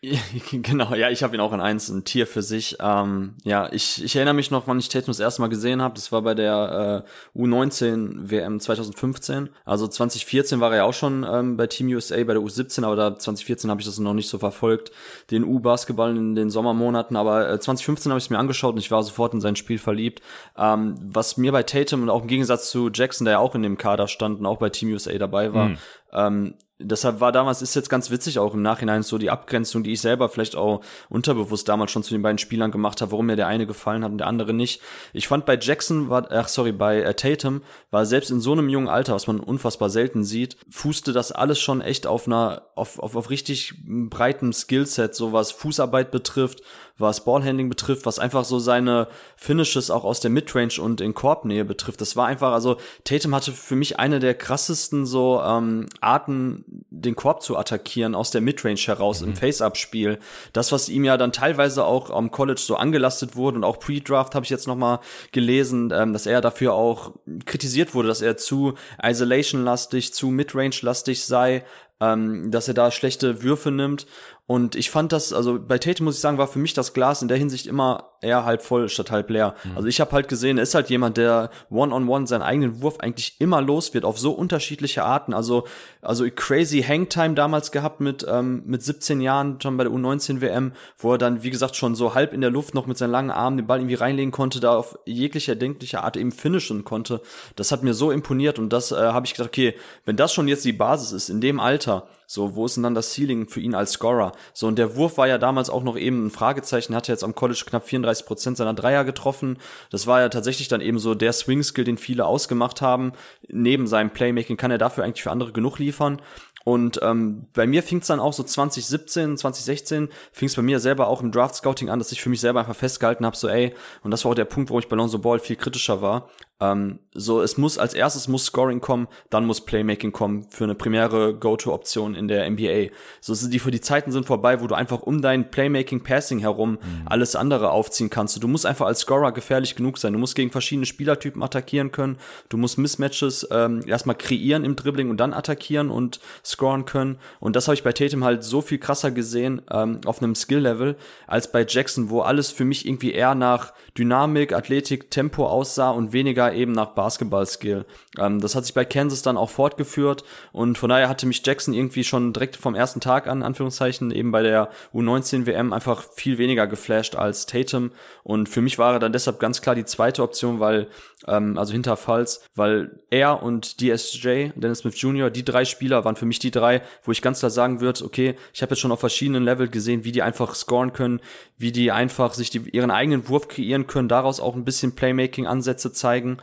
Genau, 0.52 0.94
ja, 0.94 1.10
ich 1.10 1.22
habe 1.22 1.34
ihn 1.34 1.40
auch 1.40 1.52
in 1.52 1.60
eins, 1.60 1.88
ein 1.88 2.04
Tier 2.04 2.26
für 2.26 2.42
sich. 2.42 2.76
Ähm, 2.80 3.34
ja, 3.44 3.68
ich, 3.72 4.02
ich 4.04 4.14
erinnere 4.14 4.34
mich 4.34 4.50
noch, 4.50 4.66
wann 4.66 4.78
ich 4.78 4.88
Tatum 4.88 5.08
das 5.08 5.18
erste 5.18 5.42
Mal 5.42 5.48
gesehen 5.48 5.82
habe. 5.82 5.94
Das 5.94 6.12
war 6.12 6.22
bei 6.22 6.34
der 6.34 7.04
äh, 7.34 7.38
U19 7.38 8.30
WM 8.30 8.60
2015. 8.60 9.48
Also 9.64 9.88
2014 9.88 10.60
war 10.60 10.70
er 10.70 10.78
ja 10.78 10.84
auch 10.84 10.94
schon 10.94 11.26
ähm, 11.28 11.56
bei 11.56 11.66
Team 11.66 11.88
USA 11.88 12.16
bei 12.16 12.34
der 12.34 12.42
U17, 12.42 12.84
aber 12.84 12.94
da 12.94 13.18
2014 13.18 13.70
habe 13.70 13.80
ich 13.80 13.86
das 13.86 13.98
noch 13.98 14.14
nicht 14.14 14.28
so 14.28 14.38
verfolgt, 14.38 14.92
den 15.30 15.44
U-Basketball 15.44 16.16
in 16.16 16.36
den 16.36 16.50
Sommermonaten. 16.50 17.16
Aber 17.16 17.50
äh, 17.50 17.58
2015 17.58 18.12
habe 18.12 18.18
ich 18.18 18.24
es 18.24 18.30
mir 18.30 18.38
angeschaut 18.38 18.74
und 18.74 18.80
ich 18.80 18.92
war 18.92 19.02
sofort 19.02 19.34
in 19.34 19.40
sein 19.40 19.56
Spiel 19.56 19.78
verliebt. 19.78 20.22
Ähm, 20.56 20.94
was 21.02 21.36
mir 21.36 21.50
bei 21.50 21.64
Tatum 21.64 22.02
und 22.02 22.10
auch 22.10 22.22
im 22.22 22.28
Gegensatz 22.28 22.70
zu 22.70 22.90
Jackson, 22.92 23.24
der 23.24 23.32
ja 23.32 23.38
auch 23.40 23.56
in 23.56 23.62
dem 23.62 23.76
Kader 23.76 24.06
stand 24.06 24.38
und 24.38 24.46
auch 24.46 24.58
bei 24.58 24.70
Team 24.70 24.92
USA 24.92 25.18
dabei 25.18 25.52
war, 25.52 25.70
mhm. 25.70 25.78
ähm, 26.12 26.54
deshalb 26.78 27.20
war 27.20 27.32
damals, 27.32 27.62
ist 27.62 27.74
jetzt 27.74 27.90
ganz 27.90 28.10
witzig 28.10 28.38
auch 28.38 28.54
im 28.54 28.62
Nachhinein 28.62 29.02
so 29.02 29.18
die 29.18 29.30
Abgrenzung, 29.30 29.82
die 29.82 29.92
ich 29.92 30.00
selber 30.00 30.28
vielleicht 30.28 30.56
auch 30.56 30.82
unterbewusst 31.08 31.68
damals 31.68 31.90
schon 31.90 32.02
zu 32.02 32.14
den 32.14 32.22
beiden 32.22 32.38
Spielern 32.38 32.70
gemacht 32.70 33.00
habe, 33.00 33.12
warum 33.12 33.26
mir 33.26 33.36
der 33.36 33.48
eine 33.48 33.66
gefallen 33.66 34.04
hat 34.04 34.12
und 34.12 34.18
der 34.18 34.26
andere 34.26 34.54
nicht. 34.54 34.80
Ich 35.12 35.28
fand 35.28 35.44
bei 35.44 35.58
Jackson 35.60 36.08
war, 36.08 36.30
ach 36.30 36.48
sorry, 36.48 36.72
bei 36.72 37.00
äh, 37.00 37.14
Tatum 37.14 37.62
war 37.90 38.06
selbst 38.06 38.30
in 38.30 38.40
so 38.40 38.52
einem 38.52 38.68
jungen 38.68 38.88
Alter, 38.88 39.14
was 39.14 39.26
man 39.26 39.40
unfassbar 39.40 39.90
selten 39.90 40.24
sieht, 40.24 40.56
fußte 40.70 41.12
das 41.12 41.32
alles 41.32 41.58
schon 41.58 41.80
echt 41.80 42.06
auf 42.06 42.26
einer, 42.26 42.62
auf, 42.74 42.98
auf, 42.98 43.16
auf 43.16 43.30
richtig 43.30 43.74
breitem 43.84 44.52
Skillset, 44.52 45.14
so 45.14 45.32
was 45.32 45.50
Fußarbeit 45.50 46.10
betrifft, 46.10 46.62
was 46.98 47.24
Ballhandling 47.24 47.68
betrifft, 47.68 48.06
was 48.06 48.18
einfach 48.18 48.44
so 48.44 48.58
seine 48.58 49.08
Finishes 49.36 49.90
auch 49.90 50.04
aus 50.04 50.20
der 50.20 50.30
Midrange 50.30 50.80
und 50.80 51.00
in 51.00 51.14
Korbnähe 51.14 51.64
betrifft. 51.64 52.00
Das 52.00 52.16
war 52.16 52.26
einfach, 52.26 52.52
also 52.52 52.76
Tatum 53.04 53.34
hatte 53.34 53.52
für 53.52 53.76
mich 53.76 53.98
eine 53.98 54.18
der 54.18 54.34
krassesten 54.34 55.06
so 55.06 55.40
ähm, 55.42 55.86
Arten, 56.00 56.64
den 56.90 57.14
Korb 57.14 57.42
zu 57.42 57.56
attackieren 57.56 58.14
aus 58.14 58.30
der 58.30 58.40
Midrange 58.40 58.80
heraus 58.80 59.20
mhm. 59.20 59.28
im 59.28 59.36
Face-Up-Spiel. 59.36 60.18
Das, 60.52 60.72
was 60.72 60.88
ihm 60.88 61.04
ja 61.04 61.16
dann 61.16 61.32
teilweise 61.32 61.84
auch 61.84 62.10
am 62.10 62.30
College 62.30 62.60
so 62.60 62.76
angelastet 62.76 63.36
wurde 63.36 63.58
und 63.58 63.64
auch 63.64 63.78
Pre-Draft 63.78 64.34
habe 64.34 64.44
ich 64.44 64.50
jetzt 64.50 64.66
noch 64.66 64.76
mal 64.76 65.00
gelesen, 65.32 65.92
ähm, 65.94 66.12
dass 66.12 66.26
er 66.26 66.40
dafür 66.40 66.74
auch 66.74 67.12
kritisiert 67.46 67.94
wurde, 67.94 68.08
dass 68.08 68.22
er 68.22 68.36
zu 68.36 68.74
Isolation-lastig, 69.02 70.12
zu 70.12 70.28
Midrange-lastig 70.28 71.24
sei, 71.24 71.64
ähm, 72.00 72.50
dass 72.50 72.68
er 72.68 72.74
da 72.74 72.90
schlechte 72.90 73.42
Würfe 73.42 73.70
nimmt 73.70 74.06
und 74.48 74.76
ich 74.76 74.90
fand 74.90 75.12
das, 75.12 75.34
also 75.34 75.60
bei 75.60 75.76
Tate 75.76 76.02
muss 76.02 76.14
ich 76.14 76.20
sagen, 76.22 76.38
war 76.38 76.48
für 76.48 76.58
mich 76.58 76.72
das 76.72 76.94
Glas 76.94 77.20
in 77.20 77.28
der 77.28 77.36
Hinsicht 77.36 77.66
immer 77.66 78.12
eher 78.22 78.46
halb 78.46 78.62
voll 78.62 78.88
statt 78.88 79.10
halb 79.10 79.28
leer. 79.28 79.54
Mhm. 79.62 79.76
Also 79.76 79.88
ich 79.88 80.00
habe 80.00 80.12
halt 80.12 80.26
gesehen, 80.26 80.56
er 80.56 80.62
ist 80.62 80.74
halt 80.74 80.88
jemand, 80.88 81.18
der 81.18 81.50
one-on-one 81.68 82.06
-on 82.06 82.22
-one 82.22 82.26
seinen 82.26 82.40
eigenen 82.40 82.80
Wurf 82.80 82.98
eigentlich 82.98 83.38
immer 83.40 83.60
los 83.60 83.92
wird, 83.92 84.06
auf 84.06 84.18
so 84.18 84.32
unterschiedliche 84.32 85.04
Arten. 85.04 85.34
Also, 85.34 85.64
also 86.00 86.24
crazy 86.34 86.80
Hangtime 86.80 87.34
damals 87.34 87.72
gehabt 87.72 88.00
mit, 88.00 88.26
ähm, 88.26 88.62
mit 88.64 88.82
17 88.82 89.20
Jahren, 89.20 89.60
schon 89.60 89.76
bei 89.76 89.84
der 89.84 89.92
U19 89.92 90.40
WM, 90.40 90.72
wo 90.96 91.12
er 91.12 91.18
dann, 91.18 91.42
wie 91.42 91.50
gesagt, 91.50 91.76
schon 91.76 91.94
so 91.94 92.14
halb 92.14 92.32
in 92.32 92.40
der 92.40 92.50
Luft 92.50 92.74
noch 92.74 92.86
mit 92.86 92.96
seinen 92.96 93.10
langen 93.10 93.30
Armen 93.30 93.58
den 93.58 93.66
Ball 93.66 93.80
irgendwie 93.80 93.96
reinlegen 93.96 94.32
konnte, 94.32 94.60
da 94.60 94.78
auf 94.78 94.98
jegliche 95.04 95.52
erdenkliche 95.52 96.02
Art 96.02 96.16
eben 96.16 96.32
finishen 96.32 96.84
konnte. 96.84 97.20
Das 97.54 97.70
hat 97.70 97.82
mir 97.82 97.92
so 97.92 98.10
imponiert 98.10 98.58
und 98.58 98.72
das 98.72 98.92
äh, 98.92 98.96
habe 98.96 99.26
ich 99.26 99.34
gedacht, 99.34 99.50
okay, 99.50 99.74
wenn 100.06 100.16
das 100.16 100.32
schon 100.32 100.48
jetzt 100.48 100.64
die 100.64 100.72
Basis 100.72 101.12
ist, 101.12 101.28
in 101.28 101.42
dem 101.42 101.60
Alter, 101.60 102.08
so, 102.30 102.54
wo 102.54 102.66
ist 102.66 102.76
denn 102.76 102.82
dann 102.82 102.94
das 102.94 103.14
Ceiling 103.14 103.48
für 103.48 103.60
ihn 103.60 103.74
als 103.74 103.92
Scorer? 103.92 104.32
So, 104.52 104.66
und 104.66 104.76
der 104.76 104.96
Wurf 104.96 105.16
war 105.16 105.26
ja 105.26 105.38
damals 105.38 105.70
auch 105.70 105.82
noch 105.82 105.96
eben 105.96 106.26
ein 106.26 106.30
Fragezeichen. 106.30 106.92
Er 106.92 106.98
hatte 106.98 107.10
jetzt 107.10 107.24
am 107.24 107.34
College 107.34 107.64
knapp 107.66 107.88
34 107.88 108.26
Prozent 108.26 108.58
seiner 108.58 108.74
Dreier 108.74 109.06
getroffen. 109.06 109.56
Das 109.90 110.06
war 110.06 110.20
ja 110.20 110.28
tatsächlich 110.28 110.68
dann 110.68 110.82
eben 110.82 110.98
so 110.98 111.14
der 111.14 111.32
Swing-Skill, 111.32 111.84
den 111.84 111.96
viele 111.96 112.26
ausgemacht 112.26 112.82
haben. 112.82 113.12
Neben 113.48 113.86
seinem 113.86 114.10
Playmaking 114.10 114.58
kann 114.58 114.70
er 114.70 114.76
dafür 114.76 115.04
eigentlich 115.04 115.22
für 115.22 115.30
andere 115.30 115.52
genug 115.52 115.78
liefern. 115.78 116.20
Und 116.64 117.00
ähm, 117.02 117.46
bei 117.54 117.66
mir 117.66 117.82
fing 117.82 118.00
es 118.00 118.08
dann 118.08 118.20
auch 118.20 118.34
so 118.34 118.42
2017, 118.42 119.38
2016, 119.38 120.10
fing 120.30 120.48
es 120.48 120.54
bei 120.54 120.60
mir 120.60 120.80
selber 120.80 121.08
auch 121.08 121.22
im 121.22 121.32
Draft 121.32 121.54
Scouting 121.54 121.88
an, 121.88 121.98
dass 121.98 122.12
ich 122.12 122.20
für 122.20 122.28
mich 122.28 122.42
selber 122.42 122.60
einfach 122.60 122.76
festgehalten 122.76 123.24
habe, 123.24 123.38
so 123.38 123.48
ey, 123.48 123.74
und 124.02 124.10
das 124.10 124.26
war 124.26 124.32
auch 124.32 124.34
der 124.36 124.44
Punkt, 124.44 124.68
wo 124.68 124.78
ich 124.78 124.86
bei 124.86 124.96
Lonzo 124.96 125.18
Ball 125.18 125.38
viel 125.38 125.56
kritischer 125.56 126.02
war. 126.02 126.28
Ähm, 126.60 126.98
so, 127.14 127.40
es 127.40 127.56
muss 127.56 127.78
als 127.78 127.94
erstes 127.94 128.26
muss 128.26 128.46
Scoring 128.46 128.80
kommen, 128.80 129.06
dann 129.30 129.44
muss 129.44 129.64
Playmaking 129.64 130.12
kommen 130.12 130.46
für 130.50 130.64
eine 130.64 130.74
primäre 130.74 131.34
Go-To-Option 131.34 132.14
in 132.14 132.26
der 132.26 132.48
NBA. 132.50 132.86
So 133.20 133.32
ist 133.32 133.48
die, 133.50 133.58
die 133.58 133.80
Zeiten 133.80 134.10
sind 134.10 134.26
vorbei, 134.26 134.60
wo 134.60 134.66
du 134.66 134.74
einfach 134.74 135.02
um 135.02 135.22
dein 135.22 135.50
Playmaking, 135.50 136.02
Passing 136.02 136.40
herum 136.40 136.72
mhm. 136.72 136.78
alles 137.06 137.36
andere 137.36 137.70
aufziehen 137.70 138.10
kannst. 138.10 138.42
Du 138.42 138.48
musst 138.48 138.66
einfach 138.66 138.86
als 138.86 139.00
Scorer 139.00 139.32
gefährlich 139.32 139.76
genug 139.76 139.98
sein. 139.98 140.12
Du 140.12 140.18
musst 140.18 140.34
gegen 140.34 140.50
verschiedene 140.50 140.86
Spielertypen 140.86 141.42
attackieren 141.42 141.92
können. 141.92 142.18
Du 142.48 142.56
musst 142.56 142.76
Mismatches 142.76 143.46
ähm, 143.52 143.82
erstmal 143.86 144.16
kreieren 144.16 144.64
im 144.64 144.74
Dribbling 144.74 145.10
und 145.10 145.18
dann 145.18 145.32
attackieren 145.32 145.90
und 145.90 146.20
scoren 146.44 146.84
können. 146.84 147.18
Und 147.38 147.54
das 147.54 147.68
habe 147.68 147.74
ich 147.74 147.84
bei 147.84 147.92
Tatum 147.92 148.24
halt 148.24 148.42
so 148.42 148.62
viel 148.62 148.78
krasser 148.78 149.12
gesehen 149.12 149.62
ähm, 149.70 150.00
auf 150.06 150.20
einem 150.20 150.34
Skill-Level 150.34 150.96
als 151.26 151.52
bei 151.52 151.64
Jackson, 151.66 152.10
wo 152.10 152.20
alles 152.20 152.50
für 152.50 152.64
mich 152.64 152.86
irgendwie 152.86 153.12
eher 153.12 153.34
nach 153.34 153.72
Dynamik, 153.96 154.52
Athletik, 154.52 155.10
Tempo 155.10 155.46
aussah 155.46 155.90
und 155.90 156.12
weniger 156.12 156.47
eben 156.52 156.72
nach 156.72 156.90
Basketball-Skill. 156.90 157.84
Ähm, 158.18 158.40
das 158.40 158.54
hat 158.54 158.64
sich 158.64 158.74
bei 158.74 158.84
Kansas 158.84 159.22
dann 159.22 159.36
auch 159.36 159.50
fortgeführt 159.50 160.24
und 160.52 160.78
von 160.78 160.90
daher 160.90 161.08
hatte 161.08 161.26
mich 161.26 161.44
Jackson 161.44 161.74
irgendwie 161.74 162.04
schon 162.04 162.32
direkt 162.32 162.56
vom 162.56 162.74
ersten 162.74 163.00
Tag 163.00 163.26
an, 163.26 163.42
Anführungszeichen, 163.42 164.10
eben 164.10 164.30
bei 164.30 164.42
der 164.42 164.70
U19 164.94 165.46
WM 165.46 165.72
einfach 165.72 166.04
viel 166.14 166.38
weniger 166.38 166.66
geflasht 166.66 167.16
als 167.16 167.46
Tatum 167.46 167.92
und 168.22 168.48
für 168.48 168.60
mich 168.60 168.78
war 168.78 168.94
er 168.94 168.98
dann 168.98 169.12
deshalb 169.12 169.40
ganz 169.40 169.60
klar 169.62 169.74
die 169.74 169.84
zweite 169.84 170.22
Option, 170.22 170.60
weil, 170.60 170.88
ähm, 171.28 171.58
also 171.58 171.72
hinter 171.72 171.96
Falls, 171.96 172.44
weil 172.54 173.00
er 173.10 173.42
und 173.42 173.80
DSJ, 173.80 174.50
Dennis 174.54 174.80
Smith 174.80 175.00
Jr., 175.00 175.30
die 175.30 175.44
drei 175.44 175.64
Spieler 175.64 176.04
waren 176.04 176.16
für 176.16 176.26
mich 176.26 176.38
die 176.38 176.50
drei, 176.50 176.82
wo 177.02 177.12
ich 177.12 177.22
ganz 177.22 177.40
klar 177.40 177.50
sagen 177.50 177.80
würde, 177.80 178.04
okay, 178.04 178.34
ich 178.52 178.62
habe 178.62 178.72
jetzt 178.72 178.80
schon 178.80 178.92
auf 178.92 179.00
verschiedenen 179.00 179.44
Level 179.44 179.68
gesehen, 179.68 180.04
wie 180.04 180.12
die 180.12 180.22
einfach 180.22 180.54
scoren 180.54 180.92
können, 180.92 181.20
wie 181.56 181.72
die 181.72 181.90
einfach 181.90 182.34
sich 182.34 182.50
die, 182.50 182.68
ihren 182.70 182.90
eigenen 182.90 183.28
Wurf 183.28 183.48
kreieren 183.48 183.86
können, 183.86 184.08
daraus 184.08 184.40
auch 184.40 184.54
ein 184.54 184.64
bisschen 184.64 184.94
Playmaking-Ansätze 184.94 185.92
zeigen. 185.92 186.38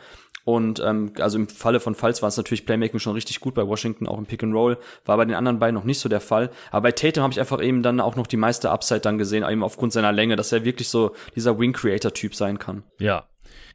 Und 0.46 0.78
ähm, 0.78 1.12
also 1.18 1.38
im 1.38 1.48
Falle 1.48 1.80
von 1.80 1.96
Falls 1.96 2.22
war 2.22 2.28
es 2.28 2.36
natürlich 2.36 2.66
Playmaking 2.66 3.00
schon 3.00 3.14
richtig 3.14 3.40
gut 3.40 3.56
bei 3.56 3.66
Washington, 3.66 4.06
auch 4.06 4.16
im 4.16 4.26
Pick 4.26 4.44
and 4.44 4.54
Roll. 4.54 4.78
War 5.04 5.16
bei 5.16 5.24
den 5.24 5.34
anderen 5.34 5.58
beiden 5.58 5.74
noch 5.74 5.82
nicht 5.82 5.98
so 5.98 6.08
der 6.08 6.20
Fall. 6.20 6.50
Aber 6.70 6.82
bei 6.82 6.92
Tatum 6.92 7.24
habe 7.24 7.32
ich 7.32 7.40
einfach 7.40 7.60
eben 7.60 7.82
dann 7.82 7.98
auch 7.98 8.14
noch 8.14 8.28
die 8.28 8.36
meiste 8.36 8.70
Upside 8.70 9.00
dann 9.00 9.18
gesehen, 9.18 9.44
eben 9.44 9.64
aufgrund 9.64 9.92
seiner 9.92 10.12
Länge, 10.12 10.36
dass 10.36 10.52
er 10.52 10.64
wirklich 10.64 10.88
so 10.88 11.16
dieser 11.34 11.58
Wing-Creator-Typ 11.58 12.36
sein 12.36 12.60
kann. 12.60 12.84
Ja. 13.00 13.26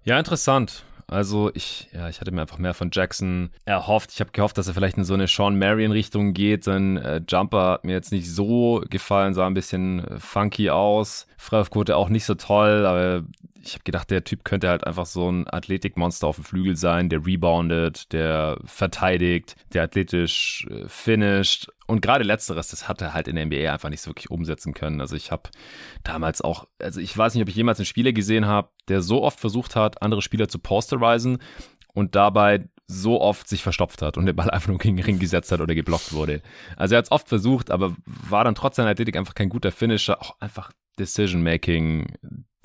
Ja, 0.05 0.18
interessant. 0.18 0.86
Also 1.12 1.51
ich, 1.53 1.89
ja, 1.93 2.07
ich 2.07 2.22
hatte 2.22 2.32
mir 2.32 2.41
einfach 2.41 2.57
mehr 2.57 2.74
von 2.74 2.89
Jackson 2.91 3.49
erhofft. 3.66 4.12
Ich 4.14 4.22
habe 4.22 4.32
gehofft, 4.32 4.57
dass 4.57 4.70
er 4.70 4.74
vielleicht 4.74 4.97
in 4.97 5.03
so 5.03 5.14
eine 5.14 5.28
Sean 5.28 5.59
Marion-Richtung 5.59 6.34
geht. 6.34 6.64
Sein 6.64 6.95
äh, 6.95 7.22
Jumper 7.28 7.72
hat 7.72 7.84
mir 7.84 7.91
jetzt 7.91 8.14
nicht 8.14 8.32
so 8.32 8.82
gefallen, 8.89 9.34
sah 9.34 9.45
ein 9.45 9.53
bisschen 9.53 10.05
äh, 10.05 10.20
funky 10.20 10.70
aus. 10.70 11.28
Freiwurfquote 11.38 11.97
auch 11.97 12.07
nicht 12.07 12.24
so 12.24 12.36
toll, 12.36 12.86
aber 12.86 13.24
ich 13.64 13.74
habe 13.74 13.84
gedacht, 13.84 14.09
der 14.09 14.24
Typ 14.24 14.43
könnte 14.43 14.70
halt 14.70 14.88
einfach 14.88 15.05
so 15.05 15.30
ein 15.30 15.47
Athletikmonster 15.47 16.28
auf 16.28 16.36
dem 16.36 16.45
Flügel 16.45 16.76
sein, 16.76 17.09
der 17.09 17.26
reboundet, 17.26 18.12
der 18.14 18.57
verteidigt, 18.66 19.55
der 19.74 19.84
athletisch 19.84 20.66
äh, 20.70 20.88
finisht. 20.88 21.68
Und 21.91 22.01
gerade 22.01 22.23
letzteres, 22.23 22.69
das 22.69 22.87
hat 22.87 23.01
er 23.01 23.13
halt 23.13 23.27
in 23.27 23.35
der 23.35 23.45
NBA 23.45 23.69
einfach 23.69 23.89
nicht 23.89 23.99
so 23.99 24.11
wirklich 24.11 24.31
umsetzen 24.31 24.73
können. 24.73 25.01
Also 25.01 25.17
ich 25.17 25.29
habe 25.29 25.49
damals 26.05 26.41
auch, 26.41 26.65
also 26.79 27.01
ich 27.01 27.17
weiß 27.17 27.33
nicht, 27.33 27.43
ob 27.43 27.49
ich 27.49 27.55
jemals 27.55 27.79
einen 27.79 27.85
Spieler 27.85 28.13
gesehen 28.13 28.45
habe, 28.45 28.69
der 28.87 29.01
so 29.01 29.21
oft 29.21 29.41
versucht 29.41 29.75
hat, 29.75 30.01
andere 30.01 30.21
Spieler 30.21 30.47
zu 30.47 30.57
posterisen 30.57 31.39
und 31.93 32.15
dabei 32.15 32.69
so 32.91 33.21
oft 33.21 33.47
sich 33.47 33.63
verstopft 33.63 34.01
hat 34.01 34.17
und 34.17 34.25
den 34.25 34.35
Ball 34.35 34.49
einfach 34.49 34.67
nur 34.67 34.77
gegen 34.77 34.97
den 34.97 35.05
Ring 35.05 35.19
gesetzt 35.19 35.51
hat 35.51 35.61
oder 35.61 35.75
geblockt 35.75 36.13
wurde. 36.13 36.41
Also 36.75 36.95
er 36.95 36.99
hat 36.99 37.05
es 37.05 37.11
oft 37.11 37.27
versucht, 37.29 37.71
aber 37.71 37.95
war 38.05 38.43
dann 38.43 38.55
trotz 38.55 38.75
seiner 38.75 38.89
Athletik 38.89 39.15
einfach 39.15 39.35
kein 39.35 39.49
guter 39.49 39.71
Finisher. 39.71 40.21
Auch 40.21 40.35
einfach 40.39 40.71
Decision-Making 40.99 42.07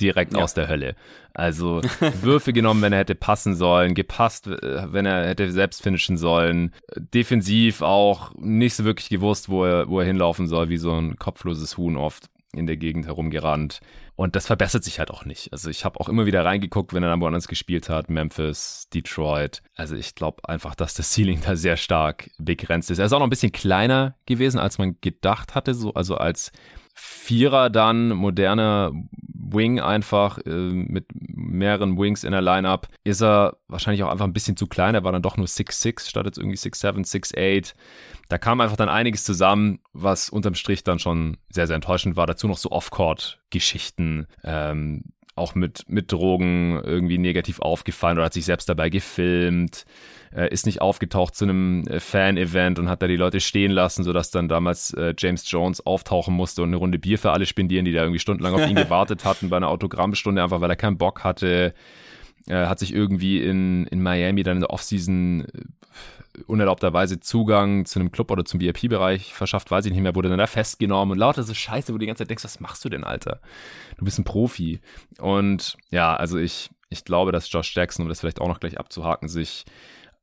direkt 0.01 0.35
ja. 0.35 0.43
aus 0.43 0.55
der 0.55 0.69
Hölle. 0.69 0.95
Also 1.33 1.81
Würfe 2.21 2.53
genommen, 2.53 2.83
wenn 2.83 2.93
er 2.93 3.01
hätte 3.01 3.15
passen 3.15 3.55
sollen, 3.55 3.95
gepasst, 3.95 4.47
äh, 4.47 4.93
wenn 4.93 5.07
er 5.07 5.27
hätte 5.27 5.51
selbst 5.51 5.83
finishen 5.83 6.17
sollen. 6.17 6.75
Defensiv 6.97 7.83
auch 7.83 8.35
nicht 8.37 8.75
so 8.75 8.85
wirklich 8.85 9.09
gewusst, 9.09 9.49
wo 9.49 9.65
er, 9.65 9.89
wo 9.89 10.01
er 10.01 10.07
hinlaufen 10.07 10.49
soll, 10.49 10.69
wie 10.69 10.77
so 10.77 10.93
ein 10.93 11.17
kopfloses 11.17 11.77
Huhn 11.77 11.97
oft 11.97 12.27
in 12.53 12.67
der 12.67 12.77
Gegend 12.77 13.07
herumgerannt. 13.07 13.81
Und 14.17 14.35
das 14.35 14.47
verbessert 14.47 14.83
sich 14.83 14.99
halt 14.99 15.11
auch 15.11 15.27
nicht. 15.27 15.53
Also 15.53 15.69
ich 15.69 15.85
habe 15.85 16.01
auch 16.01 16.09
immer 16.09 16.25
wieder 16.25 16.43
reingeguckt, 16.45 16.95
wenn 16.95 17.03
er 17.03 17.11
dann 17.11 17.21
woanders 17.21 17.49
gespielt 17.49 17.91
hat, 17.91 18.09
Memphis, 18.09 18.89
Detroit. 18.93 19.63
Also 19.77 19.95
ich 19.95 20.15
glaube 20.15 20.49
einfach, 20.49 20.75
dass 20.75 20.95
das 20.95 21.13
Ceiling 21.13 21.43
da 21.45 21.55
sehr 21.55 21.77
stark 21.77 22.31
begrenzt 22.39 22.91
ist. 22.91 22.99
Er 22.99 23.07
ist 23.07 23.13
auch 23.13 23.19
noch 23.19 23.27
ein 23.27 23.31
bisschen 23.31 23.53
kleiner 23.53 24.17
gewesen, 24.25 24.59
als 24.59 24.79
man 24.79 24.97
gedacht 25.03 25.55
hatte, 25.55 25.75
so 25.75 25.93
also 25.93 26.17
als 26.17 26.51
Vierer 26.99 27.69
dann, 27.69 28.09
moderner 28.09 28.91
Wing 29.53 29.81
einfach 29.81 30.39
äh, 30.47 30.51
mit 30.51 31.07
mehreren 31.15 31.99
Wings 31.99 32.25
in 32.25 32.33
der 32.33 32.41
Lineup, 32.41 32.89
ist 33.05 33.23
er 33.23 33.59
wahrscheinlich 33.69 34.03
auch 34.03 34.11
einfach 34.11 34.25
ein 34.25 34.33
bisschen 34.33 34.57
zu 34.57 34.67
klein. 34.67 34.95
Er 34.95 35.05
war 35.05 35.13
dann 35.13 35.21
doch 35.21 35.37
nur 35.37 35.47
6'6 35.47 36.09
statt 36.09 36.25
jetzt 36.25 36.39
irgendwie 36.39 36.57
6'7, 36.57 37.07
6'8. 37.07 37.75
Da 38.31 38.39
kam 38.39 38.63
einfach 38.63 38.77
dann 38.79 38.89
einiges 38.89 39.25
zusammen, 39.25 39.81
was 39.93 40.31
unterm 40.31 40.55
Strich 40.55 40.85
dann 40.85 40.99
schon 40.99 41.37
sehr, 41.51 41.67
sehr 41.67 41.77
enttäuschend 41.77 42.17
war. 42.17 42.27
Dazu 42.27 42.49
noch 42.49 42.59
so 42.59 42.71
Off-Court-Geschichten, 42.71 44.27
ähm, 44.43 45.05
auch 45.35 45.55
mit, 45.55 45.85
mit 45.89 46.11
Drogen 46.11 46.81
irgendwie 46.83 47.19
negativ 47.19 47.61
aufgefallen 47.61 48.17
oder 48.17 48.25
hat 48.25 48.33
sich 48.33 48.47
selbst 48.47 48.71
dabei 48.71 48.89
gefilmt 48.89 49.85
äh, 50.37 50.53
ist 50.53 50.67
nicht 50.67 50.83
aufgetaucht 50.83 51.35
zu 51.35 51.47
einem 51.47 51.87
äh, 51.87 51.99
Fan-Event 51.99 52.79
und 52.79 52.89
hat 52.89 53.01
da 53.01 53.09
die 53.09 53.17
Leute 53.17 53.41
stehen 53.41 53.73
lassen, 53.73 54.05
sodass 54.05 54.31
dann 54.31 54.49
damals 54.49 54.93
äh, 54.93 55.15
James 55.17 55.51
Jones 55.51 55.85
auftauchen 55.85 56.35
musste 56.35 56.63
und 56.63 56.69
eine 56.69 56.77
Runde 56.77 56.99
Bier 56.99 57.19
für 57.19 57.33
alle 57.33 57.47
spendieren, 57.47 57.87
die 57.87 57.93
da 57.93 58.03
irgendwie 58.03 58.21
stundenlang 58.21 58.55
auf 58.55 58.69
ihn 58.69 58.77
gewartet 58.77 59.25
hatten 59.25 59.49
bei 59.49 59.57
einer 59.57 59.69
Autogrammstunde, 59.69 60.43
einfach 60.43 60.61
weil 60.61 60.71
er 60.71 60.77
keinen 60.77 60.99
Bock 60.99 61.25
hatte. 61.25 61.75
Er 62.47 62.69
hat 62.69 62.79
sich 62.79 62.95
irgendwie 62.95 63.43
in, 63.43 63.87
in 63.87 64.03
Miami 64.03 64.43
dann 64.43 64.59
in 64.59 64.61
der 64.61 64.71
Offseason 64.71 65.47
äh, 65.47 66.43
unerlaubterweise 66.47 67.19
Zugang 67.19 67.87
zu 67.87 67.99
einem 67.99 68.13
Club 68.13 68.31
oder 68.31 68.45
zum 68.45 68.61
VIP-Bereich 68.61 69.33
verschafft, 69.33 69.71
weiß 69.71 69.87
ich 69.87 69.93
nicht 69.93 70.03
mehr, 70.03 70.15
wurde 70.15 70.29
dann 70.29 70.39
da 70.39 70.47
festgenommen 70.47 71.13
und 71.13 71.19
lauter 71.19 71.45
so 71.45 71.55
Scheiße, 71.55 71.89
wo 71.89 71.97
du 71.97 72.01
die 72.01 72.07
ganze 72.07 72.25
Zeit 72.25 72.31
denkst, 72.31 72.45
was 72.45 72.61
machst 72.61 72.85
du 72.85 72.91
denn, 72.91 73.05
Alter? 73.05 73.41
Du 73.97 74.05
bist 74.05 74.19
ein 74.19 74.25
Profi. 74.25 74.81
Und 75.19 75.79
ja, 75.91 76.15
also 76.15 76.37
ich, 76.37 76.69
ich 76.91 77.07
glaube, 77.07 77.33
dass 77.33 77.51
Josh 77.51 77.75
Jackson, 77.75 78.05
um 78.05 78.11
das 78.11 78.21
vielleicht 78.21 78.43
auch 78.43 78.49
noch 78.49 78.61
gleich 78.61 78.79
abzuhaken, 78.79 79.29
sich 79.29 79.65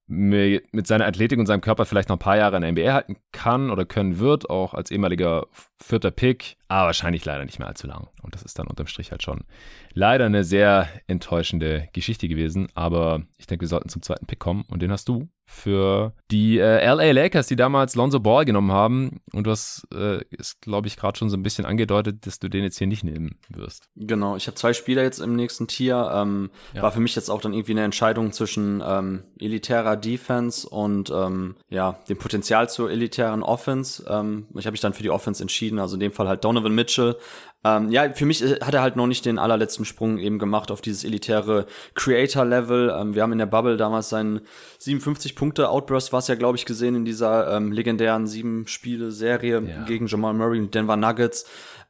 mit 0.07 0.85
seiner 0.85 1.05
Athletik 1.05 1.39
und 1.39 1.45
seinem 1.45 1.61
Körper 1.61 1.85
vielleicht 1.85 2.09
noch 2.09 2.17
ein 2.17 2.19
paar 2.19 2.37
Jahre 2.37 2.57
in 2.57 2.61
der 2.61 2.71
NBA 2.71 2.93
halten 2.93 3.15
kann 3.31 3.69
oder 3.69 3.85
können 3.85 4.19
wird, 4.19 4.49
auch 4.49 4.73
als 4.73 4.91
ehemaliger 4.91 5.47
vierter 5.81 6.11
Pick, 6.11 6.57
aber 6.67 6.87
wahrscheinlich 6.87 7.23
leider 7.23 7.45
nicht 7.45 7.59
mehr 7.59 7.67
allzu 7.67 7.87
lang. 7.87 8.09
Und 8.21 8.35
das 8.35 8.43
ist 8.43 8.59
dann 8.59 8.67
unterm 8.67 8.87
Strich 8.87 9.11
halt 9.11 9.23
schon 9.23 9.45
leider 9.93 10.25
eine 10.25 10.43
sehr 10.43 10.87
enttäuschende 11.07 11.89
Geschichte 11.93 12.27
gewesen. 12.27 12.67
Aber 12.75 13.23
ich 13.37 13.47
denke, 13.47 13.61
wir 13.61 13.67
sollten 13.67 13.89
zum 13.89 14.01
zweiten 14.01 14.25
Pick 14.25 14.39
kommen 14.39 14.65
und 14.69 14.81
den 14.81 14.91
hast 14.91 15.07
du 15.09 15.27
für 15.53 16.13
die 16.31 16.57
äh, 16.57 16.85
LA 16.85 17.11
Lakers, 17.11 17.47
die 17.47 17.55
damals 17.55 17.95
Lonzo 17.95 18.19
Ball 18.19 18.45
genommen 18.45 18.71
haben. 18.71 19.21
Und 19.33 19.45
du 19.45 19.51
hast, 19.51 19.87
äh, 19.93 20.23
ist, 20.31 20.61
glaube 20.61 20.87
ich, 20.87 20.97
gerade 20.97 21.17
schon 21.17 21.29
so 21.29 21.37
ein 21.37 21.43
bisschen 21.43 21.65
angedeutet, 21.65 22.25
dass 22.25 22.39
du 22.39 22.49
den 22.49 22.63
jetzt 22.63 22.77
hier 22.77 22.87
nicht 22.87 23.03
nehmen 23.03 23.37
wirst. 23.49 23.89
Genau, 23.95 24.35
ich 24.35 24.47
habe 24.47 24.55
zwei 24.55 24.73
Spieler 24.73 25.03
jetzt 25.03 25.19
im 25.19 25.35
nächsten 25.35 25.67
Tier. 25.67 26.11
Ähm, 26.13 26.49
ja. 26.73 26.81
War 26.81 26.91
für 26.91 26.99
mich 26.99 27.15
jetzt 27.15 27.29
auch 27.29 27.41
dann 27.41 27.53
irgendwie 27.53 27.73
eine 27.73 27.83
Entscheidung 27.83 28.31
zwischen 28.31 28.81
ähm, 28.85 29.23
elitärer 29.39 29.95
Defense 29.95 30.67
und 30.67 31.11
ähm, 31.11 31.55
ja, 31.69 31.99
dem 32.09 32.17
Potenzial 32.17 32.69
zur 32.69 32.89
elitären 32.89 33.43
Offense. 33.43 34.03
Ähm, 34.09 34.47
ich 34.55 34.65
habe 34.65 34.71
mich 34.71 34.81
dann 34.81 34.93
für 34.93 35.03
die 35.03 35.11
Offense 35.11 35.43
entschieden, 35.43 35.79
also 35.79 35.95
in 35.95 35.99
dem 35.99 36.11
Fall 36.11 36.27
halt 36.27 36.43
Donovan 36.43 36.73
Mitchell, 36.73 37.15
ähm, 37.63 37.89
ja, 37.91 38.11
für 38.13 38.25
mich 38.25 38.43
äh, 38.43 38.59
hat 38.61 38.73
er 38.73 38.81
halt 38.81 38.95
noch 38.95 39.07
nicht 39.07 39.25
den 39.25 39.39
allerletzten 39.39 39.85
Sprung 39.85 40.17
eben 40.17 40.37
gemacht 40.37 40.69
auf 40.69 40.81
dieses 40.81 41.03
elitäre 41.03 41.65
Creator-Level. 41.95 42.93
Ähm, 42.97 43.15
wir 43.15 43.21
haben 43.21 43.31
in 43.31 43.37
der 43.37 43.45
Bubble 43.45 43.77
damals 43.77 44.09
seinen 44.09 44.41
57 44.79 45.35
Punkte 45.35 45.69
Outburst, 45.69 46.11
was 46.11 46.27
ja, 46.27 46.35
glaube 46.35 46.57
ich, 46.57 46.65
gesehen 46.65 46.95
in 46.95 47.05
dieser 47.05 47.55
ähm, 47.55 47.71
legendären 47.71 48.27
sieben 48.27 48.67
Spiele-Serie 48.67 49.61
ja. 49.61 49.83
gegen 49.85 50.07
Jamal 50.07 50.33
Murray 50.33 50.59
und 50.59 50.75
Denver 50.75 50.97
Nuggets. 50.97 51.45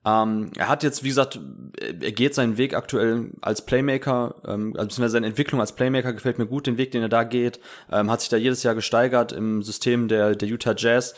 Ähm, 0.06 0.52
er 0.58 0.68
hat 0.68 0.84
jetzt, 0.84 1.04
wie 1.04 1.10
gesagt, 1.10 1.40
er 1.80 2.12
geht 2.12 2.36
seinen 2.36 2.58
Weg 2.58 2.76
aktuell 2.76 3.32
als 3.42 3.66
Playmaker, 3.66 4.36
ähm, 4.46 4.74
also 4.76 4.88
beziehungsweise 4.88 5.14
seine 5.14 5.28
Entwicklung 5.28 5.62
als 5.62 5.72
Playmaker 5.72 6.14
gefällt 6.14 6.38
mir 6.38 6.46
gut, 6.46 6.68
den 6.68 6.78
Weg, 6.78 6.92
den 6.92 7.02
er 7.02 7.10
da 7.10 7.24
geht, 7.24 7.60
ähm, 7.92 8.12
hat 8.12 8.20
sich 8.20 8.30
da 8.30 8.38
jedes 8.38 8.64
Jahr 8.64 8.76
gesteigert 8.76 9.32
im 9.32 9.64
System 9.64 10.10
der, 10.10 10.36
der 10.36 10.50
Utah 10.50 10.76
Jazz 10.78 11.16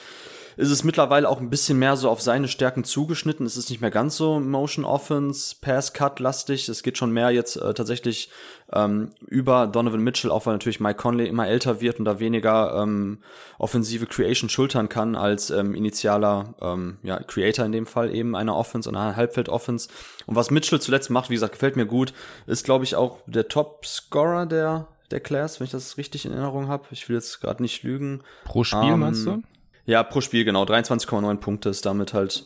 ist 0.58 0.72
es 0.72 0.84
mittlerweile 0.84 1.30
auch 1.30 1.39
ein 1.39 1.49
bisschen 1.49 1.78
mehr 1.80 1.97
so 1.97 2.10
auf 2.10 2.22
seine 2.22 2.47
Stärken 2.47 2.84
zugeschnitten. 2.84 3.45
Es 3.45 3.58
ist 3.58 3.70
nicht 3.70 3.82
mehr 3.82 3.91
ganz 3.91 4.16
so 4.16 4.39
Motion 4.39 4.86
Offense, 4.86 5.56
Pass 5.60 5.93
Cut 5.93 6.20
lastig. 6.20 6.70
Es 6.70 6.84
geht 6.84 6.97
schon 6.97 7.12
mehr 7.12 7.32
jetzt 7.32 7.56
äh, 7.58 7.74
tatsächlich 7.74 8.30
ähm, 8.72 9.12
über 9.28 9.68
Donovan 9.68 10.01
Mitchell, 10.01 10.32
auch 10.32 10.45
weil 10.45 10.53
natürlich 10.53 10.80
Mike 10.80 10.97
Conley 10.97 11.28
immer 11.28 11.47
älter 11.47 11.82
wird 11.82 11.99
und 11.99 12.06
da 12.06 12.20
weniger 12.20 12.82
ähm, 12.82 13.20
offensive 13.60 14.06
Creation 14.06 14.49
schultern 14.49 14.89
kann 14.89 15.16
als 15.16 15.49
ähm, 15.49 15.76
initialer 15.76 16.56
ähm, 16.62 16.97
ja, 17.03 17.20
Creator 17.22 17.66
in 17.66 17.72
dem 17.72 17.86
Fall 17.86 18.14
eben 18.14 18.36
einer 18.36 18.56
Offense 18.56 18.89
und 18.89 18.95
einer 18.95 19.16
Halbfeld 19.16 19.49
Offense. 19.49 19.89
Und 20.26 20.36
was 20.36 20.51
Mitchell 20.51 20.80
zuletzt 20.80 21.10
macht, 21.10 21.30
wie 21.30 21.36
gesagt, 21.36 21.53
gefällt 21.53 21.76
mir 21.76 21.86
gut, 21.86 22.14
ist 22.47 22.66
glaube 22.66 22.86
ich 22.86 22.95
auch 22.95 23.20
der 23.28 23.47
Top 23.47 23.86
Scorer 23.86 24.45
der 24.45 24.88
der 25.12 25.20
Class, 25.20 25.60
wenn 25.60 25.66
ich 25.66 25.72
das 25.72 25.97
richtig 25.97 26.26
in 26.26 26.32
Erinnerung 26.32 26.68
habe. 26.68 26.86
Ich 26.91 27.08
will 27.08 27.16
jetzt 27.16 27.39
gerade 27.39 27.62
nicht 27.62 27.84
lügen. 27.84 28.22
Pro 28.43 28.64
Spiel 28.64 28.93
ähm, 28.93 28.99
meinst 28.99 29.26
du? 29.26 29.43
Ja, 29.86 30.03
pro 30.03 30.21
Spiel, 30.21 30.45
genau. 30.45 30.63
23,9 30.63 31.38
Punkte 31.38 31.69
ist 31.69 31.86
damit 31.86 32.13
halt 32.13 32.45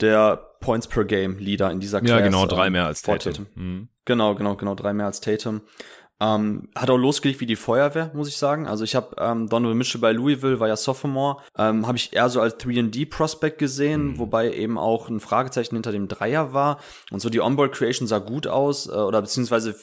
der 0.00 0.36
Points 0.60 0.86
per 0.86 1.04
Game 1.04 1.38
Leader 1.38 1.70
in 1.70 1.80
dieser 1.80 2.00
Class. 2.00 2.10
Ja, 2.10 2.20
genau, 2.20 2.46
drei 2.46 2.66
ähm, 2.66 2.74
mehr 2.74 2.86
als 2.86 3.02
Tatum. 3.02 3.32
Tatum. 3.32 3.46
Mhm. 3.54 3.88
Genau, 4.04 4.34
genau, 4.34 4.56
genau, 4.56 4.74
drei 4.74 4.92
mehr 4.92 5.06
als 5.06 5.20
Tatum. 5.20 5.62
Ähm, 6.22 6.68
hat 6.76 6.90
auch 6.90 6.98
losgelegt 6.98 7.40
wie 7.40 7.46
die 7.46 7.56
Feuerwehr, 7.56 8.10
muss 8.12 8.28
ich 8.28 8.36
sagen. 8.36 8.66
Also 8.66 8.84
ich 8.84 8.94
habe 8.94 9.16
ähm, 9.18 9.48
Donovan 9.48 9.78
Mitchell 9.78 10.02
bei 10.02 10.12
Louisville, 10.12 10.60
war 10.60 10.68
ja 10.68 10.76
Sophomore, 10.76 11.38
ähm, 11.56 11.86
habe 11.86 11.96
ich 11.96 12.12
eher 12.12 12.28
so 12.28 12.42
als 12.42 12.58
3D-Prospect 12.58 13.56
gesehen, 13.56 14.08
mhm. 14.08 14.18
wobei 14.18 14.52
eben 14.52 14.76
auch 14.76 15.08
ein 15.08 15.20
Fragezeichen 15.20 15.76
hinter 15.76 15.92
dem 15.92 16.08
Dreier 16.08 16.52
war. 16.52 16.78
Und 17.10 17.20
so 17.20 17.30
die 17.30 17.40
Onboard-Creation 17.40 18.06
sah 18.06 18.18
gut 18.18 18.46
aus, 18.46 18.86
äh, 18.86 18.90
oder 18.90 19.22
beziehungsweise 19.22 19.74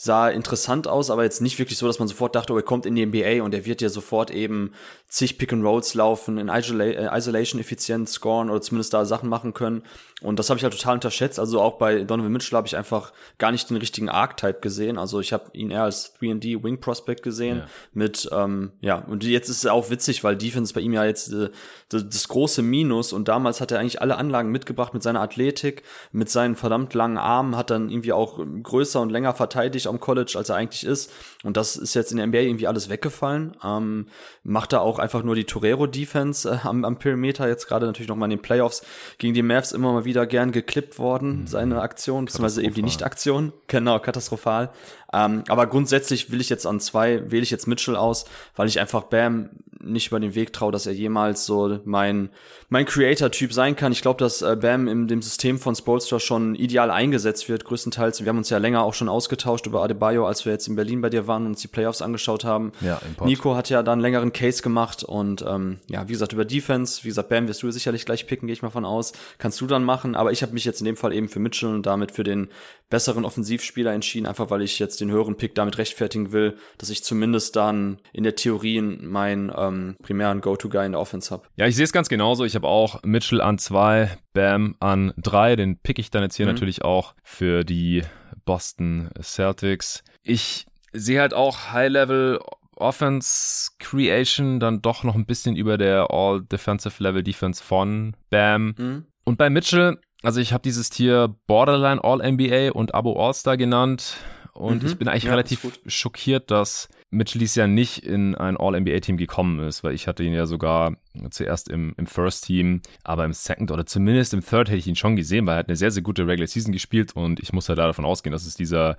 sah 0.00 0.28
interessant 0.28 0.86
aus, 0.86 1.10
aber 1.10 1.24
jetzt 1.24 1.42
nicht 1.42 1.58
wirklich 1.58 1.76
so, 1.76 1.88
dass 1.88 1.98
man 1.98 2.06
sofort 2.06 2.36
dachte, 2.36 2.52
oh, 2.52 2.56
er 2.56 2.62
kommt 2.62 2.86
in 2.86 2.94
die 2.94 3.04
NBA 3.04 3.42
und 3.42 3.52
er 3.52 3.66
wird 3.66 3.82
ja 3.82 3.88
sofort 3.88 4.30
eben 4.30 4.72
zig 5.08 5.38
Pick 5.38 5.52
and 5.52 5.64
Rolls 5.64 5.94
laufen, 5.94 6.38
in 6.38 6.48
Isola 6.48 6.84
äh, 6.84 7.18
Isolation 7.18 7.60
effizient 7.60 8.08
scoren 8.08 8.48
oder 8.48 8.60
zumindest 8.60 8.94
da 8.94 9.04
Sachen 9.04 9.28
machen 9.28 9.54
können. 9.54 9.82
Und 10.20 10.38
das 10.38 10.50
habe 10.50 10.58
ich 10.58 10.64
halt 10.64 10.76
total 10.76 10.94
unterschätzt. 10.94 11.38
Also 11.38 11.60
auch 11.60 11.78
bei 11.78 12.02
Donovan 12.02 12.32
Mitchell 12.32 12.56
habe 12.56 12.66
ich 12.66 12.76
einfach 12.76 13.12
gar 13.38 13.52
nicht 13.52 13.70
den 13.70 13.76
richtigen 13.76 14.08
Archetype 14.08 14.60
gesehen. 14.60 14.98
Also 14.98 15.20
ich 15.20 15.32
habe 15.32 15.44
ihn 15.52 15.70
eher 15.70 15.84
als 15.84 16.14
3D 16.20 16.62
Wing 16.62 16.80
Prospect 16.80 17.22
gesehen. 17.22 17.58
Ja. 17.58 17.66
Mit, 17.92 18.28
ähm, 18.32 18.72
ja, 18.80 18.96
und 18.98 19.24
jetzt 19.24 19.48
ist 19.48 19.58
es 19.58 19.66
auch 19.66 19.90
witzig, 19.90 20.24
weil 20.24 20.36
Defense 20.36 20.74
bei 20.74 20.80
ihm 20.80 20.92
ja 20.92 21.04
jetzt 21.04 21.32
äh, 21.32 21.50
das, 21.88 22.08
das 22.08 22.28
große 22.28 22.62
Minus 22.62 23.12
und 23.12 23.28
damals 23.28 23.60
hat 23.60 23.72
er 23.72 23.78
eigentlich 23.78 24.02
alle 24.02 24.16
Anlagen 24.16 24.50
mitgebracht 24.50 24.92
mit 24.92 25.02
seiner 25.02 25.20
Athletik, 25.20 25.82
mit 26.12 26.28
seinen 26.28 26.56
verdammt 26.56 26.94
langen 26.94 27.18
Armen, 27.18 27.56
hat 27.56 27.70
dann 27.70 27.88
irgendwie 27.88 28.12
auch 28.12 28.40
größer 28.62 29.00
und 29.00 29.10
länger 29.10 29.34
verteidigt 29.34 29.87
am 29.88 30.00
College, 30.00 30.34
als 30.36 30.48
er 30.48 30.56
eigentlich 30.56 30.84
ist. 30.84 31.10
Und 31.44 31.56
das 31.56 31.76
ist 31.76 31.94
jetzt 31.94 32.10
in 32.10 32.18
der 32.18 32.26
NBA 32.26 32.38
irgendwie 32.38 32.66
alles 32.66 32.88
weggefallen. 32.88 33.56
Ähm, 33.64 34.06
macht 34.42 34.72
er 34.72 34.82
auch 34.82 34.98
einfach 34.98 35.22
nur 35.22 35.34
die 35.34 35.44
Torero-Defense 35.44 36.48
äh, 36.48 36.66
am, 36.66 36.84
am 36.84 36.98
Perimeter, 36.98 37.48
jetzt 37.48 37.66
gerade 37.66 37.86
natürlich 37.86 38.08
noch 38.08 38.16
mal 38.16 38.26
in 38.26 38.30
den 38.30 38.42
Playoffs 38.42 38.82
gegen 39.18 39.34
die 39.34 39.42
Mavs 39.42 39.72
immer 39.72 39.92
mal 39.92 40.04
wieder 40.04 40.26
gern 40.26 40.52
geklippt 40.52 40.98
worden, 40.98 41.40
mhm. 41.40 41.46
seine 41.46 41.80
Aktion, 41.80 42.26
beziehungsweise 42.26 42.62
eben 42.62 42.74
die 42.74 42.82
Nicht-Aktion. 42.82 43.52
Genau, 43.66 43.98
katastrophal. 43.98 44.70
Ähm, 45.12 45.44
aber 45.48 45.66
grundsätzlich 45.66 46.30
will 46.30 46.40
ich 46.40 46.48
jetzt 46.48 46.66
an 46.66 46.80
zwei, 46.80 47.30
wähle 47.30 47.42
ich 47.42 47.50
jetzt 47.50 47.66
Mitchell 47.66 47.96
aus, 47.96 48.26
weil 48.56 48.68
ich 48.68 48.78
einfach 48.80 49.04
Bam 49.04 49.50
nicht 49.80 50.08
über 50.08 50.20
den 50.20 50.34
Weg 50.34 50.52
traue, 50.52 50.72
dass 50.72 50.86
er 50.86 50.92
jemals 50.92 51.46
so 51.46 51.78
mein, 51.84 52.30
mein 52.68 52.84
Creator-Typ 52.84 53.52
sein 53.52 53.76
kann. 53.76 53.92
Ich 53.92 54.02
glaube, 54.02 54.18
dass 54.18 54.42
äh, 54.42 54.56
Bam 54.60 54.88
in 54.88 55.08
dem 55.08 55.22
System 55.22 55.58
von 55.58 55.74
Spolstra 55.74 56.18
schon 56.18 56.54
ideal 56.54 56.90
eingesetzt 56.90 57.48
wird, 57.48 57.64
größtenteils. 57.64 58.20
Wir 58.20 58.28
haben 58.28 58.38
uns 58.38 58.50
ja 58.50 58.58
länger 58.58 58.82
auch 58.82 58.94
schon 58.94 59.08
ausgetauscht 59.08 59.66
über 59.66 59.82
Adebayo, 59.82 60.26
als 60.26 60.44
wir 60.44 60.52
jetzt 60.52 60.68
in 60.68 60.76
Berlin 60.76 61.00
bei 61.00 61.10
dir 61.10 61.26
waren 61.26 61.42
und 61.42 61.52
uns 61.52 61.62
die 61.62 61.68
Playoffs 61.68 62.02
angeschaut 62.02 62.44
haben. 62.44 62.72
Ja, 62.80 63.00
Nico 63.24 63.54
hat 63.54 63.70
ja 63.70 63.82
da 63.82 63.92
einen 63.92 64.00
längeren 64.00 64.32
Case 64.32 64.62
gemacht 64.62 65.04
und 65.04 65.44
ähm, 65.46 65.78
ja, 65.88 66.08
wie 66.08 66.12
gesagt, 66.12 66.32
über 66.32 66.44
Defense, 66.44 67.04
wie 67.04 67.08
gesagt, 67.08 67.28
Bam 67.28 67.48
wirst 67.48 67.62
du 67.62 67.70
sicherlich 67.70 68.04
gleich 68.04 68.26
picken, 68.26 68.46
gehe 68.46 68.54
ich 68.54 68.62
mal 68.62 68.70
von 68.70 68.84
aus. 68.84 69.12
Kannst 69.38 69.60
du 69.60 69.66
dann 69.66 69.84
machen, 69.84 70.14
aber 70.14 70.32
ich 70.32 70.42
habe 70.42 70.52
mich 70.52 70.64
jetzt 70.64 70.80
in 70.80 70.86
dem 70.86 70.96
Fall 70.96 71.12
eben 71.12 71.28
für 71.28 71.40
Mitchell 71.40 71.70
und 71.70 71.86
damit 71.86 72.12
für 72.12 72.24
den 72.24 72.48
besseren 72.90 73.24
Offensivspieler 73.24 73.92
entschieden, 73.92 74.26
einfach 74.26 74.50
weil 74.50 74.62
ich 74.62 74.78
jetzt 74.78 75.00
den 75.00 75.10
höheren 75.10 75.36
Pick 75.36 75.54
damit 75.54 75.78
rechtfertigen 75.78 76.32
will, 76.32 76.56
dass 76.78 76.90
ich 76.90 77.04
zumindest 77.04 77.54
dann 77.56 77.98
in 78.12 78.24
der 78.24 78.34
Theorie 78.34 78.80
meinen 78.80 79.52
ähm, 79.68 79.96
primären 80.02 80.40
Go-To-Guy 80.40 80.86
in 80.86 80.92
der 80.92 81.00
Offense 81.00 81.30
habe. 81.30 81.48
Ja, 81.56 81.66
ich 81.66 81.76
sehe 81.76 81.84
es 81.84 81.92
ganz 81.92 82.08
genauso. 82.08 82.44
Ich 82.44 82.54
habe 82.54 82.66
auch 82.66 83.02
Mitchell 83.02 83.40
an 83.40 83.58
zwei, 83.58 84.16
Bam 84.32 84.76
an 84.80 85.12
drei. 85.16 85.56
Den 85.56 85.78
pick 85.78 85.98
ich 85.98 86.10
dann 86.10 86.22
jetzt 86.22 86.36
hier 86.36 86.46
mhm. 86.46 86.52
natürlich 86.52 86.82
auch 86.82 87.14
für 87.22 87.64
die 87.64 88.02
Boston 88.44 89.10
Celtics. 89.22 90.02
Ich 90.22 90.66
sehe 90.92 91.20
halt 91.20 91.34
auch 91.34 91.72
High-Level 91.72 92.40
Offense 92.76 93.72
Creation 93.78 94.60
dann 94.60 94.80
doch 94.82 95.04
noch 95.04 95.14
ein 95.14 95.26
bisschen 95.26 95.56
über 95.56 95.78
der 95.78 96.10
All 96.10 96.42
Defensive 96.42 97.02
Level 97.02 97.22
Defense 97.22 97.62
von 97.62 98.16
Bam. 98.30 98.74
Mhm. 98.78 99.06
Und 99.24 99.36
bei 99.36 99.50
Mitchell, 99.50 99.98
also 100.22 100.40
ich 100.40 100.52
habe 100.52 100.62
dieses 100.62 100.90
Tier 100.90 101.34
Borderline 101.46 102.02
All 102.02 102.18
NBA 102.18 102.72
und 102.72 102.94
Abo 102.94 103.14
All-Star 103.22 103.56
genannt. 103.56 104.16
Und 104.58 104.82
mhm. 104.82 104.88
ich 104.88 104.98
bin 104.98 105.06
eigentlich 105.06 105.24
ja, 105.24 105.30
relativ 105.30 105.78
schockiert, 105.86 106.50
dass 106.50 106.88
Mitchell 107.10 107.38
dies 107.38 107.54
ja 107.54 107.68
nicht 107.68 108.04
in 108.04 108.34
ein 108.34 108.56
All-NBA-Team 108.56 109.16
gekommen 109.16 109.60
ist, 109.60 109.84
weil 109.84 109.94
ich 109.94 110.08
hatte 110.08 110.24
ihn 110.24 110.32
ja 110.32 110.46
sogar 110.46 110.96
zuerst 111.30 111.68
im, 111.68 111.94
im 111.96 112.08
First 112.08 112.46
Team, 112.46 112.82
aber 113.04 113.24
im 113.24 113.32
Second 113.32 113.70
oder 113.70 113.86
zumindest 113.86 114.34
im 114.34 114.44
Third 114.44 114.68
hätte 114.68 114.78
ich 114.78 114.88
ihn 114.88 114.96
schon 114.96 115.14
gesehen, 115.14 115.46
weil 115.46 115.54
er 115.54 115.58
hat 115.60 115.68
eine 115.68 115.76
sehr, 115.76 115.92
sehr 115.92 116.02
gute 116.02 116.26
Regular 116.26 116.48
Season 116.48 116.72
gespielt 116.72 117.14
und 117.14 117.38
ich 117.38 117.52
muss 117.52 117.68
halt 117.68 117.78
davon 117.78 118.04
ausgehen, 118.04 118.32
dass 118.32 118.46
es 118.46 118.56
dieser 118.56 118.96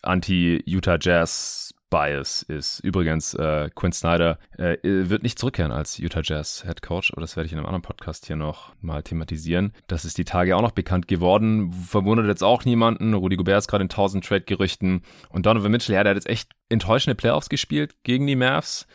Anti-Utah 0.00 0.98
Jazz 0.98 1.74
Bias 1.90 2.42
ist. 2.42 2.80
Übrigens, 2.80 3.34
äh, 3.34 3.70
Quinn 3.74 3.92
Snyder 3.92 4.38
äh, 4.56 4.76
wird 4.82 5.22
nicht 5.22 5.38
zurückkehren 5.38 5.72
als 5.72 5.98
Utah 5.98 6.20
Jazz 6.22 6.64
Head 6.66 6.82
Coach, 6.82 7.12
aber 7.12 7.20
das 7.20 7.36
werde 7.36 7.46
ich 7.46 7.52
in 7.52 7.58
einem 7.58 7.66
anderen 7.66 7.82
Podcast 7.82 8.26
hier 8.26 8.36
noch 8.36 8.74
mal 8.80 9.02
thematisieren. 9.02 9.72
Das 9.86 10.04
ist 10.04 10.18
die 10.18 10.24
Tage 10.24 10.56
auch 10.56 10.62
noch 10.62 10.72
bekannt 10.72 11.08
geworden. 11.08 11.72
Verwundert 11.72 12.26
jetzt 12.26 12.42
auch 12.42 12.64
niemanden. 12.64 13.14
Rudy 13.14 13.36
Gobert 13.36 13.58
ist 13.58 13.68
gerade 13.68 13.82
in 13.82 13.90
1000 13.90 14.24
Trade-Gerüchten. 14.24 15.02
Und 15.30 15.46
Donovan 15.46 15.72
Mitchell, 15.72 15.94
ja, 15.94 16.02
der 16.02 16.10
hat 16.10 16.16
jetzt 16.16 16.28
echt 16.28 16.50
enttäuschende 16.68 17.14
Playoffs 17.14 17.48
gespielt 17.48 17.96
gegen 18.02 18.26
die 18.26 18.36
Mavs. 18.36 18.86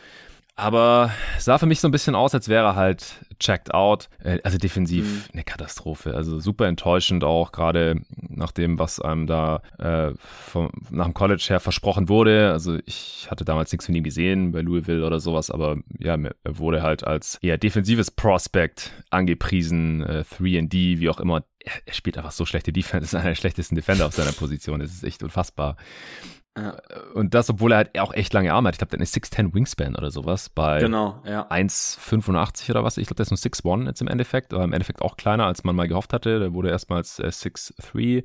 Aber 0.55 1.11
sah 1.39 1.57
für 1.57 1.65
mich 1.65 1.79
so 1.79 1.87
ein 1.87 1.91
bisschen 1.91 2.13
aus, 2.13 2.35
als 2.35 2.47
wäre 2.47 2.65
er 2.65 2.75
halt 2.75 3.25
checked 3.39 3.73
out. 3.73 4.07
Äh, 4.23 4.39
also 4.43 4.57
defensiv 4.57 5.05
mhm. 5.05 5.33
eine 5.33 5.43
Katastrophe. 5.43 6.13
Also 6.13 6.39
super 6.39 6.67
enttäuschend 6.67 7.23
auch, 7.23 7.51
gerade 7.51 8.01
nach 8.15 8.51
dem, 8.51 8.77
was 8.77 8.99
einem 8.99 9.25
da 9.25 9.61
äh, 9.79 10.11
vom, 10.19 10.69
nach 10.91 11.05
dem 11.05 11.15
College 11.15 11.45
her 11.49 11.59
versprochen 11.59 12.07
wurde. 12.07 12.51
Also 12.51 12.77
ich 12.85 13.27
hatte 13.31 13.45
damals 13.45 13.71
nichts 13.71 13.87
von 13.87 13.95
ihm 13.95 14.03
gesehen 14.03 14.51
bei 14.51 14.61
Louisville 14.61 15.05
oder 15.05 15.19
sowas, 15.19 15.49
aber 15.49 15.77
ja, 15.99 16.17
er 16.17 16.57
wurde 16.57 16.83
halt 16.83 17.03
als 17.03 17.39
eher 17.41 17.57
defensives 17.57 18.11
Prospect 18.11 18.91
angepriesen, 19.09 20.03
äh, 20.03 20.23
3D, 20.23 20.99
wie 20.99 21.09
auch 21.09 21.19
immer. 21.19 21.43
Er, 21.59 21.73
er 21.85 21.93
spielt 21.93 22.17
einfach 22.17 22.31
so 22.31 22.45
schlechte 22.45 22.71
Defense, 22.71 23.05
ist 23.05 23.15
einer 23.15 23.29
der 23.29 23.35
schlechtesten 23.35 23.75
Defender 23.75 24.05
auf 24.05 24.13
seiner 24.13 24.33
Position. 24.33 24.81
Das 24.81 24.91
ist 24.91 25.03
echt 25.03 25.23
unfassbar. 25.23 25.77
Ja. 26.55 26.77
Und 27.15 27.33
das, 27.33 27.49
obwohl 27.49 27.71
er 27.71 27.77
halt 27.77 27.99
auch 27.99 28.13
echt 28.13 28.31
lange 28.31 28.53
Arme 28.53 28.67
hat. 28.67 28.75
Ich 28.75 28.79
glaube, 28.79 28.95
der 28.95 28.99
hat 28.99 29.15
eine 29.15 29.47
6'10 29.49 29.55
Wingspan 29.55 29.95
oder 29.95 30.11
sowas 30.11 30.49
bei 30.49 30.79
genau, 30.79 31.19
ja. 31.25 31.49
1,85 31.49 32.69
oder 32.69 32.83
was. 32.83 32.97
Ich 32.97 33.07
glaube, 33.07 33.15
der 33.15 33.23
ist 33.23 33.31
nur 33.31 33.39
6'1 33.39 33.87
jetzt 33.87 34.01
im 34.01 34.07
Endeffekt, 34.07 34.53
aber 34.53 34.63
im 34.63 34.73
Endeffekt 34.73 35.01
auch 35.01 35.17
kleiner, 35.17 35.47
als 35.47 35.63
man 35.63 35.75
mal 35.75 35.87
gehofft 35.87 36.13
hatte. 36.13 36.39
Der 36.39 36.53
wurde 36.53 36.69
erstmals 36.69 37.17
äh, 37.17 37.27
6'3 37.27 38.23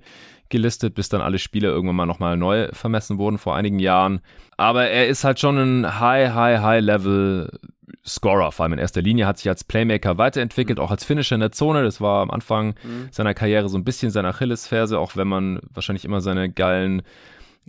gelistet, 0.50 0.94
bis 0.94 1.08
dann 1.08 1.22
alle 1.22 1.38
Spiele 1.38 1.68
irgendwann 1.68 1.96
mal 1.96 2.06
nochmal 2.06 2.36
neu 2.36 2.68
vermessen 2.72 3.16
wurden 3.16 3.38
vor 3.38 3.56
einigen 3.56 3.78
Jahren. 3.78 4.20
Aber 4.58 4.88
er 4.88 5.08
ist 5.08 5.24
halt 5.24 5.40
schon 5.40 5.56
ein 5.56 6.00
High, 6.00 6.34
High, 6.34 6.60
High 6.60 6.82
Level 6.82 7.50
Scorer, 8.04 8.52
vor 8.52 8.64
allem 8.64 8.74
in 8.74 8.78
erster 8.78 9.02
Linie, 9.02 9.26
hat 9.26 9.38
sich 9.38 9.48
als 9.48 9.64
Playmaker 9.64 10.18
weiterentwickelt, 10.18 10.78
mhm. 10.78 10.84
auch 10.84 10.90
als 10.90 11.04
Finisher 11.04 11.34
in 11.34 11.40
der 11.40 11.52
Zone. 11.52 11.82
Das 11.82 12.02
war 12.02 12.22
am 12.22 12.30
Anfang 12.30 12.74
mhm. 12.82 13.08
seiner 13.10 13.32
Karriere 13.32 13.70
so 13.70 13.78
ein 13.78 13.84
bisschen 13.84 14.10
seine 14.10 14.28
Achillesferse, 14.28 14.98
auch 14.98 15.16
wenn 15.16 15.28
man 15.28 15.60
wahrscheinlich 15.72 16.04
immer 16.04 16.20
seine 16.20 16.50
geilen 16.50 17.02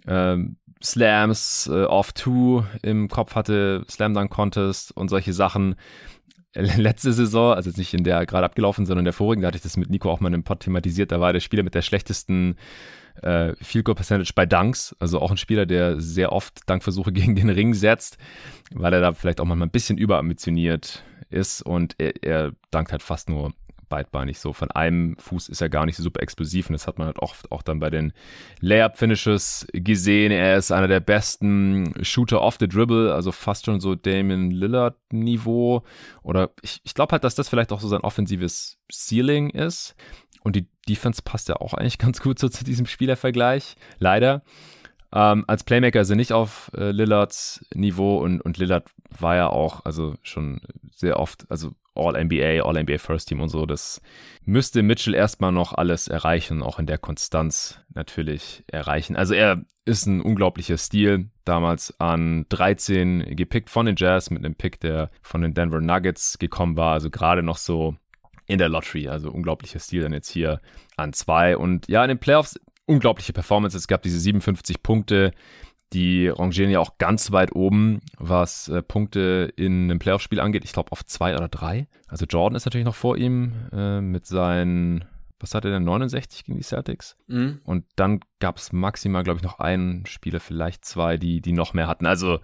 ähm, 0.08 0.58
Slams 0.82 1.70
äh, 1.72 1.84
off 1.84 2.14
two 2.14 2.64
im 2.82 3.10
Kopf 3.10 3.36
hatte, 3.36 3.84
Slam 3.90 4.14
Dunk 4.14 4.32
Contest 4.32 4.96
und 4.96 5.10
solche 5.10 5.34
Sachen. 5.34 5.76
Letzte 6.54 7.14
Saison, 7.14 7.54
also 7.54 7.70
jetzt 7.70 7.78
nicht 7.78 7.94
in 7.94 8.04
der 8.04 8.26
gerade 8.26 8.46
abgelaufen, 8.46 8.86
sondern 8.86 9.02
in 9.02 9.06
der 9.06 9.14
vorigen, 9.14 9.42
da 9.42 9.50
hatte 9.50 9.58
ich 9.58 9.64
das 9.64 9.78
mit 9.78 9.92
Nico 9.92 10.10
auch 10.10 10.20
mal 10.20 10.30
in 10.30 10.34
einem 10.34 10.44
Pod 10.44 10.62
thematisiert, 10.62 11.12
da 11.12 11.20
war 11.20 11.32
der 11.32 11.42
Spieler 11.42 11.62
mit 11.62 11.76
der 11.76 11.84
schlechtesten 11.84 12.56
äh, 13.22 13.54
Field 13.62 13.86
Goal 13.86 13.96
Percentage 13.96 14.32
bei 14.34 14.48
Dunks, 14.48 14.96
also 15.00 15.20
auch 15.20 15.30
ein 15.30 15.38
Spieler, 15.38 15.68
der 15.68 16.02
sehr 16.02 16.32
oft 16.32 16.62
Dankversuche 16.68 17.12
gegen 17.14 17.36
den 17.36 17.50
Ring 17.50 17.74
setzt, 17.74 18.18
weil 18.72 18.94
er 18.94 19.02
da 19.02 19.14
vielleicht 19.14 19.42
auch 19.42 19.46
manchmal 19.46 19.68
ein 19.68 19.72
bisschen 19.72 19.98
überambitioniert 19.98 21.04
ist 21.30 21.62
und 21.62 21.94
er, 22.00 22.24
er 22.24 22.52
dankt 22.72 22.92
halt 22.92 23.04
fast 23.04 23.30
nur 23.30 23.54
beidbeinig 23.90 24.40
so. 24.40 24.54
Von 24.54 24.72
einem 24.72 25.18
Fuß 25.18 25.50
ist 25.50 25.62
er 25.62 25.70
gar 25.70 25.86
nicht 25.86 25.96
so 25.98 26.04
super 26.04 26.22
explosiv 26.22 26.70
und 26.70 26.74
das 26.74 26.88
hat 26.88 26.98
man 26.98 27.08
halt 27.08 27.20
oft 27.20 27.52
auch 27.52 27.62
dann 27.62 27.80
bei 27.80 27.90
den 27.90 28.14
Layup-Finishes 28.62 29.68
gesehen. 29.74 30.32
Er 30.32 30.58
ist 30.58 30.72
einer 30.72 30.88
der 30.88 31.00
besten 31.00 31.94
Shooter 32.02 32.42
off 32.42 32.58
the 32.60 32.68
Dribble, 32.68 33.14
also 33.14 33.32
fast 33.32 33.66
schon 33.66 33.80
so 33.80 33.96
Damon 33.96 34.52
Lillard-Niveau. 34.52 35.84
Oder 36.24 36.52
ich, 36.62 36.80
ich 36.84 36.94
glaube 36.94 37.12
halt, 37.12 37.24
dass 37.24 37.36
das 37.36 37.50
vielleicht 37.50 37.72
auch 37.72 37.82
so 37.82 37.88
sein 37.88 38.02
offensives 38.02 38.78
Ceiling 38.92 39.50
ist. 39.50 39.96
Und 40.44 40.56
die 40.56 40.68
Defense 40.88 41.22
passt 41.22 41.50
ja 41.50 41.58
auch 41.58 41.74
eigentlich 41.74 41.98
ganz 42.00 42.22
gut 42.22 42.40
so 42.40 42.50
zu 42.50 42.64
diesem 42.64 42.86
Spielervergleich. 42.86 43.76
Leider. 43.98 44.44
Ähm, 45.12 45.44
als 45.48 45.64
Playmaker 45.64 46.02
er 46.08 46.16
nicht 46.16 46.34
auf 46.34 46.72
äh, 46.76 46.92
Lillards 46.92 47.66
Niveau 47.74 48.18
und, 48.20 48.42
und 48.42 48.58
Lillard 48.58 48.92
war 49.10 49.36
ja 49.36 49.48
auch, 49.48 49.84
also 49.86 50.16
schon 50.22 50.62
sehr 50.92 51.20
oft, 51.20 51.50
also 51.50 51.72
All-NBA, 52.00 52.64
All-NBA 52.64 52.98
First 52.98 53.30
Team 53.30 53.42
und 53.42 53.50
so. 53.50 53.66
Das 53.66 54.02
müsste 54.46 54.82
Mitchell 54.82 55.14
erstmal 55.14 55.52
noch 55.52 55.74
alles 55.74 56.08
erreichen, 56.08 56.64
auch 56.64 56.80
in 56.80 56.86
der 56.86 56.98
Konstanz 56.98 57.80
natürlich 57.94 58.64
erreichen. 58.68 59.16
Also 59.16 59.34
er 59.34 59.64
ist 59.86 60.06
ein 60.06 60.22
unglaublicher 60.22 60.78
Stil. 60.78 61.30
Damals 61.46 62.00
an 62.00 62.46
13 62.50 63.36
gepickt 63.36 63.70
von 63.70 63.86
den 63.86 63.96
Jazz 63.98 64.30
mit 64.30 64.46
einem 64.46 64.56
Pick, 64.56 64.80
der 64.80 65.10
von 65.22 65.42
den 65.42 65.54
Denver 65.54 65.82
Nuggets 65.82 66.38
gekommen 66.40 66.78
war. 66.78 66.94
Also 66.94 67.10
gerade 67.10 67.44
noch 67.44 67.58
so 67.58 67.96
in 68.46 68.60
der 68.60 68.70
Lottery. 68.70 69.08
Also 69.08 69.32
unglaublicher 69.32 69.80
Stil 69.80 70.04
dann 70.04 70.14
jetzt 70.14 70.30
hier 70.30 70.62
an 70.96 71.14
zwei. 71.14 71.58
Und 71.58 71.88
ja, 71.88 72.04
in 72.04 72.10
den 72.10 72.20
Playoffs 72.20 72.60
unglaubliche 72.90 73.34
Performance. 73.34 73.78
Es 73.78 73.88
gab 73.88 74.02
diese 74.02 74.20
57 74.20 74.82
Punkte 74.82 75.32
die 75.94 76.28
rangieren 76.28 76.70
ja 76.70 76.80
auch 76.80 76.98
ganz 76.98 77.32
weit 77.32 77.56
oben, 77.56 78.02
was 78.18 78.68
äh, 78.68 78.82
Punkte 78.82 79.52
in 79.56 79.86
einem 79.86 80.00
Playoff-Spiel 80.00 80.40
angeht. 80.40 80.64
Ich 80.64 80.74
glaube 80.74 80.92
auf 80.92 81.06
zwei 81.06 81.36
oder 81.36 81.48
drei. 81.48 81.88
Also 82.08 82.26
Jordan 82.26 82.56
ist 82.56 82.66
natürlich 82.66 82.86
noch 82.86 82.96
vor 82.96 83.18
ihm 83.18 83.54
äh, 83.72 84.02
mit 84.02 84.26
seinen 84.26 85.06
was 85.40 85.56
hatte 85.56 85.70
der, 85.70 85.80
69 85.80 86.44
gegen 86.44 86.58
die 86.58 86.64
Celtics? 86.64 87.16
Mhm. 87.28 87.62
Und 87.64 87.86
dann 87.96 88.20
gab 88.40 88.58
es 88.58 88.74
maximal, 88.74 89.24
glaube 89.24 89.38
ich, 89.38 89.44
noch 89.44 89.60
einen 89.60 90.06
Spieler, 90.06 90.40
vielleicht 90.40 90.86
zwei, 90.86 91.18
die, 91.18 91.42
die 91.42 91.54
noch 91.54 91.74
mehr 91.74 91.88
hatten. 91.88 92.06
Also 92.06 92.40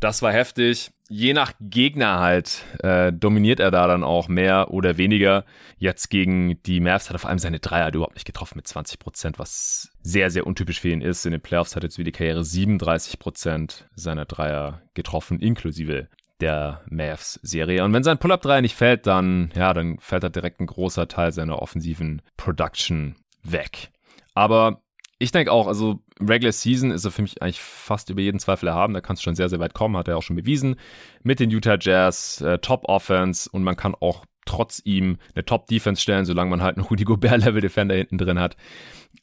das 0.00 0.22
war 0.22 0.32
heftig. 0.32 0.90
Je 1.08 1.32
nach 1.32 1.52
Gegner 1.60 2.20
halt 2.20 2.64
äh, 2.78 3.12
dominiert 3.12 3.60
er 3.60 3.70
da 3.70 3.86
dann 3.86 4.04
auch 4.04 4.28
mehr 4.28 4.70
oder 4.70 4.96
weniger. 4.96 5.44
Jetzt 5.76 6.08
gegen 6.08 6.62
die 6.62 6.80
Mavs 6.80 7.08
hat 7.08 7.16
er 7.16 7.18
vor 7.18 7.30
allem 7.30 7.38
seine 7.38 7.58
Dreier 7.58 7.84
halt 7.84 7.94
überhaupt 7.94 8.14
nicht 8.14 8.26
getroffen 8.26 8.56
mit 8.56 8.68
20 8.68 8.98
Prozent, 8.98 9.38
was 9.38 9.90
sehr, 10.02 10.30
sehr 10.30 10.46
untypisch 10.46 10.80
für 10.80 10.90
ihn 10.90 11.00
ist. 11.00 11.26
In 11.26 11.32
den 11.32 11.40
Playoffs 11.40 11.74
hat 11.74 11.82
jetzt 11.82 11.98
wie 11.98 12.04
die 12.04 12.12
Karriere 12.12 12.44
37 12.44 13.18
Prozent 13.18 13.88
seiner 13.94 14.24
Dreier 14.24 14.82
getroffen, 14.94 15.40
inklusive 15.40 16.08
der 16.40 16.80
Mavs-Serie. 16.88 17.84
Und 17.84 17.92
wenn 17.92 18.04
sein 18.04 18.18
Pull-Up-Dreier 18.18 18.62
nicht 18.62 18.76
fällt, 18.76 19.06
dann, 19.06 19.52
ja, 19.54 19.74
dann 19.74 19.98
fällt 19.98 20.22
da 20.22 20.28
direkt 20.28 20.60
ein 20.60 20.66
großer 20.66 21.08
Teil 21.08 21.32
seiner 21.32 21.60
offensiven 21.60 22.22
Production 22.36 23.16
weg. 23.42 23.90
Aber 24.34 24.80
ich 25.22 25.32
denke 25.32 25.52
auch, 25.52 25.66
also 25.66 26.00
Regular 26.18 26.50
Season 26.50 26.90
ist 26.90 27.04
er 27.04 27.10
für 27.10 27.20
mich 27.20 27.42
eigentlich 27.42 27.60
fast 27.60 28.08
über 28.08 28.22
jeden 28.22 28.40
Zweifel 28.40 28.68
erhaben. 28.68 28.94
Da 28.94 29.02
kannst 29.02 29.22
du 29.22 29.24
schon 29.24 29.34
sehr, 29.34 29.50
sehr 29.50 29.60
weit 29.60 29.74
kommen, 29.74 29.96
hat 29.98 30.08
er 30.08 30.16
auch 30.16 30.22
schon 30.22 30.34
bewiesen. 30.34 30.76
Mit 31.22 31.40
den 31.40 31.50
Utah 31.50 31.76
Jazz, 31.78 32.40
äh, 32.40 32.58
Top 32.58 32.84
Offense 32.88 33.48
und 33.52 33.62
man 33.62 33.76
kann 33.76 33.94
auch 33.94 34.24
trotz 34.46 34.80
ihm 34.82 35.18
eine 35.34 35.44
Top 35.44 35.66
Defense 35.66 36.00
stellen, 36.00 36.24
solange 36.24 36.48
man 36.48 36.62
halt 36.62 36.78
noch 36.78 36.90
Rudy 36.90 37.04
Gobert 37.04 37.44
Level 37.44 37.60
Defender 37.60 37.94
hinten 37.94 38.16
drin 38.16 38.40
hat. 38.40 38.56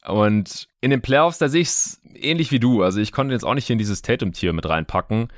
Und 0.07 0.67
in 0.81 0.91
den 0.91 1.01
Playoffs, 1.01 1.39
da 1.39 1.49
sehe 1.49 1.61
ich 1.61 1.69
es 1.69 1.99
ähnlich 2.13 2.51
wie 2.51 2.59
du. 2.59 2.83
Also 2.83 2.99
ich 2.99 3.11
konnte 3.11 3.33
jetzt 3.33 3.43
auch 3.43 3.55
nicht 3.55 3.69
in 3.71 3.79
dieses 3.79 4.03
Tatum-Tier 4.03 4.53
mit 4.53 4.69
reinpacken, 4.69 5.29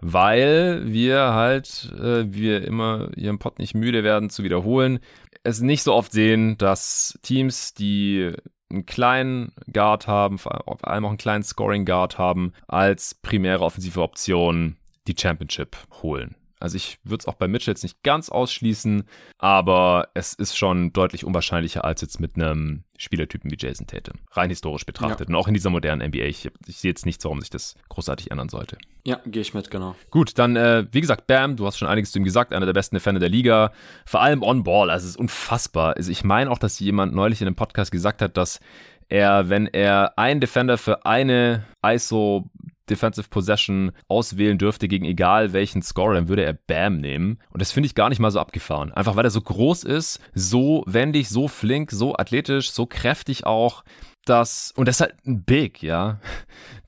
weil 0.00 0.82
wir 0.92 1.32
halt, 1.32 1.92
äh, 1.96 2.24
wir 2.28 2.64
immer 2.64 3.10
im 3.16 3.38
Pod 3.38 3.60
nicht 3.60 3.76
müde 3.76 4.02
werden 4.02 4.30
zu 4.30 4.42
wiederholen, 4.42 4.98
es 5.44 5.60
nicht 5.60 5.84
so 5.84 5.94
oft 5.94 6.10
sehen, 6.10 6.58
dass 6.58 7.20
Teams, 7.22 7.72
die 7.72 8.32
einen 8.70 8.86
kleinen 8.86 9.52
Guard 9.72 10.06
haben, 10.06 10.38
vor 10.38 10.52
allem 10.86 11.04
auch 11.04 11.10
einen 11.10 11.18
kleinen 11.18 11.44
Scoring 11.44 11.84
Guard 11.84 12.18
haben, 12.18 12.52
als 12.66 13.14
primäre 13.14 13.64
offensive 13.64 14.02
Option 14.02 14.76
die 15.06 15.14
Championship 15.18 15.76
holen. 16.02 16.34
Also 16.60 16.76
ich 16.76 16.98
würde 17.04 17.22
es 17.22 17.26
auch 17.26 17.34
bei 17.34 17.48
Mitchell 17.48 17.72
jetzt 17.72 17.82
nicht 17.82 18.02
ganz 18.02 18.28
ausschließen, 18.28 19.04
aber 19.38 20.08
es 20.14 20.34
ist 20.34 20.56
schon 20.56 20.92
deutlich 20.92 21.24
unwahrscheinlicher 21.24 21.84
als 21.84 22.00
jetzt 22.00 22.20
mit 22.20 22.36
einem 22.36 22.84
Spielertypen 22.96 23.50
wie 23.50 23.56
Jason 23.58 23.86
Tatum. 23.86 24.18
Rein 24.32 24.50
historisch 24.50 24.84
betrachtet. 24.84 25.28
Ja. 25.28 25.34
Und 25.34 25.40
auch 25.40 25.48
in 25.48 25.54
dieser 25.54 25.70
modernen 25.70 26.06
NBA. 26.08 26.24
Ich, 26.24 26.50
ich 26.66 26.78
sehe 26.78 26.90
jetzt 26.90 27.06
nichts, 27.06 27.24
warum 27.24 27.40
sich 27.40 27.50
das 27.50 27.76
großartig 27.88 28.30
ändern 28.30 28.48
sollte. 28.48 28.76
Ja, 29.04 29.20
gehe 29.24 29.42
ich 29.42 29.54
mit, 29.54 29.70
genau. 29.70 29.94
Gut, 30.10 30.38
dann, 30.38 30.56
äh, 30.56 30.86
wie 30.90 31.00
gesagt, 31.00 31.26
Bam, 31.26 31.56
du 31.56 31.66
hast 31.66 31.78
schon 31.78 31.88
einiges 31.88 32.10
zu 32.10 32.18
ihm 32.18 32.24
gesagt, 32.24 32.52
einer 32.52 32.66
der 32.66 32.72
besten 32.72 32.96
Defender 32.96 33.20
der 33.20 33.28
Liga. 33.28 33.72
Vor 34.04 34.20
allem 34.20 34.42
on-ball, 34.42 34.90
also 34.90 35.04
es 35.04 35.10
ist 35.12 35.16
unfassbar. 35.16 35.96
Also 35.96 36.10
ich 36.10 36.24
meine 36.24 36.50
auch, 36.50 36.58
dass 36.58 36.78
jemand 36.80 37.14
neulich 37.14 37.40
in 37.40 37.46
einem 37.46 37.56
Podcast 37.56 37.92
gesagt 37.92 38.20
hat, 38.20 38.36
dass 38.36 38.60
er, 39.08 39.48
wenn 39.48 39.66
er 39.66 40.18
einen 40.18 40.40
Defender 40.40 40.76
für 40.76 41.06
eine 41.06 41.64
ISO 41.84 42.50
Defensive 42.90 43.28
Possession 43.28 43.92
auswählen 44.08 44.58
dürfte 44.58 44.88
gegen 44.88 45.04
egal 45.04 45.52
welchen 45.52 45.82
Scorer, 45.82 46.14
dann 46.14 46.28
würde 46.28 46.44
er 46.44 46.52
Bam 46.52 47.00
nehmen. 47.00 47.38
Und 47.50 47.60
das 47.60 47.72
finde 47.72 47.86
ich 47.86 47.94
gar 47.94 48.08
nicht 48.08 48.18
mal 48.18 48.30
so 48.30 48.40
abgefahren. 48.40 48.92
Einfach 48.92 49.16
weil 49.16 49.24
er 49.24 49.30
so 49.30 49.40
groß 49.40 49.84
ist, 49.84 50.20
so 50.34 50.84
wendig, 50.86 51.28
so 51.28 51.48
flink, 51.48 51.90
so 51.90 52.16
athletisch, 52.16 52.70
so 52.70 52.86
kräftig 52.86 53.46
auch. 53.46 53.84
Das, 54.24 54.72
und 54.76 54.86
das 54.86 54.96
ist 54.96 55.00
halt 55.00 55.14
ein 55.26 55.44
Big, 55.44 55.82
ja. 55.82 56.20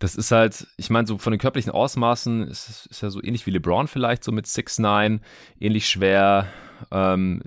Das 0.00 0.16
ist 0.16 0.32
halt, 0.32 0.66
ich 0.78 0.90
meine, 0.90 1.06
so 1.06 1.18
von 1.18 1.30
den 1.30 1.38
körperlichen 1.38 1.70
Ausmaßen 1.72 2.48
ist, 2.48 2.86
ist 2.90 3.02
ja 3.02 3.10
so 3.10 3.22
ähnlich 3.22 3.46
wie 3.46 3.50
LeBron 3.50 3.86
vielleicht, 3.86 4.24
so 4.24 4.32
mit 4.32 4.46
6'9, 4.46 5.20
ähnlich 5.60 5.88
schwer. 5.88 6.46
Ähm, 6.90 7.42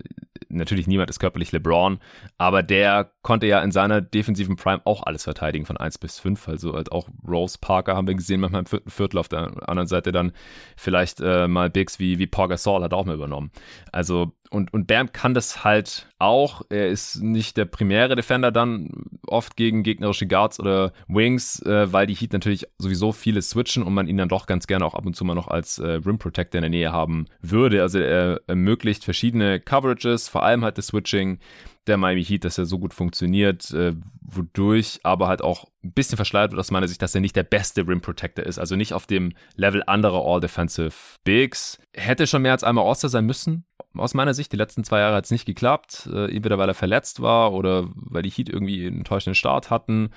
natürlich 0.49 0.87
niemand 0.87 1.09
ist 1.09 1.19
körperlich 1.19 1.51
LeBron, 1.51 1.99
aber 2.37 2.63
der 2.63 3.11
konnte 3.23 3.47
ja 3.47 3.61
in 3.61 3.71
seiner 3.71 4.01
defensiven 4.01 4.55
Prime 4.55 4.81
auch 4.85 5.03
alles 5.03 5.23
verteidigen 5.23 5.65
von 5.65 5.77
1 5.77 5.97
bis 5.97 6.19
5. 6.19 6.47
Also 6.47 6.73
halt 6.73 6.91
auch 6.91 7.09
Rose 7.27 7.57
Parker 7.59 7.95
haben 7.95 8.07
wir 8.07 8.15
gesehen, 8.15 8.39
manchmal 8.39 8.61
im 8.61 8.65
vierten 8.67 8.91
Viertel 8.91 9.17
auf 9.17 9.27
der 9.27 9.67
anderen 9.67 9.87
Seite 9.87 10.11
dann 10.11 10.31
vielleicht 10.77 11.19
äh, 11.21 11.47
mal 11.47 11.69
Bigs 11.69 11.99
wie, 11.99 12.19
wie 12.19 12.27
Paul 12.27 12.49
Gasol 12.49 12.83
hat 12.83 12.93
auch 12.93 13.05
mal 13.05 13.15
übernommen. 13.15 13.51
Also 13.91 14.31
und, 14.53 14.71
und 14.71 14.85
Bam 14.85 15.11
kann 15.11 15.33
das 15.33 15.63
halt 15.63 16.07
auch. 16.19 16.61
Er 16.69 16.87
ist 16.89 17.23
nicht 17.23 17.57
der 17.57 17.65
primäre 17.65 18.15
Defender 18.15 18.51
dann 18.51 18.89
oft 19.25 19.57
gegen 19.57 19.81
gegnerische 19.81 20.27
Guards 20.27 20.59
oder 20.59 20.93
Wings, 21.07 21.59
äh, 21.63 21.91
weil 21.91 22.05
die 22.05 22.13
Heat 22.13 22.33
natürlich 22.33 22.42
sowieso 22.77 23.11
viele 23.11 23.41
switchen 23.41 23.83
und 23.83 23.93
man 23.93 24.07
ihn 24.07 24.17
dann 24.17 24.29
doch 24.29 24.45
ganz 24.45 24.67
gerne 24.67 24.85
auch 24.85 24.93
ab 24.93 25.05
und 25.05 25.15
zu 25.15 25.25
mal 25.25 25.35
noch 25.35 25.47
als 25.47 25.79
äh, 25.79 25.87
Rim 25.87 26.17
Protector 26.17 26.59
in 26.59 26.63
der 26.63 26.69
Nähe 26.69 26.91
haben 26.91 27.25
würde. 27.41 27.81
Also 27.81 27.99
er 27.99 28.41
ermöglicht 28.47 29.03
verschiedene 29.03 29.59
Coverages, 29.59 30.29
vor 30.29 30.43
allem 30.43 30.63
halt 30.63 30.77
das 30.77 30.87
Switching 30.87 31.39
der 31.87 31.97
Miami 31.97 32.23
Heat, 32.23 32.45
dass 32.45 32.57
er 32.57 32.65
so 32.65 32.79
gut 32.79 32.93
funktioniert, 32.93 33.71
äh, 33.71 33.93
wodurch 34.21 34.99
aber 35.03 35.27
halt 35.27 35.41
auch 35.41 35.65
ein 35.83 35.91
bisschen 35.91 36.15
verschleiert 36.15 36.51
wird 36.51 36.59
aus 36.59 36.71
meiner 36.71 36.87
Sicht, 36.87 37.01
dass 37.01 37.13
er 37.13 37.21
nicht 37.21 37.35
der 37.35 37.43
beste 37.43 37.85
Rim 37.87 38.01
Protector 38.01 38.45
ist, 38.45 38.57
also 38.57 38.75
nicht 38.75 38.93
auf 38.93 39.05
dem 39.05 39.33
Level 39.55 39.83
anderer 39.85 40.25
All-Defensive 40.25 40.93
Bigs. 41.23 41.77
Hätte 41.93 42.25
schon 42.25 42.41
mehr 42.41 42.53
als 42.53 42.63
einmal 42.63 42.85
All-Star 42.85 43.09
sein 43.09 43.25
müssen, 43.25 43.65
aus 43.95 44.13
meiner 44.13 44.33
Sicht. 44.33 44.51
Die 44.51 44.57
letzten 44.57 44.83
zwei 44.83 44.99
Jahre 44.99 45.15
hat 45.15 45.25
es 45.25 45.31
nicht 45.31 45.45
geklappt, 45.45 46.09
äh, 46.11 46.33
entweder 46.33 46.57
weil 46.57 46.69
er 46.69 46.73
verletzt 46.73 47.21
war 47.21 47.53
oder 47.53 47.89
weil 47.95 48.23
die 48.23 48.29
Heat 48.29 48.49
irgendwie 48.49 48.85
einen 48.85 48.99
enttäuschenden 48.99 49.35
Start 49.35 49.69
hatten. 49.69 50.09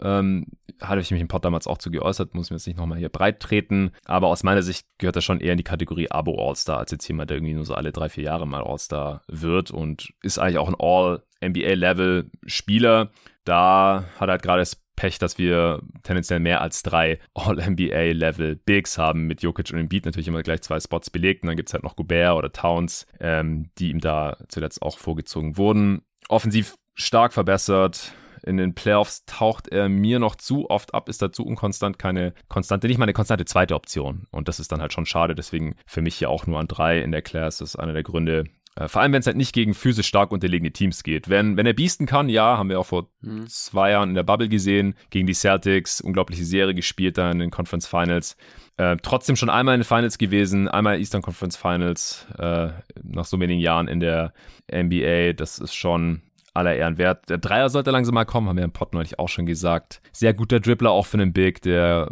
Ähm, 0.00 0.46
hatte 0.80 1.00
ich 1.00 1.10
mich 1.10 1.20
im 1.20 1.28
Pod 1.28 1.44
damals 1.44 1.66
auch 1.66 1.78
zu 1.78 1.90
geäußert, 1.90 2.34
muss 2.34 2.50
mir 2.50 2.56
jetzt 2.56 2.66
nicht 2.66 2.78
nochmal 2.78 2.98
hier 2.98 3.08
breit 3.08 3.40
treten, 3.40 3.92
aber 4.04 4.28
aus 4.28 4.42
meiner 4.42 4.62
Sicht 4.62 4.86
gehört 4.98 5.16
er 5.16 5.22
schon 5.22 5.40
eher 5.40 5.52
in 5.52 5.58
die 5.58 5.64
Kategorie 5.64 6.10
Abo 6.10 6.36
All-Star, 6.36 6.78
als 6.78 6.90
jetzt 6.90 7.06
jemand, 7.08 7.30
der 7.30 7.38
irgendwie 7.38 7.54
nur 7.54 7.64
so 7.64 7.74
alle 7.74 7.92
drei, 7.92 8.08
vier 8.08 8.24
Jahre 8.24 8.46
mal 8.46 8.62
All-Star 8.62 9.22
wird 9.28 9.70
und 9.70 10.12
ist 10.22 10.38
eigentlich 10.38 10.58
auch 10.58 10.68
ein 10.68 10.74
All-NBA-Level-Spieler. 11.44 13.10
Da 13.44 14.04
hat 14.18 14.28
er 14.28 14.32
halt 14.32 14.42
gerade 14.42 14.60
das 14.60 14.76
Pech, 14.96 15.18
dass 15.18 15.38
wir 15.38 15.82
tendenziell 16.02 16.40
mehr 16.40 16.60
als 16.60 16.82
drei 16.82 17.18
All-NBA-Level 17.34 18.56
Bigs 18.56 18.96
haben, 18.96 19.26
mit 19.26 19.42
Jokic 19.42 19.72
und 19.72 19.78
Embiid 19.78 20.04
natürlich 20.04 20.28
immer 20.28 20.42
gleich 20.42 20.62
zwei 20.62 20.78
Spots 20.80 21.10
belegt. 21.10 21.42
Und 21.42 21.48
dann 21.48 21.56
gibt 21.56 21.68
es 21.68 21.74
halt 21.74 21.82
noch 21.82 21.96
Gobert 21.96 22.36
oder 22.36 22.52
Towns, 22.52 23.06
ähm, 23.20 23.70
die 23.78 23.90
ihm 23.90 24.00
da 24.00 24.36
zuletzt 24.48 24.82
auch 24.82 24.98
vorgezogen 24.98 25.56
wurden. 25.56 26.02
Offensiv 26.28 26.76
stark 26.94 27.32
verbessert. 27.32 28.12
In 28.46 28.58
den 28.58 28.74
Playoffs 28.74 29.24
taucht 29.24 29.68
er 29.68 29.88
mir 29.88 30.18
noch 30.18 30.36
zu 30.36 30.68
oft 30.68 30.92
ab, 30.92 31.08
ist 31.08 31.22
dazu 31.22 31.46
unkonstant, 31.46 31.98
keine 31.98 32.34
konstante, 32.48 32.88
nicht 32.88 32.98
mal 32.98 33.04
eine 33.04 33.14
konstante 33.14 33.46
zweite 33.46 33.74
Option. 33.74 34.26
Und 34.30 34.48
das 34.48 34.60
ist 34.60 34.70
dann 34.70 34.82
halt 34.82 34.92
schon 34.92 35.06
schade. 35.06 35.34
Deswegen 35.34 35.76
für 35.86 36.02
mich 36.02 36.16
hier 36.16 36.28
auch 36.28 36.46
nur 36.46 36.60
an 36.60 36.68
drei 36.68 36.98
in 37.00 37.10
der 37.10 37.22
Class. 37.22 37.58
Das 37.58 37.70
ist 37.70 37.76
einer 37.76 37.94
der 37.94 38.02
Gründe, 38.02 38.44
vor 38.88 39.02
allem, 39.02 39.12
wenn 39.12 39.20
es 39.20 39.26
halt 39.26 39.36
nicht 39.36 39.52
gegen 39.52 39.74
physisch 39.74 40.08
stark 40.08 40.32
unterlegene 40.32 40.72
Teams 40.72 41.02
geht. 41.02 41.28
Wenn, 41.28 41.56
wenn 41.56 41.66
er 41.66 41.74
biesten 41.74 42.06
kann, 42.06 42.28
ja, 42.28 42.58
haben 42.58 42.68
wir 42.68 42.80
auch 42.80 42.86
vor 42.86 43.08
mhm. 43.20 43.46
zwei 43.46 43.92
Jahren 43.92 44.10
in 44.10 44.14
der 44.14 44.24
Bubble 44.24 44.48
gesehen, 44.48 44.94
gegen 45.10 45.26
die 45.26 45.34
Celtics, 45.34 46.00
unglaubliche 46.00 46.44
Serie 46.44 46.74
gespielt 46.74 47.16
da 47.16 47.30
in 47.30 47.38
den 47.38 47.50
Conference 47.50 47.86
Finals. 47.86 48.36
Äh, 48.76 48.96
trotzdem 49.02 49.36
schon 49.36 49.50
einmal 49.50 49.76
in 49.76 49.82
den 49.82 49.86
Finals 49.86 50.18
gewesen, 50.18 50.66
einmal 50.66 50.98
Eastern 50.98 51.22
Conference 51.22 51.56
Finals, 51.56 52.26
äh, 52.38 52.70
nach 53.02 53.24
so 53.24 53.38
wenigen 53.38 53.60
Jahren 53.60 53.86
in 53.86 54.00
der 54.00 54.32
NBA. 54.72 55.34
Das 55.34 55.58
ist 55.58 55.74
schon 55.74 56.22
aller 56.54 56.74
Ehren 56.74 56.98
wert. 56.98 57.28
Der 57.28 57.38
Dreier 57.38 57.68
sollte 57.68 57.90
langsam 57.90 58.14
mal 58.14 58.24
kommen, 58.24 58.48
haben 58.48 58.56
wir 58.56 58.64
im 58.64 58.72
Pod 58.72 58.94
neulich 58.94 59.18
auch 59.18 59.28
schon 59.28 59.46
gesagt. 59.46 60.00
Sehr 60.12 60.34
guter 60.34 60.60
Dribbler 60.60 60.90
auch 60.90 61.06
für 61.06 61.18
einen 61.18 61.32
Big, 61.32 61.62
der 61.62 62.10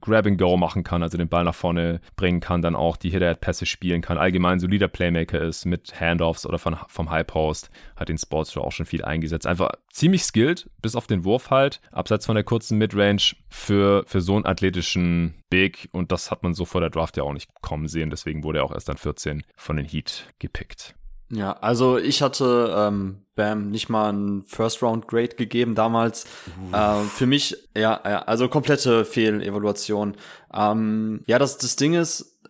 Grab 0.00 0.26
and 0.26 0.38
Go 0.38 0.56
machen 0.56 0.84
kann, 0.84 1.02
also 1.02 1.18
den 1.18 1.28
Ball 1.28 1.44
nach 1.44 1.54
vorne 1.54 2.00
bringen 2.16 2.40
kann, 2.40 2.62
dann 2.62 2.76
auch 2.76 2.96
die 2.96 3.10
Hit-Pässe 3.10 3.66
spielen 3.66 4.02
kann, 4.02 4.18
allgemein 4.18 4.60
solider 4.60 4.88
Playmaker 4.88 5.40
ist 5.40 5.64
mit 5.64 5.98
Handoffs 6.00 6.46
oder 6.46 6.58
von, 6.58 6.76
vom 6.88 7.10
High 7.10 7.26
Post, 7.26 7.70
hat 7.96 8.08
den 8.08 8.18
Sportstor 8.18 8.64
auch 8.64 8.72
schon 8.72 8.86
viel 8.86 9.04
eingesetzt. 9.04 9.46
Einfach 9.46 9.72
ziemlich 9.90 10.22
skilled, 10.22 10.70
bis 10.82 10.96
auf 10.96 11.06
den 11.06 11.24
Wurf 11.24 11.50
halt, 11.50 11.80
abseits 11.92 12.26
von 12.26 12.34
der 12.34 12.44
kurzen 12.44 12.78
Midrange 12.78 13.34
für, 13.48 14.04
für 14.06 14.20
so 14.20 14.36
einen 14.36 14.46
athletischen 14.46 15.34
Big 15.50 15.88
und 15.92 16.12
das 16.12 16.30
hat 16.30 16.42
man 16.42 16.54
so 16.54 16.64
vor 16.64 16.80
der 16.80 16.90
Draft 16.90 17.16
ja 17.16 17.24
auch 17.24 17.32
nicht 17.32 17.50
kommen 17.60 17.88
sehen, 17.88 18.10
deswegen 18.10 18.44
wurde 18.44 18.60
er 18.60 18.64
auch 18.64 18.72
erst 18.72 18.88
dann 18.88 18.96
14 18.96 19.42
von 19.56 19.76
den 19.76 19.86
Heat 19.86 20.32
gepickt. 20.38 20.94
Ja, 21.30 21.52
also 21.60 21.96
ich 21.96 22.22
hatte 22.22 22.74
ähm, 22.76 23.22
Bam 23.36 23.70
nicht 23.70 23.88
mal 23.88 24.12
ein 24.12 24.42
First 24.42 24.82
Round 24.82 25.06
Grade 25.06 25.36
gegeben 25.36 25.74
damals. 25.74 26.26
Äh, 26.72 27.02
für 27.04 27.26
mich, 27.26 27.56
ja, 27.76 28.00
ja, 28.04 28.22
also 28.22 28.48
komplette 28.48 29.04
Fehlevaluation. 29.04 30.16
Ähm, 30.52 31.22
ja, 31.26 31.38
das, 31.38 31.56
das 31.58 31.76
Ding 31.76 31.94
ist, 31.94 32.40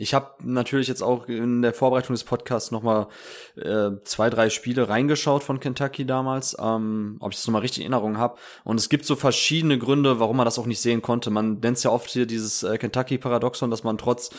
ich 0.00 0.14
habe 0.14 0.30
natürlich 0.42 0.88
jetzt 0.88 1.02
auch 1.02 1.28
in 1.28 1.60
der 1.60 1.74
Vorbereitung 1.74 2.14
des 2.14 2.24
Podcasts 2.24 2.70
noch 2.70 2.82
mal 2.82 3.08
äh, 3.56 3.90
zwei, 4.04 4.30
drei 4.30 4.48
Spiele 4.48 4.88
reingeschaut 4.88 5.44
von 5.44 5.60
Kentucky 5.60 6.06
damals, 6.06 6.56
ähm, 6.58 7.18
ob 7.20 7.32
ich 7.32 7.38
das 7.38 7.46
noch 7.46 7.52
mal 7.52 7.58
richtig 7.58 7.84
in 7.84 7.92
Erinnerung 7.92 8.16
habe. 8.16 8.38
Und 8.64 8.80
es 8.80 8.88
gibt 8.88 9.04
so 9.04 9.14
verschiedene 9.14 9.78
Gründe, 9.78 10.18
warum 10.18 10.38
man 10.38 10.46
das 10.46 10.58
auch 10.58 10.64
nicht 10.64 10.80
sehen 10.80 11.02
konnte. 11.02 11.30
Man 11.30 11.60
nennt 11.60 11.76
es 11.76 11.82
ja 11.82 11.90
oft 11.90 12.08
hier 12.08 12.24
dieses 12.24 12.62
äh, 12.62 12.78
Kentucky-Paradoxon, 12.78 13.70
dass 13.70 13.84
man 13.84 13.98
trotz 13.98 14.30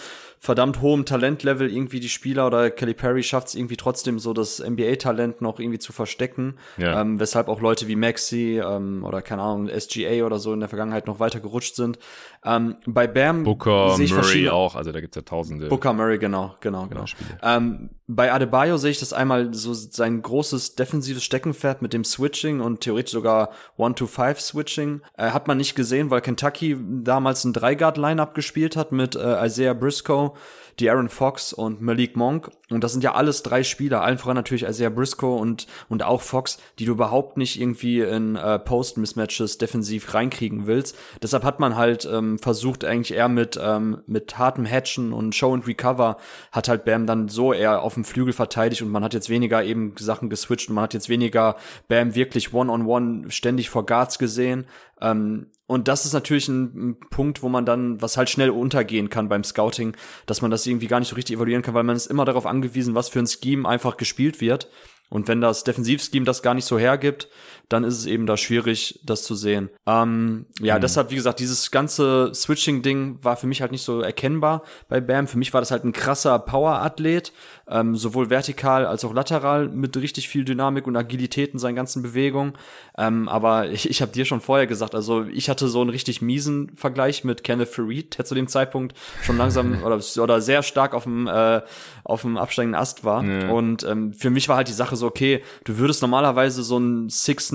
verdammt 0.44 0.82
hohem 0.82 1.06
Talentlevel 1.06 1.72
irgendwie 1.72 2.00
die 2.00 2.10
Spieler 2.10 2.48
oder 2.48 2.72
Kelly 2.72 2.96
Perry 2.96 3.22
schafft 3.22 3.50
es 3.50 3.56
irgendwie 3.56 3.78
trotzdem 3.78 4.18
so 4.18 4.34
das 4.34 4.58
NBA-Talent 4.60 5.40
noch 5.40 5.60
irgendwie 5.60 5.78
zu 5.78 5.94
verstecken, 5.94 6.56
ja. 6.78 7.00
ähm, 7.00 7.20
weshalb 7.20 7.48
auch 7.48 7.62
Leute 7.62 7.88
wie 7.88 7.96
Maxi 7.96 8.60
ähm, 8.60 9.04
oder 9.04 9.22
keine 9.22 9.44
Ahnung 9.44 9.70
SGA 9.70 10.26
oder 10.26 10.40
so 10.40 10.52
in 10.52 10.60
der 10.60 10.70
Vergangenheit 10.70 11.06
noch 11.06 11.20
weiter 11.20 11.40
gerutscht 11.40 11.76
sind. 11.76 12.00
Ähm, 12.44 12.78
bei 12.88 13.06
Bam 13.06 13.44
Booker, 13.44 13.96
Murray 14.00 14.50
auch, 14.50 14.74
also 14.74 14.92
da 14.92 15.00
gibt's 15.00 15.16
ja 15.16 15.22
tausend 15.22 15.51
tausende. 15.52 15.70
Booker 15.70 15.94
Murray, 15.94 16.18
genau, 16.18 16.56
genau, 16.60 16.88
genau. 16.88 17.06
Ähm, 17.42 17.90
bei 18.08 18.32
Adebayo 18.32 18.78
sehe 18.78 18.92
ich 18.92 19.00
das 19.00 19.14
einmal 19.14 19.54
so 19.54 19.74
sein 19.74 20.22
großes 20.22 20.76
defensives 20.76 21.24
Steckenpferd 21.24 21.82
mit 21.82 21.94
dem 21.94 22.04
Switching 22.04 22.62
und 22.62 22.82
theoretisch 22.82 23.14
sogar 23.14 23.52
One-to-Five-Switching. 23.78 25.02
Äh, 25.18 25.32
hat 25.32 25.48
man 25.48 25.58
nicht 25.58 25.76
gesehen, 25.76 26.10
weil 26.10 26.22
Kentucky 26.22 26.78
damals 27.04 27.44
ein 27.44 27.54
Drei-Guard-Line-Up 27.54 28.34
gespielt 28.34 28.76
hat 28.76 28.92
mit 28.92 29.16
äh, 29.16 29.46
Isaiah 29.46 29.74
Briscoe, 29.74 30.34
De'Aaron 30.80 31.10
Fox 31.10 31.54
und 31.54 31.82
Malik 31.82 32.16
Monk. 32.16 32.50
Und 32.70 32.84
das 32.84 32.94
sind 32.94 33.04
ja 33.04 33.14
alles 33.14 33.44
drei 33.44 33.64
Spieler, 33.64 34.02
allen 34.02 34.18
voran 34.18 34.36
natürlich 34.36 34.64
Isaiah 34.64 34.90
Briscoe 34.90 35.36
und, 35.36 35.68
und 35.90 36.04
auch 36.04 36.22
Fox, 36.22 36.58
die 36.80 36.86
du 36.86 36.94
überhaupt 36.94 37.38
nicht 37.38 37.60
irgendwie 37.60 38.00
in 38.00 38.36
äh, 38.36 38.60
Post-Mismatches 38.60 39.58
defensiv 39.58 40.14
reinkriegen 40.14 40.68
willst. 40.68 40.98
Deshalb 41.22 41.44
hat 41.44 41.60
man 41.60 41.76
halt 41.76 42.08
ähm, 42.12 42.40
versucht, 42.40 42.86
eigentlich 42.86 43.18
eher 43.18 43.28
mit, 43.28 43.60
ähm, 43.62 44.02
mit 44.08 44.38
hartem 44.38 44.66
Hatchen 44.66 45.12
und 45.12 45.36
Show 45.36 45.54
and 45.54 45.68
Recover 45.68 46.18
hat 46.52 46.70
halt 46.70 46.86
Bam 46.86 47.06
dann 47.06 47.28
so 47.28 47.54
eher 47.54 47.82
auf 47.82 47.96
dem 47.96 48.06
Flügel 48.06 48.34
verteidigt 48.34 48.82
und 48.82 48.90
man 48.90 49.04
hat 49.04 49.14
jetzt 49.14 49.30
weniger 49.30 49.64
eben 49.64 49.94
Sachen 49.98 50.30
geswitcht 50.30 50.70
und 50.70 50.76
man 50.76 50.86
hat 50.86 50.94
jetzt 50.94 51.10
weniger 51.10 51.58
Bam 51.88 52.16
wirklich 52.16 52.54
One-on-One 52.54 53.06
-on 53.06 53.24
-one 53.26 53.32
ständig 53.32 53.70
vor 53.70 53.86
Guards 53.86 54.18
gesehen. 54.18 54.66
Ähm, 55.02 55.48
und 55.72 55.88
das 55.88 56.06
ist 56.06 56.12
natürlich 56.12 56.50
ein, 56.50 56.98
Punkt, 57.12 57.44
wo 57.44 57.48
man 57.48 57.66
dann, 57.66 58.02
was 58.02 58.18
halt 58.18 58.30
schnell 58.30 58.50
untergehen 58.50 59.10
kann 59.10 59.30
beim 59.30 59.46
Scouting, 59.46 59.96
dass 60.26 60.42
man 60.42 60.52
das 60.52 60.68
irgendwie 60.68 60.88
gar 60.88 61.00
nicht 61.00 61.08
so 61.08 61.16
richtig 61.16 61.38
evaluieren 61.38 61.62
kann, 61.62 61.74
weil 61.74 61.86
man 61.86 61.96
ist 61.96 62.08
immer 62.08 62.26
darauf 62.26 62.46
angewiesen, 62.46 62.94
was 62.94 63.08
für 63.08 63.20
ein 63.20 63.28
Scheme 63.28 63.66
einfach 63.66 63.96
gespielt 63.96 64.42
wird. 64.42 64.68
Und 65.10 65.30
wenn 65.30 65.40
das 65.40 65.64
Defensivscheme 65.64 66.26
das 66.26 66.42
gar 66.42 66.56
nicht 66.56 66.66
so 66.66 66.78
hergibt, 66.78 67.30
dann 67.72 67.84
ist 67.84 67.98
es 67.98 68.06
eben 68.06 68.26
da 68.26 68.36
schwierig, 68.36 69.00
das 69.04 69.24
zu 69.24 69.36
sehen. 69.36 69.70
Ähm, 69.86 70.46
ja, 70.60 70.76
mhm. 70.76 70.82
deshalb, 70.82 71.10
wie 71.12 71.16
gesagt, 71.16 71.40
dieses 71.40 71.72
ganze 71.72 72.32
Switching-Ding 72.34 73.20
war 73.22 73.38
für 73.38 73.48
mich 73.48 73.62
halt 73.62 73.72
nicht 73.72 73.84
so 73.84 74.02
erkennbar 74.02 74.64
bei 74.90 75.00
Bam. 75.00 75.28
Für 75.28 75.38
mich 75.38 75.54
war 75.54 75.62
das 75.62 75.72
halt 75.72 75.86
ein 75.86 75.94
krasser 75.94 76.38
Power-Athlet, 76.40 77.32
ähm, 77.70 77.96
sowohl 77.96 78.30
vertikal 78.30 78.86
als 78.86 79.06
auch 79.06 79.14
lateral 79.14 79.70
mit 79.70 79.96
richtig 79.96 80.28
viel 80.28 80.44
Dynamik 80.44 80.86
und 80.86 80.98
Agilität 80.98 81.54
in 81.54 81.60
seinen 81.60 81.76
ganzen 81.76 82.04
Bewegungen. 82.04 82.54
Ähm, 82.98 83.30
aber 83.30 83.70
ich, 83.72 83.90
ich 83.90 84.02
habe 84.02 84.12
dir 84.12 84.26
schon 84.26 84.42
vorher 84.42 84.68
gesagt, 84.68 84.94
also 84.94 85.24
ich 85.24 85.50
hatte 85.50 85.70
so 85.70 85.80
einen 85.80 85.90
richtig 85.90 86.22
miesen 86.22 86.76
Vergleich 86.76 87.24
mit 87.24 87.44
Kenneth 87.44 87.70
Farid, 87.70 88.18
der 88.18 88.26
zu 88.26 88.36
dem 88.36 88.48
Zeitpunkt 88.48 88.98
schon 89.24 89.38
langsam 89.38 89.82
oder, 89.86 90.00
oder 90.22 90.42
sehr 90.42 90.62
stark 90.62 90.94
auf 90.94 91.04
dem, 91.04 91.28
äh, 91.28 91.62
auf 92.04 92.24
dem 92.24 92.38
absteigenden 92.38 92.80
Ast 92.80 93.06
war. 93.06 93.24
Ja. 93.24 93.50
Und 93.50 93.84
ähm, 93.84 94.14
für 94.14 94.30
mich 94.30 94.50
war 94.50 94.58
halt 94.58 94.68
die 94.68 94.74
Sache 94.74 94.98
so, 94.98 95.08
okay, 95.08 95.42
du 95.64 95.78
würdest 95.78 96.02
normalerweise 96.02 96.64
so 96.64 96.78
ein 96.78 97.10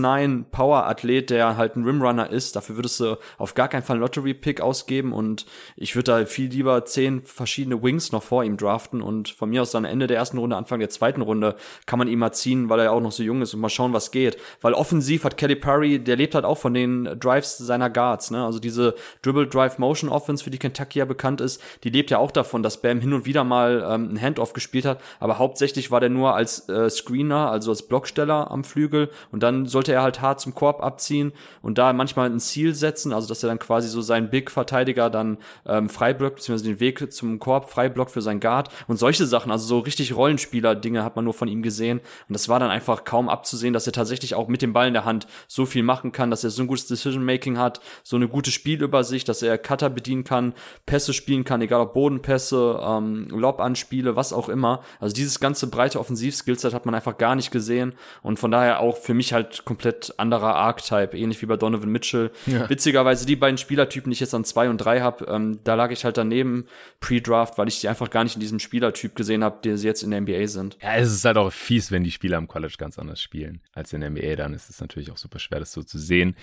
6'9 0.06 0.44
Power-Athlet, 0.50 1.30
der 1.30 1.56
halt 1.56 1.76
ein 1.76 1.84
Rimrunner 1.84 2.30
ist, 2.30 2.56
dafür 2.56 2.76
würdest 2.76 3.00
du 3.00 3.16
auf 3.38 3.54
gar 3.54 3.68
keinen 3.68 3.82
Fall 3.82 3.94
einen 3.94 4.02
Lottery-Pick 4.02 4.60
ausgeben. 4.60 5.12
Und 5.12 5.46
ich 5.76 5.94
würde 5.96 6.12
da 6.12 6.26
viel 6.26 6.48
lieber 6.48 6.84
zehn 6.84 7.22
verschiedene 7.22 7.82
Wings 7.82 8.12
noch 8.12 8.22
vor 8.22 8.44
ihm 8.44 8.56
draften. 8.56 9.02
Und 9.02 9.28
von 9.28 9.50
mir 9.50 9.62
aus 9.62 9.72
dann 9.72 9.84
Ende 9.84 10.06
der 10.06 10.16
ersten 10.16 10.38
Runde, 10.38 10.56
Anfang 10.56 10.78
der 10.78 10.90
zweiten 10.90 11.22
Runde 11.22 11.56
kann 11.86 11.98
man 11.98 12.08
ihn 12.08 12.18
mal 12.18 12.32
ziehen, 12.32 12.68
weil 12.68 12.80
er 12.80 12.92
auch 12.92 13.00
noch 13.00 13.12
so 13.12 13.22
jung 13.22 13.42
ist. 13.42 13.54
Und 13.54 13.60
mal 13.60 13.68
schauen, 13.68 13.92
was 13.92 14.10
geht. 14.10 14.36
Weil 14.60 14.74
offensiv 14.74 15.24
hat 15.24 15.36
Kelly 15.36 15.56
Perry, 15.56 15.98
der 15.98 16.16
lebt 16.16 16.34
halt 16.34 16.44
auch 16.44 16.58
von 16.58 16.74
den 16.74 17.04
Drives 17.18 17.58
seiner 17.58 17.90
Guards, 17.90 18.30
ne? 18.30 18.44
Also 18.44 18.58
diese 18.58 18.94
Dribble 19.22 19.46
Drive 19.46 19.78
Motion 19.78 20.10
Offense, 20.10 20.44
für 20.44 20.50
die 20.50 20.58
Kentucky 20.58 20.98
ja 20.98 21.04
bekannt 21.04 21.40
ist, 21.40 21.62
die 21.82 21.90
lebt 21.90 22.10
ja 22.10 22.18
auch 22.18 22.30
davon, 22.30 22.62
dass 22.62 22.80
Bam 22.80 23.00
hin 23.00 23.12
und 23.12 23.26
wieder 23.26 23.44
mal 23.44 23.84
ähm, 23.88 24.12
ein 24.12 24.20
Handoff 24.20 24.52
gespielt 24.52 24.84
hat, 24.84 25.00
aber 25.18 25.38
hauptsächlich 25.38 25.90
war 25.90 26.00
der 26.00 26.10
nur 26.10 26.34
als 26.34 26.68
äh, 26.68 26.90
Screener, 26.90 27.50
also 27.50 27.70
als 27.70 27.82
Blocksteller 27.82 28.50
am 28.50 28.64
Flügel. 28.64 29.10
Und 29.32 29.42
dann 29.42 29.66
sollte 29.66 29.92
er 29.92 29.95
halt 30.02 30.20
hart 30.20 30.40
zum 30.40 30.54
Korb 30.54 30.82
abziehen 30.82 31.32
und 31.62 31.78
da 31.78 31.92
manchmal 31.92 32.30
ein 32.30 32.40
Ziel 32.40 32.74
setzen, 32.74 33.12
also 33.12 33.28
dass 33.28 33.42
er 33.42 33.48
dann 33.48 33.58
quasi 33.58 33.88
so 33.88 34.00
seinen 34.00 34.30
Big-Verteidiger 34.30 35.10
dann 35.10 35.38
ähm, 35.66 35.88
freiblockt, 35.88 36.36
beziehungsweise 36.36 36.70
den 36.70 36.80
Weg 36.80 37.12
zum 37.12 37.38
Korb 37.38 37.70
freiblockt 37.70 38.10
für 38.10 38.22
seinen 38.22 38.40
Guard 38.40 38.70
und 38.86 38.98
solche 38.98 39.26
Sachen, 39.26 39.50
also 39.52 39.66
so 39.66 39.78
richtig 39.80 40.14
Rollenspieler-Dinge 40.14 41.04
hat 41.04 41.16
man 41.16 41.24
nur 41.24 41.34
von 41.34 41.48
ihm 41.48 41.62
gesehen 41.62 42.00
und 42.28 42.32
das 42.32 42.48
war 42.48 42.60
dann 42.60 42.70
einfach 42.70 43.04
kaum 43.04 43.28
abzusehen, 43.28 43.72
dass 43.72 43.86
er 43.86 43.92
tatsächlich 43.92 44.34
auch 44.34 44.48
mit 44.48 44.62
dem 44.62 44.72
Ball 44.72 44.88
in 44.88 44.94
der 44.94 45.04
Hand 45.04 45.26
so 45.48 45.66
viel 45.66 45.82
machen 45.82 46.12
kann, 46.12 46.30
dass 46.30 46.44
er 46.44 46.50
so 46.50 46.62
ein 46.62 46.66
gutes 46.66 46.86
Decision-Making 46.86 47.58
hat, 47.58 47.80
so 48.02 48.16
eine 48.16 48.28
gute 48.28 48.50
Spielübersicht, 48.50 49.28
dass 49.28 49.42
er 49.42 49.58
Cutter 49.58 49.90
bedienen 49.90 50.24
kann, 50.24 50.54
Pässe 50.84 51.12
spielen 51.12 51.44
kann, 51.44 51.62
egal 51.62 51.80
ob 51.80 51.94
Bodenpässe, 51.94 52.80
ähm, 52.82 53.28
Lob-Anspiele, 53.30 54.16
was 54.16 54.32
auch 54.32 54.48
immer. 54.48 54.82
Also 55.00 55.14
dieses 55.14 55.40
ganze 55.40 55.68
breite 55.68 56.00
Offensiv-Skillset 56.00 56.74
hat 56.74 56.86
man 56.86 56.94
einfach 56.94 57.18
gar 57.18 57.34
nicht 57.34 57.50
gesehen 57.50 57.94
und 58.22 58.38
von 58.38 58.50
daher 58.50 58.80
auch 58.80 58.96
für 58.96 59.14
mich 59.14 59.32
halt 59.32 59.64
komplett 59.64 59.85
anderer 60.18 60.54
Archetype, 60.54 61.16
ähnlich 61.16 61.40
wie 61.42 61.46
bei 61.46 61.56
Donovan 61.56 61.90
Mitchell. 61.90 62.30
Ja. 62.46 62.68
Witzigerweise 62.68 63.26
die 63.26 63.36
beiden 63.36 63.58
Spielertypen, 63.58 64.10
die 64.10 64.14
ich 64.14 64.20
jetzt 64.20 64.34
an 64.34 64.44
zwei 64.44 64.68
und 64.68 64.78
drei 64.78 65.00
habe, 65.00 65.26
ähm, 65.26 65.60
da 65.64 65.74
lag 65.74 65.90
ich 65.90 66.04
halt 66.04 66.16
daneben 66.16 66.66
Pre-Draft, 67.00 67.58
weil 67.58 67.68
ich 67.68 67.80
die 67.80 67.88
einfach 67.88 68.10
gar 68.10 68.24
nicht 68.24 68.34
in 68.34 68.40
diesem 68.40 68.58
Spielertyp 68.58 69.14
gesehen 69.14 69.44
habe, 69.44 69.58
der 69.62 69.78
sie 69.78 69.86
jetzt 69.86 70.02
in 70.02 70.10
der 70.10 70.20
NBA 70.20 70.46
sind. 70.46 70.76
Ja, 70.82 70.96
es 70.96 71.12
ist 71.12 71.24
halt 71.24 71.36
auch 71.36 71.52
fies, 71.52 71.90
wenn 71.90 72.04
die 72.04 72.10
Spieler 72.10 72.38
am 72.38 72.48
College 72.48 72.74
ganz 72.78 72.98
anders 72.98 73.20
spielen 73.20 73.60
als 73.72 73.92
in 73.92 74.00
der 74.00 74.10
NBA. 74.10 74.36
Dann 74.36 74.54
ist 74.54 74.70
es 74.70 74.80
natürlich 74.80 75.10
auch 75.10 75.16
super 75.16 75.38
schwer, 75.38 75.60
das 75.60 75.72
so 75.72 75.82
zu 75.82 75.98
sehen. 75.98 76.36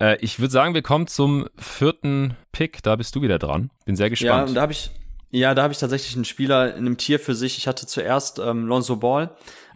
Äh, 0.00 0.16
ich 0.20 0.38
würde 0.40 0.52
sagen, 0.52 0.74
wir 0.74 0.82
kommen 0.82 1.06
zum 1.06 1.46
vierten 1.56 2.36
Pick. 2.52 2.82
Da 2.82 2.96
bist 2.96 3.14
du 3.14 3.22
wieder 3.22 3.38
dran. 3.38 3.70
Bin 3.84 3.96
sehr 3.96 4.10
gespannt. 4.10 4.30
Ja, 4.30 4.44
und 4.44 4.54
da 4.54 4.62
habe 4.62 4.72
ich 4.72 4.90
ja, 5.30 5.54
da 5.54 5.62
habe 5.62 5.72
ich 5.72 5.78
tatsächlich 5.78 6.14
einen 6.14 6.24
Spieler 6.24 6.74
in 6.74 6.86
einem 6.86 6.96
Tier 6.96 7.20
für 7.20 7.34
sich. 7.34 7.58
Ich 7.58 7.66
hatte 7.66 7.86
zuerst 7.86 8.38
ähm, 8.38 8.66
Lonzo 8.66 8.96
Ball, 8.96 9.30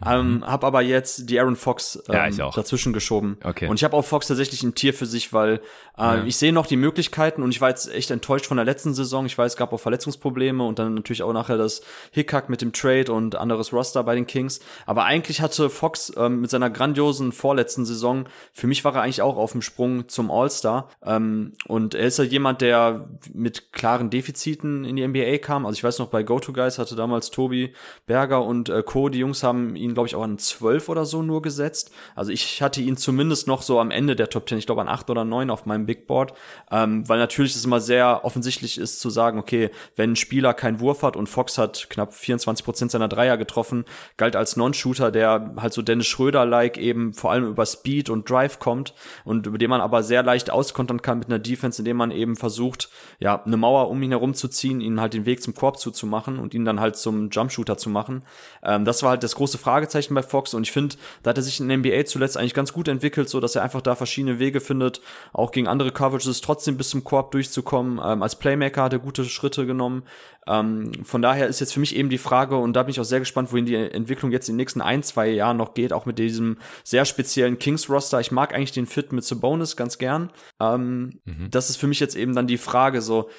ähm, 0.05 0.35
mhm. 0.35 0.45
habe 0.45 0.67
aber 0.67 0.81
jetzt 0.81 1.29
die 1.29 1.39
Aaron 1.39 1.55
Fox 1.55 2.01
ähm, 2.09 2.33
ja, 2.33 2.49
dazwischen 2.51 2.93
geschoben. 2.93 3.37
Okay. 3.43 3.67
Und 3.67 3.75
ich 3.75 3.83
habe 3.83 3.95
auch 3.95 4.05
Fox 4.05 4.27
tatsächlich 4.27 4.63
ein 4.63 4.75
Tier 4.75 4.93
für 4.93 5.05
sich, 5.05 5.33
weil 5.33 5.61
äh, 5.97 6.01
ja. 6.01 6.23
ich 6.23 6.37
sehe 6.37 6.53
noch 6.53 6.65
die 6.65 6.77
Möglichkeiten 6.77 7.43
und 7.43 7.51
ich 7.51 7.61
war 7.61 7.69
jetzt 7.69 7.93
echt 7.93 8.11
enttäuscht 8.11 8.45
von 8.47 8.57
der 8.57 8.65
letzten 8.65 8.93
Saison. 8.93 9.25
Ich 9.25 9.37
weiß, 9.37 9.53
es 9.53 9.57
gab 9.57 9.73
auch 9.73 9.79
Verletzungsprobleme 9.79 10.63
und 10.63 10.79
dann 10.79 10.93
natürlich 10.93 11.23
auch 11.23 11.33
nachher 11.33 11.57
das 11.57 11.81
Hickhack 12.11 12.49
mit 12.49 12.61
dem 12.61 12.73
Trade 12.73 13.11
und 13.11 13.35
anderes 13.35 13.73
Roster 13.73 14.03
bei 14.03 14.15
den 14.15 14.27
Kings. 14.27 14.59
Aber 14.85 15.05
eigentlich 15.05 15.41
hatte 15.41 15.69
Fox 15.69 16.11
ähm, 16.17 16.41
mit 16.41 16.49
seiner 16.49 16.69
grandiosen 16.69 17.31
vorletzten 17.31 17.85
Saison, 17.85 18.25
für 18.53 18.67
mich 18.67 18.83
war 18.83 18.95
er 18.95 19.01
eigentlich 19.03 19.21
auch 19.21 19.37
auf 19.37 19.51
dem 19.51 19.61
Sprung 19.61 20.07
zum 20.09 20.31
All-Star. 20.31 20.89
Ähm, 21.05 21.53
und 21.67 21.95
er 21.95 22.07
ist 22.07 22.17
ja 22.17 22.23
jemand, 22.23 22.61
der 22.61 23.07
mit 23.33 23.71
klaren 23.71 24.09
Defiziten 24.09 24.85
in 24.85 24.95
die 24.95 25.07
NBA 25.07 25.37
kam. 25.37 25.65
Also 25.65 25.77
ich 25.77 25.83
weiß 25.83 25.99
noch, 25.99 26.07
bei 26.07 26.23
GoToGuys 26.23 26.79
hatte 26.79 26.95
damals 26.95 27.31
Tobi 27.31 27.73
Berger 28.05 28.43
und 28.43 28.69
äh, 28.69 28.83
Co., 28.83 29.09
die 29.09 29.19
Jungs 29.19 29.43
haben 29.43 29.75
ihn, 29.93 29.95
glaube 29.95 30.07
ich, 30.07 30.15
auch 30.15 30.23
an 30.23 30.37
12 30.37 30.89
oder 30.89 31.05
so 31.05 31.21
nur 31.21 31.41
gesetzt. 31.41 31.91
Also 32.15 32.31
ich 32.31 32.61
hatte 32.61 32.81
ihn 32.81 32.97
zumindest 32.97 33.47
noch 33.47 33.61
so 33.61 33.79
am 33.79 33.91
Ende 33.91 34.15
der 34.15 34.29
Top 34.29 34.49
10, 34.49 34.57
ich 34.57 34.65
glaube 34.65 34.81
an 34.81 34.87
8 34.87 35.09
oder 35.09 35.23
9 35.23 35.49
auf 35.49 35.65
meinem 35.65 35.85
Big 35.85 36.07
Board, 36.07 36.33
ähm, 36.71 37.07
weil 37.07 37.19
natürlich 37.19 37.55
es 37.55 37.63
immer 37.63 37.79
sehr 37.79 38.25
offensichtlich 38.25 38.77
ist 38.77 38.99
zu 38.99 39.09
sagen, 39.09 39.39
okay, 39.39 39.69
wenn 39.95 40.13
ein 40.13 40.15
Spieler 40.15 40.53
keinen 40.53 40.79
Wurf 40.79 41.03
hat 41.03 41.15
und 41.15 41.29
Fox 41.29 41.57
hat 41.57 41.89
knapp 41.89 42.13
24 42.13 42.65
Prozent 42.65 42.91
seiner 42.91 43.07
Dreier 43.07 43.37
getroffen, 43.37 43.85
galt 44.17 44.35
als 44.35 44.55
Non-Shooter, 44.55 45.11
der 45.11 45.53
halt 45.57 45.73
so 45.73 45.81
Dennis 45.81 46.07
Schröder-like 46.07 46.77
eben 46.77 47.13
vor 47.13 47.31
allem 47.31 47.45
über 47.45 47.65
Speed 47.65 48.09
und 48.09 48.29
Drive 48.29 48.59
kommt 48.59 48.93
und 49.23 49.45
über 49.47 49.57
den 49.57 49.69
man 49.69 49.81
aber 49.81 50.03
sehr 50.03 50.23
leicht 50.23 50.49
auskontern 50.49 51.01
kann 51.01 51.19
mit 51.19 51.27
einer 51.27 51.39
Defense, 51.39 51.81
indem 51.81 51.97
man 51.97 52.11
eben 52.11 52.35
versucht, 52.35 52.89
ja, 53.19 53.43
eine 53.43 53.57
Mauer 53.57 53.89
um 53.89 54.01
ihn 54.01 54.11
herum 54.11 54.33
zu 54.33 54.47
ziehen, 54.47 54.81
ihn 54.81 54.99
halt 54.99 55.13
den 55.13 55.25
Weg 55.25 55.41
zum 55.41 55.53
Korb 55.53 55.79
zuzumachen 55.79 56.39
und 56.39 56.53
ihn 56.53 56.65
dann 56.65 56.79
halt 56.79 56.95
zum 56.95 57.29
Jumpshooter 57.29 57.77
zu 57.77 57.89
machen. 57.89 58.23
Ähm, 58.63 58.85
das 58.85 59.03
war 59.03 59.11
halt 59.11 59.23
das 59.23 59.35
große 59.35 59.57
Fragezeichen 59.73 60.13
bei 60.13 60.21
Fox 60.21 60.53
und 60.53 60.63
ich 60.63 60.71
finde, 60.71 60.97
da 61.23 61.31
hat 61.31 61.37
er 61.37 61.41
sich 61.41 61.59
in 61.59 61.67
der 61.67 61.77
NBA 61.77 62.05
zuletzt 62.05 62.37
eigentlich 62.37 62.53
ganz 62.53 62.73
gut 62.73 62.87
entwickelt, 62.87 63.27
so 63.27 63.39
dass 63.39 63.55
er 63.55 63.63
einfach 63.63 63.81
da 63.81 63.95
verschiedene 63.95 64.37
Wege 64.37 64.61
findet, 64.61 65.01
auch 65.33 65.51
gegen 65.51 65.67
andere 65.67 65.91
Coverages 65.91 66.41
trotzdem 66.41 66.77
bis 66.77 66.89
zum 66.89 67.03
Korb 67.03 67.31
durchzukommen. 67.31 67.99
Ähm, 68.03 68.21
als 68.21 68.37
Playmaker 68.37 68.83
hat 68.83 68.93
er 68.93 68.99
gute 68.99 69.25
Schritte 69.25 69.65
genommen. 69.65 70.03
Ähm, 70.45 70.91
von 71.03 71.23
daher 71.23 71.47
ist 71.47 71.59
jetzt 71.59 71.73
für 71.73 71.79
mich 71.79 71.95
eben 71.95 72.09
die 72.09 72.19
Frage, 72.19 72.57
und 72.57 72.73
da 72.73 72.83
bin 72.83 72.91
ich 72.91 72.99
auch 72.99 73.05
sehr 73.05 73.19
gespannt, 73.19 73.51
wohin 73.51 73.65
die 73.65 73.75
Entwicklung 73.75 74.31
jetzt 74.31 74.47
in 74.47 74.53
den 74.53 74.57
nächsten 74.57 74.81
ein, 74.81 75.01
zwei 75.01 75.29
Jahren 75.29 75.57
noch 75.57 75.73
geht, 75.73 75.91
auch 75.91 76.05
mit 76.05 76.19
diesem 76.19 76.57
sehr 76.83 77.05
speziellen 77.05 77.57
Kings-Roster. 77.57 78.19
Ich 78.19 78.31
mag 78.31 78.53
eigentlich 78.53 78.73
den 78.73 78.85
Fit 78.85 79.11
mit 79.11 79.23
Sabonis 79.23 79.75
ganz 79.75 79.97
gern. 79.97 80.31
Ähm, 80.59 81.19
mhm. 81.25 81.49
Das 81.49 81.71
ist 81.71 81.77
für 81.77 81.87
mich 81.87 81.99
jetzt 81.99 82.15
eben 82.15 82.35
dann 82.35 82.45
die 82.45 82.57
Frage, 82.57 83.01
so, 83.01 83.29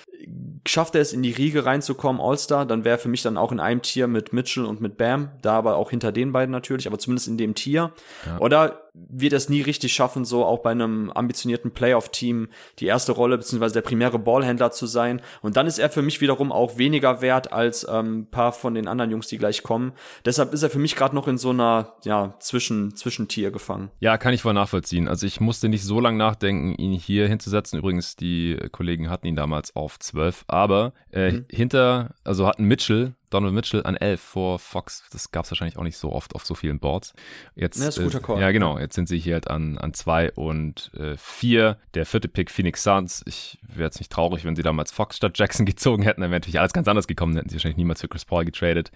schafft 0.67 0.95
er 0.95 1.01
es 1.01 1.13
in 1.13 1.23
die 1.23 1.33
Riege 1.33 1.67
reinzukommen, 1.67 2.21
All-Star, 2.21 2.67
dann 2.67 2.85
wäre 2.85 2.99
für 2.99 3.09
mich 3.09 3.23
dann 3.23 3.37
auch 3.37 3.53
in 3.53 3.61
einem 3.61 3.83
Tier 3.83 4.07
mit 4.07 4.33
Mitchell 4.33 4.65
und 4.65 4.81
mit 4.81 4.97
Bam, 4.97 5.31
da 5.43 5.55
aber 5.59 5.77
auch 5.77 5.91
hinter 5.91 6.13
den 6.13 6.33
beiden 6.33 6.53
natürlich, 6.53 6.87
aber 6.87 6.99
zumindest 6.99 7.29
in 7.29 7.37
dem 7.37 7.55
Tier. 7.55 7.93
Ja. 8.27 8.39
Oder 8.39 8.84
wird 8.95 9.33
es 9.33 9.49
nie 9.49 9.61
richtig 9.61 9.93
schaffen, 9.93 10.25
so 10.25 10.45
auch 10.45 10.61
bei 10.61 10.71
einem 10.71 11.11
ambitionierten 11.11 11.73
Playoff-Team 11.73 12.49
die 12.79 12.87
erste 12.87 13.13
Rolle 13.13 13.37
beziehungsweise 13.37 13.75
der 13.75 13.83
primäre 13.83 14.21
Ballhändler 14.21 14.71
zu 14.71 14.87
sein. 14.87 15.21
Und 15.43 15.57
dann 15.57 15.67
ist 15.67 15.79
er 15.79 15.91
für 15.91 16.03
mich 16.03 16.21
wiederum 16.21 16.53
auch 16.53 16.79
weniger 16.79 17.21
wert 17.21 17.53
als 17.53 17.87
ähm, 17.91 18.29
paar 18.31 18.53
von 18.53 18.75
den 18.75 18.87
anderen 18.87 19.11
Jungs, 19.11 19.27
die 19.27 19.39
gleich 19.39 19.65
kommen. 19.65 19.93
Deshalb 20.25 20.53
ist 20.53 20.63
er 20.63 20.71
für 20.71 20.79
mich 20.79 20.95
gerade 20.95 21.15
noch 21.15 21.27
in 21.27 21.39
so 21.39 21.51
einer 21.51 21.95
ja 22.05 22.35
zwischen 22.39 22.95
Zwischentier 22.95 23.51
gefangen. 23.51 23.91
Ja, 23.99 24.17
kann 24.17 24.33
ich 24.33 24.43
voll 24.43 24.55
nachvollziehen. 24.55 25.09
Also 25.09 25.27
ich 25.27 25.41
musste 25.41 25.69
nicht 25.69 25.85
so 25.85 25.99
lange 25.99 26.19
nachdenken, 26.19 26.75
ihn 26.75 26.93
hier 26.93 27.27
hinzusetzen. 27.29 27.81
Übrigens, 27.81 28.15
die 28.15 28.57
Kollegen 28.71 29.11
hatten 29.11 29.27
ihn 29.27 29.37
damals 29.37 29.75
auf 29.75 29.99
12, 29.99 30.45
aber 30.47 30.93
äh, 31.11 31.33
mhm. 31.33 31.47
hinter, 31.51 32.15
also 32.23 32.47
hatten 32.47 32.65
Mitchell 32.65 33.15
Donald 33.35 33.53
Mitchell 33.53 33.83
an 33.85 33.97
11 33.97 34.21
vor 34.21 34.59
Fox. 34.61 35.03
Das 35.11 35.33
gab 35.33 35.45
es 35.45 35.51
wahrscheinlich 35.51 35.77
auch 35.77 35.83
nicht 35.83 35.97
so 35.97 36.13
oft 36.13 36.37
auf 36.37 36.47
so 36.47 36.55
vielen 36.55 36.79
Boards. 36.79 37.15
Jetzt, 37.57 37.81
ja, 37.81 37.89
ist 37.89 37.99
ein 37.99 38.05
guter 38.05 38.21
Call. 38.21 38.39
Äh, 38.39 38.43
ja, 38.43 38.53
genau. 38.53 38.79
Jetzt 38.79 38.95
sind 38.95 39.09
sie 39.09 39.19
hier 39.19 39.35
halt 39.35 39.51
an, 39.51 39.77
an 39.77 39.93
zwei 39.93 40.31
und 40.33 40.93
äh, 40.95 41.17
vier. 41.17 41.79
Der 41.95 42.07
vierte 42.07 42.29
Pick 42.29 42.51
Phoenix 42.51 42.85
Suns. 42.85 43.25
Ich 43.27 43.59
wäre 43.63 43.85
jetzt 43.85 43.99
nicht 43.99 44.13
traurig, 44.13 44.45
wenn 44.45 44.55
sie 44.55 44.63
damals 44.63 44.93
Fox 44.93 45.17
statt 45.17 45.37
Jackson 45.37 45.67
gezogen 45.67 46.05
hätten. 46.05 46.21
Dann 46.21 46.31
wäre 46.31 46.39
natürlich 46.39 46.61
alles 46.61 46.73
ganz 46.73 46.87
anders 46.87 47.09
gekommen. 47.09 47.33
Dann 47.33 47.41
hätten 47.41 47.49
sie 47.51 47.57
wahrscheinlich 47.57 47.77
niemals 47.77 48.01
für 48.01 48.09
Chris 48.09 48.25
Paul 48.25 48.45
getradet. 48.45 48.93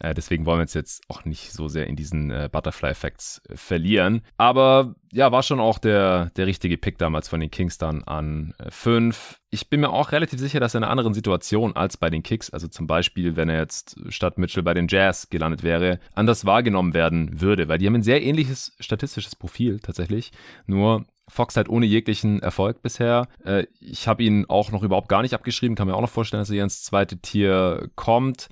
Äh, 0.00 0.14
deswegen 0.14 0.46
wollen 0.46 0.58
wir 0.58 0.62
uns 0.62 0.74
jetzt 0.74 1.02
auch 1.08 1.24
nicht 1.24 1.52
so 1.52 1.68
sehr 1.68 1.86
in 1.86 1.96
diesen 1.96 2.30
äh, 2.30 2.48
Butterfly-Effects 2.50 3.42
äh, 3.48 3.56
verlieren. 3.56 4.22
Aber 4.36 4.94
ja, 5.12 5.30
war 5.30 5.42
schon 5.42 5.60
auch 5.60 5.78
der, 5.78 6.30
der 6.36 6.46
richtige 6.46 6.78
Pick 6.78 6.98
damals 6.98 7.28
von 7.28 7.40
den 7.40 7.50
Kings 7.50 7.78
dann 7.78 8.02
an 8.04 8.54
5. 8.68 9.32
Äh, 9.32 9.42
ich 9.50 9.68
bin 9.68 9.80
mir 9.80 9.90
auch 9.90 10.12
relativ 10.12 10.40
sicher, 10.40 10.60
dass 10.60 10.74
er 10.74 10.78
in 10.78 10.84
einer 10.84 10.90
anderen 10.90 11.12
Situation 11.12 11.76
als 11.76 11.98
bei 11.98 12.08
den 12.08 12.22
Kicks, 12.22 12.48
also 12.50 12.68
zum 12.68 12.86
Beispiel, 12.86 13.36
wenn 13.36 13.50
er 13.50 13.58
jetzt 13.58 13.96
statt 14.08 14.38
Mitchell 14.38 14.62
bei 14.62 14.72
den 14.72 14.88
Jazz 14.88 15.28
gelandet 15.28 15.62
wäre, 15.62 16.00
anders 16.14 16.46
wahrgenommen 16.46 16.94
werden 16.94 17.40
würde, 17.40 17.68
weil 17.68 17.78
die 17.78 17.86
haben 17.86 17.96
ein 17.96 18.02
sehr 18.02 18.22
ähnliches 18.22 18.74
statistisches 18.80 19.36
Profil 19.36 19.78
tatsächlich. 19.80 20.32
Nur 20.66 21.04
Fox 21.32 21.56
halt 21.56 21.70
ohne 21.70 21.86
jeglichen 21.86 22.42
Erfolg 22.42 22.82
bisher. 22.82 23.26
Äh, 23.44 23.64
ich 23.80 24.06
habe 24.06 24.22
ihn 24.22 24.44
auch 24.48 24.70
noch 24.70 24.82
überhaupt 24.82 25.08
gar 25.08 25.22
nicht 25.22 25.32
abgeschrieben, 25.32 25.74
kann 25.76 25.88
mir 25.88 25.94
auch 25.94 26.02
noch 26.02 26.10
vorstellen, 26.10 26.42
dass 26.42 26.50
er 26.50 26.54
hier 26.54 26.64
ins 26.64 26.82
zweite 26.84 27.16
Tier 27.16 27.88
kommt. 27.96 28.48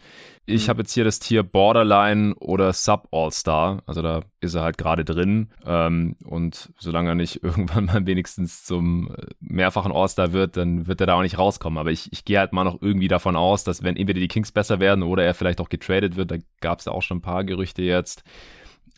Ich 0.46 0.66
mhm. 0.66 0.68
habe 0.70 0.80
jetzt 0.80 0.94
hier 0.94 1.04
das 1.04 1.18
Tier 1.18 1.42
Borderline 1.42 2.34
oder 2.36 2.72
Sub 2.72 3.08
All-Star. 3.12 3.82
Also 3.84 4.00
da 4.00 4.22
ist 4.40 4.54
er 4.54 4.62
halt 4.62 4.78
gerade 4.78 5.04
drin. 5.04 5.50
Ähm, 5.66 6.16
und 6.24 6.72
solange 6.78 7.10
er 7.10 7.14
nicht 7.14 7.42
irgendwann 7.44 7.84
mal 7.84 8.06
wenigstens 8.06 8.64
zum 8.64 9.14
äh, 9.14 9.26
mehrfachen 9.40 9.92
All-Star 9.92 10.32
wird, 10.32 10.56
dann 10.56 10.86
wird 10.86 11.02
er 11.02 11.06
da 11.06 11.14
auch 11.14 11.22
nicht 11.22 11.38
rauskommen. 11.38 11.78
Aber 11.78 11.90
ich, 11.90 12.10
ich 12.12 12.24
gehe 12.24 12.38
halt 12.38 12.54
mal 12.54 12.64
noch 12.64 12.80
irgendwie 12.80 13.08
davon 13.08 13.36
aus, 13.36 13.62
dass 13.62 13.82
wenn 13.82 13.96
entweder 13.96 14.20
die 14.20 14.28
Kings 14.28 14.52
besser 14.52 14.80
werden 14.80 15.02
oder 15.02 15.22
er 15.22 15.34
vielleicht 15.34 15.60
auch 15.60 15.68
getradet 15.68 16.16
wird, 16.16 16.30
da 16.30 16.36
gab 16.62 16.78
es 16.78 16.86
ja 16.86 16.92
auch 16.92 17.02
schon 17.02 17.18
ein 17.18 17.22
paar 17.22 17.44
Gerüchte 17.44 17.82
jetzt, 17.82 18.24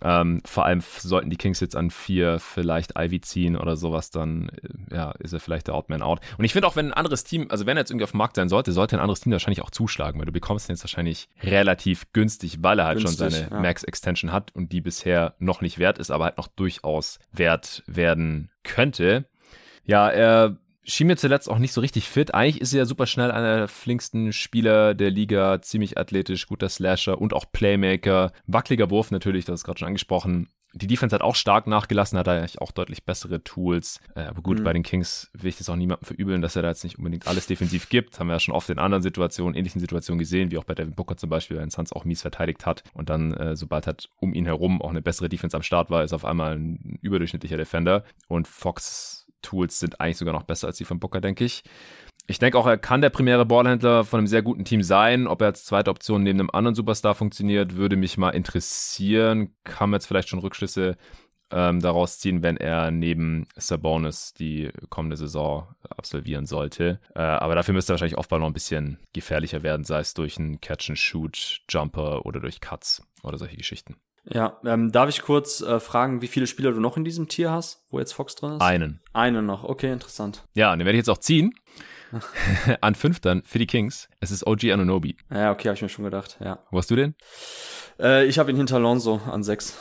ähm, 0.02 0.42
vor 0.44 0.66
allem 0.66 0.80
sollten 0.80 1.30
die 1.30 1.36
Kings 1.36 1.60
jetzt 1.60 1.76
an 1.76 1.90
vier 1.90 2.38
vielleicht 2.38 2.98
Ivy 2.98 3.20
ziehen 3.20 3.56
oder 3.56 3.76
sowas, 3.76 4.10
dann 4.10 4.48
äh, 4.90 4.94
ja, 4.94 5.12
ist 5.12 5.32
er 5.32 5.40
vielleicht 5.40 5.68
der 5.68 5.74
Outman 5.74 6.02
out. 6.02 6.20
Und 6.38 6.44
ich 6.44 6.52
finde 6.52 6.66
auch, 6.66 6.76
wenn 6.76 6.86
ein 6.86 6.92
anderes 6.92 7.24
Team, 7.24 7.46
also 7.50 7.66
wenn 7.66 7.76
er 7.76 7.82
jetzt 7.82 7.90
irgendwie 7.90 8.04
auf 8.04 8.10
dem 8.10 8.18
Markt 8.18 8.36
sein 8.36 8.48
sollte, 8.48 8.72
sollte 8.72 8.96
ein 8.96 9.00
anderes 9.00 9.20
Team 9.20 9.32
wahrscheinlich 9.32 9.62
auch 9.62 9.70
zuschlagen, 9.70 10.18
weil 10.18 10.26
du 10.26 10.32
bekommst 10.32 10.68
ihn 10.68 10.72
jetzt 10.72 10.84
wahrscheinlich 10.84 11.28
relativ 11.42 12.12
günstig, 12.12 12.62
weil 12.62 12.78
er 12.78 12.86
halt 12.86 12.98
günstig, 12.98 13.18
schon 13.18 13.30
seine 13.30 13.50
ja. 13.50 13.60
Max 13.60 13.84
Extension 13.84 14.32
hat 14.32 14.54
und 14.54 14.72
die 14.72 14.80
bisher 14.80 15.34
noch 15.38 15.60
nicht 15.60 15.78
wert 15.78 15.98
ist, 15.98 16.10
aber 16.10 16.24
halt 16.24 16.38
noch 16.38 16.48
durchaus 16.48 17.18
wert 17.32 17.82
werden 17.86 18.50
könnte. 18.64 19.26
Ja, 19.84 20.08
er 20.08 20.56
schien 20.84 21.06
mir 21.06 21.16
zuletzt 21.16 21.48
auch 21.48 21.58
nicht 21.58 21.72
so 21.72 21.80
richtig 21.80 22.08
fit. 22.08 22.34
Eigentlich 22.34 22.60
ist 22.60 22.72
er 22.72 22.78
ja 22.78 22.84
super 22.86 23.06
schnell 23.06 23.30
einer 23.30 23.56
der 23.56 23.68
flinksten 23.68 24.32
Spieler 24.32 24.94
der 24.94 25.10
Liga, 25.10 25.60
ziemlich 25.62 25.98
athletisch, 25.98 26.46
guter 26.46 26.68
Slasher 26.68 27.20
und 27.20 27.34
auch 27.34 27.44
Playmaker. 27.52 28.32
Wackeliger 28.46 28.90
Wurf 28.90 29.10
natürlich, 29.10 29.44
das 29.44 29.60
ist 29.60 29.64
gerade 29.64 29.78
schon 29.78 29.88
angesprochen. 29.88 30.48
Die 30.74 30.86
Defense 30.86 31.14
hat 31.14 31.20
auch 31.20 31.34
stark 31.34 31.66
nachgelassen, 31.66 32.18
hat 32.18 32.28
eigentlich 32.28 32.60
auch 32.60 32.72
deutlich 32.72 33.04
bessere 33.04 33.44
Tools. 33.44 34.00
Äh, 34.14 34.22
aber 34.22 34.40
gut, 34.40 34.60
mhm. 34.60 34.64
bei 34.64 34.72
den 34.72 34.82
Kings 34.82 35.30
will 35.34 35.50
ich 35.50 35.58
das 35.58 35.68
auch 35.68 35.76
niemandem 35.76 36.06
verübeln, 36.06 36.40
dass 36.40 36.56
er 36.56 36.62
da 36.62 36.68
jetzt 36.68 36.82
nicht 36.82 36.96
unbedingt 36.96 37.26
alles 37.26 37.46
defensiv 37.46 37.90
gibt. 37.90 38.18
Haben 38.18 38.28
wir 38.28 38.34
ja 38.34 38.40
schon 38.40 38.54
oft 38.54 38.70
in 38.70 38.78
anderen 38.78 39.02
Situationen, 39.02 39.54
ähnlichen 39.54 39.80
Situationen 39.80 40.18
gesehen, 40.18 40.50
wie 40.50 40.56
auch 40.56 40.64
bei 40.64 40.74
Devin 40.74 40.94
Booker 40.94 41.18
zum 41.18 41.28
Beispiel, 41.28 41.56
der 41.56 41.66
den 41.66 41.70
Suns 41.70 41.92
auch 41.92 42.06
mies 42.06 42.22
verteidigt 42.22 42.64
hat. 42.64 42.84
Und 42.94 43.10
dann, 43.10 43.34
äh, 43.34 43.54
sobald 43.54 43.86
halt 43.86 44.08
um 44.18 44.32
ihn 44.32 44.46
herum 44.46 44.80
auch 44.80 44.90
eine 44.90 45.02
bessere 45.02 45.28
Defense 45.28 45.54
am 45.54 45.62
Start 45.62 45.90
war, 45.90 46.04
ist 46.04 46.14
auf 46.14 46.24
einmal 46.24 46.56
ein 46.56 46.98
überdurchschnittlicher 47.02 47.58
Defender. 47.58 48.04
Und 48.28 48.48
Fox 48.48 49.21
Tools 49.42 49.78
sind 49.78 50.00
eigentlich 50.00 50.18
sogar 50.18 50.34
noch 50.34 50.44
besser 50.44 50.68
als 50.68 50.78
die 50.78 50.84
von 50.84 51.00
Booker, 51.00 51.20
denke 51.20 51.44
ich. 51.44 51.62
Ich 52.28 52.38
denke 52.38 52.56
auch, 52.56 52.66
er 52.66 52.78
kann 52.78 53.00
der 53.00 53.10
primäre 53.10 53.44
Ballhändler 53.44 54.04
von 54.04 54.18
einem 54.18 54.26
sehr 54.28 54.42
guten 54.42 54.64
Team 54.64 54.82
sein. 54.82 55.26
Ob 55.26 55.40
er 55.40 55.48
als 55.48 55.64
zweite 55.64 55.90
Option 55.90 56.22
neben 56.22 56.38
einem 56.38 56.50
anderen 56.52 56.74
Superstar 56.74 57.14
funktioniert, 57.14 57.76
würde 57.76 57.96
mich 57.96 58.16
mal 58.16 58.30
interessieren. 58.30 59.54
Kann 59.64 59.90
man 59.90 59.98
jetzt 59.98 60.06
vielleicht 60.06 60.28
schon 60.28 60.38
Rückschlüsse 60.38 60.96
ähm, 61.50 61.80
daraus 61.80 62.18
ziehen, 62.18 62.42
wenn 62.42 62.56
er 62.56 62.90
neben 62.90 63.46
Sabonis 63.56 64.34
die 64.34 64.70
kommende 64.88 65.16
Saison 65.16 65.66
absolvieren 65.90 66.46
sollte. 66.46 67.00
Äh, 67.14 67.20
aber 67.20 67.54
dafür 67.56 67.74
müsste 67.74 67.92
er 67.92 67.94
wahrscheinlich 67.94 68.18
oftmals 68.18 68.40
noch 68.40 68.46
ein 68.46 68.54
bisschen 68.54 68.98
gefährlicher 69.12 69.62
werden, 69.62 69.84
sei 69.84 70.00
es 70.00 70.14
durch 70.14 70.38
einen 70.38 70.60
Catch-and-Shoot-Jumper 70.60 72.24
oder 72.24 72.40
durch 72.40 72.60
Cuts 72.60 73.02
oder 73.22 73.36
solche 73.36 73.56
Geschichten. 73.56 73.96
Ja, 74.24 74.58
ähm, 74.64 74.92
darf 74.92 75.08
ich 75.08 75.22
kurz 75.22 75.60
äh, 75.62 75.80
fragen, 75.80 76.22
wie 76.22 76.28
viele 76.28 76.46
Spieler 76.46 76.70
du 76.72 76.80
noch 76.80 76.96
in 76.96 77.04
diesem 77.04 77.28
Tier 77.28 77.50
hast, 77.50 77.84
wo 77.90 77.98
jetzt 77.98 78.12
Fox 78.12 78.36
drin 78.36 78.52
ist? 78.52 78.62
Einen. 78.62 79.00
Einen 79.12 79.46
noch, 79.46 79.64
okay, 79.64 79.92
interessant. 79.92 80.44
Ja, 80.54 80.72
und 80.72 80.78
den 80.78 80.86
werde 80.86 80.96
ich 80.96 81.00
jetzt 81.00 81.10
auch 81.10 81.18
ziehen. 81.18 81.54
An 82.80 82.94
fünf 82.94 83.20
dann 83.20 83.42
für 83.44 83.58
die 83.58 83.66
Kings. 83.66 84.08
Es 84.20 84.30
ist 84.30 84.46
OG 84.46 84.64
Anunobi. 84.72 85.16
Ja, 85.30 85.50
okay, 85.50 85.68
habe 85.68 85.76
ich 85.76 85.82
mir 85.82 85.88
schon 85.88 86.04
gedacht, 86.04 86.36
ja. 86.44 86.58
Wo 86.70 86.78
hast 86.78 86.90
du 86.90 86.96
den? 86.96 87.14
Äh, 87.98 88.26
ich 88.26 88.38
habe 88.38 88.50
ihn 88.50 88.56
hinter 88.56 88.78
Lonzo 88.78 89.20
an 89.30 89.42
sechs. 89.42 89.76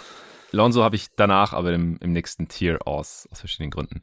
Lonzo 0.51 0.83
habe 0.83 0.95
ich 0.95 1.07
danach, 1.15 1.53
aber 1.53 1.73
im, 1.73 1.97
im 2.01 2.11
nächsten 2.11 2.47
Tier 2.47 2.79
aus, 2.87 3.27
aus 3.31 3.39
verschiedenen 3.39 3.71
Gründen. 3.71 4.01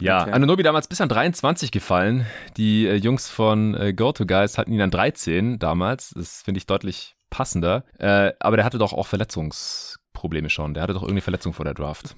Ja, 0.00 0.22
okay. 0.22 0.32
Anunobi 0.32 0.62
damals 0.62 0.88
bis 0.88 1.00
an 1.00 1.08
23 1.08 1.70
gefallen. 1.70 2.26
Die 2.56 2.86
äh, 2.86 2.94
Jungs 2.94 3.28
von 3.28 3.74
äh, 3.74 3.92
Go-To-Guys 3.92 4.56
hatten 4.56 4.72
ihn 4.72 4.80
an 4.80 4.90
13 4.90 5.58
damals. 5.58 6.10
Das 6.16 6.42
finde 6.42 6.58
ich 6.58 6.66
deutlich 6.66 7.16
passender. 7.30 7.84
Äh, 7.98 8.32
aber 8.40 8.56
der 8.56 8.64
hatte 8.64 8.78
doch 8.78 8.92
auch 8.92 9.06
Verletzungsprobleme 9.06 10.50
schon. 10.50 10.74
Der 10.74 10.82
hatte 10.82 10.92
doch 10.92 11.02
irgendwie 11.02 11.20
Verletzung 11.22 11.52
vor 11.52 11.64
der 11.64 11.74
Draft. 11.74 12.16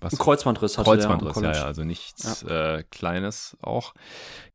Was? 0.00 0.12
Ein 0.12 0.18
Kreuzbandriss 0.18 0.78
hatte 0.78 0.88
Kreuzbandriss, 0.88 1.34
der 1.34 1.52
ja, 1.52 1.56
ja, 1.56 1.64
also 1.64 1.84
nichts 1.84 2.44
ja. 2.48 2.76
Äh, 2.76 2.84
Kleines 2.90 3.56
auch. 3.62 3.94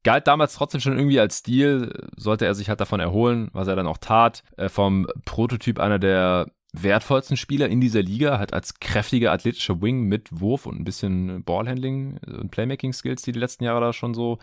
Galt 0.04 0.28
damals 0.28 0.54
trotzdem 0.54 0.82
schon 0.82 0.98
irgendwie 0.98 1.20
als 1.20 1.40
Stil, 1.40 2.08
sollte 2.16 2.46
er 2.46 2.56
sich 2.56 2.70
halt 2.70 2.80
davon 2.80 3.00
erholen, 3.00 3.50
was 3.54 3.68
er 3.68 3.76
dann 3.76 3.88
auch 3.88 3.98
tat. 3.98 4.44
Äh, 4.56 4.70
vom 4.70 5.08
Prototyp 5.26 5.80
einer 5.80 6.00
der 6.00 6.48
wertvollsten 6.84 7.38
Spieler 7.38 7.70
in 7.70 7.82
dieser 7.82 8.02
Liga, 8.02 8.40
hat 8.40 8.54
als 8.54 8.80
kräftiger 8.80 9.32
athletischer 9.32 9.82
Wing 9.82 10.04
mit 10.04 10.42
Wurf 10.42 10.66
und 10.66 10.80
ein 10.80 10.84
bisschen 10.84 11.44
Ballhandling 11.44 12.18
und 12.26 12.52
Playmaking-Skills, 12.52 13.22
die 13.22 13.32
die 13.32 13.40
letzten 13.40 13.64
Jahre 13.64 13.82
da 13.82 13.94
schon 13.94 14.14
so 14.14 14.40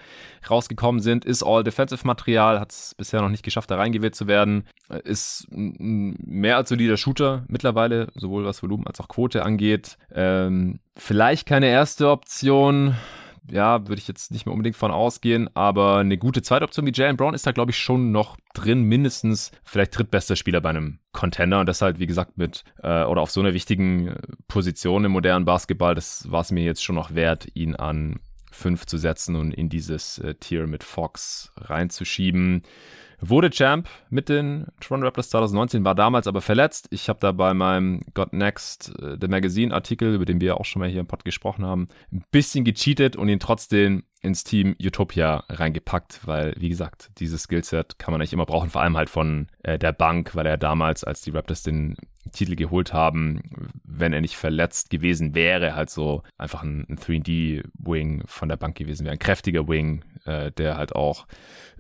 rausgekommen 0.48 1.00
sind, 1.00 1.24
ist 1.24 1.42
All-Defensive-Material, 1.42 2.60
hat 2.60 2.72
es 2.72 2.94
bisher 2.96 3.22
noch 3.22 3.28
nicht 3.28 3.44
geschafft, 3.44 3.70
da 3.70 3.76
reingewählt 3.76 4.14
zu 4.14 4.26
werden, 4.26 4.64
ist 5.04 5.46
mehr 5.50 6.56
als 6.56 6.68
solider 6.68 6.96
Shooter 6.96 7.44
mittlerweile, 7.48 8.08
sowohl 8.14 8.44
was 8.44 8.62
Volumen 8.62 8.86
als 8.86 9.00
auch 9.00 9.08
Quote 9.08 9.42
angeht. 9.44 9.96
Ähm, 10.14 10.80
vielleicht 10.96 11.46
keine 11.46 11.66
erste 11.66 12.10
Option, 12.10 12.96
ja, 13.50 13.88
würde 13.88 14.00
ich 14.00 14.08
jetzt 14.08 14.30
nicht 14.30 14.46
mehr 14.46 14.52
unbedingt 14.52 14.76
von 14.76 14.90
ausgehen, 14.90 15.48
aber 15.54 15.98
eine 15.98 16.16
gute 16.16 16.42
zweite 16.42 16.64
Option 16.64 16.86
wie 16.86 16.92
Jalen 16.92 17.16
Brown 17.16 17.34
ist 17.34 17.46
da, 17.46 17.52
glaube 17.52 17.70
ich, 17.70 17.78
schon 17.78 18.12
noch 18.12 18.36
drin, 18.54 18.82
mindestens 18.82 19.50
vielleicht 19.64 19.96
drittbester 19.96 20.36
Spieler 20.36 20.60
bei 20.60 20.70
einem 20.70 20.98
Contender. 21.12 21.60
Und 21.60 21.66
das 21.66 21.82
halt, 21.82 21.98
wie 21.98 22.06
gesagt, 22.06 22.38
mit 22.38 22.64
äh, 22.82 23.04
oder 23.04 23.20
auf 23.20 23.30
so 23.30 23.40
einer 23.40 23.54
wichtigen 23.54 24.08
äh, 24.08 24.18
Position 24.48 25.04
im 25.04 25.12
modernen 25.12 25.44
Basketball, 25.44 25.94
das 25.94 26.30
war 26.30 26.42
es 26.42 26.52
mir 26.52 26.64
jetzt 26.64 26.84
schon 26.84 26.94
noch 26.94 27.14
wert, 27.14 27.48
ihn 27.54 27.74
an 27.74 28.20
fünf 28.52 28.86
zu 28.86 28.98
setzen 28.98 29.36
und 29.36 29.52
in 29.52 29.68
dieses 29.68 30.18
äh, 30.18 30.34
Tier 30.34 30.66
mit 30.66 30.84
Fox 30.84 31.52
reinzuschieben. 31.56 32.62
Wurde 33.24 33.50
Champ 33.50 33.88
mit 34.10 34.28
den 34.28 34.66
Toronto 34.80 35.06
Raptors 35.06 35.30
2019, 35.30 35.84
war 35.84 35.94
damals 35.94 36.26
aber 36.26 36.40
verletzt. 36.40 36.88
Ich 36.90 37.08
habe 37.08 37.20
da 37.20 37.30
bei 37.30 37.54
meinem 37.54 38.00
Got 38.14 38.32
Next, 38.32 38.92
äh, 38.98 39.16
der 39.16 39.28
Magazine-Artikel, 39.28 40.14
über 40.14 40.24
den 40.24 40.40
wir 40.40 40.58
auch 40.58 40.64
schon 40.64 40.80
mal 40.80 40.88
hier 40.88 40.98
im 40.98 41.06
Pod 41.06 41.24
gesprochen 41.24 41.64
haben, 41.64 41.86
ein 42.12 42.24
bisschen 42.32 42.64
gecheatet 42.64 43.14
und 43.14 43.28
ihn 43.28 43.38
trotzdem 43.38 44.02
ins 44.22 44.42
Team 44.42 44.74
Utopia 44.80 45.44
reingepackt, 45.48 46.26
weil, 46.26 46.54
wie 46.58 46.68
gesagt, 46.68 47.10
dieses 47.18 47.44
Skillset 47.44 47.98
kann 48.00 48.10
man 48.10 48.20
eigentlich 48.20 48.32
immer 48.32 48.46
brauchen, 48.46 48.70
vor 48.70 48.82
allem 48.82 48.96
halt 48.96 49.08
von 49.08 49.46
äh, 49.62 49.78
der 49.78 49.92
Bank, 49.92 50.34
weil 50.34 50.46
er 50.46 50.58
damals, 50.58 51.04
als 51.04 51.20
die 51.20 51.30
Raptors 51.30 51.62
den 51.62 51.96
Titel 52.30 52.54
geholt 52.54 52.92
haben, 52.92 53.40
wenn 53.84 54.12
er 54.12 54.20
nicht 54.20 54.36
verletzt 54.36 54.90
gewesen 54.90 55.34
wäre, 55.34 55.74
halt 55.74 55.90
so 55.90 56.22
einfach 56.38 56.62
ein, 56.62 56.86
ein 56.88 56.96
3D-Wing 56.96 58.22
von 58.26 58.48
der 58.48 58.56
Bank 58.56 58.76
gewesen 58.76 59.04
wäre, 59.04 59.12
ein 59.12 59.18
kräftiger 59.18 59.68
Wing, 59.68 60.04
äh, 60.24 60.52
der 60.52 60.76
halt 60.76 60.94
auch 60.94 61.26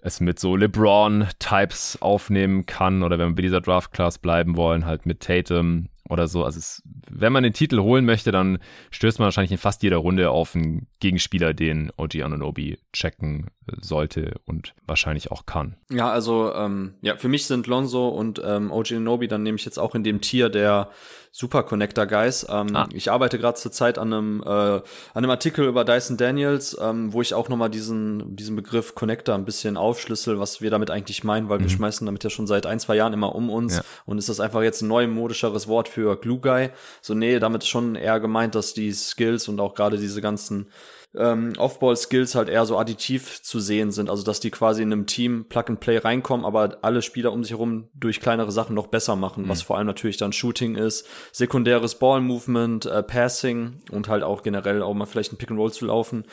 es 0.02 0.20
mit 0.20 0.40
so 0.40 0.56
LeBron-Types 0.56 2.02
aufnehmen 2.02 2.66
kann 2.66 3.02
oder 3.04 3.18
wenn 3.18 3.30
wir 3.30 3.34
bei 3.36 3.42
dieser 3.42 3.60
Draft-Class 3.60 4.18
bleiben 4.18 4.56
wollen, 4.56 4.84
halt 4.84 5.06
mit 5.06 5.20
Tatum 5.20 5.88
oder 6.08 6.26
so. 6.26 6.44
Also 6.44 6.58
es, 6.58 6.82
wenn 7.10 7.32
man 7.32 7.42
den 7.42 7.52
Titel 7.52 7.80
holen 7.80 8.04
möchte, 8.04 8.32
dann 8.32 8.58
stößt 8.90 9.18
man 9.18 9.26
wahrscheinlich 9.26 9.52
in 9.52 9.58
fast 9.58 9.82
jeder 9.82 9.98
Runde 9.98 10.30
auf 10.30 10.54
einen 10.54 10.86
Gegenspieler, 11.00 11.54
den 11.54 11.92
OG 11.96 12.22
Anunobi 12.22 12.78
checken 12.92 13.50
sollte 13.80 14.40
und 14.46 14.74
wahrscheinlich 14.86 15.30
auch 15.30 15.46
kann. 15.46 15.76
Ja, 15.90 16.10
also 16.10 16.52
ähm, 16.54 16.94
ja, 17.00 17.16
für 17.16 17.28
mich 17.28 17.46
sind 17.46 17.66
Lonzo 17.66 18.08
und 18.08 18.40
ähm, 18.44 18.70
OG 18.70 18.92
Anunobi, 18.92 19.28
dann 19.28 19.42
nehme 19.42 19.56
ich 19.56 19.64
jetzt 19.64 19.78
auch 19.78 19.94
in 19.94 20.04
dem 20.04 20.20
Tier 20.20 20.48
der 20.48 20.90
Super 21.34 21.62
Connector 21.62 22.06
Guys. 22.06 22.46
Ähm, 22.50 22.76
ah. 22.76 22.86
Ich 22.92 23.10
arbeite 23.10 23.38
gerade 23.38 23.58
zurzeit 23.58 23.96
an 23.96 24.12
einem, 24.12 24.42
äh, 24.42 24.48
an 24.48 24.82
einem 25.14 25.30
Artikel 25.30 25.66
über 25.66 25.82
Dyson 25.82 26.18
Daniels, 26.18 26.76
ähm, 26.78 27.14
wo 27.14 27.22
ich 27.22 27.32
auch 27.32 27.48
nochmal 27.48 27.70
diesen, 27.70 28.36
diesen 28.36 28.54
Begriff 28.54 28.94
Connector 28.94 29.34
ein 29.34 29.46
bisschen 29.46 29.78
aufschlüssel, 29.78 30.38
was 30.38 30.60
wir 30.60 30.70
damit 30.70 30.90
eigentlich 30.90 31.24
meinen, 31.24 31.48
weil 31.48 31.58
mhm. 31.58 31.62
wir 31.62 31.70
schmeißen 31.70 32.04
damit 32.04 32.22
ja 32.22 32.28
schon 32.28 32.46
seit 32.46 32.66
ein, 32.66 32.78
zwei 32.80 32.96
Jahren 32.96 33.14
immer 33.14 33.34
um 33.34 33.48
uns 33.48 33.76
ja. 33.76 33.82
und 34.04 34.18
ist 34.18 34.28
das 34.28 34.40
einfach 34.40 34.60
jetzt 34.60 34.82
ein 34.82 34.88
neumodischeres 34.88 35.68
Wort 35.68 35.88
für 35.88 36.16
Glue 36.16 36.38
Guy. 36.38 36.68
So, 37.00 37.14
nee, 37.14 37.38
damit 37.38 37.62
ist 37.62 37.68
schon 37.68 37.94
eher 37.94 38.20
gemeint, 38.20 38.54
dass 38.54 38.74
die 38.74 38.92
Skills 38.92 39.48
und 39.48 39.58
auch 39.58 39.74
gerade 39.74 39.96
diese 39.96 40.20
ganzen 40.20 40.66
ähm, 41.14 41.52
Off-Ball-Skills 41.58 42.34
halt 42.34 42.48
eher 42.48 42.64
so 42.64 42.78
additiv 42.78 43.42
zu 43.42 43.60
sehen 43.60 43.90
sind. 43.90 44.08
Also 44.08 44.24
dass 44.24 44.40
die 44.40 44.50
quasi 44.50 44.82
in 44.82 44.92
einem 44.92 45.06
Team 45.06 45.46
Plug-and-Play 45.48 45.98
reinkommen, 45.98 46.46
aber 46.46 46.78
alle 46.82 47.02
Spieler 47.02 47.32
um 47.32 47.44
sich 47.44 47.52
herum 47.52 47.88
durch 47.94 48.20
kleinere 48.20 48.52
Sachen 48.52 48.74
noch 48.74 48.86
besser 48.86 49.16
machen, 49.16 49.44
mhm. 49.44 49.48
was 49.48 49.62
vor 49.62 49.76
allem 49.76 49.86
natürlich 49.86 50.16
dann 50.16 50.32
Shooting 50.32 50.76
ist, 50.76 51.06
sekundäres 51.32 51.96
Ball-Movement, 51.96 52.86
äh, 52.86 53.02
Passing 53.02 53.80
und 53.90 54.08
halt 54.08 54.22
auch 54.22 54.42
generell 54.42 54.82
auch 54.82 54.94
mal 54.94 55.06
vielleicht 55.06 55.32
ein 55.32 55.38
Pick-and-Roll 55.38 55.72
zu 55.72 55.86
laufen. 55.86 56.24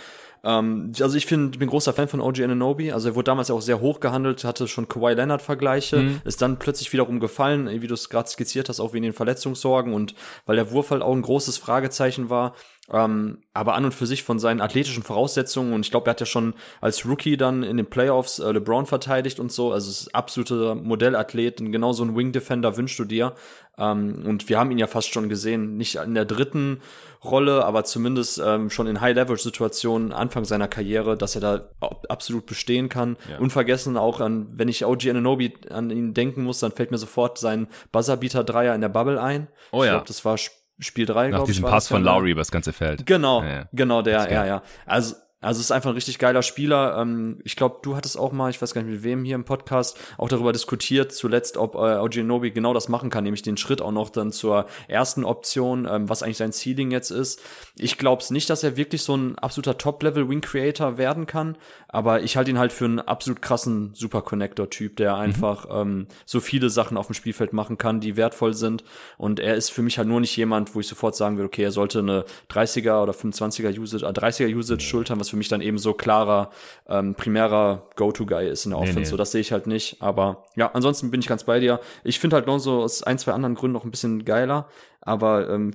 Ähm, 0.43 0.91
also 0.99 1.17
ich 1.17 1.25
finde, 1.25 1.57
bin 1.57 1.69
großer 1.69 1.93
Fan 1.93 2.07
von 2.07 2.21
OG 2.21 2.41
Ananobi. 2.41 2.91
Also 2.91 3.09
er 3.09 3.15
wurde 3.15 3.25
damals 3.25 3.51
auch 3.51 3.61
sehr 3.61 3.81
hoch 3.81 3.99
gehandelt, 3.99 4.43
hatte 4.43 4.67
schon 4.67 4.87
Kawhi 4.87 5.13
Leonard 5.13 5.41
Vergleiche, 5.41 5.97
mhm. 5.97 6.21
ist 6.25 6.41
dann 6.41 6.59
plötzlich 6.59 6.91
wiederum 6.93 7.19
gefallen, 7.19 7.81
wie 7.81 7.87
du 7.87 7.93
es 7.93 8.09
gerade 8.09 8.29
skizziert 8.29 8.69
hast, 8.69 8.79
auch 8.79 8.93
wegen 8.93 9.03
den 9.03 9.13
Verletzungssorgen 9.13 9.93
und 9.93 10.15
weil 10.45 10.55
der 10.55 10.71
Wurf 10.71 10.91
halt 10.91 11.01
auch 11.01 11.13
ein 11.13 11.21
großes 11.21 11.57
Fragezeichen 11.57 12.29
war. 12.29 12.53
Ähm, 12.91 13.43
aber 13.53 13.75
an 13.75 13.85
und 13.85 13.93
für 13.93 14.07
sich 14.07 14.23
von 14.23 14.39
seinen 14.39 14.61
athletischen 14.61 15.03
Voraussetzungen 15.03 15.73
und 15.73 15.85
ich 15.85 15.91
glaube, 15.91 16.07
er 16.07 16.11
hat 16.11 16.21
ja 16.21 16.25
schon 16.25 16.55
als 16.81 17.05
Rookie 17.05 17.37
dann 17.37 17.61
in 17.61 17.77
den 17.77 17.85
Playoffs 17.85 18.39
äh, 18.39 18.51
LeBron 18.51 18.87
verteidigt 18.87 19.39
und 19.39 19.51
so. 19.51 19.71
Also 19.71 19.91
es 19.91 20.01
ist 20.01 20.15
absoluter 20.15 20.73
Modellathlet 20.73 21.61
und 21.61 21.71
genau 21.71 21.93
so 21.93 22.03
ein 22.03 22.15
Wing 22.15 22.31
Defender 22.31 22.77
wünschst 22.77 22.97
du 22.97 23.05
dir. 23.05 23.35
Ähm, 23.79 24.23
und 24.25 24.49
wir 24.49 24.59
haben 24.59 24.71
ihn 24.71 24.77
ja 24.77 24.87
fast 24.87 25.13
schon 25.13 25.29
gesehen, 25.29 25.77
nicht 25.77 25.95
in 25.95 26.13
der 26.13 26.25
dritten 26.25 26.81
Rolle, 27.23 27.65
aber 27.65 27.83
zumindest 27.83 28.41
ähm, 28.43 28.69
schon 28.69 28.87
in 28.87 29.01
High-Level-Situationen 29.01 30.13
Anfang 30.13 30.45
seiner 30.45 30.67
Karriere, 30.67 31.17
dass 31.17 31.35
er 31.35 31.41
da 31.41 31.69
absolut 32.07 32.45
bestehen 32.45 32.87
kann. 32.87 33.17
Ja. 33.29 33.39
Unvergessen 33.39 33.97
auch 33.97 34.21
an, 34.21 34.47
wenn 34.53 34.69
ich 34.69 34.85
OG 34.85 35.07
Ananobi 35.09 35.53
an 35.69 35.89
ihn 35.89 36.13
denken 36.13 36.43
muss, 36.43 36.59
dann 36.59 36.71
fällt 36.71 36.91
mir 36.91 36.97
sofort 36.97 37.37
sein 37.37 37.67
Buzzerbeater-Dreier 37.91 38.73
in 38.73 38.81
der 38.81 38.89
Bubble 38.89 39.21
ein. 39.21 39.47
Oh 39.71 39.83
ja. 39.83 39.85
Ich 39.85 39.91
glaube, 39.91 40.07
das 40.07 40.23
war 40.23 40.37
Spiel 40.81 41.05
3, 41.05 41.29
Nach 41.29 41.43
diesem 41.43 41.65
Pass 41.65 41.89
von 41.89 42.03
Lowry 42.03 42.31
über 42.31 42.41
das 42.41 42.51
ganze 42.51 42.71
Feld. 42.71 43.05
Genau, 43.05 43.43
ja, 43.43 43.49
ja. 43.49 43.69
genau 43.73 44.01
der, 44.01 44.31
ja, 44.31 44.45
ja. 44.45 44.63
Also 44.85 45.15
also 45.41 45.61
ist 45.61 45.71
einfach 45.71 45.91
ein 45.91 45.95
richtig 45.95 46.19
geiler 46.19 46.41
Spieler. 46.41 46.97
Ähm, 46.99 47.39
ich 47.43 47.55
glaube, 47.55 47.79
du 47.81 47.95
hattest 47.95 48.17
auch 48.17 48.33
mal, 48.33 48.49
ich 48.49 48.61
weiß 48.61 48.73
gar 48.73 48.81
nicht 48.81 48.91
mit 48.91 49.03
wem 49.03 49.23
hier 49.23 49.35
im 49.35 49.45
Podcast, 49.45 49.97
auch 50.17 50.27
darüber 50.27 50.51
diskutiert, 50.51 51.13
zuletzt, 51.13 51.55
ob 51.55 51.75
äh, 51.75 51.77
Ojinobi 51.77 52.51
genau 52.51 52.73
das 52.73 52.89
machen 52.89 53.09
kann, 53.09 53.23
nämlich 53.23 53.41
den 53.41 53.55
Schritt 53.55 53.81
auch 53.81 53.91
noch 53.91 54.09
dann 54.09 54.31
zur 54.31 54.65
ersten 54.89 55.23
Option, 55.23 55.87
ähm, 55.89 56.09
was 56.09 56.23
eigentlich 56.23 56.37
sein 56.37 56.51
Ceiling 56.51 56.91
jetzt 56.91 57.11
ist. 57.11 57.41
Ich 57.77 57.97
glaube 57.97 58.21
es 58.21 58.31
nicht, 58.31 58.49
dass 58.49 58.63
er 58.63 58.75
wirklich 58.75 59.03
so 59.03 59.15
ein 59.15 59.37
absoluter 59.37 59.77
Top-Level-Wing-Creator 59.77 60.97
werden 60.97 61.25
kann, 61.25 61.57
aber 61.87 62.21
ich 62.21 62.35
halte 62.35 62.51
ihn 62.51 62.59
halt 62.59 62.73
für 62.73 62.85
einen 62.85 62.99
absolut 62.99 63.41
krassen 63.41 63.93
Super-Connector-Typ, 63.93 64.97
der 64.97 65.15
mhm. 65.15 65.21
einfach 65.21 65.65
mhm. 65.65 65.91
ähm, 66.01 66.07
so 66.25 66.41
viele 66.41 66.69
Sachen 66.69 66.97
auf 66.97 67.07
dem 67.07 67.13
Spielfeld 67.13 67.53
machen 67.53 67.77
kann, 67.77 68.01
die 68.01 68.17
wertvoll 68.17 68.53
sind. 68.53 68.83
Und 69.17 69.39
er 69.39 69.55
ist 69.55 69.69
für 69.69 69.83
mich 69.83 69.97
halt 69.97 70.07
nur 70.07 70.19
nicht 70.19 70.35
jemand, 70.35 70.75
wo 70.75 70.81
ich 70.81 70.87
sofort 70.87 71.15
sagen 71.15 71.37
würde, 71.37 71.47
okay, 71.47 71.63
er 71.63 71.71
sollte 71.71 71.99
eine 71.99 72.25
30er 72.51 73.01
oder 73.01 73.13
25er 73.13 73.77
Usage, 73.79 74.05
äh, 74.05 74.09
30er 74.09 74.53
Usage 74.53 74.81
schultern, 74.81 75.19
was 75.19 75.28
für 75.29 75.37
mich 75.37 75.47
dann 75.47 75.61
eben 75.61 75.77
so 75.77 75.93
klarer, 75.93 76.51
ähm, 76.87 77.15
primärer 77.15 77.87
Go-To-Guy 77.95 78.49
ist 78.49 78.65
in 78.65 78.71
der 78.71 78.79
Offense. 78.79 78.99
Nee, 78.99 79.05
nee. 79.05 79.09
So, 79.09 79.17
das 79.17 79.31
sehe 79.31 79.41
ich 79.41 79.51
halt 79.51 79.67
nicht. 79.67 80.01
Aber 80.01 80.45
ja, 80.55 80.71
ansonsten 80.73 81.11
bin 81.11 81.21
ich 81.21 81.27
ganz 81.27 81.43
bei 81.43 81.59
dir. 81.59 81.79
Ich 82.03 82.19
finde 82.19 82.35
halt 82.35 82.45
Lonzo 82.45 82.83
aus 82.83 83.03
ein, 83.03 83.17
zwei 83.17 83.33
anderen 83.33 83.55
Gründen 83.55 83.73
noch 83.73 83.85
ein 83.85 83.91
bisschen 83.91 84.25
geiler. 84.25 84.67
Aber 85.01 85.49
ähm, 85.49 85.73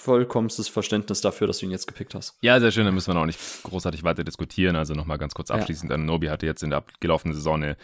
vollkommenstes 0.00 0.68
Verständnis 0.68 1.20
dafür, 1.20 1.46
dass 1.46 1.58
du 1.58 1.66
ihn 1.66 1.72
jetzt 1.72 1.86
gepickt 1.86 2.14
hast. 2.14 2.34
Ja, 2.40 2.58
sehr 2.58 2.70
schön, 2.70 2.86
da 2.86 2.90
müssen 2.90 3.08
wir 3.08 3.14
noch 3.14 3.26
nicht 3.26 3.38
großartig 3.64 4.02
weiter 4.02 4.24
diskutieren. 4.24 4.76
Also 4.76 4.94
nochmal 4.94 5.18
ganz 5.18 5.34
kurz 5.34 5.50
abschließend, 5.50 5.90
ja. 5.90 5.98
Nobi 5.98 6.30
hatte 6.30 6.46
jetzt 6.46 6.62
in 6.62 6.70
der 6.70 6.78
abgelaufenen 6.78 7.34
Saison 7.34 7.62
eine 7.62 7.76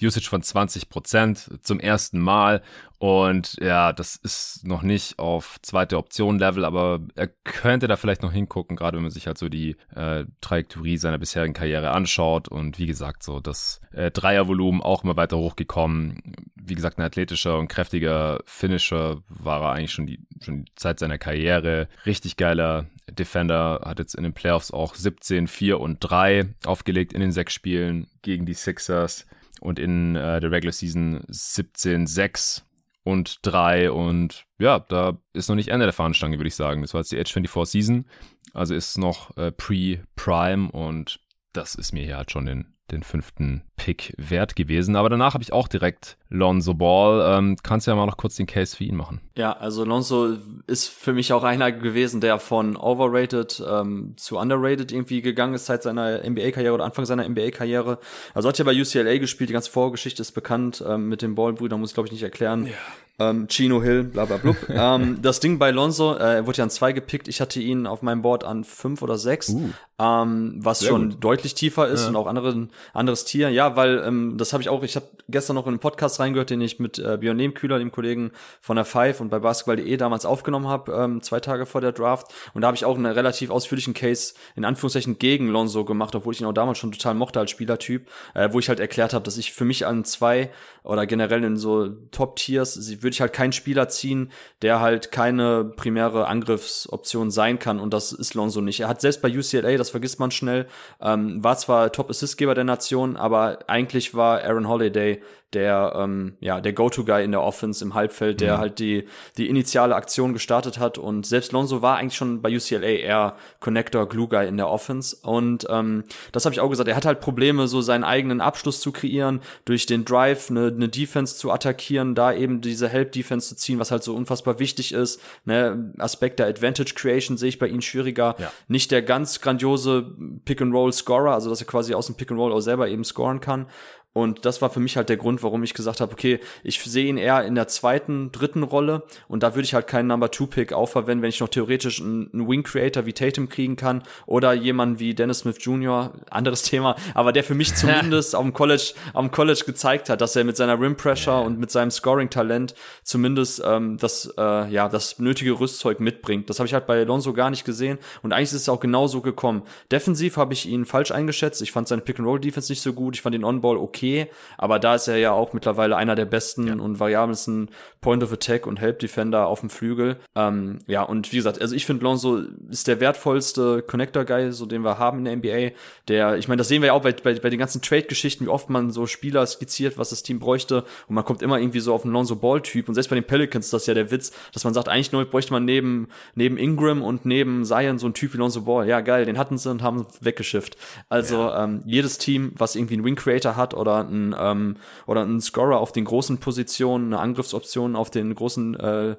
Usage 0.00 0.28
von 0.28 0.42
20 0.42 0.90
Prozent 0.90 1.50
zum 1.62 1.80
ersten 1.80 2.20
Mal 2.20 2.62
und 3.02 3.56
ja, 3.60 3.92
das 3.92 4.14
ist 4.14 4.64
noch 4.64 4.82
nicht 4.82 5.18
auf 5.18 5.58
zweite 5.62 5.98
Option-Level, 5.98 6.64
aber 6.64 7.00
er 7.16 7.26
könnte 7.26 7.88
da 7.88 7.96
vielleicht 7.96 8.22
noch 8.22 8.32
hingucken, 8.32 8.76
gerade 8.76 8.96
wenn 8.96 9.02
man 9.02 9.10
sich 9.10 9.26
halt 9.26 9.38
so 9.38 9.48
die 9.48 9.74
äh, 9.96 10.24
Trajektorie 10.40 10.98
seiner 10.98 11.18
bisherigen 11.18 11.52
Karriere 11.52 11.90
anschaut. 11.90 12.46
Und 12.46 12.78
wie 12.78 12.86
gesagt, 12.86 13.24
so 13.24 13.40
das 13.40 13.80
äh, 13.90 14.12
Dreiervolumen 14.12 14.80
auch 14.80 15.02
immer 15.02 15.16
weiter 15.16 15.36
hochgekommen. 15.36 16.46
Wie 16.54 16.76
gesagt, 16.76 16.96
ein 16.96 17.02
athletischer 17.02 17.58
und 17.58 17.66
kräftiger 17.66 18.38
Finisher 18.44 19.20
war 19.28 19.62
er 19.62 19.72
eigentlich 19.72 19.90
schon 19.90 20.06
die, 20.06 20.20
schon 20.40 20.66
die 20.66 20.74
Zeit 20.76 21.00
seiner 21.00 21.18
Karriere. 21.18 21.88
Richtig 22.06 22.36
geiler 22.36 22.86
Defender, 23.10 23.80
hat 23.84 23.98
jetzt 23.98 24.14
in 24.14 24.22
den 24.22 24.32
Playoffs 24.32 24.70
auch 24.70 24.94
17, 24.94 25.48
4 25.48 25.80
und 25.80 25.98
3 25.98 26.54
aufgelegt 26.66 27.14
in 27.14 27.20
den 27.20 27.32
sechs 27.32 27.52
Spielen 27.52 28.06
gegen 28.22 28.46
die 28.46 28.54
Sixers 28.54 29.26
und 29.60 29.80
in 29.80 30.14
äh, 30.14 30.38
der 30.38 30.52
Regular 30.52 30.72
Season 30.72 31.24
17, 31.26 32.06
6 32.06 32.64
und 33.04 33.38
3 33.42 33.90
und 33.90 34.46
ja, 34.58 34.78
da 34.78 35.18
ist 35.32 35.48
noch 35.48 35.56
nicht 35.56 35.68
Ende 35.68 35.86
der 35.86 35.92
Fahnenstange, 35.92 36.38
würde 36.38 36.48
ich 36.48 36.54
sagen. 36.54 36.82
Das 36.82 36.94
war 36.94 37.00
jetzt 37.00 37.12
die 37.12 37.18
Age 37.18 37.32
24 37.32 37.72
Season, 37.72 38.06
also 38.54 38.74
ist 38.74 38.98
noch 38.98 39.36
äh, 39.36 39.50
pre-Prime 39.52 40.70
und 40.70 41.20
das 41.52 41.74
ist 41.74 41.92
mir 41.92 42.04
hier 42.04 42.16
halt 42.16 42.30
schon 42.30 42.46
den 42.46 42.71
den 42.90 43.02
fünften 43.02 43.62
Pick 43.76 44.14
wert 44.18 44.54
gewesen. 44.56 44.96
Aber 44.96 45.08
danach 45.08 45.34
habe 45.34 45.42
ich 45.42 45.52
auch 45.52 45.68
direkt 45.68 46.18
Lonzo 46.28 46.74
Ball. 46.74 47.38
Ähm, 47.38 47.56
kannst 47.62 47.86
du 47.86 47.90
ja 47.90 47.96
mal 47.96 48.06
noch 48.06 48.16
kurz 48.16 48.36
den 48.36 48.46
Case 48.46 48.76
für 48.76 48.84
ihn 48.84 48.96
machen. 48.96 49.20
Ja, 49.36 49.52
also 49.52 49.84
Lonzo 49.84 50.36
ist 50.66 50.88
für 50.88 51.12
mich 51.12 51.32
auch 51.32 51.42
einer 51.42 51.72
gewesen, 51.72 52.20
der 52.20 52.38
von 52.38 52.76
overrated 52.76 53.62
ähm, 53.66 54.14
zu 54.16 54.38
underrated 54.38 54.92
irgendwie 54.92 55.22
gegangen 55.22 55.54
ist 55.54 55.66
seit 55.66 55.82
seiner 55.82 56.28
NBA-Karriere 56.28 56.74
oder 56.74 56.84
Anfang 56.84 57.06
seiner 57.06 57.28
NBA-Karriere. 57.28 57.98
Also 58.34 58.48
hat 58.48 58.58
ja 58.58 58.64
bei 58.64 58.78
UCLA 58.78 59.18
gespielt, 59.18 59.50
die 59.50 59.54
ganze 59.54 59.70
Vorgeschichte 59.70 60.22
ist 60.22 60.32
bekannt 60.32 60.84
ähm, 60.86 61.08
mit 61.08 61.22
den 61.22 61.34
Ball-Brüdern, 61.34 61.80
muss 61.80 61.90
ich 61.90 61.94
glaube 61.94 62.08
ich 62.08 62.12
nicht 62.12 62.22
erklären. 62.22 62.66
Ja. 62.66 62.72
Ähm, 63.18 63.46
Chino 63.48 63.82
Hill, 63.82 64.04
bla 64.04 64.24
bla 64.24 64.38
blub. 64.38 64.56
ähm, 64.68 65.20
das 65.20 65.40
Ding 65.40 65.58
bei 65.58 65.70
Lonzo, 65.70 66.14
äh, 66.14 66.36
er 66.36 66.46
wurde 66.46 66.58
ja 66.58 66.64
an 66.64 66.70
zwei 66.70 66.92
gepickt. 66.92 67.28
Ich 67.28 67.40
hatte 67.40 67.60
ihn 67.60 67.86
auf 67.86 68.02
meinem 68.02 68.22
Board 68.22 68.44
an 68.44 68.64
fünf 68.64 69.02
oder 69.02 69.18
sechs, 69.18 69.50
uh, 69.50 69.70
ähm, 70.02 70.54
was 70.58 70.84
schon 70.84 71.10
gut. 71.10 71.24
deutlich 71.24 71.54
tiefer 71.54 71.86
ist 71.86 72.02
ja. 72.02 72.08
und 72.08 72.16
auch 72.16 72.26
andere, 72.26 72.68
anderes 72.92 73.24
Tier. 73.24 73.50
Ja, 73.50 73.76
weil 73.76 74.02
ähm, 74.04 74.36
das 74.36 74.52
habe 74.52 74.62
ich 74.62 74.68
auch, 74.68 74.82
ich 74.82 74.96
habe 74.96 75.06
gestern 75.28 75.54
noch 75.54 75.66
in 75.66 75.70
einen 75.70 75.78
Podcast 75.78 76.18
reingehört, 76.18 76.50
den 76.50 76.60
ich 76.60 76.80
mit 76.80 76.98
äh, 76.98 77.18
Björn 77.20 77.38
Lehmkühler, 77.38 77.78
dem 77.78 77.92
Kollegen 77.92 78.32
von 78.60 78.76
der 78.76 78.84
Five 78.84 79.20
und 79.20 79.28
bei 79.28 79.38
Basketball.de 79.38 79.96
damals 79.96 80.26
aufgenommen 80.26 80.66
habe, 80.66 80.92
ähm, 80.92 81.22
zwei 81.22 81.38
Tage 81.38 81.66
vor 81.66 81.80
der 81.80 81.92
Draft. 81.92 82.32
Und 82.52 82.62
da 82.62 82.66
habe 82.66 82.76
ich 82.76 82.84
auch 82.84 82.96
einen 82.96 83.06
relativ 83.06 83.50
ausführlichen 83.50 83.94
Case 83.94 84.34
in 84.56 84.64
Anführungszeichen 84.64 85.18
gegen 85.18 85.48
Lonzo 85.48 85.84
gemacht, 85.84 86.14
obwohl 86.14 86.34
ich 86.34 86.40
ihn 86.40 86.46
auch 86.46 86.52
damals 86.52 86.78
schon 86.78 86.90
total 86.90 87.14
mochte 87.14 87.38
als 87.38 87.50
Spielertyp, 87.50 88.08
äh, 88.34 88.48
wo 88.52 88.58
ich 88.58 88.68
halt 88.68 88.80
erklärt 88.80 89.14
habe, 89.14 89.24
dass 89.24 89.36
ich 89.36 89.52
für 89.52 89.64
mich 89.64 89.86
an 89.86 90.04
zwei 90.04 90.50
oder 90.84 91.06
generell 91.06 91.44
in 91.44 91.56
so 91.56 91.88
Top-Tiers 92.10 93.02
würde 93.02 93.14
ich 93.14 93.20
halt 93.20 93.32
keinen 93.32 93.52
Spieler 93.52 93.88
ziehen, 93.88 94.30
der 94.62 94.80
halt 94.80 95.12
keine 95.12 95.64
primäre 95.64 96.26
Angriffsoption 96.26 97.30
sein 97.30 97.58
kann 97.58 97.78
und 97.80 97.92
das 97.94 98.12
ist 98.12 98.34
Lonzo 98.34 98.60
nicht. 98.60 98.80
Er 98.80 98.88
hat 98.88 99.00
selbst 99.00 99.22
bei 99.22 99.28
UCLA, 99.28 99.76
das 99.76 99.90
vergisst 99.90 100.18
man 100.18 100.30
schnell, 100.30 100.66
ähm, 101.00 101.42
war 101.42 101.56
zwar 101.56 101.92
Top-Assistgeber 101.92 102.54
der 102.54 102.64
Nation, 102.64 103.16
aber 103.16 103.58
eigentlich 103.68 104.14
war 104.14 104.42
Aaron 104.42 104.68
Holiday 104.68 105.22
der 105.54 105.94
ähm, 105.96 106.34
ja 106.40 106.60
der 106.60 106.72
Go-to-Guy 106.72 107.24
in 107.24 107.32
der 107.32 107.42
Offense 107.42 107.84
im 107.84 107.94
Halbfeld, 107.94 108.40
der 108.40 108.56
mhm. 108.56 108.60
halt 108.60 108.78
die 108.78 109.08
die 109.36 109.48
initiale 109.48 109.94
Aktion 109.94 110.32
gestartet 110.32 110.78
hat 110.78 110.98
und 110.98 111.26
selbst 111.26 111.52
Lonzo 111.52 111.82
war 111.82 111.96
eigentlich 111.96 112.16
schon 112.16 112.42
bei 112.42 112.54
UCLA 112.54 112.86
eher 112.86 113.36
Connector, 113.60 114.08
Glue-Guy 114.08 114.46
in 114.48 114.56
der 114.56 114.68
Offense 114.68 115.16
und 115.22 115.66
ähm, 115.70 116.04
das 116.32 116.44
habe 116.44 116.54
ich 116.54 116.60
auch 116.60 116.68
gesagt. 116.68 116.88
Er 116.88 116.96
hat 116.96 117.06
halt 117.06 117.20
Probleme, 117.20 117.68
so 117.68 117.80
seinen 117.80 118.04
eigenen 118.04 118.40
Abschluss 118.40 118.80
zu 118.80 118.92
kreieren, 118.92 119.40
durch 119.64 119.86
den 119.86 120.04
Drive 120.04 120.50
eine, 120.50 120.66
eine 120.66 120.88
Defense 120.88 121.36
zu 121.36 121.50
attackieren, 121.50 122.14
da 122.14 122.32
eben 122.32 122.60
diese 122.60 122.88
Help-Defense 122.88 123.48
zu 123.48 123.56
ziehen, 123.56 123.78
was 123.78 123.90
halt 123.90 124.02
so 124.02 124.14
unfassbar 124.14 124.58
wichtig 124.58 124.92
ist. 124.92 125.20
Ne? 125.44 125.92
Aspekt 125.98 126.38
der 126.38 126.46
Advantage 126.46 126.94
Creation 126.94 127.36
sehe 127.36 127.48
ich 127.48 127.58
bei 127.58 127.68
ihm 127.68 127.80
schwieriger. 127.80 128.34
Ja. 128.38 128.52
Nicht 128.68 128.90
der 128.90 129.02
ganz 129.02 129.40
grandiose 129.40 130.12
Pick-and-Roll-Scorer, 130.44 131.32
also 131.32 131.50
dass 131.50 131.60
er 131.60 131.66
quasi 131.66 131.94
aus 131.94 132.06
dem 132.06 132.16
Pick-and-Roll 132.16 132.52
auch 132.52 132.60
selber 132.60 132.88
eben 132.88 133.04
scoren 133.04 133.40
kann. 133.40 133.66
Und 134.14 134.44
das 134.44 134.60
war 134.60 134.68
für 134.68 134.80
mich 134.80 134.98
halt 134.98 135.08
der 135.08 135.16
Grund, 135.16 135.42
warum 135.42 135.62
ich 135.62 135.72
gesagt 135.72 136.02
habe, 136.02 136.12
okay, 136.12 136.38
ich 136.62 136.78
sehe 136.80 137.06
ihn 137.06 137.16
eher 137.16 137.46
in 137.46 137.54
der 137.54 137.66
zweiten, 137.68 138.30
dritten 138.30 138.62
Rolle 138.62 139.04
und 139.26 139.42
da 139.42 139.54
würde 139.54 139.64
ich 139.64 139.72
halt 139.72 139.86
keinen 139.86 140.08
Number 140.08 140.30
Two 140.30 140.46
Pick 140.46 140.74
aufverwenden, 140.74 141.22
wenn 141.22 141.30
ich 141.30 141.40
noch 141.40 141.48
theoretisch 141.48 142.02
einen, 142.02 142.28
einen 142.30 142.46
Wing 142.46 142.62
Creator 142.62 143.06
wie 143.06 143.14
Tatum 143.14 143.48
kriegen 143.48 143.74
kann 143.76 144.02
oder 144.26 144.52
jemanden 144.52 144.98
wie 144.98 145.14
Dennis 145.14 145.40
Smith 145.40 145.56
Jr., 145.60 146.12
anderes 146.28 146.62
Thema, 146.72 146.96
aber 147.14 147.32
der 147.32 147.42
für 147.42 147.54
mich 147.54 147.74
zumindest 147.74 148.34
am 148.34 148.52
College, 148.52 148.92
am 149.14 149.30
College 149.30 149.62
gezeigt 149.64 150.10
hat, 150.10 150.20
dass 150.20 150.36
er 150.36 150.44
mit 150.44 150.58
seiner 150.58 150.78
Rim 150.78 150.94
Pressure 150.94 151.40
und 151.40 151.58
mit 151.58 151.70
seinem 151.70 151.90
Scoring 151.90 152.28
Talent 152.28 152.74
zumindest 153.04 153.62
ähm, 153.64 153.96
das, 153.96 154.30
äh, 154.36 154.68
ja, 154.70 154.90
das 154.90 155.20
nötige 155.20 155.58
Rüstzeug 155.58 156.00
mitbringt. 156.00 156.50
Das 156.50 156.58
habe 156.58 156.66
ich 156.66 156.74
halt 156.74 156.86
bei 156.86 157.00
Alonso 157.00 157.32
gar 157.32 157.48
nicht 157.48 157.64
gesehen 157.64 157.98
und 158.22 158.34
eigentlich 158.34 158.52
ist 158.52 158.62
es 158.62 158.68
auch 158.68 158.80
genauso 158.80 159.22
gekommen. 159.22 159.62
Defensiv 159.90 160.36
habe 160.36 160.52
ich 160.52 160.68
ihn 160.68 160.84
falsch 160.84 161.12
eingeschätzt. 161.12 161.62
Ich 161.62 161.72
fand 161.72 161.88
seine 161.88 162.02
Pick 162.02 162.18
and 162.18 162.28
Roll 162.28 162.40
Defense 162.40 162.70
nicht 162.70 162.82
so 162.82 162.92
gut. 162.92 163.16
Ich 163.16 163.22
fand 163.22 163.34
den 163.34 163.44
On 163.44 163.62
Ball 163.62 163.78
okay 163.78 164.01
okay, 164.02 164.28
aber 164.58 164.78
da 164.78 164.94
ist 164.96 165.08
er 165.08 165.16
ja 165.16 165.32
auch 165.32 165.52
mittlerweile 165.52 165.96
einer 165.96 166.14
der 166.14 166.24
besten 166.24 166.66
ja. 166.66 166.74
und 166.74 166.98
variabelsten 166.98 167.70
Point 168.00 168.22
of 168.22 168.32
Attack 168.32 168.66
und 168.66 168.80
Help 168.80 168.98
Defender 168.98 169.46
auf 169.46 169.60
dem 169.60 169.70
Flügel. 169.70 170.16
Ähm, 170.34 170.80
ja, 170.86 171.02
und 171.02 171.32
wie 171.32 171.36
gesagt, 171.36 171.60
also 171.60 171.74
ich 171.74 171.86
finde 171.86 172.02
Lonzo 172.02 172.42
ist 172.68 172.88
der 172.88 173.00
wertvollste 173.00 173.82
Connector-Guy, 173.82 174.52
so 174.52 174.66
den 174.66 174.82
wir 174.82 174.98
haben 174.98 175.24
in 175.24 175.24
der 175.24 175.36
NBA. 175.36 175.74
Der, 176.08 176.36
ich 176.36 176.48
meine, 176.48 176.58
das 176.58 176.68
sehen 176.68 176.82
wir 176.82 176.88
ja 176.88 176.92
auch 176.94 177.02
bei, 177.02 177.12
bei, 177.12 177.34
bei 177.34 177.50
den 177.50 177.58
ganzen 177.58 177.80
Trade-Geschichten, 177.80 178.46
wie 178.46 178.48
oft 178.48 178.70
man 178.70 178.90
so 178.90 179.06
Spieler 179.06 179.46
skizziert, 179.46 179.98
was 179.98 180.10
das 180.10 180.22
Team 180.22 180.40
bräuchte 180.40 180.84
und 181.06 181.14
man 181.14 181.24
kommt 181.24 181.42
immer 181.42 181.58
irgendwie 181.58 181.80
so 181.80 181.94
auf 181.94 182.04
einen 182.04 182.12
Lonzo 182.12 182.36
Ball-Typ 182.36 182.88
und 182.88 182.94
selbst 182.94 183.08
bei 183.08 183.14
den 183.14 183.24
Pelicans, 183.24 183.70
das 183.70 183.82
ist 183.82 183.86
ja 183.86 183.94
der 183.94 184.10
Witz, 184.10 184.32
dass 184.52 184.64
man 184.64 184.74
sagt, 184.74 184.88
eigentlich 184.88 185.12
nur 185.12 185.24
bräuchte 185.24 185.52
man 185.52 185.64
neben, 185.64 186.08
neben 186.34 186.56
Ingram 186.56 187.02
und 187.02 187.24
neben 187.24 187.64
Zion 187.64 187.98
so 187.98 188.06
einen 188.06 188.14
Typ 188.14 188.34
wie 188.34 188.38
Lonzo 188.38 188.62
Ball. 188.62 188.88
Ja, 188.88 189.00
geil, 189.00 189.24
den 189.24 189.38
hatten 189.38 189.58
sie 189.58 189.70
und 189.70 189.82
haben 189.82 190.06
weggeschifft. 190.20 190.76
Also 191.08 191.36
ja. 191.36 191.64
ähm, 191.64 191.82
jedes 191.86 192.18
Team, 192.18 192.52
was 192.56 192.74
irgendwie 192.74 192.94
einen 192.94 193.04
Wing 193.04 193.14
Creator 193.14 193.56
hat 193.56 193.74
oder 193.74 193.91
einen 194.00 194.34
ähm, 194.38 194.76
oder 195.06 195.22
einen 195.22 195.40
Scorer 195.40 195.78
auf 195.78 195.92
den 195.92 196.04
großen 196.04 196.38
Positionen, 196.38 197.12
eine 197.12 197.22
Angriffsoption 197.22 197.96
auf 197.96 198.10
den 198.10 198.34
großen 198.34 198.74
äh, 198.78 199.16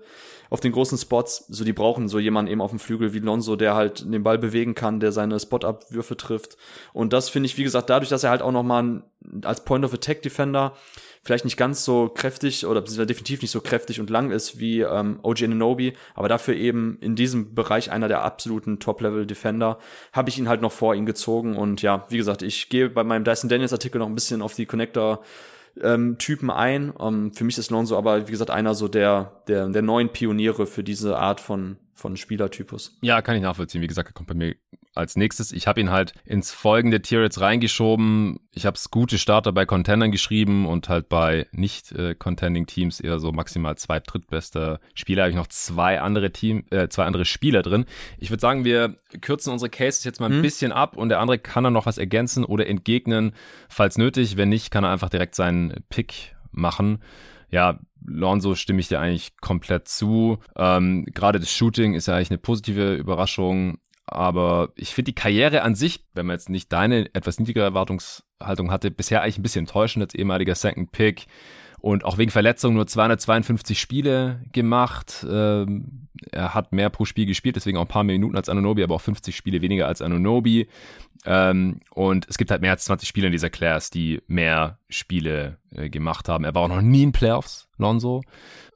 auf 0.54 0.60
den 0.60 0.72
großen 0.72 1.00
Spots, 1.00 1.46
so 1.50 1.64
die 1.64 1.74
brauchen 1.74 2.08
so 2.08 2.20
jemanden 2.20 2.52
eben 2.52 2.62
auf 2.62 2.70
dem 2.70 2.78
Flügel 2.78 3.12
wie 3.16 3.20
Lonzo, 3.20 3.56
der 3.56 3.74
halt 3.74 4.02
den 4.02 4.22
Ball 4.22 4.38
bewegen 4.38 4.76
kann, 4.76 5.00
der 5.00 5.12
seine 5.12 5.40
Spot-Up-Würfe 5.40 6.16
trifft. 6.16 6.58
Und 6.94 7.12
das 7.12 7.30
finde 7.30 7.48
ich, 7.48 7.58
wie 7.58 7.64
gesagt, 7.64 7.90
dadurch, 7.90 8.10
dass 8.10 8.24
er 8.24 8.30
halt 8.30 8.44
auch 8.44 8.52
noch 8.52 8.62
mal 8.62 9.02
als 9.44 9.64
Point-of-Attack-Defender 9.64 10.74
vielleicht 11.24 11.46
nicht 11.46 11.58
ganz 11.58 11.86
so 11.86 12.10
kräftig 12.10 12.66
oder 12.66 12.82
definitiv 12.82 13.42
nicht 13.42 13.52
so 13.52 13.62
kräftig 13.62 14.00
und 14.00 14.10
lang 14.10 14.32
ist 14.32 14.60
wie 14.60 14.82
ähm, 14.82 15.20
OG 15.24 15.44
Ananobi, 15.44 15.94
aber 16.16 16.28
dafür 16.28 16.56
eben 16.56 16.98
in 17.00 17.16
diesem 17.16 17.56
Bereich 17.56 17.92
einer 17.92 18.08
der 18.08 18.24
absoluten 18.24 18.80
Top-Level-Defender, 18.80 19.80
habe 20.12 20.30
ich 20.30 20.38
ihn 20.38 20.50
halt 20.50 20.62
noch 20.62 20.72
vor 20.72 20.96
ihn 20.96 21.06
gezogen 21.06 21.56
und 21.56 21.82
ja, 21.82 22.06
wie 22.10 22.18
gesagt, 22.18 22.42
ich 22.42 22.70
gehe 22.70 22.90
bei 22.90 23.04
meinem 23.04 23.24
Dyson 23.24 23.50
Daniels 23.50 23.74
Artikel 23.74 24.00
noch 24.00 24.08
ein 24.08 24.16
bisschen 24.16 24.42
auf 24.42 24.54
die 24.54 24.66
Connector 24.66 25.24
ähm, 25.82 26.18
Typen 26.18 26.50
ein. 26.50 26.94
Ähm, 27.00 27.34
für 27.34 27.44
mich 27.44 27.58
ist 27.58 27.72
Lonzo 27.72 27.98
aber, 27.98 28.28
wie 28.28 28.32
gesagt, 28.32 28.52
einer 28.52 28.76
so 28.76 28.88
der, 28.88 29.42
der, 29.48 29.68
der 29.70 29.82
neuen 29.82 30.10
Pioniere 30.10 30.68
für 30.68 30.84
diese 30.84 31.18
Art 31.18 31.40
von, 31.40 31.78
von 31.94 32.18
Spielertypus. 32.18 32.98
Ja, 33.02 33.22
kann 33.22 33.36
ich 33.36 33.42
nachvollziehen. 33.42 33.82
Wie 33.82 33.88
gesagt, 33.88 34.10
er 34.10 34.14
kommt 34.14 34.28
bei 34.28 34.36
mir 34.36 34.56
als 34.96 35.16
nächstes. 35.16 35.52
Ich 35.52 35.68
habe 35.68 35.80
ihn 35.82 35.92
halt 35.92 36.14
ins 36.26 36.52
folgende 36.52 37.02
Tier 37.02 37.22
jetzt 37.22 37.42
reingeschoben. 37.42 38.40
Ich 38.52 38.66
habe 38.66 38.78
gute 38.92 39.18
Starter 39.18 39.52
bei 39.52 39.66
Contendern 39.66 40.12
geschrieben 40.12 40.68
und 40.68 40.90
halt 40.90 41.10
bei 41.10 41.48
nicht 41.52 41.92
äh, 41.94 42.16
contending 42.16 42.68
Teams 42.68 43.00
eher 43.00 43.20
so 43.20 43.32
maximal 43.32 43.76
zwei 43.78 44.00
drittbester 44.00 44.80
Spieler. 44.94 45.24
Habe 45.24 45.32
ich 45.32 45.36
noch 45.36 45.48
zwei 45.48 46.00
andere 46.00 46.32
Team, 46.32 46.66
äh, 46.70 46.90
zwei 46.90 47.06
andere 47.06 47.26
Spieler 47.26 47.64
drin. 47.64 47.86
Ich 48.18 48.30
würde 48.30 48.42
sagen, 48.42 48.66
wir 48.66 48.98
kürzen 49.22 49.52
unsere 49.52 49.70
Cases 49.70 50.04
jetzt 50.04 50.20
mal 50.20 50.28
ein 50.28 50.36
hm. 50.36 50.42
bisschen 50.42 50.72
ab 50.72 50.96
und 50.96 51.10
der 51.10 51.20
andere 51.20 51.40
kann 51.40 51.64
dann 51.64 51.74
noch 51.74 51.86
was 51.86 51.98
ergänzen 51.98 52.44
oder 52.44 52.68
entgegnen, 52.68 53.34
falls 53.70 53.98
nötig. 53.98 54.38
Wenn 54.38 54.50
nicht, 54.50 54.70
kann 54.70 54.84
er 54.84 54.92
einfach 54.92 55.10
direkt 55.10 55.36
seinen 55.36 55.84
Pick 55.90 56.36
machen. 56.52 57.00
Ja, 57.54 57.78
Lonzo 58.04 58.56
stimme 58.56 58.80
ich 58.80 58.88
dir 58.88 59.00
eigentlich 59.00 59.38
komplett 59.38 59.88
zu. 59.88 60.40
Ähm, 60.58 61.06
Gerade 61.14 61.40
das 61.40 61.52
Shooting 61.52 61.94
ist 61.94 62.08
ja 62.08 62.16
eigentlich 62.16 62.32
eine 62.32 62.40
positive 62.40 62.96
Überraschung. 62.96 63.78
Aber 64.08 64.70
ich 64.76 64.96
finde 64.96 65.12
die 65.12 65.16
Karriere 65.16 65.62
an 65.62 65.76
sich, 65.76 66.04
wenn 66.16 66.26
man 66.26 66.34
jetzt 66.34 66.50
nicht 66.50 66.74
deine 66.74 67.14
etwas 67.14 67.40
niedrigere 67.40 67.66
Erwartungshaltung 67.66 68.72
hatte, 68.72 68.90
bisher 68.90 69.22
eigentlich 69.22 69.38
ein 69.38 69.44
bisschen 69.44 69.66
enttäuschend 69.66 70.04
als 70.04 70.16
ehemaliger 70.16 70.56
Second 70.56 70.92
Pick 70.92 71.28
und 71.80 72.06
auch 72.06 72.18
wegen 72.18 72.32
Verletzung 72.32 72.74
nur 72.74 72.88
252 72.88 73.80
Spiele 73.80 74.42
gemacht. 74.52 75.24
Ähm, 75.30 76.08
er 76.32 76.56
hat 76.56 76.72
mehr 76.72 76.90
pro 76.90 77.06
Spiel 77.06 77.28
gespielt, 77.28 77.56
deswegen 77.56 77.78
auch 77.78 77.84
ein 77.84 77.88
paar 77.88 78.04
mehr 78.04 78.16
Minuten 78.16 78.36
als 78.36 78.50
Anunobi, 78.50 78.84
aber 78.84 78.96
auch 78.96 79.02
50 79.02 79.36
Spiele 79.36 79.62
weniger 79.62 79.86
als 79.86 80.02
Anunobi. 80.02 80.70
Ähm, 81.26 81.82
und 81.92 82.26
es 82.30 82.38
gibt 82.38 82.50
halt 82.50 82.62
mehr 82.62 82.72
als 82.72 82.86
20 82.86 83.08
Spieler 83.08 83.28
in 83.28 83.32
dieser 83.34 83.50
Class, 83.50 83.90
die 83.90 84.22
mehr 84.28 84.80
Spiele 84.94 85.58
äh, 85.72 85.90
gemacht 85.90 86.30
haben. 86.30 86.44
Er 86.44 86.56
war 86.56 86.64
auch 86.64 86.68
noch 86.70 86.82
nie 86.82 87.04
in 87.04 87.12
Playoffs, 87.12 87.68
Lonzo. 87.78 88.22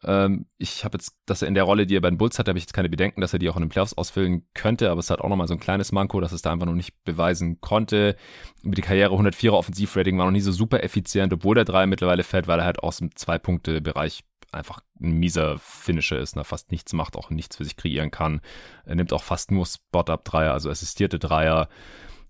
Ähm, 0.03 0.45
ich 0.57 0.83
habe 0.83 0.97
jetzt, 0.97 1.15
dass 1.25 1.41
er 1.41 1.47
in 1.47 1.53
der 1.53 1.63
Rolle, 1.63 1.85
die 1.85 1.95
er 1.95 2.01
bei 2.01 2.09
den 2.09 2.17
Bulls 2.17 2.37
hat, 2.37 2.47
habe 2.47 2.57
ich 2.57 2.65
jetzt 2.65 2.73
keine 2.73 2.89
Bedenken, 2.89 3.21
dass 3.21 3.33
er 3.33 3.39
die 3.39 3.49
auch 3.49 3.55
in 3.55 3.63
den 3.63 3.69
Playoffs 3.69 3.93
ausfüllen 3.93 4.47
könnte, 4.53 4.91
aber 4.91 4.99
es 4.99 5.09
hat 5.09 5.21
auch 5.21 5.29
nochmal 5.29 5.47
so 5.47 5.53
ein 5.53 5.59
kleines 5.59 5.91
Manko, 5.91 6.19
dass 6.19 6.31
es 6.31 6.41
da 6.41 6.51
einfach 6.51 6.65
noch 6.65 6.73
nicht 6.73 6.93
beweisen 7.03 7.61
konnte. 7.61 8.15
Über 8.63 8.75
die 8.75 8.81
Karriere 8.81 9.13
104er 9.15 9.51
Offensivrating 9.51 10.17
war 10.17 10.25
noch 10.25 10.31
nie 10.31 10.41
so 10.41 10.51
super 10.51 10.83
effizient, 10.83 11.33
obwohl 11.33 11.55
der 11.55 11.65
drei 11.65 11.87
mittlerweile 11.87 12.23
fällt, 12.23 12.47
weil 12.47 12.59
er 12.59 12.65
halt 12.65 12.79
aus 12.79 12.97
dem 12.97 13.15
Zwei-Punkte-Bereich 13.15 14.23
einfach 14.51 14.81
ein 15.01 15.11
mieser 15.11 15.57
Finisher 15.59 16.19
ist, 16.19 16.35
ne, 16.35 16.43
fast 16.43 16.71
nichts 16.71 16.93
macht, 16.93 17.15
auch 17.15 17.29
nichts 17.29 17.57
für 17.57 17.63
sich 17.63 17.75
kreieren 17.75 18.11
kann. 18.11 18.41
Er 18.85 18.95
nimmt 18.95 19.13
auch 19.13 19.23
fast 19.23 19.51
nur 19.51 19.65
Spot-Up-Dreier, 19.65 20.53
also 20.53 20.69
assistierte 20.69 21.19
Dreier. 21.19 21.69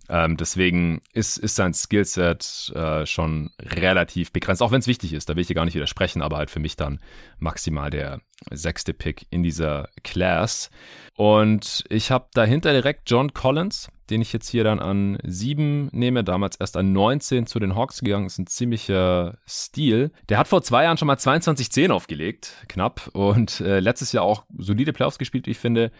Ähm, 0.10 0.38
deswegen 0.38 1.02
ist, 1.14 1.38
ist 1.38 1.56
sein 1.56 1.74
Skillset 1.74 2.72
äh, 2.76 3.06
schon 3.06 3.52
relativ 3.60 4.32
begrenzt, 4.32 4.62
auch 4.62 4.72
wenn 4.72 4.80
es 4.80 4.88
wichtig 4.88 5.14
ist, 5.14 5.30
da 5.30 5.36
will 5.36 5.42
ich 5.42 5.48
hier 5.48 5.56
gar 5.56 5.66
nicht 5.66 5.76
widersprechen, 5.76 6.22
aber 6.22 6.38
halt 6.38 6.50
für 6.50 6.60
mich 6.60 6.76
dann 6.76 7.00
maximal 7.40 7.90
der 7.90 8.22
sechste 8.52 8.94
Pick 8.94 9.28
in 9.30 9.44
dieser 9.44 9.90
Class. 10.04 10.70
Und 11.16 11.84
ich 11.90 12.12
habe 12.12 12.28
dahinter 12.34 12.72
direkt 12.72 13.10
John 13.10 13.34
Collins, 13.34 13.90
den 14.10 14.22
ich 14.22 14.32
jetzt 14.32 14.50
hier 14.50 14.64
dann 14.64 14.80
an 14.80 15.18
sieben 15.24 15.90
nehme, 15.92 16.24
damals 16.24 16.56
erst 16.56 16.78
an 16.78 16.94
19 16.94 17.46
zu 17.46 17.60
den 17.60 17.76
Hawks 17.76 18.00
gegangen, 18.00 18.28
ist 18.28 18.38
ein 18.38 18.48
ziemlicher 18.48 19.38
Stil. 19.48 20.12
Der 20.30 20.38
hat 20.38 20.48
vor 20.48 20.62
zwei 20.62 20.84
Jahren 20.84 20.98
schon 20.98 21.08
mal 21.08 21.18
22-10 21.18 21.92
aufgelegt, 21.92 22.54
knapp, 22.70 23.10
und 23.14 23.60
äh, 23.60 23.80
letztes 23.80 24.12
Jahr 24.12 24.24
auch 24.24 24.46
solide 24.58 24.94
Playoffs 24.94 25.18
gespielt, 25.18 25.48
wie 25.48 25.52
ich 25.52 25.60
finde 25.60 25.92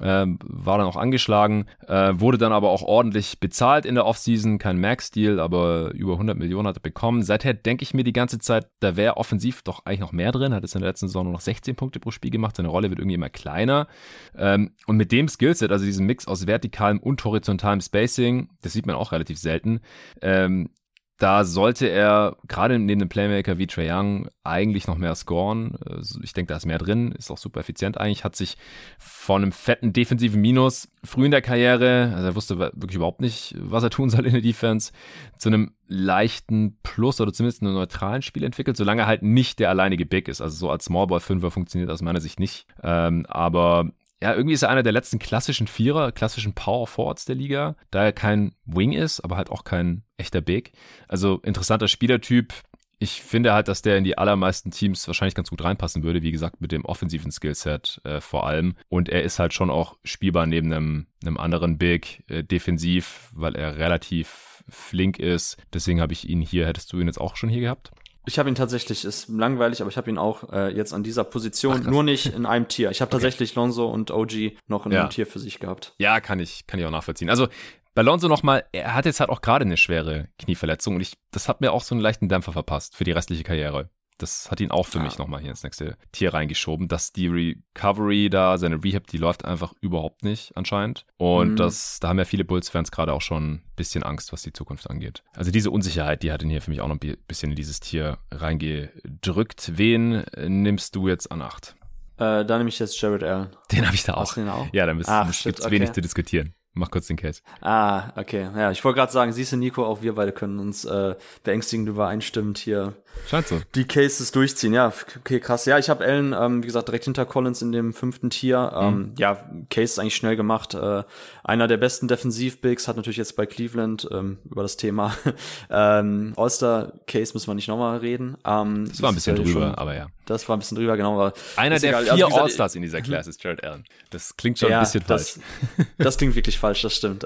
ähm, 0.00 0.38
war 0.42 0.78
dann 0.78 0.86
auch 0.86 0.96
angeschlagen, 0.96 1.66
äh, 1.86 2.12
wurde 2.16 2.38
dann 2.38 2.52
aber 2.52 2.70
auch 2.70 2.82
ordentlich 2.82 3.40
bezahlt 3.40 3.86
in 3.86 3.94
der 3.94 4.06
Offseason, 4.06 4.58
kein 4.58 4.78
Max-Deal, 4.78 5.40
aber 5.40 5.92
über 5.94 6.12
100 6.12 6.36
Millionen 6.36 6.68
hat 6.68 6.76
er 6.76 6.82
bekommen. 6.82 7.22
Seither 7.22 7.54
denke 7.54 7.82
ich 7.82 7.94
mir 7.94 8.04
die 8.04 8.12
ganze 8.12 8.38
Zeit, 8.38 8.68
da 8.80 8.96
wäre 8.96 9.16
offensiv 9.16 9.62
doch 9.62 9.84
eigentlich 9.84 10.00
noch 10.00 10.12
mehr 10.12 10.32
drin, 10.32 10.54
hat 10.54 10.64
es 10.64 10.74
in 10.74 10.80
der 10.80 10.90
letzten 10.90 11.08
Saison 11.08 11.24
nur 11.24 11.32
noch 11.32 11.40
16 11.40 11.76
Punkte 11.76 12.00
pro 12.00 12.10
Spiel 12.10 12.30
gemacht, 12.30 12.56
seine 12.56 12.68
Rolle 12.68 12.90
wird 12.90 12.98
irgendwie 13.00 13.14
immer 13.14 13.30
kleiner. 13.30 13.88
Ähm, 14.36 14.72
und 14.86 14.96
mit 14.96 15.12
dem 15.12 15.28
Skillset, 15.28 15.70
also 15.70 15.84
diesem 15.84 16.06
Mix 16.06 16.26
aus 16.26 16.46
vertikalem 16.46 16.98
und 16.98 17.24
horizontalem 17.24 17.80
Spacing, 17.80 18.50
das 18.62 18.72
sieht 18.72 18.86
man 18.86 18.96
auch 18.96 19.12
relativ 19.12 19.38
selten, 19.38 19.80
ähm, 20.20 20.70
da 21.18 21.44
sollte 21.44 21.88
er 21.88 22.36
gerade 22.46 22.78
neben 22.78 22.98
dem 22.98 23.08
Playmaker 23.08 23.56
wie 23.56 23.66
Trae 23.66 23.90
Young 23.90 24.28
eigentlich 24.44 24.86
noch 24.86 24.98
mehr 24.98 25.14
scoren. 25.14 25.76
Also 25.88 26.20
ich 26.22 26.34
denke, 26.34 26.50
da 26.52 26.56
ist 26.56 26.66
mehr 26.66 26.78
drin, 26.78 27.12
ist 27.12 27.30
auch 27.30 27.38
super 27.38 27.60
effizient 27.60 27.98
eigentlich, 27.98 28.24
hat 28.24 28.36
sich 28.36 28.58
von 28.98 29.42
einem 29.42 29.52
fetten 29.52 29.94
defensiven 29.94 30.40
Minus 30.40 30.88
früh 31.04 31.24
in 31.24 31.30
der 31.30 31.40
Karriere, 31.40 32.12
also 32.14 32.26
er 32.26 32.34
wusste 32.34 32.58
wirklich 32.58 32.96
überhaupt 32.96 33.22
nicht, 33.22 33.54
was 33.58 33.82
er 33.82 33.90
tun 33.90 34.10
soll 34.10 34.26
in 34.26 34.32
der 34.32 34.42
Defense, 34.42 34.92
zu 35.38 35.48
einem 35.48 35.72
leichten 35.88 36.78
Plus 36.82 37.20
oder 37.20 37.32
zumindest 37.32 37.62
einem 37.62 37.74
neutralen 37.74 38.22
Spiel 38.22 38.44
entwickelt, 38.44 38.76
solange 38.76 39.02
er 39.02 39.06
halt 39.06 39.22
nicht 39.22 39.58
der 39.58 39.70
alleinige 39.70 40.04
Big 40.04 40.28
ist. 40.28 40.42
Also 40.42 40.56
so 40.56 40.70
als 40.70 40.84
Smallball-Fünfer 40.84 41.50
funktioniert 41.50 41.90
aus 41.90 42.02
meiner 42.02 42.20
Sicht 42.20 42.40
nicht. 42.40 42.66
Ähm, 42.82 43.24
aber 43.26 43.90
ja, 44.22 44.34
irgendwie 44.34 44.54
ist 44.54 44.62
er 44.62 44.70
einer 44.70 44.82
der 44.82 44.92
letzten 44.92 45.18
klassischen 45.18 45.66
Vierer, 45.66 46.10
klassischen 46.12 46.54
Power 46.54 46.86
Forwards 46.86 47.26
der 47.26 47.36
Liga, 47.36 47.76
da 47.90 48.04
er 48.04 48.12
kein 48.12 48.54
Wing 48.64 48.92
ist, 48.92 49.20
aber 49.20 49.36
halt 49.36 49.50
auch 49.50 49.64
kein 49.64 50.04
echter 50.16 50.40
Big. 50.40 50.72
Also 51.06 51.40
interessanter 51.42 51.88
Spielertyp. 51.88 52.54
Ich 52.98 53.20
finde 53.20 53.52
halt, 53.52 53.68
dass 53.68 53.82
der 53.82 53.98
in 53.98 54.04
die 54.04 54.16
allermeisten 54.16 54.70
Teams 54.70 55.06
wahrscheinlich 55.06 55.34
ganz 55.34 55.50
gut 55.50 55.62
reinpassen 55.62 56.02
würde, 56.02 56.22
wie 56.22 56.32
gesagt, 56.32 56.62
mit 56.62 56.72
dem 56.72 56.86
offensiven 56.86 57.30
Skillset 57.30 58.00
äh, 58.04 58.22
vor 58.22 58.46
allem. 58.46 58.74
Und 58.88 59.10
er 59.10 59.22
ist 59.22 59.38
halt 59.38 59.52
schon 59.52 59.68
auch 59.68 59.98
spielbar 60.02 60.46
neben 60.46 60.72
einem, 60.72 61.06
einem 61.22 61.36
anderen 61.36 61.76
Big 61.76 62.24
äh, 62.30 62.42
defensiv, 62.42 63.30
weil 63.34 63.54
er 63.54 63.76
relativ 63.76 64.64
flink 64.66 65.18
ist. 65.18 65.58
Deswegen 65.74 66.00
habe 66.00 66.14
ich 66.14 66.26
ihn 66.26 66.40
hier, 66.40 66.66
hättest 66.66 66.90
du 66.92 66.98
ihn 66.98 67.06
jetzt 67.06 67.20
auch 67.20 67.36
schon 67.36 67.50
hier 67.50 67.60
gehabt? 67.60 67.92
Ich 68.26 68.38
habe 68.38 68.48
ihn 68.48 68.54
tatsächlich, 68.54 69.04
ist 69.04 69.28
langweilig, 69.28 69.80
aber 69.80 69.90
ich 69.90 69.96
habe 69.96 70.10
ihn 70.10 70.18
auch 70.18 70.52
äh, 70.52 70.74
jetzt 70.74 70.92
an 70.92 71.02
dieser 71.02 71.24
Position, 71.24 71.82
Ach, 71.84 71.90
nur 71.90 72.02
nicht 72.02 72.26
in 72.26 72.44
einem 72.44 72.68
Tier. 72.68 72.90
Ich 72.90 73.00
habe 73.00 73.08
okay. 73.14 73.22
tatsächlich 73.22 73.54
Lonzo 73.54 73.86
und 73.86 74.10
OG 74.10 74.52
noch 74.66 74.86
in 74.86 74.92
ja. 74.92 75.00
einem 75.00 75.10
Tier 75.10 75.26
für 75.26 75.38
sich 75.38 75.58
gehabt. 75.60 75.94
Ja, 75.98 76.20
kann 76.20 76.40
ich, 76.40 76.66
kann 76.66 76.80
ich 76.80 76.86
auch 76.86 76.90
nachvollziehen. 76.90 77.30
Also 77.30 77.48
bei 77.94 78.02
Lonzo 78.02 78.28
nochmal, 78.28 78.64
er 78.72 78.94
hat 78.94 79.06
jetzt 79.06 79.20
halt 79.20 79.30
auch 79.30 79.40
gerade 79.40 79.64
eine 79.64 79.76
schwere 79.78 80.28
Knieverletzung 80.38 80.96
und 80.96 81.00
ich, 81.00 81.14
das 81.30 81.48
hat 81.48 81.60
mir 81.60 81.72
auch 81.72 81.82
so 81.82 81.94
einen 81.94 82.02
leichten 82.02 82.28
Dämpfer 82.28 82.52
verpasst 82.52 82.94
für 82.94 83.04
die 83.04 83.12
restliche 83.12 83.42
Karriere 83.42 83.88
das 84.18 84.50
hat 84.50 84.60
ihn 84.60 84.70
auch 84.70 84.86
für 84.86 84.98
ja. 84.98 85.04
mich 85.04 85.18
nochmal 85.18 85.40
hier 85.40 85.50
ins 85.50 85.62
nächste 85.62 85.96
Tier 86.12 86.32
reingeschoben, 86.34 86.88
dass 86.88 87.12
die 87.12 87.28
Recovery 87.28 88.30
da, 88.30 88.58
seine 88.58 88.82
Rehab, 88.82 89.06
die 89.06 89.18
läuft 89.18 89.44
einfach 89.44 89.74
überhaupt 89.80 90.24
nicht 90.24 90.56
anscheinend. 90.56 91.06
Und 91.16 91.52
mhm. 91.52 91.56
das, 91.56 92.00
da 92.00 92.08
haben 92.08 92.18
ja 92.18 92.24
viele 92.24 92.44
Bulls-Fans 92.44 92.90
gerade 92.90 93.12
auch 93.12 93.22
schon 93.22 93.54
ein 93.54 93.62
bisschen 93.76 94.02
Angst, 94.02 94.32
was 94.32 94.42
die 94.42 94.52
Zukunft 94.52 94.88
angeht. 94.90 95.22
Also 95.34 95.50
diese 95.50 95.70
Unsicherheit, 95.70 96.22
die 96.22 96.32
hat 96.32 96.42
ihn 96.42 96.50
hier 96.50 96.62
für 96.62 96.70
mich 96.70 96.80
auch 96.80 96.88
noch 96.88 96.98
ein 97.00 97.16
bisschen 97.26 97.50
in 97.50 97.56
dieses 97.56 97.80
Tier 97.80 98.18
reingedrückt. 98.30 99.72
Wen 99.76 100.24
nimmst 100.36 100.96
du 100.96 101.08
jetzt 101.08 101.30
an 101.30 101.42
Acht? 101.42 101.76
Äh, 102.18 102.44
da 102.44 102.58
nehme 102.58 102.68
ich 102.68 102.78
jetzt 102.78 103.00
Jared 103.00 103.22
Allen. 103.22 103.48
Den 103.70 103.84
habe 103.84 103.94
ich 103.94 104.04
da 104.04 104.14
auch. 104.14 104.36
auch. 104.36 104.66
Ja, 104.72 104.86
dann 104.86 104.98
gibt 104.98 105.08
es 105.08 105.70
wenig 105.70 105.92
zu 105.92 106.00
diskutieren. 106.00 106.54
Mach 106.76 106.90
kurz 106.90 107.06
den 107.06 107.16
Case. 107.16 107.42
Ah, 107.60 108.12
okay. 108.16 108.48
Ja, 108.54 108.70
ich 108.70 108.84
wollte 108.84 108.98
gerade 108.98 109.12
sagen, 109.12 109.32
siehst 109.32 109.52
du, 109.52 109.56
Nico, 109.56 109.84
auch 109.84 110.02
wir 110.02 110.14
beide 110.14 110.32
können 110.32 110.58
uns 110.58 110.84
äh, 110.84 111.14
beängstigend 111.42 111.88
übereinstimmend 111.88 112.58
hier 112.58 112.94
Scheint 113.28 113.48
so. 113.48 113.60
die 113.74 113.86
Cases 113.86 114.30
durchziehen. 114.30 114.72
Ja, 114.72 114.92
okay, 115.16 115.40
krass. 115.40 115.64
Ja, 115.64 115.78
ich 115.78 115.88
habe 115.88 116.04
Allen, 116.04 116.34
ähm, 116.38 116.62
wie 116.62 116.66
gesagt, 116.66 116.88
direkt 116.88 117.04
hinter 117.04 117.24
Collins 117.24 117.62
in 117.62 117.72
dem 117.72 117.92
fünften 117.92 118.30
Tier. 118.30 118.72
Ähm, 118.76 118.94
mhm. 118.94 119.14
Ja, 119.18 119.48
Case 119.70 119.84
ist 119.84 119.98
eigentlich 119.98 120.16
schnell 120.16 120.36
gemacht. 120.36 120.74
Äh, 120.74 121.02
einer 121.42 121.66
der 121.66 121.78
besten 121.78 122.08
Defensivbigs 122.08 122.86
hat 122.88 122.96
natürlich 122.96 123.16
jetzt 123.16 123.36
bei 123.36 123.46
Cleveland 123.46 124.08
ähm, 124.12 124.38
über 124.44 124.62
das 124.62 124.76
Thema 124.76 125.16
ähm, 125.70 126.34
All-Star 126.36 126.92
Case 127.06 127.32
müssen 127.34 127.48
wir 127.48 127.54
nicht 127.54 127.68
nochmal 127.68 127.98
reden. 127.98 128.36
Ähm, 128.44 128.86
das 128.88 129.02
war 129.02 129.10
ein 129.10 129.14
bisschen 129.14 129.36
drüber, 129.36 129.50
schon, 129.50 129.74
aber 129.74 129.96
ja. 129.96 130.06
Das 130.26 130.48
war 130.48 130.56
ein 130.56 130.58
bisschen 130.58 130.76
drüber, 130.76 130.96
genau. 130.96 131.14
Aber 131.14 131.32
einer 131.56 131.78
der 131.78 131.90
egal. 131.90 132.04
vier 132.04 132.26
also, 132.26 132.40
All-Stars 132.40 132.74
in 132.74 132.82
dieser 132.82 133.00
Class 133.00 133.26
ist 133.26 133.42
Jared 133.42 133.64
Allen. 133.64 133.84
Das 134.10 134.36
klingt 134.36 134.58
schon 134.58 134.70
ja, 134.70 134.78
ein 134.78 134.84
bisschen 134.84 135.04
das, 135.06 135.30
falsch. 135.30 135.88
Das 135.98 136.18
klingt 136.18 136.34
wirklich 136.34 136.58
falsch, 136.58 136.82
das 136.82 136.94
stimmt. 136.94 137.24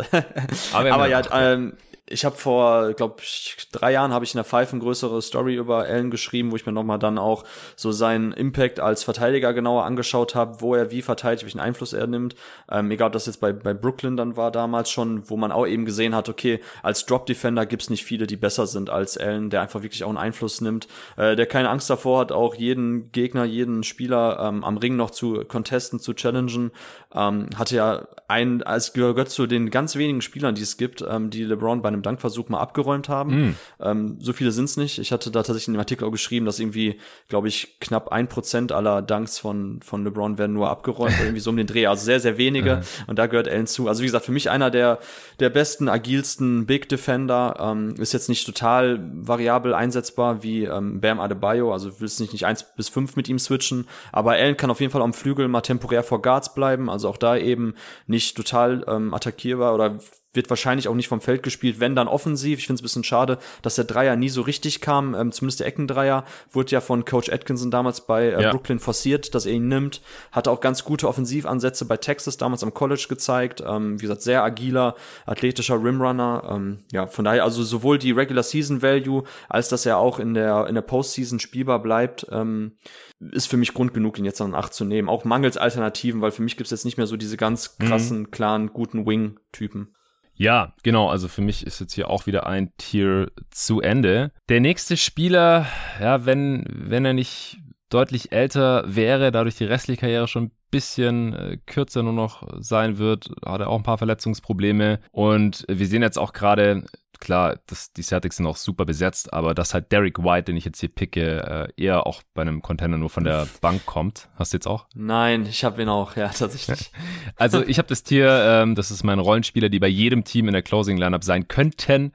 aber, 0.73 0.93
aber 0.93 1.09
ja, 1.09 1.23
ähm, 1.33 1.73
ich 2.11 2.25
habe 2.25 2.37
vor, 2.37 2.93
glaube 2.95 3.17
ich, 3.23 3.57
drei 3.71 3.93
Jahren 3.93 4.13
habe 4.13 4.25
ich 4.25 4.35
in 4.35 4.39
der 4.39 4.45
Five 4.45 4.73
eine 4.73 4.83
größere 4.83 5.23
Story 5.23 5.55
über 5.55 5.85
Allen 5.85 6.11
geschrieben, 6.11 6.51
wo 6.51 6.57
ich 6.57 6.67
mir 6.67 6.73
nochmal 6.73 6.99
dann 6.99 7.19
auch 7.19 7.45
so 7.77 7.93
seinen 7.93 8.33
Impact 8.33 8.81
als 8.81 9.05
Verteidiger 9.05 9.55
genauer 9.55 9.85
angeschaut 9.85 10.35
habe, 10.35 10.61
wo 10.61 10.75
er 10.75 10.91
wie 10.91 11.03
verteidigt, 11.03 11.45
welchen 11.45 11.61
Einfluss 11.61 11.93
er 11.93 12.09
nimmt. 12.09 12.35
Ähm, 12.69 12.91
egal, 12.91 13.07
ob 13.07 13.13
das 13.13 13.27
jetzt 13.27 13.41
bei, 13.41 13.53
bei 13.53 13.75
Brooklyn 13.75 14.17
dann 14.17 14.37
war 14.37 14.51
damals 14.51 14.91
schon, 14.91 15.31
wo 15.31 15.37
man 15.37 15.53
auch 15.53 15.67
eben 15.67 15.85
gesehen 15.85 16.15
hat, 16.15 16.29
okay, 16.29 16.61
als 16.83 17.07
Drop-Defender 17.07 17.65
gibt's 17.65 17.91
nicht 17.91 18.05
viele, 18.05 18.27
die 18.27 18.37
besser 18.37 18.67
sind 18.67 18.91
als 18.91 19.17
Allen, 19.17 19.49
der 19.49 19.63
einfach 19.63 19.83
wirklich 19.83 20.03
auch 20.03 20.09
einen 20.09 20.19
Einfluss 20.19 20.61
nimmt, 20.61 20.89
äh, 21.17 21.37
der 21.37 21.47
keine 21.47 21.71
Angst 21.71 21.89
davor 21.89 22.21
hat, 22.21 22.33
auch 22.33 22.57
jeden 22.57 23.13
Gegner, 23.13 23.45
jeden 23.45 23.85
Spieler 23.85 24.41
ähm, 24.41 24.65
am 24.65 24.79
Ring 24.79 24.97
noch 24.97 25.13
zu 25.13 25.45
contesten, 25.45 26.01
zu 26.01 26.13
challengen. 26.15 26.73
Ähm, 27.15 27.49
hatte 27.57 27.77
ja 27.77 28.07
ein, 28.31 28.63
als 28.63 28.93
gehört 28.93 29.31
zu 29.31 29.49
den 29.49 29.71
ganz 29.71 29.97
wenigen 29.97 30.21
Spielern, 30.21 30.55
die 30.55 30.63
es 30.63 30.77
gibt, 30.77 31.05
ähm, 31.09 31.31
die 31.31 31.43
LeBron 31.43 31.83
bei 31.83 31.89
einem 31.89 32.03
Dankversuch 32.03 32.49
mal 32.49 32.61
abgeräumt 32.61 33.09
haben. 33.09 33.49
Mm. 33.49 33.57
Ähm, 33.81 34.17
so 34.21 34.33
viele 34.33 34.53
sind's 34.53 34.77
nicht. 34.77 35.01
Ich 35.01 35.11
hatte 35.11 35.33
da 35.33 35.41
tatsächlich 35.43 35.67
in 35.67 35.75
dem 35.75 35.81
Artikel 35.81 36.05
auch 36.05 36.13
geschrieben, 36.13 36.47
dass 36.47 36.61
irgendwie, 36.61 37.01
glaube 37.29 37.49
ich, 37.49 37.81
knapp 37.81 38.13
ein 38.13 38.29
Prozent 38.29 38.71
aller 38.71 39.03
Dunks 39.03 39.39
von, 39.39 39.81
von 39.83 40.05
LeBron 40.05 40.39
werden 40.39 40.53
nur 40.53 40.71
abgeräumt, 40.71 41.15
irgendwie 41.21 41.41
so 41.41 41.51
um 41.51 41.57
den 41.57 41.67
Dreh. 41.67 41.89
Also 41.89 42.05
sehr, 42.05 42.21
sehr 42.21 42.39
wenige. 42.39 42.83
Und 43.09 43.19
da 43.19 43.27
gehört 43.27 43.49
Allen 43.49 43.67
zu. 43.67 43.89
Also 43.89 44.03
wie 44.03 44.07
gesagt, 44.07 44.25
für 44.25 44.33
mich 44.33 44.49
einer 44.49 44.71
der, 44.71 45.01
der 45.41 45.51
besten, 45.51 45.89
agilsten 45.89 46.67
Big 46.67 46.89
Defender. 46.89 47.57
Ähm, 47.59 47.97
ist 47.99 48.13
jetzt 48.13 48.29
nicht 48.29 48.47
total 48.47 49.01
variabel 49.13 49.75
einsetzbar 49.75 50.45
wie 50.45 50.67
ähm, 50.67 51.01
Bam 51.01 51.19
Adebayo. 51.19 51.73
Also 51.73 52.01
willst 52.01 52.21
nicht, 52.21 52.33
nicht 52.33 52.47
eins 52.47 52.65
bis 52.77 52.89
fünf 52.89 53.17
mit 53.17 53.29
ihm 53.29 53.41
switchen. 53.41 53.89
Aber 54.13 54.33
Allen 54.33 54.57
kann 54.57 54.71
auf 54.71 54.79
jeden 54.79 54.93
Fall 54.93 55.03
am 55.03 55.13
Flügel 55.13 55.49
mal 55.49 55.63
temporär 55.63 56.05
vor 56.05 56.23
Guards 56.23 56.55
bleiben. 56.55 56.89
Also 56.89 57.00
auch 57.05 57.17
da 57.17 57.37
eben 57.37 57.75
nicht 58.07 58.37
total 58.37 58.85
ähm, 58.89 59.15
attackierbar 59.15 59.75
oder 59.75 59.99
wird 60.33 60.49
wahrscheinlich 60.51 60.89
auch 60.89 60.95
nicht 60.95 61.09
vom 61.09 61.21
Feld 61.21 61.43
gespielt, 61.43 61.81
wenn 61.81 61.97
dann 61.97 62.09
offensiv. 62.09 62.59
Ich 62.59 62.67
finde 62.67 62.77
es 62.77 62.83
ein 62.83 62.85
bisschen 62.85 63.05
schade, 63.05 63.39
dass 63.63 63.75
der 63.75 63.85
Dreier 63.85 64.17
nie 64.17 64.29
so 64.29 64.43
richtig 64.43 64.81
kam. 64.81 65.15
Ähm, 65.15 65.33
zumindest 65.33 65.61
der 65.61 65.67
Eckendreier 65.67 66.25
wurde 66.51 66.71
ja 66.71 66.81
von 66.81 67.05
Coach 67.05 67.31
Atkinson 67.31 67.71
damals 67.71 68.03
bei 68.03 68.27
äh, 68.27 68.43
ja. 68.43 68.51
Brooklyn 68.51 68.79
forciert, 68.79 69.35
dass 69.35 69.47
er 69.47 69.53
ihn 69.53 69.69
nimmt. 69.69 70.03
Hatte 70.33 70.51
auch 70.51 70.61
ganz 70.61 70.85
gute 70.85 71.09
Offensivansätze 71.09 71.85
bei 71.85 71.97
Texas 71.97 72.37
damals 72.37 72.63
am 72.63 72.75
College 72.75 73.07
gezeigt. 73.09 73.63
Ähm, 73.67 73.99
wie 73.99 74.03
gesagt, 74.03 74.23
sehr 74.23 74.43
agiler, 74.45 74.95
athletischer 75.27 75.83
Rimrunner. 75.83 76.49
Ähm, 76.51 76.85
ja, 76.93 77.07
von 77.07 77.25
daher 77.25 77.45
also 77.45 77.63
sowohl 77.63 77.99
die 77.99 78.13
Regular 78.13 78.43
Season 78.43 78.83
Value 78.83 79.25
als 79.49 79.69
dass 79.69 79.87
er 79.87 79.99
auch 79.99 80.19
in 80.19 80.35
der 80.35 80.67
in 80.69 80.75
der 80.75 80.83
Postseason 80.83 81.41
spielbar 81.41 81.81
bleibt. 81.81 82.27
Ähm, 82.31 82.73
ist 83.19 83.49
für 83.49 83.57
mich 83.57 83.75
Grund 83.75 83.93
genug, 83.93 84.19
ihn 84.19 84.25
jetzt 84.25 84.41
an 84.41 84.55
acht 84.55 84.73
zu 84.73 84.85
nehmen. 84.85 85.09
Auch 85.09 85.25
mangels 85.25 85.57
Alternativen, 85.57 86.23
weil 86.23 86.31
für 86.31 86.43
mich 86.43 86.57
gibt's 86.57 86.71
jetzt 86.71 86.85
nicht 86.85 86.97
mehr 86.97 87.07
so 87.07 87.17
diese 87.17 87.37
ganz 87.37 87.77
mhm. 87.79 87.87
krassen, 87.87 88.19
mhm. 88.21 88.31
klaren, 88.31 88.73
guten 88.73 89.07
Wing-Typen. 89.07 89.95
Ja, 90.41 90.73
genau. 90.83 91.11
Also 91.11 91.29
für 91.29 91.43
mich 91.43 91.67
ist 91.67 91.81
jetzt 91.81 91.93
hier 91.93 92.09
auch 92.09 92.25
wieder 92.25 92.47
ein 92.47 92.73
Tier 92.79 93.31
zu 93.51 93.83
Ende. 93.83 94.33
Der 94.49 94.61
nächste 94.61 94.97
Spieler, 94.97 95.67
ja, 96.01 96.25
wenn, 96.25 96.65
wenn 96.67 97.05
er 97.05 97.13
nicht 97.13 97.59
deutlich 97.91 98.33
älter 98.33 98.85
wäre, 98.87 99.33
dadurch 99.33 99.57
die 99.57 99.65
restliche 99.65 100.01
Karriere 100.01 100.29
schon 100.29 100.45
ein 100.45 100.53
bisschen 100.71 101.35
äh, 101.35 101.59
kürzer 101.67 102.03
nur 102.03 102.13
noch 102.13 102.47
sein 102.61 102.99
wird, 102.99 103.31
hat 103.45 103.61
er 103.61 103.69
auch 103.69 103.77
ein 103.77 103.83
paar 103.83 103.99
Verletzungsprobleme. 103.99 105.01
Und 105.11 105.65
wir 105.69 105.87
sehen 105.87 106.03
jetzt 106.03 106.19
auch 106.19 106.33
gerade, 106.33 106.85
klar, 107.21 107.59
das, 107.67 107.93
die 107.93 108.03
Celtics 108.03 108.37
sind 108.37 108.47
auch 108.47 108.57
super 108.57 108.85
besetzt, 108.85 109.33
aber 109.33 109.55
dass 109.55 109.75
halt 109.75 109.93
Derek 109.93 110.23
White, 110.23 110.45
den 110.45 110.57
ich 110.57 110.65
jetzt 110.65 110.81
hier 110.81 110.89
picke, 110.89 111.69
äh, 111.77 111.83
eher 111.83 112.07
auch 112.07 112.23
bei 112.35 112.43
einem 112.43 112.63
Contender 112.63 112.99
nur 112.99 113.11
von 113.11 113.25
der 113.25 113.47
Bank 113.61 113.87
kommt. 113.87 114.29
Hast 114.37 114.53
du 114.53 114.57
jetzt 114.57 114.67
auch? 114.67 114.87
Nein, 114.95 115.47
ich 115.47 115.65
habe 115.65 115.83
ihn 115.83 115.89
auch, 115.89 116.17
ja, 116.17 116.29
tatsächlich. 116.29 116.91
also 117.37 117.63
ich 117.63 117.79
habe 117.79 117.89
das 117.89 118.03
Tier, 118.03 118.29
ähm, 118.29 118.75
das 118.75 118.91
ist 118.91 119.05
mein 119.05 119.19
Rollenspieler, 119.19 119.69
die 119.69 119.79
bei 119.79 119.89
jedem 119.89 120.25
Team 120.25 120.49
in 120.49 120.53
der 120.53 120.63
Closing 120.63 120.97
Lineup 120.97 121.25
sein 121.25 121.47
könnten 121.49 122.13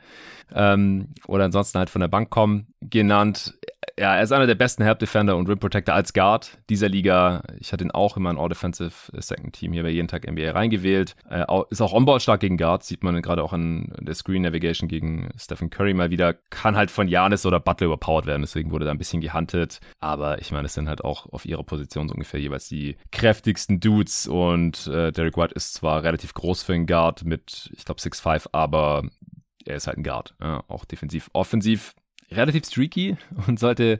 ähm, 0.53 1.09
oder 1.27 1.45
ansonsten 1.45 1.79
halt 1.79 1.89
von 1.89 2.01
der 2.01 2.07
Bank 2.07 2.29
kommen, 2.29 2.67
genannt. 2.81 3.53
Ja, 3.97 4.15
er 4.15 4.23
ist 4.23 4.31
einer 4.31 4.47
der 4.47 4.55
besten 4.55 4.83
Help 4.83 4.99
Defender 4.99 5.37
und 5.37 5.47
Rim 5.47 5.59
Protector 5.59 5.95
als 5.95 6.13
Guard 6.13 6.57
dieser 6.69 6.89
Liga. 6.89 7.43
Ich 7.59 7.71
hatte 7.71 7.83
ihn 7.83 7.91
auch 7.91 8.17
in 8.17 8.23
mein 8.23 8.37
All-Defensive 8.45 9.11
Second 9.17 9.53
Team 9.53 9.73
hier 9.73 9.83
bei 9.83 9.89
jeden 9.89 10.07
Tag 10.07 10.29
NBA 10.29 10.51
reingewählt. 10.51 11.15
Äh, 11.29 11.45
ist 11.69 11.81
auch 11.81 11.93
onboard 11.93 12.21
stark 12.21 12.41
gegen 12.41 12.57
Guards, 12.57 12.87
sieht 12.87 13.03
man 13.03 13.21
gerade 13.21 13.43
auch 13.43 13.53
an 13.53 13.93
der 13.99 14.15
Screen 14.15 14.43
Navigation 14.43 14.87
gegen 14.87 15.29
Stephen 15.37 15.69
Curry 15.69 15.93
mal 15.93 16.11
wieder. 16.11 16.33
Kann 16.49 16.75
halt 16.75 16.91
von 16.91 17.07
Janis 17.07 17.45
oder 17.45 17.59
Butler 17.59 17.87
überpowered 17.87 18.25
werden, 18.25 18.41
deswegen 18.41 18.71
wurde 18.71 18.85
da 18.85 18.91
ein 18.91 18.97
bisschen 18.97 19.21
gehuntet. 19.21 19.79
Aber 19.99 20.39
ich 20.39 20.51
meine, 20.51 20.65
es 20.65 20.73
sind 20.73 20.87
halt 20.87 21.03
auch 21.03 21.31
auf 21.31 21.45
ihrer 21.45 21.63
Position 21.63 22.07
so 22.07 22.13
ungefähr 22.13 22.39
jeweils 22.39 22.67
die 22.67 22.97
kräftigsten 23.11 23.79
Dudes 23.79 24.27
und 24.27 24.87
äh, 24.87 25.11
Derek 25.11 25.37
White 25.37 25.55
ist 25.55 25.73
zwar 25.73 26.03
relativ 26.03 26.33
groß 26.33 26.63
für 26.63 26.73
einen 26.73 26.85
Guard 26.85 27.25
mit, 27.25 27.71
ich 27.75 27.85
glaube, 27.85 28.01
6'5, 28.01 28.47
aber 28.51 29.03
er 29.65 29.75
ist 29.75 29.87
halt 29.87 29.97
ein 29.97 30.03
Guard. 30.03 30.35
Ja, 30.41 30.63
auch 30.67 30.85
defensiv. 30.85 31.29
Offensiv 31.33 31.95
relativ 32.31 32.65
streaky 32.65 33.17
und 33.47 33.59
sollte 33.59 33.93
äh, 33.93 33.97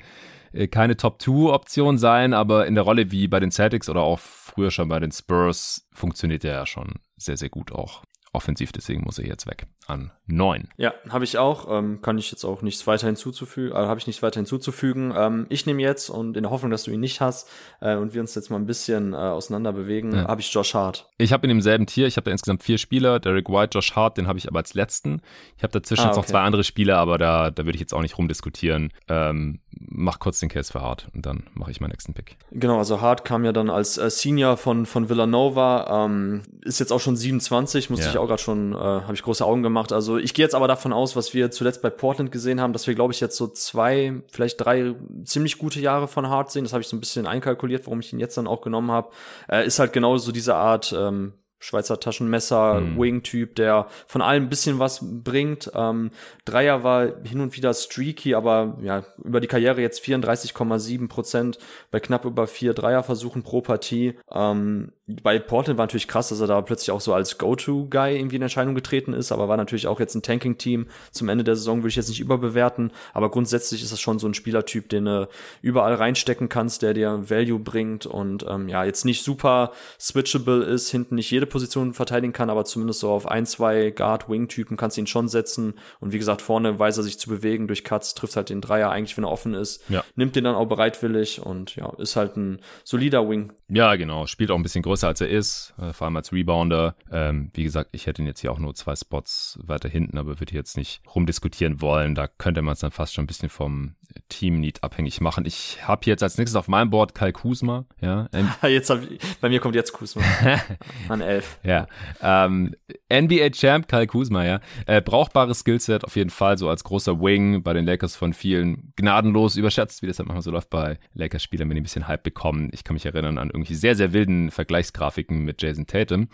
keine 0.72 0.98
Top-2-Option 0.98 1.98
sein, 1.98 2.34
aber 2.34 2.68
in 2.68 2.76
der 2.76 2.84
Rolle 2.84 3.12
wie 3.12 3.28
bei 3.28 3.40
den 3.40 3.52
Celtics 3.52 3.90
oder 3.90 4.02
auch 4.02 4.20
früher 4.20 4.72
schon 4.72 4.88
bei 4.88 5.00
den 5.00 5.12
Spurs 5.12 5.88
funktioniert 5.94 6.44
er 6.46 6.54
ja 6.54 6.66
schon 6.66 6.94
sehr, 7.18 7.38
sehr 7.38 7.50
gut 7.50 7.72
auch 7.72 8.04
offensiv, 8.36 8.72
deswegen 8.72 9.04
muss 9.04 9.20
er 9.20 9.26
jetzt 9.26 9.48
weg 9.48 9.68
an 9.88 10.12
neun. 10.26 10.68
Ja, 10.78 10.94
habe 11.10 11.24
ich 11.24 11.38
auch. 11.38 11.68
Ähm, 11.70 12.02
kann 12.02 12.18
ich 12.18 12.32
jetzt 12.32 12.44
auch 12.44 12.62
nichts 12.62 12.86
weiter 12.88 13.08
hinzuzufügen, 13.08 13.76
äh, 13.76 13.80
habe 13.80 14.00
ich 14.00 14.08
nichts 14.08 14.22
weiter 14.24 14.40
hinzuzufügen. 14.40 15.14
Ähm, 15.16 15.46
ich 15.50 15.66
nehme 15.66 15.82
jetzt 15.82 16.10
und 16.10 16.36
in 16.38 16.44
der 16.44 16.52
Hoffnung, 16.52 16.72
dass 16.72 16.84
du 16.84 16.92
ihn 16.92 17.00
nicht 17.00 17.22
hast 17.22 17.50
äh, 17.82 17.96
und 17.96 18.14
wir 18.14 18.22
uns 18.22 18.36
jetzt 18.36 18.50
mal 18.50 18.58
ein 18.58 18.66
bisschen 18.66 19.14
äh, 19.14 19.18
auseinander 19.18 19.74
bewegen, 19.74 20.14
ja. 20.14 20.28
habe 20.28 20.42
ich 20.42 20.52
Josh 20.52 20.74
Hart. 20.74 21.10
Ich 21.18 21.32
habe 21.32 21.46
in 21.46 21.50
demselben 21.50 21.86
Tier, 21.86 22.08
ich 22.08 22.18
habe 22.18 22.26
da 22.26 22.32
insgesamt 22.32 22.64
vier 22.64 22.78
Spieler, 22.78 23.20
Derek 23.20 23.50
White, 23.50 23.78
Josh 23.78 23.96
Hart, 23.96 24.18
den 24.18 24.28
habe 24.28 24.40
ich 24.40 24.48
aber 24.48 24.60
als 24.60 24.74
letzten. 24.74 25.22
Ich 25.58 25.64
habe 25.64 25.72
dazwischen 25.72 26.02
ah, 26.02 26.06
okay. 26.06 26.18
jetzt 26.18 26.18
noch 26.18 26.26
zwei 26.26 26.42
andere 26.42 26.64
Spieler, 26.64 26.98
aber 26.98 27.18
da, 27.18 27.52
da 27.52 27.66
würde 27.66 27.76
ich 27.76 27.82
jetzt 27.82 27.94
auch 27.94 28.02
nicht 28.02 28.18
rumdiskutieren. 28.18 28.92
Ähm, 29.08 29.60
mach 29.72 30.20
kurz 30.20 30.40
den 30.40 30.50
Case 30.50 30.72
für 30.72 30.82
Hart 30.82 31.08
und 31.14 31.26
dann 31.26 31.44
mache 31.54 31.72
ich 31.72 31.82
meinen 31.82 31.92
nächsten 31.92 32.14
Pick. 32.14 32.38
Genau, 32.52 32.78
also 32.78 33.02
Hart 33.02 33.26
kam 33.26 33.46
ja 33.46 33.52
dann 33.52 33.70
als 33.70 33.98
äh, 33.98 34.10
Senior 34.10 34.58
von, 34.58 34.86
von 34.86 35.10
Villanova, 35.10 36.06
ähm, 36.06 36.44
ist 36.62 36.80
jetzt 36.80 36.92
auch 36.92 37.00
schon 37.00 37.16
27, 37.16 37.90
musste 37.90 38.06
ja. 38.06 38.12
ich 38.12 38.18
auch 38.18 38.25
gerade 38.28 38.42
schon, 38.42 38.74
äh, 38.74 38.78
habe 38.78 39.14
ich 39.14 39.24
große 39.24 39.46
Augen 39.46 39.64
gemacht. 39.64 39.92
Also 39.92 40.18
ich 40.18 40.34
gehe 40.34 40.44
jetzt 40.46 40.56
aber 40.56 40.68
davon 40.68 40.94
aus, 40.94 41.16
was 41.16 41.34
wir 41.34 41.52
zuletzt 41.52 41.82
bei 41.82 41.90
Portland 41.90 42.32
gesehen 42.32 42.62
haben, 42.62 42.74
dass 42.74 42.88
wir, 42.88 42.96
glaube 42.96 43.14
ich, 43.14 43.20
jetzt 43.20 43.38
so 43.38 43.48
zwei, 43.48 44.22
vielleicht 44.32 44.64
drei 44.64 44.96
ziemlich 45.24 45.58
gute 45.58 45.80
Jahre 45.80 46.08
von 46.08 46.30
Hart 46.30 46.52
sehen. 46.52 46.64
Das 46.64 46.74
habe 46.74 46.82
ich 46.82 46.88
so 46.88 46.96
ein 46.96 47.00
bisschen 47.00 47.28
einkalkuliert, 47.28 47.86
warum 47.86 48.00
ich 48.00 48.14
ihn 48.14 48.20
jetzt 48.20 48.38
dann 48.38 48.48
auch 48.48 48.62
genommen 48.62 48.92
habe. 48.92 49.10
Äh, 49.50 49.66
ist 49.66 49.80
halt 49.80 49.94
genau 49.94 50.18
so 50.18 50.32
diese 50.32 50.56
Art 50.56 50.94
ähm, 50.98 51.34
Schweizer 51.66 52.00
Taschenmesser, 52.00 52.82
mhm. 52.82 53.00
Wing-Typ, 53.00 53.56
der 53.56 53.88
von 54.06 54.22
allem 54.22 54.44
ein 54.44 54.50
bisschen 54.50 54.78
was 54.78 55.00
bringt. 55.02 55.72
Ähm, 55.74 56.12
Dreier 56.46 56.84
war 56.84 57.08
hin 57.24 57.42
und 57.42 57.56
wieder 57.58 57.74
streaky, 57.74 58.36
aber 58.36 58.78
ja, 58.84 59.04
über 59.24 59.40
die 59.40 59.48
Karriere 59.48 59.82
jetzt 59.82 60.04
34,7 60.04 61.08
Prozent 61.08 61.58
bei 61.90 62.00
knapp 62.00 62.26
über 62.26 62.46
vier 62.46 62.74
Dreierversuchen 62.74 63.42
pro 63.42 63.62
Partie. 63.62 64.14
Ähm, 64.32 64.92
bei 65.08 65.38
Portland 65.38 65.78
war 65.78 65.86
natürlich 65.86 66.08
krass, 66.08 66.30
dass 66.30 66.40
er 66.40 66.48
da 66.48 66.62
plötzlich 66.62 66.90
auch 66.90 67.02
so 67.02 67.14
als 67.14 67.38
Go-To-Guy 67.38 68.16
irgendwie 68.18 68.38
in 68.38 68.42
Erscheinung 68.42 68.74
getreten 68.74 69.14
ist, 69.14 69.32
aber 69.32 69.48
war 69.48 69.58
natürlich 69.58 69.86
auch 69.86 70.00
jetzt 70.00 70.16
ein 70.16 70.24
Tanking-Team. 70.24 70.88
Zum 71.12 71.30
Ende 71.30 71.44
der 71.44 71.56
Saison 71.56 71.80
würde 71.80 71.90
ich 71.90 71.96
jetzt 71.96 72.10
nicht 72.10 72.22
überbewerten, 72.22 72.92
aber 73.14 73.30
grundsätzlich 73.30 73.84
ist 73.84 73.92
das 73.92 74.02
schon 74.02 74.18
so 74.18 74.28
ein 74.28 74.34
Spielertyp, 74.34 74.90
den 74.90 75.06
du 75.06 75.30
überall 75.62 75.94
reinstecken 75.94 76.50
kannst, 76.50 76.82
der 76.82 76.96
dir 76.96 77.30
Value 77.30 77.60
bringt 77.60 78.08
und 78.08 78.46
ähm, 78.50 78.68
ja, 78.68 78.84
jetzt 78.84 79.06
nicht 79.06 79.24
super 79.24 79.74
switchable 80.00 80.64
ist, 80.64 80.90
hinten 80.90 81.16
nicht 81.16 81.30
jede 81.30 81.46
Position 81.56 81.94
verteidigen 81.94 82.34
kann, 82.34 82.50
aber 82.50 82.66
zumindest 82.66 83.00
so 83.00 83.10
auf 83.12 83.26
ein, 83.26 83.46
zwei 83.46 83.92
Guard-Wing-Typen 83.92 84.76
kannst 84.76 84.98
du 84.98 85.02
ihn 85.02 85.08
schon 85.08 85.30
setzen 85.30 85.76
und 86.02 86.12
wie 86.12 86.18
gesagt, 86.18 86.42
vorne 86.42 86.78
weiß 86.78 86.98
er 86.98 87.04
sich 87.04 87.18
zu 87.18 87.30
bewegen 87.30 87.68
durch 87.68 87.86
Cuts, 87.86 88.14
trifft 88.14 88.36
halt 88.36 88.50
den 88.50 88.60
Dreier 88.60 88.90
eigentlich, 88.90 89.16
wenn 89.16 89.24
er 89.24 89.32
offen 89.32 89.54
ist, 89.54 89.90
ja. 89.90 90.04
nimmt 90.18 90.36
den 90.36 90.44
dann 90.44 90.56
auch 90.56 90.66
bereitwillig 90.66 91.40
und 91.42 91.78
ja, 91.78 91.94
ist 91.98 92.18
halt 92.18 92.36
ein 92.36 92.60
solider 92.84 93.30
Wing. 93.30 93.54
Ja, 93.70 93.96
genau, 93.96 94.28
spielt 94.28 94.52
auch 94.52 94.58
ein 94.58 94.64
bisschen 94.64 94.82
größer 94.82 95.08
als 95.08 95.22
er 95.22 95.30
ist, 95.30 95.74
äh, 95.80 95.94
vor 95.94 96.06
allem 96.06 96.18
als 96.18 96.34
Rebounder. 96.34 96.98
Ähm, 97.10 97.52
wie 97.54 97.64
gesagt, 97.64 97.92
ich 97.94 98.06
hätte 98.06 98.22
ihn 98.22 98.28
jetzt 98.28 98.42
hier 98.42 98.52
auch 98.52 98.60
nur 98.60 98.76
zwei 98.76 98.98
Spots 98.98 99.58
weiter 99.64 99.88
hinten, 99.88 100.18
aber 100.18 100.42
würde 100.42 100.54
jetzt 100.54 100.76
nicht 100.76 101.04
rumdiskutieren 101.16 101.80
wollen. 101.80 102.16
Da 102.16 102.28
könnte 102.28 102.62
man 102.64 102.74
es 102.74 102.80
dann 102.80 102.92
fast 102.92 103.14
schon 103.14 103.24
ein 103.24 103.28
bisschen 103.28 103.48
vom 103.48 103.96
Team-Need 104.30 104.84
abhängig 104.84 105.22
machen. 105.22 105.46
Ich 105.46 105.88
habe 105.88 106.02
jetzt 106.06 106.24
als 106.24 106.38
nächstes 106.38 106.56
auf 106.56 106.68
meinem 106.68 106.90
Board 106.90 107.16
Kai 107.16 107.32
Kusma. 107.32 107.86
Ja, 108.02 108.28
jetzt 108.68 108.90
hab 108.90 109.00
ich, 109.10 109.20
bei 109.40 109.50
mir 109.50 109.60
kommt 109.60 109.76
jetzt 109.76 109.94
Kusma 109.94 110.24
an 111.10 111.22
elf. 111.22 111.45
Ja. 111.64 111.88
Ähm, 112.22 112.76
NBA-Champ 113.12 113.88
Kyle 113.88 114.08
Kuzma, 114.08 114.46
ja. 114.46 114.60
Äh, 114.86 115.02
brauchbares 115.02 115.60
Skillset 115.60 116.04
auf 116.04 116.16
jeden 116.16 116.30
Fall, 116.30 116.58
so 116.58 116.70
als 116.70 116.84
großer 116.84 117.20
Wing 117.20 117.64
bei 117.64 117.74
den 117.74 117.86
Lakers 117.86 118.16
von 118.16 118.34
vielen 118.34 118.94
gnadenlos 118.96 119.56
überschätzt, 119.56 120.02
wie 120.02 120.08
das 120.08 120.20
halt 120.20 120.28
manchmal 120.28 120.44
so 120.44 120.52
läuft 120.52 120.70
bei 120.70 121.00
Lakers-Spielern, 121.14 121.70
wenn 121.70 121.76
die 121.76 121.82
ein 121.82 121.84
bisschen 121.84 122.08
Hype 122.08 122.24
bekommen. 122.24 122.70
Ich 122.74 122.84
kann 122.84 122.96
mich 122.96 123.06
erinnern 123.06 123.38
an 123.38 123.50
irgendwie 123.50 123.76
sehr, 123.76 123.96
sehr 123.96 124.14
wilden 124.14 124.52
Vergleichsgrafiken 124.52 125.44
mit 125.44 125.62
Jason 125.62 125.88
Tatum, 125.88 126.30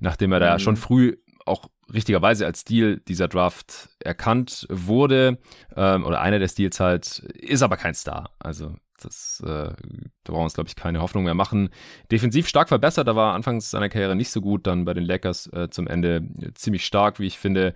nachdem 0.00 0.32
er 0.32 0.40
da 0.40 0.54
mhm. 0.54 0.58
schon 0.60 0.76
früh 0.76 1.16
auch 1.46 1.68
richtigerweise 1.92 2.46
als 2.46 2.60
Stil 2.60 3.02
dieser 3.06 3.28
Draft 3.28 3.90
erkannt 4.00 4.66
wurde, 4.70 5.38
ähm, 5.76 6.04
oder 6.04 6.20
einer 6.20 6.38
der 6.38 6.48
Stils 6.48 6.80
halt, 6.80 7.18
ist 7.34 7.62
aber 7.62 7.76
kein 7.76 7.94
Star. 7.94 8.30
Also 8.38 8.74
das, 9.04 9.42
äh, 9.44 9.46
da 9.46 9.74
brauchen 10.24 10.40
wir 10.40 10.44
uns, 10.44 10.54
glaube 10.54 10.68
ich, 10.68 10.76
keine 10.76 11.00
Hoffnung 11.00 11.24
mehr 11.24 11.34
machen. 11.34 11.70
Defensiv 12.10 12.48
stark 12.48 12.68
verbessert, 12.68 13.06
da 13.06 13.16
war 13.16 13.34
anfangs 13.34 13.70
seiner 13.70 13.88
Karriere 13.88 14.16
nicht 14.16 14.30
so 14.30 14.40
gut, 14.40 14.66
dann 14.66 14.84
bei 14.84 14.94
den 14.94 15.04
Lakers 15.04 15.46
äh, 15.52 15.68
zum 15.70 15.86
Ende 15.86 16.22
ziemlich 16.54 16.84
stark, 16.84 17.20
wie 17.20 17.26
ich 17.26 17.38
finde. 17.38 17.74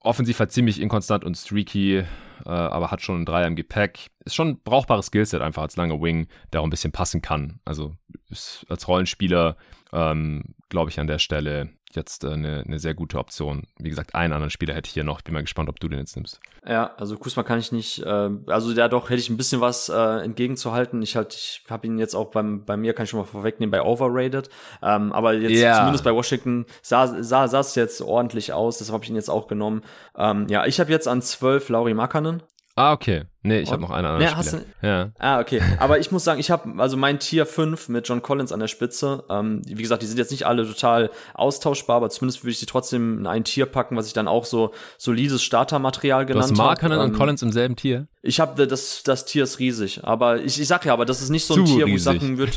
Offensiv 0.00 0.38
halt 0.38 0.52
ziemlich 0.52 0.80
inkonstant 0.80 1.24
und 1.24 1.36
streaky, 1.36 1.98
äh, 1.98 2.04
aber 2.44 2.90
hat 2.90 3.02
schon 3.02 3.16
einen 3.16 3.26
Dreier 3.26 3.48
im 3.48 3.56
Gepäck. 3.56 4.10
Ist 4.24 4.34
schon 4.34 4.48
ein 4.48 4.60
brauchbares 4.62 5.06
Skillset 5.06 5.42
einfach 5.42 5.62
als 5.62 5.76
langer 5.76 6.00
Wing, 6.00 6.28
der 6.52 6.60
auch 6.60 6.64
ein 6.64 6.70
bisschen 6.70 6.92
passen 6.92 7.20
kann. 7.20 7.60
Also 7.64 7.96
ist 8.30 8.64
als 8.68 8.86
Rollenspieler, 8.86 9.56
ähm, 9.92 10.54
glaube 10.68 10.90
ich, 10.90 11.00
an 11.00 11.08
der 11.08 11.18
Stelle 11.18 11.70
jetzt 11.96 12.24
äh, 12.24 12.28
eine, 12.28 12.64
eine 12.66 12.78
sehr 12.78 12.94
gute 12.94 13.18
Option. 13.18 13.66
Wie 13.78 13.90
gesagt, 13.90 14.14
einen 14.14 14.32
anderen 14.32 14.50
Spieler 14.50 14.74
hätte 14.74 14.88
ich 14.88 14.94
hier 14.94 15.04
noch. 15.04 15.22
Bin 15.22 15.34
mal 15.34 15.40
gespannt, 15.40 15.68
ob 15.68 15.80
du 15.80 15.88
den 15.88 15.98
jetzt 15.98 16.16
nimmst. 16.16 16.40
Ja, 16.66 16.94
also 16.96 17.16
Kusma 17.16 17.42
kann 17.42 17.58
ich 17.58 17.72
nicht, 17.72 18.02
äh, 18.02 18.30
also 18.46 18.72
ja 18.72 18.88
doch, 18.88 19.10
hätte 19.10 19.20
ich 19.20 19.30
ein 19.30 19.36
bisschen 19.36 19.60
was 19.60 19.88
äh, 19.88 20.24
entgegenzuhalten. 20.24 21.02
Ich 21.02 21.16
halt, 21.16 21.34
ich 21.34 21.64
habe 21.68 21.86
ihn 21.86 21.98
jetzt 21.98 22.14
auch 22.14 22.30
beim, 22.30 22.64
bei 22.64 22.76
mir, 22.76 22.94
kann 22.94 23.04
ich 23.04 23.10
schon 23.10 23.20
mal 23.20 23.26
vorwegnehmen, 23.26 23.70
bei 23.70 23.82
Overrated. 23.82 24.50
Ähm, 24.82 25.12
aber 25.12 25.34
jetzt 25.34 25.52
yeah. 25.52 25.76
zumindest 25.76 26.04
bei 26.04 26.14
Washington 26.14 26.66
sah, 26.82 27.22
sah, 27.22 27.48
sah 27.48 27.60
es 27.60 27.74
jetzt 27.74 28.02
ordentlich 28.02 28.52
aus, 28.52 28.78
deshalb 28.78 28.94
habe 28.94 29.04
ich 29.04 29.10
ihn 29.10 29.16
jetzt 29.16 29.30
auch 29.30 29.46
genommen. 29.46 29.82
Ähm, 30.16 30.46
ja, 30.48 30.66
ich 30.66 30.80
habe 30.80 30.90
jetzt 30.90 31.08
an 31.08 31.22
zwölf 31.22 31.68
Lauri 31.68 31.94
Makanen. 31.94 32.42
Ah, 32.78 32.92
okay. 32.92 33.24
Nee, 33.42 33.60
ich 33.60 33.72
habe 33.72 33.82
noch 33.82 33.90
einen 33.90 34.06
anderen 34.06 34.36
nee, 34.36 34.44
Spieler. 34.44 34.62
Du, 34.80 34.86
ja. 34.86 35.10
Ah, 35.18 35.40
okay. 35.40 35.60
Aber 35.78 35.98
ich 35.98 36.12
muss 36.12 36.22
sagen, 36.22 36.38
ich 36.38 36.50
habe 36.50 36.80
also 36.80 36.96
mein 36.96 37.18
Tier 37.18 37.44
5 37.44 37.88
mit 37.88 38.06
John 38.06 38.22
Collins 38.22 38.52
an 38.52 38.60
der 38.60 38.68
Spitze. 38.68 39.24
Ähm, 39.28 39.62
wie 39.66 39.82
gesagt, 39.82 40.02
die 40.02 40.06
sind 40.06 40.18
jetzt 40.18 40.30
nicht 40.30 40.46
alle 40.46 40.64
total 40.64 41.10
austauschbar, 41.34 41.96
aber 41.96 42.08
zumindest 42.10 42.44
würde 42.44 42.52
ich 42.52 42.58
sie 42.58 42.66
trotzdem 42.66 43.18
in 43.18 43.26
ein 43.26 43.42
Tier 43.42 43.66
packen, 43.66 43.96
was 43.96 44.06
ich 44.06 44.12
dann 44.12 44.28
auch 44.28 44.44
so 44.44 44.72
solides 44.96 45.42
Startermaterial 45.42 46.24
genannt 46.24 46.44
habe. 46.44 46.54
Du 46.54 46.60
hast 46.60 46.66
Markanen 46.66 46.98
und 47.00 47.12
ähm, 47.12 47.18
Collins 47.18 47.42
im 47.42 47.50
selben 47.50 47.74
Tier? 47.74 48.06
Ich 48.22 48.38
habe 48.38 48.66
das 48.66 49.02
das 49.02 49.24
Tier 49.24 49.44
ist 49.44 49.58
riesig, 49.58 50.04
aber 50.04 50.40
ich, 50.40 50.60
ich 50.60 50.68
sag 50.68 50.84
ja, 50.84 50.92
aber 50.92 51.04
das 51.04 51.20
ist 51.20 51.30
nicht 51.30 51.46
so 51.46 51.54
ein 51.54 51.66
zu 51.66 51.74
Tier, 51.74 51.86
riesig. 51.86 51.92
wo 51.92 51.96
ich 51.96 52.20
sagen 52.20 52.38
würde, 52.38 52.52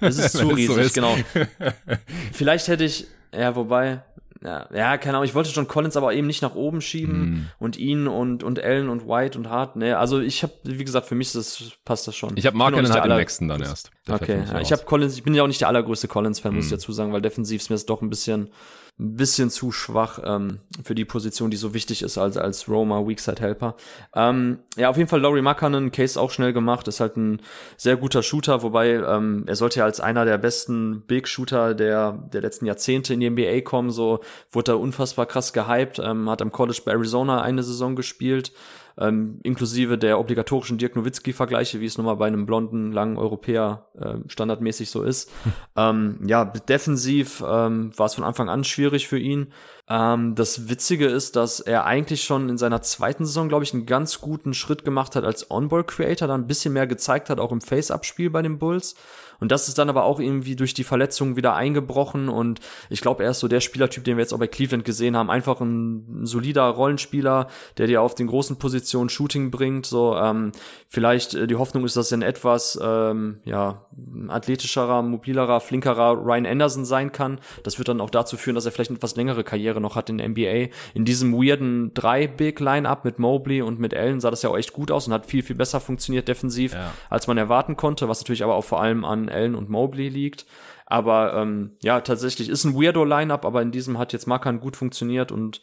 es 0.00 0.18
ist 0.18 0.32
zu 0.38 0.48
riesig, 0.48 0.74
so 0.74 0.80
ist. 0.80 0.94
genau. 0.94 1.14
Vielleicht 2.32 2.68
hätte 2.68 2.84
ich 2.84 3.06
ja, 3.36 3.54
wobei, 3.54 4.00
ja, 4.42 4.68
ja, 4.72 4.98
keine 4.98 5.16
Ahnung, 5.16 5.24
ich 5.24 5.34
wollte 5.34 5.50
John 5.50 5.66
Collins 5.66 5.96
aber 5.96 6.14
eben 6.14 6.26
nicht 6.26 6.42
nach 6.42 6.54
oben 6.54 6.80
schieben 6.80 7.30
mm. 7.30 7.50
und 7.58 7.76
ihn 7.76 8.06
und, 8.06 8.44
und 8.44 8.62
Allen 8.62 8.88
und 8.88 9.06
White 9.08 9.36
und 9.36 9.48
Hart, 9.48 9.76
ne, 9.76 9.98
also 9.98 10.20
ich 10.20 10.42
habe, 10.42 10.52
wie 10.62 10.84
gesagt, 10.84 11.06
für 11.06 11.16
mich 11.16 11.32
das, 11.32 11.72
passt 11.84 12.06
das 12.06 12.14
schon. 12.14 12.36
Ich 12.36 12.46
habe 12.46 12.56
Marken 12.56 12.88
halt 12.88 13.04
im 13.04 13.16
nächsten 13.16 13.48
dann 13.48 13.62
erst. 13.62 13.90
okay, 14.08 14.44
ja, 14.46 14.60
ich 14.60 14.70
habe 14.70 14.84
Collins, 14.84 15.16
ich 15.16 15.24
bin 15.24 15.34
ja 15.34 15.42
auch 15.42 15.48
nicht 15.48 15.60
der 15.60 15.68
allergrößte 15.68 16.06
Collins-Fan, 16.06 16.52
mm. 16.52 16.56
muss 16.56 16.66
ich 16.66 16.70
mhm. 16.70 16.76
dazu 16.76 16.92
sagen, 16.92 17.12
weil 17.12 17.22
defensiv 17.22 17.60
ist 17.60 17.70
mir 17.70 17.74
das 17.74 17.86
doch 17.86 18.00
ein 18.00 18.10
bisschen, 18.10 18.50
ein 19.00 19.14
bisschen 19.14 19.48
zu 19.48 19.70
schwach 19.70 20.18
ähm, 20.24 20.58
für 20.82 20.94
die 20.94 21.04
Position, 21.04 21.50
die 21.50 21.56
so 21.56 21.72
wichtig 21.72 22.02
ist 22.02 22.18
als, 22.18 22.36
als 22.36 22.68
Roma 22.68 23.06
Weakside 23.06 23.40
Helper. 23.40 23.76
Ähm, 24.14 24.58
ja, 24.76 24.90
auf 24.90 24.96
jeden 24.96 25.08
Fall 25.08 25.20
Laurie 25.20 25.40
Makanen, 25.40 25.92
Case 25.92 26.20
auch 26.20 26.32
schnell 26.32 26.52
gemacht, 26.52 26.88
ist 26.88 26.98
halt 26.98 27.16
ein 27.16 27.40
sehr 27.76 27.96
guter 27.96 28.24
Shooter, 28.24 28.62
wobei 28.62 28.94
ähm, 28.94 29.44
er 29.46 29.54
sollte 29.54 29.80
ja 29.80 29.84
als 29.84 30.00
einer 30.00 30.24
der 30.24 30.38
besten 30.38 31.02
Big 31.06 31.28
Shooter 31.28 31.74
der, 31.74 32.12
der 32.32 32.40
letzten 32.40 32.66
Jahrzehnte 32.66 33.14
in 33.14 33.20
die 33.20 33.30
NBA 33.30 33.60
kommen, 33.60 33.90
so 33.90 34.18
wurde 34.50 34.72
er 34.72 34.80
unfassbar 34.80 35.26
krass 35.26 35.52
gehypt, 35.52 36.00
ähm, 36.00 36.28
hat 36.28 36.42
am 36.42 36.50
College 36.50 36.82
bei 36.84 36.90
Arizona 36.90 37.40
eine 37.40 37.62
Saison 37.62 37.94
gespielt, 37.94 38.52
ähm, 38.98 39.40
inklusive 39.42 39.96
der 39.96 40.18
obligatorischen 40.18 40.78
Dirk 40.78 40.96
Nowitzki-Vergleiche, 40.96 41.80
wie 41.80 41.86
es 41.86 41.96
nun 41.96 42.06
mal 42.06 42.14
bei 42.14 42.26
einem 42.26 42.46
blonden, 42.46 42.92
langen 42.92 43.16
Europäer 43.16 43.86
äh, 43.98 44.16
standardmäßig 44.28 44.90
so 44.90 45.02
ist. 45.02 45.30
Hm. 45.44 45.52
Ähm, 45.76 46.20
ja, 46.26 46.44
defensiv 46.44 47.42
ähm, 47.46 47.92
war 47.96 48.06
es 48.06 48.14
von 48.14 48.24
Anfang 48.24 48.48
an 48.48 48.64
schwierig 48.64 49.08
für 49.08 49.18
ihn. 49.18 49.52
Ähm, 49.88 50.34
das 50.34 50.68
Witzige 50.68 51.06
ist, 51.06 51.36
dass 51.36 51.60
er 51.60 51.84
eigentlich 51.84 52.24
schon 52.24 52.48
in 52.48 52.58
seiner 52.58 52.82
zweiten 52.82 53.24
Saison, 53.24 53.48
glaube 53.48 53.64
ich, 53.64 53.72
einen 53.72 53.86
ganz 53.86 54.20
guten 54.20 54.52
Schritt 54.52 54.84
gemacht 54.84 55.16
hat 55.16 55.24
als 55.24 55.50
On-Ball-Creator, 55.50 56.28
dann 56.28 56.42
ein 56.42 56.46
bisschen 56.46 56.72
mehr 56.74 56.86
gezeigt 56.86 57.30
hat, 57.30 57.40
auch 57.40 57.52
im 57.52 57.60
Face-Up-Spiel 57.60 58.30
bei 58.30 58.42
den 58.42 58.58
Bulls. 58.58 58.96
Und 59.40 59.52
das 59.52 59.68
ist 59.68 59.78
dann 59.78 59.88
aber 59.88 60.04
auch 60.04 60.20
irgendwie 60.20 60.56
durch 60.56 60.74
die 60.74 60.84
Verletzung 60.84 61.36
wieder 61.36 61.54
eingebrochen. 61.54 62.28
Und 62.28 62.60
ich 62.90 63.00
glaube, 63.00 63.24
er 63.24 63.30
ist 63.30 63.40
so 63.40 63.48
der 63.48 63.60
Spielertyp, 63.60 64.04
den 64.04 64.16
wir 64.16 64.22
jetzt 64.22 64.32
auch 64.32 64.38
bei 64.38 64.46
Cleveland 64.46 64.84
gesehen 64.84 65.16
haben. 65.16 65.30
Einfach 65.30 65.60
ein, 65.60 66.26
solider 66.26 66.64
Rollenspieler, 66.64 67.48
der 67.76 67.86
dir 67.86 68.02
auf 68.02 68.14
den 68.14 68.26
großen 68.26 68.56
Positionen 68.56 69.08
Shooting 69.08 69.50
bringt. 69.50 69.86
So 69.86 70.16
ähm, 70.16 70.52
vielleicht 70.88 71.34
äh, 71.34 71.46
die 71.46 71.56
Hoffnung 71.56 71.84
ist, 71.84 71.96
dass 71.96 72.12
er 72.12 72.18
ein 72.18 72.22
etwas 72.22 72.78
ähm, 72.82 73.40
ja 73.44 73.86
athletischerer, 74.28 75.02
mobilerer, 75.02 75.60
flinkerer 75.60 76.12
Ryan 76.24 76.46
Anderson 76.46 76.84
sein 76.84 77.12
kann. 77.12 77.40
Das 77.62 77.78
wird 77.78 77.88
dann 77.88 78.00
auch 78.00 78.10
dazu 78.10 78.36
führen, 78.36 78.54
dass 78.54 78.66
er 78.66 78.72
vielleicht 78.72 78.90
eine 78.90 78.98
etwas 78.98 79.16
längere 79.16 79.44
Karriere 79.44 79.80
noch 79.80 79.96
hat 79.96 80.10
in 80.10 80.18
der 80.18 80.28
NBA. 80.28 80.72
In 80.94 81.04
diesem 81.04 81.32
weirden 81.32 81.92
drei 81.94 82.26
Big 82.26 82.60
Line-Up 82.60 83.04
mit 83.04 83.18
Mobley 83.18 83.62
und 83.62 83.78
mit 83.78 83.94
Allen 83.94 84.20
sah 84.20 84.30
das 84.30 84.42
ja 84.42 84.50
auch 84.50 84.58
echt 84.58 84.72
gut 84.72 84.90
aus 84.90 85.06
und 85.06 85.12
hat 85.12 85.26
viel 85.26 85.42
viel 85.42 85.56
besser 85.56 85.80
funktioniert 85.80 86.28
defensiv, 86.28 86.74
ja. 86.74 86.92
als 87.10 87.26
man 87.26 87.38
erwarten 87.38 87.76
konnte. 87.76 88.08
Was 88.08 88.20
natürlich 88.20 88.42
aber 88.42 88.54
auch 88.54 88.64
vor 88.64 88.80
allem 88.80 89.04
an 89.04 89.27
Allen 89.28 89.54
und 89.54 89.68
Mobley 89.68 90.08
liegt. 90.08 90.46
Aber 90.86 91.34
ähm, 91.34 91.72
ja, 91.82 92.00
tatsächlich 92.00 92.48
ist 92.48 92.64
ein 92.64 92.74
weirdo 92.74 93.04
Lineup, 93.04 93.44
aber 93.44 93.60
in 93.60 93.70
diesem 93.70 93.98
hat 93.98 94.14
jetzt 94.14 94.26
Markan 94.26 94.58
gut 94.58 94.74
funktioniert 94.74 95.30
und 95.30 95.60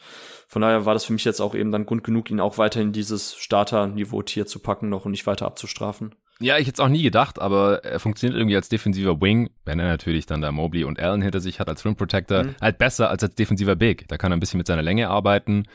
von 0.48 0.62
daher 0.62 0.86
war 0.86 0.94
das 0.94 1.06
für 1.06 1.14
mich 1.14 1.26
jetzt 1.26 1.42
auch 1.42 1.56
eben 1.56 1.72
dann 1.72 1.88
Grund 1.88 2.04
genug, 2.04 2.30
ihn 2.30 2.40
auch 2.40 2.60
weiterhin 2.60 2.92
dieses 2.92 3.36
Starter-Niveau-Tier 3.36 4.46
zu 4.46 4.60
packen 4.60 4.90
noch 4.90 5.06
und 5.06 5.12
nicht 5.12 5.26
weiter 5.26 5.48
abzustrafen. 5.48 6.14
Ja, 6.40 6.58
ich 6.58 6.68
hätte 6.68 6.76
es 6.76 6.86
auch 6.86 6.90
nie 6.90 7.02
gedacht, 7.02 7.40
aber 7.40 7.84
er 7.84 8.00
funktioniert 8.00 8.38
irgendwie 8.38 8.56
als 8.56 8.70
defensiver 8.70 9.20
Wing, 9.20 9.50
wenn 9.64 9.80
er 9.80 9.88
natürlich 9.88 10.28
dann 10.28 10.42
da 10.42 10.52
Mobley 10.52 10.84
und 10.84 11.00
Allen 11.00 11.24
hinter 11.24 11.40
sich 11.40 11.60
hat 11.60 11.70
als 11.70 11.84
Rim 11.86 11.96
Protector, 11.96 12.44
mhm. 12.44 12.56
halt 12.62 12.78
besser 12.78 13.10
als 13.10 13.24
als 13.24 13.34
defensiver 13.34 13.76
Big. 13.76 14.08
Da 14.10 14.18
kann 14.18 14.32
er 14.32 14.38
ein 14.38 14.42
bisschen 14.42 14.60
mit 14.60 14.68
seiner 14.68 14.84
Länge 14.84 15.10
arbeiten 15.10 15.66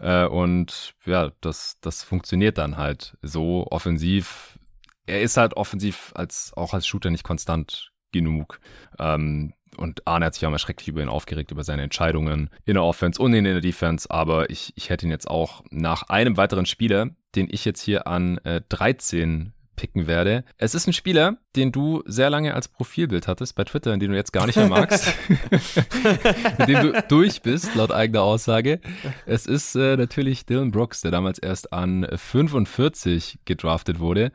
äh, 0.00 0.26
und 0.26 0.94
ja, 1.06 1.30
das, 1.40 1.78
das 1.80 2.02
funktioniert 2.02 2.58
dann 2.58 2.76
halt 2.76 3.16
so 3.22 3.66
offensiv 3.70 4.58
er 5.06 5.22
ist 5.22 5.36
halt 5.36 5.54
offensiv 5.54 6.12
als 6.14 6.52
auch 6.56 6.74
als 6.74 6.86
Shooter 6.86 7.10
nicht 7.10 7.24
konstant 7.24 7.92
genug. 8.12 8.60
Ähm, 8.98 9.54
und 9.76 10.06
Arne 10.06 10.26
hat 10.26 10.34
sich 10.34 10.44
auch 10.44 10.50
mal 10.50 10.58
schrecklich 10.58 10.88
über 10.88 11.02
ihn 11.02 11.08
aufgeregt, 11.08 11.52
über 11.52 11.64
seine 11.64 11.82
Entscheidungen 11.82 12.50
in 12.64 12.74
der 12.74 12.82
Offense 12.82 13.20
und 13.20 13.32
in 13.32 13.44
der 13.44 13.60
Defense. 13.60 14.10
Aber 14.10 14.50
ich, 14.50 14.72
ich 14.76 14.90
hätte 14.90 15.06
ihn 15.06 15.10
jetzt 15.10 15.30
auch 15.30 15.62
nach 15.70 16.02
einem 16.04 16.36
weiteren 16.36 16.66
Spieler, 16.66 17.10
den 17.34 17.48
ich 17.50 17.64
jetzt 17.64 17.80
hier 17.80 18.06
an 18.06 18.38
äh, 18.38 18.60
13 18.68 19.52
picken 19.76 20.06
werde. 20.06 20.44
Es 20.58 20.74
ist 20.74 20.86
ein 20.86 20.92
Spieler, 20.92 21.38
den 21.56 21.72
du 21.72 22.02
sehr 22.04 22.28
lange 22.28 22.54
als 22.54 22.68
Profilbild 22.68 23.26
hattest 23.26 23.54
bei 23.54 23.64
Twitter, 23.64 23.94
in 23.94 24.00
den 24.00 24.10
du 24.10 24.16
jetzt 24.16 24.32
gar 24.32 24.44
nicht 24.44 24.56
mehr 24.56 24.68
magst, 24.68 25.14
mit 26.58 26.68
dem 26.68 26.82
du 26.82 27.04
durch 27.08 27.40
bist, 27.40 27.74
laut 27.74 27.90
eigener 27.90 28.20
Aussage. 28.20 28.80
Es 29.24 29.46
ist 29.46 29.76
äh, 29.76 29.96
natürlich 29.96 30.44
Dylan 30.44 30.70
Brooks, 30.70 31.00
der 31.00 31.10
damals 31.10 31.38
erst 31.38 31.72
an 31.72 32.06
45 32.14 33.38
gedraftet 33.46 34.00
wurde 34.00 34.32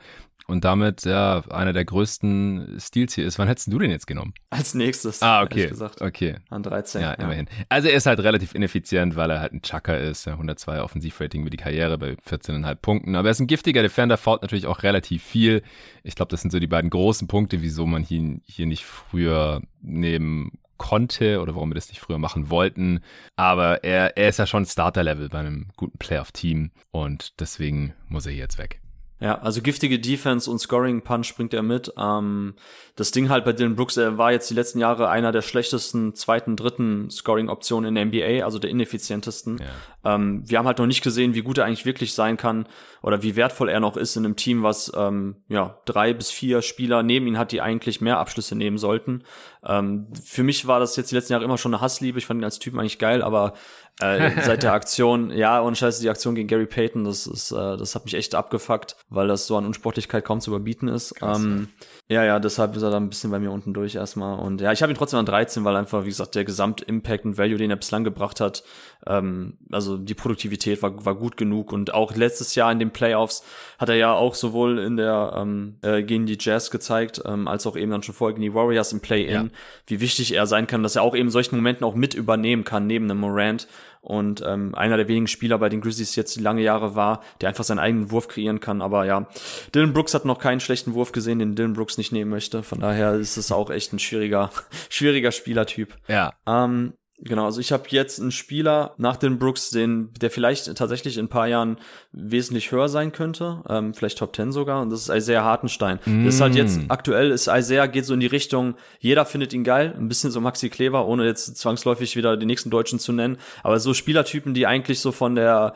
und 0.47 0.63
damit 0.63 1.05
ja 1.05 1.43
einer 1.49 1.73
der 1.73 1.85
größten 1.85 2.77
Stils 2.79 3.15
hier 3.15 3.25
ist. 3.25 3.39
Wann 3.39 3.47
hättest 3.47 3.71
du 3.71 3.79
den 3.79 3.91
jetzt 3.91 4.07
genommen? 4.07 4.33
Als 4.49 4.73
nächstes. 4.73 5.21
Ah, 5.21 5.41
okay. 5.41 5.71
Okay. 5.99 6.35
An 6.49 6.63
13. 6.63 7.01
Ja, 7.01 7.09
ja, 7.09 7.13
immerhin. 7.15 7.47
Also 7.69 7.87
er 7.87 7.95
ist 7.95 8.05
halt 8.05 8.19
relativ 8.19 8.53
ineffizient, 8.53 9.15
weil 9.15 9.31
er 9.31 9.39
halt 9.41 9.53
ein 9.53 9.61
Chucker 9.61 9.99
ist. 9.99 10.25
Ja, 10.25 10.33
102 10.33 10.81
Offensivrating 10.81 11.43
mit 11.43 11.53
die 11.53 11.57
Karriere 11.57 11.97
bei 11.97 12.11
14,5 12.11 12.75
Punkten. 12.75 13.15
Aber 13.15 13.27
er 13.27 13.31
ist 13.31 13.39
ein 13.39 13.47
giftiger 13.47 13.81
Defender, 13.81 14.17
fault 14.17 14.43
natürlich 14.43 14.67
auch 14.67 14.83
relativ 14.83 15.23
viel. 15.23 15.63
Ich 16.03 16.15
glaube, 16.15 16.29
das 16.29 16.41
sind 16.41 16.51
so 16.51 16.59
die 16.59 16.67
beiden 16.67 16.89
großen 16.89 17.27
Punkte, 17.27 17.61
wieso 17.61 17.85
man 17.85 18.05
ihn 18.07 18.41
hier 18.45 18.67
nicht 18.67 18.85
früher 18.85 19.61
nehmen 19.81 20.59
konnte 20.77 21.41
oder 21.41 21.55
warum 21.55 21.69
wir 21.69 21.75
das 21.75 21.89
nicht 21.89 22.01
früher 22.01 22.17
machen 22.17 22.49
wollten. 22.49 22.99
Aber 23.35 23.83
er, 23.83 24.17
er 24.17 24.29
ist 24.29 24.39
ja 24.39 24.45
schon 24.45 24.65
Starter-Level 24.65 25.29
bei 25.29 25.39
einem 25.39 25.69
guten 25.77 25.97
Playoff-Team 25.97 26.71
und 26.91 27.39
deswegen 27.39 27.93
muss 28.07 28.25
er 28.25 28.33
hier 28.33 28.41
jetzt 28.41 28.57
weg. 28.57 28.81
Ja, 29.21 29.39
also 29.39 29.61
giftige 29.61 29.97
Defense 29.97 30.51
und 30.51 30.59
Scoring 30.59 31.01
Punch 31.01 31.35
bringt 31.37 31.53
er 31.53 31.63
mit. 31.63 31.93
Ähm, 31.97 32.53
das 32.97 33.11
Ding 33.11 33.29
halt 33.29 33.45
bei 33.45 33.53
Dylan 33.53 33.75
Brooks, 33.75 33.95
er 33.95 34.17
war 34.17 34.33
jetzt 34.33 34.49
die 34.49 34.53
letzten 34.53 34.79
Jahre 34.79 35.07
einer 35.07 35.31
der 35.31 35.41
schlechtesten 35.41 36.15
zweiten, 36.15 36.57
dritten 36.57 37.09
Scoring 37.09 37.47
Optionen 37.47 37.95
in 37.95 37.95
der 37.95 38.05
NBA, 38.05 38.43
also 38.43 38.59
der 38.59 38.69
ineffizientesten. 38.69 39.59
Ja. 39.59 40.15
Ähm, 40.15 40.43
wir 40.45 40.57
haben 40.57 40.67
halt 40.67 40.79
noch 40.79 40.85
nicht 40.85 41.01
gesehen, 41.01 41.33
wie 41.33 41.43
gut 41.43 41.57
er 41.57 41.65
eigentlich 41.65 41.85
wirklich 41.85 42.13
sein 42.13 42.35
kann 42.35 42.67
oder 43.01 43.23
wie 43.23 43.37
wertvoll 43.37 43.69
er 43.69 43.79
noch 43.79 43.95
ist 43.95 44.17
in 44.17 44.25
einem 44.25 44.35
Team, 44.35 44.63
was 44.63 44.91
ähm, 44.97 45.37
ja 45.47 45.79
drei 45.85 46.13
bis 46.13 46.29
vier 46.31 46.61
Spieler 46.61 47.01
neben 47.01 47.25
ihn 47.27 47.37
hat, 47.37 47.53
die 47.53 47.61
eigentlich 47.61 48.01
mehr 48.01 48.19
Abschlüsse 48.19 48.55
nehmen 48.55 48.77
sollten. 48.77 49.23
Ähm, 49.67 50.07
für 50.23 50.43
mich 50.43 50.67
war 50.67 50.79
das 50.79 50.95
jetzt 50.95 51.11
die 51.11 51.15
letzten 51.15 51.33
Jahre 51.33 51.45
immer 51.45 51.57
schon 51.57 51.73
eine 51.73 51.81
Hassliebe. 51.81 52.19
Ich 52.19 52.25
fand 52.25 52.39
ihn 52.41 52.43
als 52.43 52.59
Typen 52.59 52.79
eigentlich 52.79 52.99
geil, 52.99 53.21
aber 53.21 53.53
äh, 53.99 54.41
seit 54.43 54.63
der 54.63 54.73
Aktion, 54.73 55.31
ja, 55.31 55.59
und 55.59 55.77
scheiße, 55.77 56.01
die 56.01 56.09
Aktion 56.09 56.35
gegen 56.35 56.47
Gary 56.47 56.67
Payton, 56.67 57.03
das 57.05 57.27
ist, 57.27 57.51
äh, 57.51 57.77
das 57.77 57.95
hat 57.95 58.05
mich 58.05 58.13
echt 58.13 58.35
abgefuckt. 58.35 58.95
weil 59.09 59.27
das 59.27 59.47
so 59.47 59.57
an 59.57 59.65
Unsportlichkeit 59.65 60.25
kaum 60.25 60.41
zu 60.41 60.51
überbieten 60.51 60.87
ist. 60.87 61.15
Ähm, 61.21 61.69
ja, 61.79 61.85
ja, 62.07 62.39
deshalb 62.39 62.75
ist 62.75 62.83
er 62.83 62.91
da 62.91 62.97
ein 62.97 63.09
bisschen 63.09 63.31
bei 63.31 63.39
mir 63.39 63.49
unten 63.49 63.73
durch 63.73 63.95
erstmal. 63.95 64.37
Und 64.37 64.61
ja, 64.61 64.71
ich 64.71 64.83
habe 64.83 64.93
ihn 64.93 64.95
trotzdem 64.95 65.19
an 65.19 65.25
13, 65.25 65.65
weil 65.65 65.75
einfach, 65.75 66.03
wie 66.03 66.09
gesagt, 66.09 66.35
der 66.35 66.45
Gesamt-Impact 66.45 67.25
und 67.25 67.39
Value, 67.39 67.57
den 67.57 67.71
er 67.71 67.77
bislang 67.77 68.03
gebracht 68.03 68.39
hat, 68.39 68.63
ähm, 69.07 69.57
also 69.71 69.97
die 69.97 70.13
Produktivität 70.13 70.83
war, 70.83 71.03
war 71.03 71.15
gut 71.15 71.35
genug. 71.35 71.73
Und 71.73 71.95
auch 71.95 72.15
letztes 72.15 72.53
Jahr 72.53 72.71
in 72.71 72.77
den 72.77 72.91
Playoffs 72.91 73.43
hat 73.79 73.89
er 73.89 73.95
ja 73.95 74.13
auch 74.13 74.35
sowohl 74.35 74.77
in 74.77 74.97
der 74.97 75.33
ähm, 75.35 75.77
äh, 75.81 76.03
gegen 76.03 76.27
die 76.27 76.37
Jazz 76.39 76.69
gezeigt, 76.69 77.23
ähm, 77.25 77.47
als 77.47 77.65
auch 77.65 77.75
eben 77.75 77.89
dann 77.89 78.03
schon 78.03 78.13
vorher 78.13 78.35
gegen 78.35 78.43
die 78.43 78.53
Warriors 78.53 78.93
im 78.93 78.99
Play-In, 78.99 79.31
ja. 79.31 79.45
wie 79.87 79.99
wichtig 79.99 80.35
er 80.35 80.45
sein 80.45 80.67
kann, 80.67 80.83
dass 80.83 80.95
er 80.95 81.01
auch 81.01 81.15
eben 81.15 81.31
solchen 81.31 81.55
Momenten 81.55 81.85
auch 81.85 81.95
mit 81.95 82.13
übernehmen 82.13 82.65
kann, 82.65 82.85
neben 82.85 83.05
einem 83.05 83.19
Morant 83.19 83.67
und 84.05 84.43
ähm, 84.45 84.75
einer 84.75 84.97
der 84.97 85.07
wenigen 85.07 85.27
Spieler 85.27 85.57
bei 85.57 85.67
den 85.67 85.81
Grizzlies 85.81 86.15
jetzt 86.15 86.35
die 86.35 86.41
lange 86.41 86.61
Jahre 86.61 86.95
war, 86.95 87.21
der 87.41 87.49
einfach 87.49 87.63
seinen 87.63 87.79
eigenen 87.79 88.11
Wurf 88.11 88.27
kreieren 88.27 88.59
kann. 88.59 88.81
Aber 88.83 89.05
ja, 89.05 89.27
Dylan 89.73 89.93
Brooks 89.93 90.13
hat 90.13 90.25
noch 90.25 90.37
keinen 90.37 90.59
schlechten 90.59 90.93
Wurf 90.93 91.11
gesehen, 91.11 91.39
den 91.39 91.55
Dylan 91.55 91.73
Brooks 91.73 91.97
nicht 91.97 92.11
nehmen 92.11 92.29
möchte. 92.29 92.61
Von 92.61 92.79
daher 92.79 93.13
ist 93.13 93.37
es 93.37 93.51
auch 93.51 93.71
echt 93.71 93.93
ein 93.93 93.99
schwieriger, 93.99 94.51
schwieriger 94.89 95.31
Spielertyp. 95.31 95.95
Ja. 96.07 96.33
Ähm, 96.45 96.93
Genau, 97.19 97.45
also 97.45 97.61
ich 97.61 97.71
habe 97.71 97.85
jetzt 97.89 98.19
einen 98.19 98.31
Spieler 98.31 98.93
nach 98.97 99.15
den 99.15 99.39
Brooks, 99.39 99.69
den, 99.69 100.11
der 100.19 100.29
vielleicht 100.29 100.75
tatsächlich 100.75 101.17
in 101.17 101.25
ein 101.25 101.29
paar 101.29 101.47
Jahren 101.47 101.77
wesentlich 102.11 102.71
höher 102.71 102.89
sein 102.89 103.13
könnte, 103.13 103.63
ähm, 103.69 103.93
vielleicht 103.93 104.17
Top 104.17 104.35
10 104.35 104.51
sogar, 104.51 104.81
und 104.81 104.89
das 104.89 105.07
ist 105.07 105.15
Isaiah 105.15 105.45
Hartenstein. 105.45 105.99
Mm. 106.05 106.25
Das 106.25 106.35
ist 106.35 106.41
halt 106.41 106.55
jetzt 106.55 106.81
aktuell, 106.89 107.31
ist 107.31 107.47
Isaiah 107.47 107.87
geht 107.87 108.05
so 108.05 108.13
in 108.13 108.19
die 108.19 108.25
Richtung, 108.25 108.75
jeder 108.99 109.25
findet 109.25 109.53
ihn 109.53 109.63
geil, 109.63 109.95
ein 109.97 110.09
bisschen 110.09 110.29
so 110.29 110.41
Maxi 110.41 110.69
Kleber, 110.69 111.07
ohne 111.07 111.25
jetzt 111.25 111.55
zwangsläufig 111.57 112.17
wieder 112.17 112.35
die 112.35 112.45
nächsten 112.45 112.69
Deutschen 112.69 112.99
zu 112.99 113.13
nennen, 113.13 113.37
aber 113.63 113.79
so 113.79 113.93
Spielertypen, 113.93 114.53
die 114.53 114.67
eigentlich 114.67 114.99
so 114.99 115.13
von 115.13 115.35
der 115.35 115.73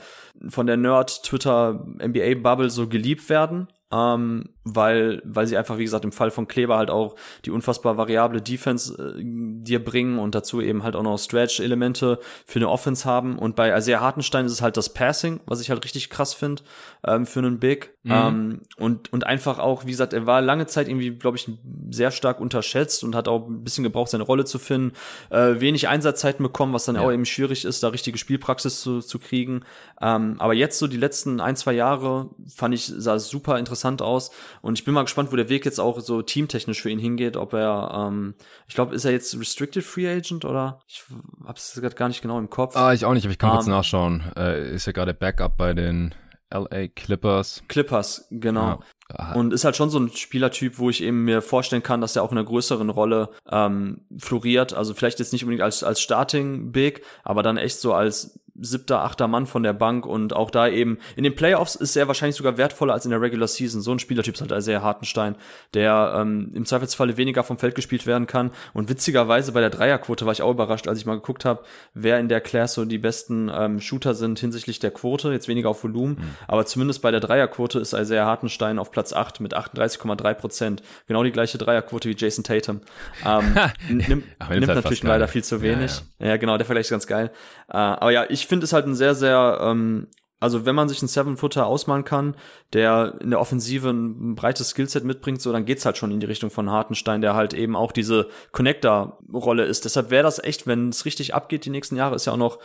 von 0.49 0.67
der 0.67 0.77
Nerd 0.77 1.23
Twitter 1.23 1.85
NBA 2.01 2.35
Bubble 2.41 2.69
so 2.69 2.87
geliebt 2.87 3.29
werden 3.29 3.67
ähm, 3.91 4.49
weil, 4.63 5.21
weil 5.25 5.47
sie 5.47 5.57
einfach, 5.57 5.77
wie 5.77 5.83
gesagt, 5.83 6.05
im 6.05 6.11
Fall 6.11 6.29
von 6.31 6.47
Kleber 6.47 6.77
halt 6.77 6.91
auch 6.91 7.15
die 7.45 7.51
unfassbar 7.51 7.97
variable 7.97 8.41
Defense 8.41 8.93
äh, 8.93 9.21
dir 9.23 9.83
bringen 9.83 10.19
und 10.19 10.35
dazu 10.35 10.61
eben 10.61 10.83
halt 10.83 10.95
auch 10.95 11.03
noch 11.03 11.17
Stretch-Elemente 11.17 12.19
für 12.45 12.59
eine 12.59 12.69
Offense 12.69 13.05
haben. 13.05 13.39
Und 13.39 13.55
bei 13.55 13.75
Isaiah 13.75 14.01
Hartenstein 14.01 14.45
ist 14.45 14.51
es 14.51 14.61
halt 14.61 14.77
das 14.77 14.93
Passing, 14.93 15.39
was 15.45 15.61
ich 15.61 15.69
halt 15.69 15.83
richtig 15.83 16.09
krass 16.09 16.33
finde 16.33 16.63
ähm, 17.05 17.25
für 17.25 17.39
einen 17.39 17.59
Big. 17.59 17.97
Mhm. 18.09 18.15
Ähm, 18.15 18.61
und, 18.77 19.13
und 19.13 19.25
einfach 19.25 19.59
auch, 19.59 19.85
wie 19.85 19.91
gesagt, 19.91 20.13
er 20.13 20.25
war 20.25 20.41
lange 20.41 20.65
Zeit 20.65 20.87
irgendwie, 20.87 21.11
glaube 21.11 21.37
ich, 21.37 21.47
sehr 21.91 22.09
stark 22.09 22.39
unterschätzt 22.39 23.03
und 23.03 23.15
hat 23.15 23.27
auch 23.27 23.47
ein 23.47 23.63
bisschen 23.63 23.83
gebraucht, 23.83 24.09
seine 24.09 24.23
Rolle 24.23 24.45
zu 24.45 24.57
finden. 24.57 24.93
Äh, 25.29 25.59
wenig 25.59 25.87
Einsatzzeiten 25.87 26.41
bekommen, 26.41 26.73
was 26.73 26.85
dann 26.85 26.95
ja. 26.95 27.01
auch 27.01 27.11
eben 27.11 27.25
schwierig 27.25 27.65
ist, 27.65 27.83
da 27.83 27.89
richtige 27.89 28.17
Spielpraxis 28.17 28.81
zu, 28.81 28.99
zu 29.01 29.19
kriegen. 29.19 29.61
Ähm, 30.01 30.35
aber 30.39 30.53
jetzt 30.53 30.79
so 30.79 30.87
die 30.87 30.97
letzten 30.97 31.39
ein, 31.39 31.55
zwei 31.55 31.73
Jahre 31.73 32.29
fand 32.53 32.73
ich, 32.73 32.85
sah 32.85 33.19
super 33.19 33.59
interessant 33.59 34.01
aus. 34.01 34.31
Und 34.61 34.79
ich 34.79 34.85
bin 34.85 34.93
mal 34.93 35.03
gespannt, 35.03 35.31
wo 35.31 35.35
der 35.35 35.49
Weg 35.49 35.65
jetzt 35.65 35.79
auch 35.79 35.99
so 35.99 36.23
teamtechnisch 36.23 36.81
für 36.81 36.89
ihn 36.89 36.99
hingeht. 36.99 37.37
Ob 37.37 37.53
er, 37.53 38.07
ähm, 38.07 38.33
ich 38.67 38.73
glaube, 38.73 38.95
ist 38.95 39.05
er 39.05 39.11
jetzt 39.11 39.39
Restricted 39.39 39.83
Free 39.83 40.09
Agent 40.09 40.45
oder? 40.45 40.79
Ich 40.87 41.03
hab's 41.45 41.79
gerade 41.79 41.95
gar 41.95 42.07
nicht 42.07 42.23
genau 42.23 42.39
im 42.39 42.49
Kopf. 42.49 42.75
Ah, 42.75 42.93
ich 42.93 43.05
auch 43.05 43.13
nicht, 43.13 43.25
aber 43.25 43.31
ich 43.31 43.37
kann 43.37 43.51
kurz 43.51 43.67
ähm, 43.67 43.73
nachschauen. 43.73 44.23
Äh, 44.35 44.73
ist 44.73 44.87
ja 44.87 44.93
gerade 44.93 45.13
Backup 45.13 45.57
bei 45.57 45.73
den 45.73 46.15
LA 46.51 46.87
Clippers. 46.87 47.63
Clippers, 47.67 48.27
genau. 48.31 48.81
Ja. 49.17 49.33
Und 49.33 49.53
ist 49.53 49.65
halt 49.65 49.75
schon 49.75 49.89
so 49.89 49.99
ein 49.99 50.09
Spielertyp, 50.09 50.77
wo 50.77 50.89
ich 50.89 51.01
eben 51.01 51.23
mir 51.23 51.41
vorstellen 51.41 51.81
kann, 51.81 52.01
dass 52.01 52.15
er 52.15 52.23
auch 52.23 52.31
in 52.31 52.37
einer 52.37 52.47
größeren 52.47 52.89
Rolle 52.89 53.29
ähm, 53.51 54.01
floriert. 54.17 54.73
Also 54.73 54.93
vielleicht 54.93 55.19
jetzt 55.19 55.33
nicht 55.33 55.43
unbedingt 55.43 55.63
als, 55.63 55.83
als 55.83 55.99
Starting 55.99 56.71
Big, 56.71 57.03
aber 57.23 57.41
dann 57.41 57.57
echt 57.57 57.79
so 57.79 57.93
als 57.93 58.39
siebter, 58.61 59.01
achter 59.01 59.27
Mann 59.27 59.45
von 59.45 59.63
der 59.63 59.73
Bank 59.73 60.05
und 60.05 60.35
auch 60.35 60.51
da 60.51 60.67
eben 60.67 60.97
in 61.15 61.23
den 61.23 61.35
Playoffs 61.35 61.75
ist 61.75 61.95
er 61.95 62.07
wahrscheinlich 62.07 62.35
sogar 62.35 62.57
wertvoller 62.57 62.93
als 62.93 63.05
in 63.05 63.11
der 63.11 63.21
Regular 63.21 63.47
Season. 63.47 63.81
So 63.81 63.91
ein 63.91 63.99
Spielertyp 63.99 64.35
ist 64.35 64.41
halt 64.41 64.51
Isaiah 64.51 64.81
Hartenstein, 64.81 65.35
der 65.73 66.13
ähm, 66.17 66.51
im 66.53 66.65
Zweifelsfalle 66.65 67.17
weniger 67.17 67.43
vom 67.43 67.57
Feld 67.57 67.75
gespielt 67.75 68.05
werden 68.05 68.27
kann. 68.27 68.51
Und 68.73 68.89
witzigerweise 68.89 69.51
bei 69.51 69.61
der 69.61 69.69
Dreierquote 69.69 70.25
war 70.25 70.33
ich 70.33 70.41
auch 70.41 70.51
überrascht, 70.51 70.87
als 70.87 70.99
ich 70.99 71.05
mal 71.05 71.15
geguckt 71.15 71.45
habe, 71.45 71.63
wer 71.93 72.19
in 72.19 72.29
der 72.29 72.41
Class 72.41 72.73
so 72.73 72.85
die 72.85 72.97
besten 72.97 73.51
ähm, 73.53 73.79
Shooter 73.79 74.13
sind 74.13 74.39
hinsichtlich 74.39 74.79
der 74.79 74.91
Quote, 74.91 75.31
jetzt 75.31 75.47
weniger 75.47 75.69
auf 75.69 75.83
Volumen, 75.83 76.15
mhm. 76.15 76.35
aber 76.47 76.65
zumindest 76.65 77.01
bei 77.01 77.11
der 77.11 77.19
Dreierquote 77.19 77.79
ist 77.79 77.93
Isaiah 77.93 78.25
Hartenstein 78.25 78.79
auf 78.79 78.91
Platz 78.91 79.13
8 79.13 79.39
mit 79.39 79.55
38,3 79.55 80.33
Prozent. 80.33 80.83
Genau 81.07 81.23
die 81.23 81.31
gleiche 81.31 81.57
Dreierquote 81.57 82.09
wie 82.09 82.15
Jason 82.17 82.43
Tatum. 82.43 82.81
Ähm, 83.25 83.55
nimmt, 83.89 84.09
nimmt 84.09 84.67
natürlich 84.67 85.03
leider 85.03 85.27
viel 85.27 85.43
zu 85.43 85.61
wenig. 85.61 85.91
Ja, 86.19 86.25
ja. 86.25 86.31
ja, 86.31 86.37
genau, 86.37 86.57
der 86.57 86.65
Vergleich 86.65 86.85
ist 86.85 86.91
ganz 86.91 87.07
geil. 87.07 87.31
Äh, 87.69 87.77
aber 87.77 88.11
ja, 88.11 88.25
ich 88.29 88.47
finde 88.49 88.65
es 88.65 88.73
halt 88.73 88.85
ein 88.85 88.95
sehr, 88.95 89.15
sehr, 89.15 89.59
ähm, 89.61 90.07
also 90.41 90.65
wenn 90.65 90.75
man 90.75 90.89
sich 90.89 91.01
einen 91.01 91.07
Seven-Footer 91.07 91.65
ausmalen 91.65 92.03
kann, 92.03 92.35
der 92.73 93.15
in 93.21 93.29
der 93.29 93.39
Offensive 93.39 93.89
ein 93.89 94.35
breites 94.35 94.69
Skillset 94.69 95.03
mitbringt, 95.03 95.41
so 95.41 95.51
dann 95.51 95.65
geht's 95.65 95.85
halt 95.85 95.97
schon 95.97 96.11
in 96.11 96.19
die 96.19 96.25
Richtung 96.25 96.49
von 96.49 96.69
Hartenstein, 96.69 97.21
der 97.21 97.35
halt 97.35 97.53
eben 97.53 97.75
auch 97.75 97.91
diese 97.91 98.27
Connector-Rolle 98.51 99.65
ist. 99.65 99.85
Deshalb 99.85 100.09
wäre 100.09 100.23
das 100.23 100.43
echt, 100.43 100.65
wenn 100.65 100.89
es 100.89 101.05
richtig 101.05 101.35
abgeht 101.35 101.65
die 101.65 101.69
nächsten 101.69 101.95
Jahre, 101.95 102.15
ist 102.15 102.25
ja 102.25 102.33
auch 102.33 102.37
noch 102.37 102.59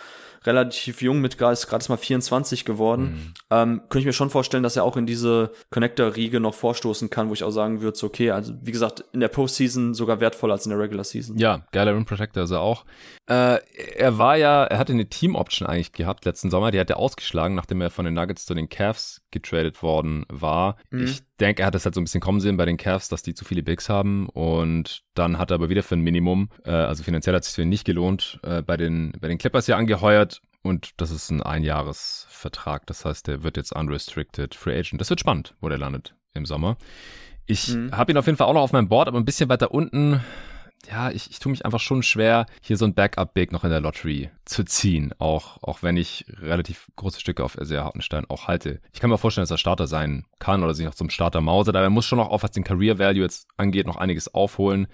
relativ 0.47 1.03
jung 1.03 1.21
mit 1.21 1.41
ist 1.41 1.67
gerade 1.67 1.85
mal 1.89 1.97
24 1.97 2.65
geworden. 2.65 3.03
Mhm. 3.03 3.35
Ähm, 3.51 3.81
könnte 3.89 4.01
ich 4.01 4.07
mir 4.07 4.13
schon 4.13 4.31
vorstellen, 4.31 4.63
dass 4.63 4.77
er 4.77 4.85
auch 4.85 4.97
in 4.97 5.07
diese 5.07 5.53
Connector-Riege 5.71 6.41
noch 6.41 6.55
vorstoßen 6.55 7.11
kann, 7.11 7.29
wo 7.29 7.35
ich 7.35 7.45
auch 7.45 7.51
sagen 7.51 7.81
würde, 7.81 7.97
so, 7.97 8.07
okay, 8.07 8.31
also 8.31 8.55
wie 8.63 8.73
gesagt, 8.73 9.05
in 9.13 9.21
der 9.21 9.29
Postseason 9.29 9.95
sogar 9.95 10.21
wertvoller 10.21 10.55
als 10.55 10.67
in 10.67 10.71
der 10.71 10.79
Regular 10.79 11.05
Season. 11.05 11.37
Ja, 11.39 11.67
geiler 11.73 11.95
Rim 11.95 12.05
Protector 12.05 12.45
ist 12.45 12.51
er 12.51 12.61
auch. 12.61 12.85
Äh, 13.27 13.59
er 13.97 14.19
war 14.19 14.37
ja, 14.37 14.65
er 14.65 14.79
hatte 14.79 14.93
eine 14.93 15.09
Team-Option 15.09 15.67
eigentlich 15.67 15.93
gehabt 15.93 16.25
letzten 16.25 16.51
Sommer, 16.51 16.71
die 16.71 16.81
hat 16.81 16.91
er 16.91 16.99
ausgeschlagen, 16.99 17.55
nachdem 17.55 17.81
er 17.81 17.91
von 17.91 18.05
den 18.05 18.15
Nuggets 18.15 18.45
zu 18.45 18.55
den 18.55 18.69
Cavs 18.69 19.23
getradet 19.31 19.83
worden 19.83 20.27
war. 20.29 20.77
Mhm. 20.91 21.05
Ich 21.05 21.23
denke, 21.41 21.63
er 21.63 21.67
hat 21.67 21.75
das 21.75 21.85
halt 21.85 21.95
so 21.95 22.01
ein 22.01 22.05
bisschen 22.05 22.21
kommen 22.21 22.41
sehen 22.41 22.57
bei 22.57 22.65
den 22.65 22.77
Cavs, 22.77 23.09
dass 23.09 23.23
die 23.23 23.35
zu 23.35 23.45
viele 23.45 23.63
Bigs 23.63 23.89
haben 23.89 24.29
und 24.29 25.03
dann 25.15 25.39
hat 25.39 25.51
er 25.51 25.57
aber 25.57 25.69
wieder 25.69 25.83
für 25.83 25.97
ein 25.97 26.01
Minimum, 26.01 26.49
äh, 26.65 26.71
also 26.71 27.03
finanziell 27.03 27.35
hat 27.35 27.43
es 27.43 27.49
sich 27.49 27.57
für 27.57 27.63
ihn 27.63 27.69
nicht 27.69 27.85
gelohnt, 27.85 28.39
äh, 28.43 28.63
bei 28.63 28.77
den 28.77 29.13
bei 29.21 29.29
den 29.29 29.39
Clippers 29.39 29.67
ja 29.67 29.77
angeheuert 29.77 30.41
und 30.63 30.93
das 30.97 31.11
ist 31.11 31.31
ein 31.31 31.43
Einjahresvertrag, 31.43 32.87
das 32.87 33.05
heißt, 33.05 33.27
der 33.27 33.43
wird 33.43 33.57
jetzt 33.57 33.73
unrestricted 33.73 34.55
Free 34.55 34.79
Agent. 34.79 35.01
Das 35.01 35.11
wird 35.11 35.21
spannend, 35.21 35.55
wo 35.61 35.69
der 35.69 35.79
landet 35.79 36.15
im 36.33 36.47
Sommer. 36.47 36.77
Ich 37.47 37.69
mhm. 37.69 37.95
habe 37.95 38.13
ihn 38.13 38.19
auf 38.19 38.27
jeden 38.27 38.39
Fall 38.39 38.47
auch 38.47 38.55
noch 38.55 38.63
auf 38.63 38.73
meinem 38.73 38.89
Board, 38.89 39.09
aber 39.09 39.19
ein 39.19 39.27
bisschen 39.27 39.51
weiter 39.51 39.73
unten 39.73 40.21
ja, 40.91 41.11
ich, 41.11 41.31
ich 41.31 41.39
tue 41.39 41.51
mich 41.51 41.65
einfach 41.65 41.81
schon 41.81 42.03
schwer, 42.03 42.47
hier 42.61 42.77
so 42.77 42.85
ein 42.85 42.95
Backup-Big 42.95 43.53
noch 43.53 43.65
in 43.65 43.71
der 43.71 43.81
Lottery 43.81 44.31
zu 44.45 44.65
ziehen, 44.65 45.13
auch, 45.19 45.63
auch 45.63 45.83
wenn 45.83 45.97
ich 45.97 46.25
relativ 46.41 46.89
große 46.97 47.21
Stücke 47.21 47.45
auf 47.45 47.57
sehr 47.61 47.85
Hartenstein 47.85 48.25
auch 48.29 48.49
halte. 48.49 48.81
Ich 48.93 49.01
kann 49.01 49.11
mir 49.11 49.19
vorstellen, 49.19 49.43
dass 49.43 49.51
er 49.51 49.59
Starter 49.59 49.87
sein 49.87 50.25
kann 50.39 50.63
oder 50.63 50.75
sich 50.75 50.87
noch 50.87 50.95
zum 50.95 51.11
Starter 51.11 51.41
mausert, 51.41 51.77
aber 51.77 51.85
er 51.85 51.91
muss 51.91 52.07
schon 52.07 52.19
noch, 52.19 52.31
auch 52.31 52.43
was 52.43 52.51
den 52.51 52.65
Career 52.65 52.99
Value 52.99 53.23
jetzt 53.23 53.49
angeht, 53.57 53.87
noch 53.87 53.97
einiges 53.97 54.35
aufholen 54.35 54.87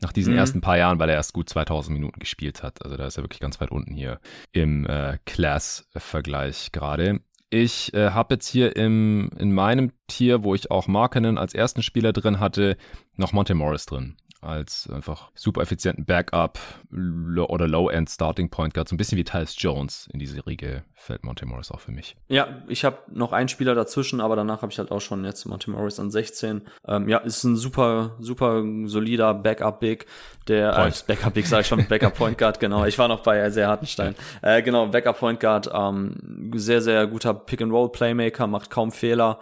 nach 0.00 0.12
diesen 0.12 0.34
mhm. 0.34 0.38
ersten 0.38 0.60
paar 0.60 0.78
Jahren, 0.78 0.98
weil 0.98 1.08
er 1.08 1.16
erst 1.16 1.32
gut 1.32 1.48
2000 1.48 1.92
Minuten 1.92 2.20
gespielt 2.20 2.62
hat. 2.62 2.84
Also 2.84 2.96
da 2.96 3.06
ist 3.06 3.16
er 3.16 3.24
wirklich 3.24 3.40
ganz 3.40 3.60
weit 3.60 3.70
unten 3.70 3.94
hier 3.94 4.20
im 4.52 4.86
äh, 4.86 5.18
Class-Vergleich 5.26 6.70
gerade. 6.72 7.20
Ich 7.50 7.94
äh, 7.94 8.10
habe 8.10 8.34
jetzt 8.34 8.46
hier 8.46 8.76
im, 8.76 9.30
in 9.38 9.52
meinem 9.52 9.92
Tier, 10.06 10.44
wo 10.44 10.54
ich 10.54 10.70
auch 10.70 10.86
Markenen 10.86 11.38
als 11.38 11.54
ersten 11.54 11.82
Spieler 11.82 12.12
drin 12.12 12.40
hatte, 12.40 12.76
noch 13.16 13.32
Monte 13.32 13.54
Morris 13.54 13.86
drin 13.86 14.16
als 14.40 14.88
einfach 14.90 15.30
super 15.34 15.62
effizienten 15.62 16.04
Backup 16.04 16.58
oder 16.92 17.66
Low-End 17.66 18.08
Starting 18.08 18.50
Point 18.50 18.74
Guard. 18.74 18.88
So 18.88 18.94
ein 18.94 18.98
bisschen 18.98 19.18
wie 19.18 19.24
Tyus 19.24 19.54
Jones 19.58 20.08
in 20.12 20.18
diese 20.18 20.46
Riege 20.46 20.84
fällt 20.94 21.24
Monte 21.24 21.46
Morris 21.46 21.70
auch 21.70 21.80
für 21.80 21.92
mich. 21.92 22.16
Ja, 22.28 22.62
ich 22.68 22.84
habe 22.84 22.98
noch 23.12 23.32
einen 23.32 23.48
Spieler 23.48 23.74
dazwischen, 23.74 24.20
aber 24.20 24.36
danach 24.36 24.62
habe 24.62 24.72
ich 24.72 24.78
halt 24.78 24.90
auch 24.90 25.00
schon 25.00 25.24
jetzt 25.24 25.44
Monte 25.46 25.70
Morris 25.70 25.98
an 25.98 26.10
16. 26.10 26.62
Ähm, 26.86 27.08
ja, 27.08 27.18
ist 27.18 27.44
ein 27.44 27.56
super, 27.56 28.16
super 28.18 28.62
solider 28.84 29.34
Backup-Big, 29.34 30.06
der 30.48 30.70
äh, 30.76 30.92
Backup 31.06 31.34
Big 31.34 31.46
sage 31.46 31.62
ich 31.62 31.66
schon, 31.68 31.86
Backup 31.86 32.14
Point 32.14 32.38
Guard, 32.38 32.60
genau. 32.60 32.84
Ich 32.84 32.98
war 32.98 33.08
noch 33.08 33.22
bei 33.22 33.48
sehr 33.50 33.68
Hartenstein. 33.68 34.14
Äh, 34.42 34.62
genau, 34.62 34.86
Backup 34.86 35.18
Point 35.18 35.40
Guard, 35.40 35.70
ähm, 35.72 36.50
sehr, 36.54 36.80
sehr 36.80 37.06
guter 37.06 37.34
Pick-and-Roll-Playmaker, 37.34 38.46
macht 38.46 38.70
kaum 38.70 38.92
Fehler. 38.92 39.40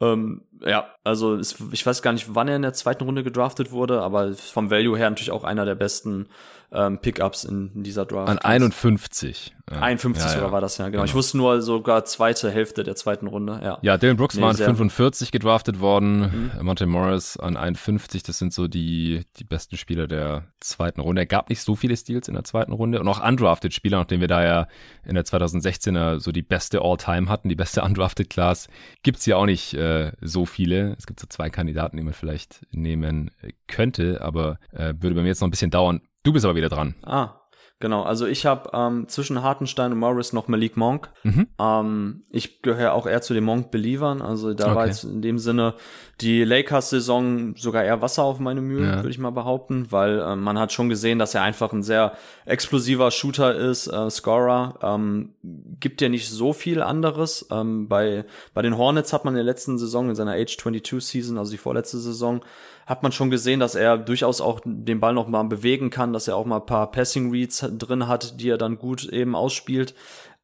Ähm, 0.00 0.42
ja, 0.60 0.88
also 1.04 1.34
es, 1.34 1.56
ich 1.72 1.84
weiß 1.84 2.02
gar 2.02 2.12
nicht, 2.12 2.34
wann 2.34 2.48
er 2.48 2.56
in 2.56 2.62
der 2.62 2.72
zweiten 2.72 3.04
Runde 3.04 3.24
gedraftet 3.24 3.72
wurde, 3.72 4.00
aber 4.02 4.34
vom 4.34 4.70
Value 4.70 4.96
her 4.96 5.10
natürlich 5.10 5.30
auch 5.30 5.44
einer 5.44 5.64
der 5.64 5.74
besten 5.74 6.28
ähm, 6.70 6.98
Pickups 6.98 7.44
in, 7.44 7.70
in 7.74 7.82
dieser 7.82 8.04
Draft. 8.04 8.28
An 8.28 8.38
51. 8.38 9.54
Ja. 9.70 9.80
51 9.80 10.24
ja, 10.24 10.32
sogar 10.32 10.48
ja. 10.48 10.52
war 10.52 10.60
das, 10.60 10.78
ja, 10.78 10.86
genau. 10.86 10.92
genau. 10.92 11.04
Ich 11.04 11.14
wusste 11.14 11.36
nur 11.36 11.60
sogar 11.60 12.04
zweite 12.04 12.50
Hälfte 12.50 12.84
der 12.84 12.96
zweiten 12.96 13.26
Runde, 13.26 13.60
ja. 13.62 13.78
Ja, 13.82 13.96
Dylan 13.98 14.16
Brooks 14.16 14.36
nee, 14.36 14.42
war 14.42 14.50
an 14.50 14.56
45 14.56 15.30
gedraftet 15.30 15.80
worden, 15.80 16.52
mhm. 16.56 16.64
Monte 16.64 16.86
Morris 16.86 17.36
an 17.36 17.56
51, 17.56 18.22
das 18.22 18.38
sind 18.38 18.52
so 18.52 18.66
die, 18.68 19.24
die 19.36 19.44
besten 19.44 19.76
Spieler 19.76 20.06
der 20.06 20.44
zweiten 20.60 21.00
Runde. 21.00 21.22
Er 21.22 21.26
gab 21.26 21.48
nicht 21.50 21.62
so 21.62 21.74
viele 21.74 21.96
Steals 21.96 22.28
in 22.28 22.34
der 22.34 22.44
zweiten 22.44 22.72
Runde 22.72 23.00
und 23.00 23.08
auch 23.08 23.26
undrafted 23.26 23.74
Spieler, 23.74 23.98
nachdem 23.98 24.20
wir 24.20 24.28
da 24.28 24.42
ja 24.42 24.68
in 25.04 25.14
der 25.14 25.24
2016er 25.24 26.20
so 26.20 26.32
die 26.32 26.42
beste 26.42 26.80
All-Time 26.82 27.28
hatten, 27.28 27.48
die 27.48 27.56
beste 27.56 27.82
undrafted 27.88 28.30
Class, 28.30 28.68
gibt's 29.02 29.24
hier 29.24 29.38
auch 29.38 29.46
nicht 29.46 29.74
äh, 29.74 30.12
so 30.20 30.46
viele. 30.46 30.96
Es 30.98 31.06
gibt 31.06 31.20
so 31.20 31.26
zwei 31.28 31.50
Kandidaten, 31.50 31.96
die 31.96 32.02
man 32.02 32.14
vielleicht 32.14 32.66
nehmen 32.70 33.30
könnte, 33.66 34.20
aber 34.22 34.58
äh, 34.72 34.94
würde 34.98 35.16
bei 35.16 35.22
mir 35.22 35.28
jetzt 35.28 35.40
noch 35.40 35.48
ein 35.48 35.52
bisschen 35.52 35.70
dauern. 35.70 36.00
Du 36.22 36.32
bist 36.32 36.44
aber 36.44 36.54
wieder 36.56 36.68
dran. 36.68 36.94
Ah, 37.04 37.34
Genau, 37.80 38.02
also 38.02 38.26
ich 38.26 38.44
habe 38.44 38.70
ähm, 38.72 39.06
zwischen 39.06 39.40
Hartenstein 39.40 39.92
und 39.92 40.00
Morris 40.00 40.32
noch 40.32 40.48
Malik 40.48 40.76
Monk. 40.76 41.12
Mhm. 41.22 41.46
Ähm, 41.60 42.24
ich 42.28 42.60
gehöre 42.60 42.92
auch 42.92 43.06
eher 43.06 43.20
zu 43.22 43.34
den 43.34 43.44
Monk-Believern. 43.44 44.20
Also 44.20 44.52
da 44.52 44.66
war 44.74 44.78
Okay. 44.78 44.86
jetzt 44.88 45.04
in 45.04 45.22
dem 45.22 45.38
Sinne 45.38 45.74
die 46.20 46.42
Lakers-Saison 46.42 47.54
sogar 47.56 47.84
eher 47.84 48.02
Wasser 48.02 48.24
auf 48.24 48.40
meine 48.40 48.62
Mühlen, 48.62 48.88
Ja. 48.88 48.96
würde 48.96 49.10
ich 49.10 49.20
mal 49.20 49.30
behaupten, 49.30 49.92
weil 49.92 50.18
ähm, 50.26 50.40
man 50.40 50.58
hat 50.58 50.72
schon 50.72 50.88
gesehen, 50.88 51.20
dass 51.20 51.36
er 51.36 51.42
einfach 51.42 51.72
ein 51.72 51.84
sehr 51.84 52.14
explosiver 52.46 53.12
Shooter 53.12 53.54
ist, 53.54 53.86
äh, 53.86 54.10
Scorer. 54.10 54.80
Ähm, 54.82 55.34
gibt 55.78 56.00
ja 56.00 56.08
nicht 56.08 56.28
so 56.28 56.52
viel 56.52 56.82
anderes. 56.82 57.46
Ähm, 57.52 57.86
bei, 57.86 58.24
bei 58.54 58.62
den 58.62 58.76
Hornets 58.76 59.12
hat 59.12 59.24
man 59.24 59.34
in 59.34 59.38
der 59.38 59.44
letzten 59.44 59.78
Saison, 59.78 60.08
in 60.08 60.16
seiner 60.16 60.32
Age 60.32 60.56
22 60.56 61.00
Season, 61.06 61.38
also 61.38 61.52
die 61.52 61.58
vorletzte 61.58 61.98
Saison, 61.98 62.44
hat 62.88 63.02
man 63.02 63.12
schon 63.12 63.30
gesehen, 63.30 63.60
dass 63.60 63.74
er 63.74 63.98
durchaus 63.98 64.40
auch 64.40 64.60
den 64.64 64.98
Ball 64.98 65.12
noch 65.12 65.28
mal 65.28 65.42
bewegen 65.42 65.90
kann, 65.90 66.14
dass 66.14 66.26
er 66.26 66.36
auch 66.36 66.46
mal 66.46 66.56
ein 66.56 66.66
paar 66.66 66.90
Passing 66.90 67.30
Reads 67.30 67.66
drin 67.76 68.08
hat, 68.08 68.40
die 68.40 68.48
er 68.48 68.56
dann 68.56 68.78
gut 68.78 69.04
eben 69.04 69.36
ausspielt. 69.36 69.94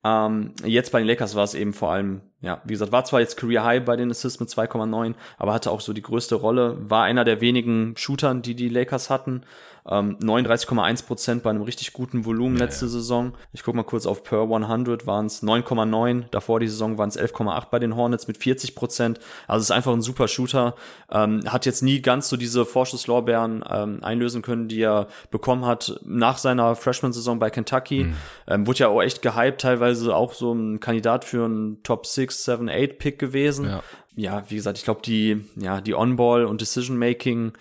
Ähm, 0.04 0.52
jetzt 0.62 0.92
bei 0.92 0.98
den 0.98 1.08
Lakers 1.08 1.34
war 1.34 1.44
es 1.44 1.54
eben 1.54 1.72
vor 1.72 1.90
allem, 1.90 2.20
ja, 2.42 2.60
wie 2.64 2.74
gesagt, 2.74 2.92
war 2.92 3.06
zwar 3.06 3.20
jetzt 3.20 3.38
Career 3.38 3.64
High 3.64 3.84
bei 3.86 3.96
den 3.96 4.10
Assists 4.10 4.40
mit 4.40 4.50
2,9, 4.50 5.14
aber 5.38 5.54
hatte 5.54 5.70
auch 5.70 5.80
so 5.80 5.94
die 5.94 6.02
größte 6.02 6.34
Rolle, 6.34 6.76
war 6.90 7.04
einer 7.04 7.24
der 7.24 7.40
wenigen 7.40 7.96
Shootern, 7.96 8.42
die 8.42 8.54
die 8.54 8.68
Lakers 8.68 9.08
hatten. 9.08 9.44
Ähm, 9.86 10.16
39,1 10.18 11.06
Prozent 11.06 11.42
bei 11.42 11.50
einem 11.50 11.60
richtig 11.60 11.92
guten 11.92 12.24
Volumen 12.24 12.56
letzte 12.56 12.88
Saison. 12.88 13.34
Ich 13.52 13.62
guck 13.62 13.74
mal 13.74 13.82
kurz 13.82 14.06
auf 14.06 14.22
per 14.22 14.40
100 14.42 15.06
waren 15.06 15.26
es 15.26 15.42
9,9. 15.42 16.24
Davor 16.30 16.58
die 16.58 16.68
Saison 16.68 16.96
waren 16.96 17.10
es 17.10 17.18
11,8 17.18 17.66
bei 17.70 17.78
den 17.78 17.94
Hornets 17.94 18.26
mit 18.26 18.38
40 18.38 18.74
Prozent. 18.74 19.20
Also 19.46 19.60
es 19.60 19.66
ist 19.66 19.70
einfach 19.72 19.92
ein 19.92 20.00
super 20.00 20.26
Shooter. 20.26 20.74
Ähm, 21.10 21.42
hat 21.46 21.66
jetzt 21.66 21.82
nie 21.82 22.00
ganz 22.00 22.30
so 22.30 22.38
diese 22.38 22.64
Vorschusslorbeeren 22.64 23.62
ähm, 23.68 23.98
einlösen 24.02 24.40
können, 24.40 24.68
die 24.68 24.80
er 24.80 25.08
bekommen 25.30 25.66
hat 25.66 26.00
nach 26.02 26.38
seiner 26.38 26.76
Freshman-Saison 26.76 27.38
bei 27.38 27.50
Kentucky. 27.50 28.06
Ähm, 28.48 28.66
wurde 28.66 28.78
ja 28.80 28.88
auch 28.88 29.02
echt 29.02 29.20
gehypt, 29.20 29.60
teilweise 29.60 30.14
auch 30.16 30.32
so 30.32 30.52
ein 30.54 30.80
Kandidat 30.80 31.26
für 31.26 31.44
einen 31.44 31.82
Top 31.82 32.06
6, 32.06 32.44
7, 32.44 32.70
8 32.70 32.98
Pick 32.98 33.18
gewesen. 33.18 33.66
Ja. 33.66 33.82
ja, 34.16 34.44
wie 34.48 34.56
gesagt, 34.56 34.78
ich 34.78 34.84
glaube, 34.84 35.02
die, 35.02 35.44
ja, 35.56 35.82
die 35.82 35.94
On-Ball 35.94 36.46
und 36.46 36.62
Decision-Making 36.62 37.52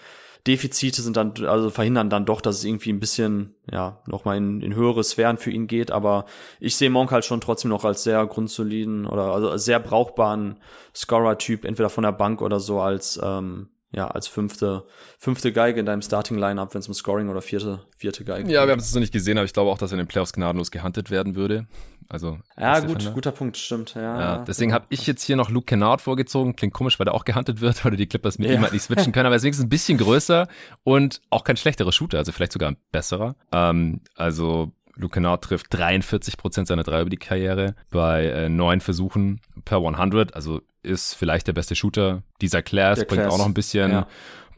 Defizite 0.45 1.01
sind 1.01 1.15
dann, 1.15 1.33
also 1.45 1.69
verhindern 1.69 2.09
dann 2.09 2.25
doch, 2.25 2.41
dass 2.41 2.57
es 2.57 2.63
irgendwie 2.65 2.91
ein 2.91 2.99
bisschen, 2.99 3.55
ja, 3.71 4.01
nochmal 4.07 4.37
in, 4.37 4.61
in 4.61 4.75
höhere 4.75 5.03
Sphären 5.03 5.37
für 5.37 5.51
ihn 5.51 5.67
geht. 5.67 5.91
Aber 5.91 6.25
ich 6.59 6.75
sehe 6.75 6.89
Monk 6.89 7.11
halt 7.11 7.23
schon 7.23 7.39
trotzdem 7.39 7.69
noch 7.69 7.85
als 7.85 8.03
sehr 8.03 8.25
grundsoliden 8.25 9.05
oder 9.05 9.33
also 9.33 9.49
als 9.49 9.63
sehr 9.63 9.79
brauchbaren 9.79 10.59
Scorer-Typ, 10.93 11.63
entweder 11.63 11.89
von 11.89 12.03
der 12.03 12.11
Bank 12.11 12.41
oder 12.41 12.59
so 12.59 12.81
als, 12.81 13.17
ähm, 13.23 13.69
ja, 13.91 14.07
als 14.07 14.27
fünfte, 14.27 14.85
fünfte 15.17 15.53
Geige 15.53 15.79
in 15.79 15.85
deinem 15.85 16.01
Starting-Lineup, 16.01 16.73
wenn 16.73 16.79
es 16.79 16.87
um 16.87 16.93
Scoring 16.93 17.29
oder 17.29 17.41
vierte, 17.41 17.85
vierte 17.95 18.25
Geige 18.25 18.51
Ja, 18.51 18.61
geht. 18.61 18.67
wir 18.67 18.71
haben 18.73 18.79
es 18.79 18.93
noch 18.93 18.99
nicht 19.01 19.13
gesehen, 19.13 19.37
aber 19.37 19.45
ich 19.45 19.53
glaube 19.53 19.69
auch, 19.71 19.77
dass 19.77 19.91
er 19.91 19.99
in 19.99 20.05
den 20.05 20.07
Playoffs 20.07 20.33
gnadenlos 20.33 20.71
gehuntet 20.71 21.09
werden 21.09 21.35
würde. 21.35 21.67
Also 22.09 22.39
Ja, 22.57 22.79
gut, 22.79 22.89
Defender. 22.91 23.11
guter 23.11 23.31
Punkt, 23.31 23.57
stimmt. 23.57 23.93
Ja, 23.95 24.19
Ja, 24.19 24.37
deswegen 24.45 24.73
habe 24.73 24.85
ich 24.89 25.05
jetzt 25.07 25.23
hier 25.23 25.35
noch 25.35 25.49
Luke 25.49 25.65
Kennard 25.65 26.01
vorgezogen. 26.01 26.55
Klingt 26.55 26.73
komisch, 26.73 26.99
weil 26.99 27.05
der 27.05 27.13
auch 27.13 27.25
gehuntet 27.25 27.61
wird, 27.61 27.85
oder 27.85 27.95
die 27.95 28.07
Clippers 28.07 28.37
mit 28.39 28.49
Ja. 28.49 28.55
ihm 28.55 28.61
halt 28.61 28.73
nicht 28.73 28.83
switchen 28.83 29.11
können, 29.13 29.25
aber 29.25 29.35
er 29.35 29.37
ist 29.37 29.43
wenigstens 29.43 29.65
ein 29.65 29.69
bisschen 29.69 29.97
größer 29.97 30.47
und 30.83 31.21
auch 31.29 31.43
kein 31.43 31.57
schlechterer 31.57 31.91
Shooter, 31.91 32.17
also 32.17 32.31
vielleicht 32.31 32.53
sogar 32.53 32.71
ein 32.71 32.77
besserer. 32.91 33.35
Ähm, 33.51 34.01
also 34.15 34.71
Luke 34.95 35.13
Kennard 35.13 35.43
trifft 35.43 35.67
43 35.71 36.37
Prozent 36.37 36.67
seiner 36.67 36.83
Dreier 36.83 37.01
über 37.01 37.09
die 37.09 37.17
Karriere 37.17 37.75
bei 37.89 38.25
äh, 38.27 38.49
neun 38.49 38.79
Versuchen 38.79 39.41
per 39.65 39.79
100, 39.79 40.35
also 40.35 40.61
ist 40.83 41.15
vielleicht 41.15 41.47
der 41.47 41.53
beste 41.53 41.75
Shooter 41.75 42.23
dieser 42.41 42.61
Class, 42.61 42.99
Der 42.99 43.05
bringt 43.05 43.21
Class, 43.23 43.33
auch 43.33 43.37
noch 43.39 43.45
ein 43.45 43.53
bisschen. 43.53 44.05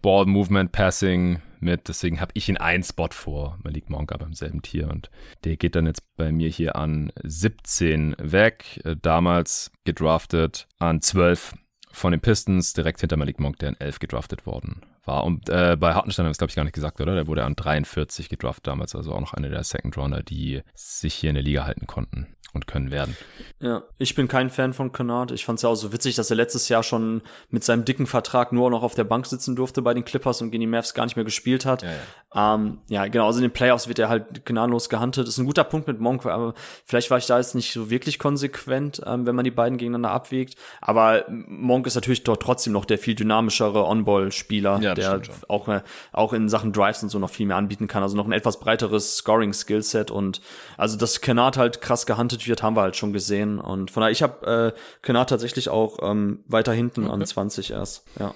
Ball 0.01 0.25
Movement, 0.25 0.71
Passing 0.71 1.39
mit. 1.65 1.89
Deswegen 1.89 2.21
habe 2.21 2.31
ich 2.35 2.47
ihn 2.47 2.57
einen 2.57 2.83
Spot 2.83 3.09
vor 3.11 3.59
Malik 3.63 3.89
Monk, 3.89 4.13
aber 4.13 4.25
im 4.25 4.33
selben 4.33 4.61
Tier. 4.61 4.89
Und 4.89 5.09
der 5.43 5.57
geht 5.57 5.75
dann 5.75 5.87
jetzt 5.87 6.15
bei 6.15 6.31
mir 6.31 6.47
hier 6.47 6.77
an 6.77 7.11
17 7.21 8.15
weg. 8.19 8.79
Äh, 8.85 8.95
Damals 9.01 9.71
gedraftet 9.83 10.67
an 10.79 11.01
12 11.01 11.55
von 11.91 12.11
den 12.11 12.21
Pistons, 12.21 12.73
direkt 12.73 13.01
hinter 13.01 13.17
Malik 13.17 13.39
Monk, 13.39 13.59
der 13.59 13.69
an 13.69 13.77
11 13.79 13.99
gedraftet 13.99 14.45
worden 14.45 14.81
war. 15.07 15.23
Und 15.23 15.49
äh, 15.49 15.77
bei 15.79 15.93
Hartenstein 15.93 16.23
haben 16.23 16.29
wir 16.29 16.31
es, 16.31 16.37
glaube 16.37 16.49
ich, 16.49 16.55
gar 16.55 16.63
nicht 16.63 16.73
gesagt, 16.73 17.01
oder? 17.01 17.15
Der 17.15 17.27
wurde 17.27 17.43
an 17.43 17.55
43 17.55 18.29
gedraftet 18.29 18.67
damals, 18.67 18.95
also 18.95 19.13
auch 19.13 19.21
noch 19.21 19.33
einer 19.33 19.49
der 19.49 19.63
Second 19.63 19.97
Runner, 19.97 20.23
die 20.23 20.61
sich 20.73 21.13
hier 21.15 21.29
in 21.29 21.35
der 21.35 21.43
Liga 21.43 21.65
halten 21.65 21.87
konnten 21.87 22.35
und 22.55 22.67
können 22.67 22.89
werden. 22.89 23.15
Ja, 23.59 23.83
ich 23.97 24.15
bin 24.15 24.27
kein 24.27 24.49
Fan 24.49 24.73
von 24.73 24.91
Kennard. 24.91 25.31
Ich 25.31 25.45
fand 25.45 25.59
es 25.59 25.63
ja 25.63 25.69
auch 25.69 25.75
so 25.75 25.91
witzig, 25.91 26.15
dass 26.15 26.29
er 26.29 26.37
letztes 26.37 26.69
Jahr 26.69 26.83
schon 26.83 27.21
mit 27.49 27.63
seinem 27.63 27.85
dicken 27.85 28.07
Vertrag 28.07 28.51
nur 28.51 28.71
noch 28.71 28.81
auf 28.81 28.95
der 28.95 29.03
Bank 29.03 29.25
sitzen 29.25 29.55
durfte 29.55 29.81
bei 29.81 29.93
den 29.93 30.05
Clippers 30.05 30.41
und 30.41 30.51
gegen 30.51 30.61
die 30.61 30.67
Mavs 30.67 30.93
gar 30.93 31.05
nicht 31.05 31.17
mehr 31.17 31.25
gespielt 31.25 31.65
hat. 31.65 31.83
Ja, 31.83 31.89
Ja, 32.33 32.55
ähm, 32.55 32.79
ja 32.87 33.07
genau, 33.07 33.27
also 33.27 33.39
in 33.39 33.43
den 33.43 33.53
Playoffs 33.53 33.87
wird 33.87 33.99
er 33.99 34.09
halt 34.09 34.45
gnadenlos 34.45 34.89
gehandelt. 34.89 35.27
ist 35.27 35.37
ein 35.37 35.45
guter 35.45 35.63
Punkt 35.63 35.87
mit 35.87 35.99
Monk, 35.99 36.25
aber 36.25 36.53
vielleicht 36.85 37.11
war 37.11 37.17
ich 37.17 37.25
da 37.25 37.37
jetzt 37.37 37.55
nicht 37.55 37.71
so 37.73 37.89
wirklich 37.89 38.19
konsequent, 38.19 39.01
ähm, 39.05 39.25
wenn 39.25 39.35
man 39.35 39.45
die 39.45 39.51
beiden 39.51 39.77
gegeneinander 39.77 40.11
abwägt. 40.11 40.55
Aber 40.81 41.25
Monk 41.29 41.87
ist 41.87 41.95
natürlich 41.95 42.23
dort 42.23 42.41
trotzdem 42.41 42.73
noch 42.73 42.85
der 42.85 42.97
viel 42.97 43.15
dynamischere 43.15 43.85
On-Ball-Spieler, 43.85 44.79
Ja, 44.81 44.94
der 44.95 45.21
auch, 45.47 45.67
äh, 45.67 45.81
auch 46.11 46.33
in 46.33 46.49
Sachen 46.49 46.73
Drives 46.73 47.03
und 47.03 47.09
so 47.09 47.19
noch 47.19 47.29
viel 47.29 47.45
mehr 47.45 47.57
anbieten 47.57 47.87
kann. 47.87 48.03
Also 48.03 48.15
noch 48.15 48.25
ein 48.25 48.31
etwas 48.31 48.59
breiteres 48.59 49.17
Scoring-Skillset 49.17 50.11
und 50.11 50.41
also, 50.77 50.97
dass 50.97 51.21
Kennard 51.21 51.57
halt 51.57 51.81
krass 51.81 52.05
gehandelt 52.05 52.47
wird, 52.47 52.63
haben 52.63 52.75
wir 52.75 52.81
halt 52.81 52.95
schon 52.95 53.13
gesehen. 53.13 53.59
Und 53.59 53.91
von 53.91 54.01
daher, 54.01 54.11
ich 54.11 54.23
habe 54.23 54.73
äh, 54.75 54.79
Kennard 55.01 55.29
tatsächlich 55.29 55.69
auch 55.69 55.99
ähm, 56.01 56.43
weiter 56.47 56.73
hinten 56.73 57.07
an 57.07 57.25
20 57.25 57.71
erst. 57.71 58.05
Ja. 58.19 58.33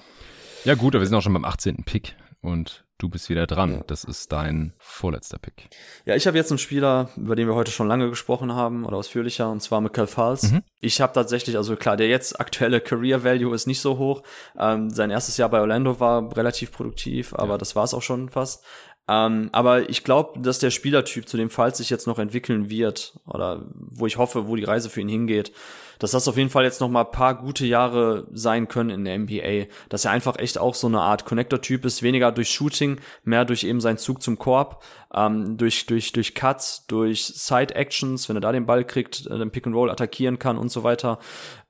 Ja, 0.65 0.76
gut, 0.76 0.94
aber 0.94 1.02
wir 1.02 1.07
sind 1.07 1.15
auch 1.15 1.22
schon 1.22 1.34
beim 1.34 1.45
18. 1.45 1.84
Pick 1.86 2.15
und 2.41 2.84
du 2.99 3.09
bist 3.09 3.30
wieder 3.30 3.47
dran. 3.47 3.84
Das 3.88 4.03
ist 4.03 4.31
dein 4.31 4.73
vorletzter 4.77 5.39
Pick. 5.39 5.69
Ja, 6.05 6.15
ich 6.15 6.27
habe 6.27 6.38
jetzt 6.38 6.51
einen 6.51 6.59
Spieler, 6.59 7.09
über 7.17 7.35
den 7.35 7.47
wir 7.47 7.55
heute 7.55 7.71
schon 7.71 7.88
lange 7.88 8.09
gesprochen 8.09 8.53
haben 8.53 8.85
oder 8.85 8.97
ausführlicher, 8.97 9.49
und 9.49 9.61
zwar 9.61 9.81
Michael 9.81 10.05
Falls. 10.05 10.53
Ich 10.80 11.01
habe 11.01 11.13
tatsächlich, 11.13 11.57
also 11.57 11.76
klar, 11.76 11.97
der 11.97 12.09
jetzt 12.09 12.39
aktuelle 12.39 12.81
Career 12.81 13.23
Value 13.23 13.55
ist 13.55 13.65
nicht 13.65 13.81
so 13.81 13.97
hoch. 13.97 14.21
Ähm, 14.57 14.91
sein 14.91 15.09
erstes 15.09 15.38
Jahr 15.38 15.49
bei 15.49 15.59
Orlando 15.59 15.99
war 15.99 16.35
relativ 16.38 16.71
produktiv, 16.71 17.34
aber 17.34 17.57
das 17.57 17.76
war 17.76 17.85
es 17.85 17.93
auch 17.93 18.03
schon 18.03 18.30
fast. 18.30 18.63
Ähm, 19.07 19.49
aber 19.53 19.89
ich 19.89 20.03
glaube, 20.03 20.39
dass 20.39 20.59
der 20.59 20.69
Spielertyp, 20.69 21.27
zu 21.27 21.38
dem 21.38 21.49
Falls 21.49 21.80
sich 21.80 21.89
jetzt 21.89 22.05
noch 22.05 22.19
entwickeln 22.19 22.69
wird, 22.69 23.19
oder 23.26 23.65
wo 23.73 24.05
ich 24.05 24.17
hoffe, 24.17 24.47
wo 24.47 24.55
die 24.55 24.65
Reise 24.65 24.89
für 24.89 25.01
ihn 25.01 25.09
hingeht, 25.09 25.51
dass 25.99 26.11
das 26.11 26.27
auf 26.27 26.38
jeden 26.38 26.49
Fall 26.49 26.63
jetzt 26.63 26.81
noch 26.81 26.89
mal 26.89 27.05
ein 27.05 27.11
paar 27.11 27.35
gute 27.35 27.65
Jahre 27.65 28.27
sein 28.34 28.67
können 28.67 28.89
in 28.89 29.05
der 29.05 29.19
NBA. 29.19 29.71
Dass 29.89 30.05
er 30.05 30.11
einfach 30.11 30.39
echt 30.39 30.57
auch 30.57 30.73
so 30.73 30.88
eine 30.88 31.01
Art 31.01 31.26
Connector-Typ 31.26 31.85
ist, 31.85 32.01
weniger 32.01 32.31
durch 32.31 32.49
Shooting, 32.49 32.99
mehr 33.23 33.45
durch 33.45 33.63
eben 33.63 33.81
seinen 33.81 33.97
Zug 33.97 34.23
zum 34.23 34.39
Korb, 34.39 34.81
ähm, 35.13 35.57
durch, 35.57 35.85
durch, 35.88 36.11
durch 36.11 36.35
Cuts, 36.35 36.85
durch 36.88 37.26
Side-Actions, 37.26 38.30
wenn 38.30 38.38
er 38.38 38.41
da 38.41 38.51
den 38.51 38.65
Ball 38.65 38.85
kriegt, 38.85 39.26
äh, 39.27 39.38
den 39.38 39.51
Pick-and-Roll 39.51 39.89
attackieren 39.89 40.39
kann 40.39 40.57
und 40.57 40.71
so 40.71 40.84
weiter. 40.84 41.19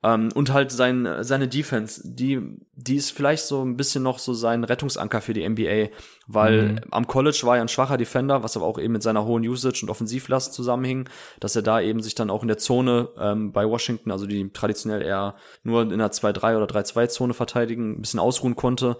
Ähm, 0.02 0.30
und 0.34 0.52
halt 0.52 0.72
sein, 0.72 1.08
seine 1.20 1.48
Defense, 1.48 2.02
die, 2.04 2.40
die 2.74 2.96
ist 2.96 3.10
vielleicht 3.10 3.44
so 3.44 3.62
ein 3.62 3.76
bisschen 3.76 4.02
noch 4.02 4.18
so 4.18 4.34
sein 4.34 4.64
Rettungsanker 4.64 5.20
für 5.20 5.32
die 5.32 5.46
NBA, 5.46 5.88
weil 6.26 6.82
am 6.90 7.06
College 7.06 7.40
war 7.44 7.56
er 7.56 7.62
ein 7.62 7.68
schwacher 7.68 7.96
Defender, 7.96 8.42
was 8.42 8.56
aber 8.56 8.66
auch 8.66 8.78
eben 8.78 8.92
mit 8.92 9.02
seiner 9.02 9.24
hohen 9.24 9.42
Usage 9.46 9.80
und 9.82 9.90
Offensivlast 9.90 10.54
zusammenhing, 10.54 11.08
dass 11.38 11.56
er 11.56 11.62
da 11.62 11.80
eben 11.80 12.02
sich 12.02 12.14
dann 12.14 12.30
auch 12.30 12.42
in 12.42 12.48
der 12.48 12.58
Zone 12.58 13.08
ähm, 13.18 13.52
bei 13.52 13.68
Washington, 13.68 14.10
also 14.10 14.19
die 14.26 14.50
traditionell 14.52 15.02
eher 15.02 15.36
nur 15.62 15.82
in 15.82 15.92
einer 15.92 16.10
2-3 16.10 16.56
oder 16.56 16.66
3-2-Zone 16.66 17.34
verteidigen, 17.34 17.92
ein 17.92 18.00
bisschen 18.02 18.20
ausruhen 18.20 18.56
konnte. 18.56 18.96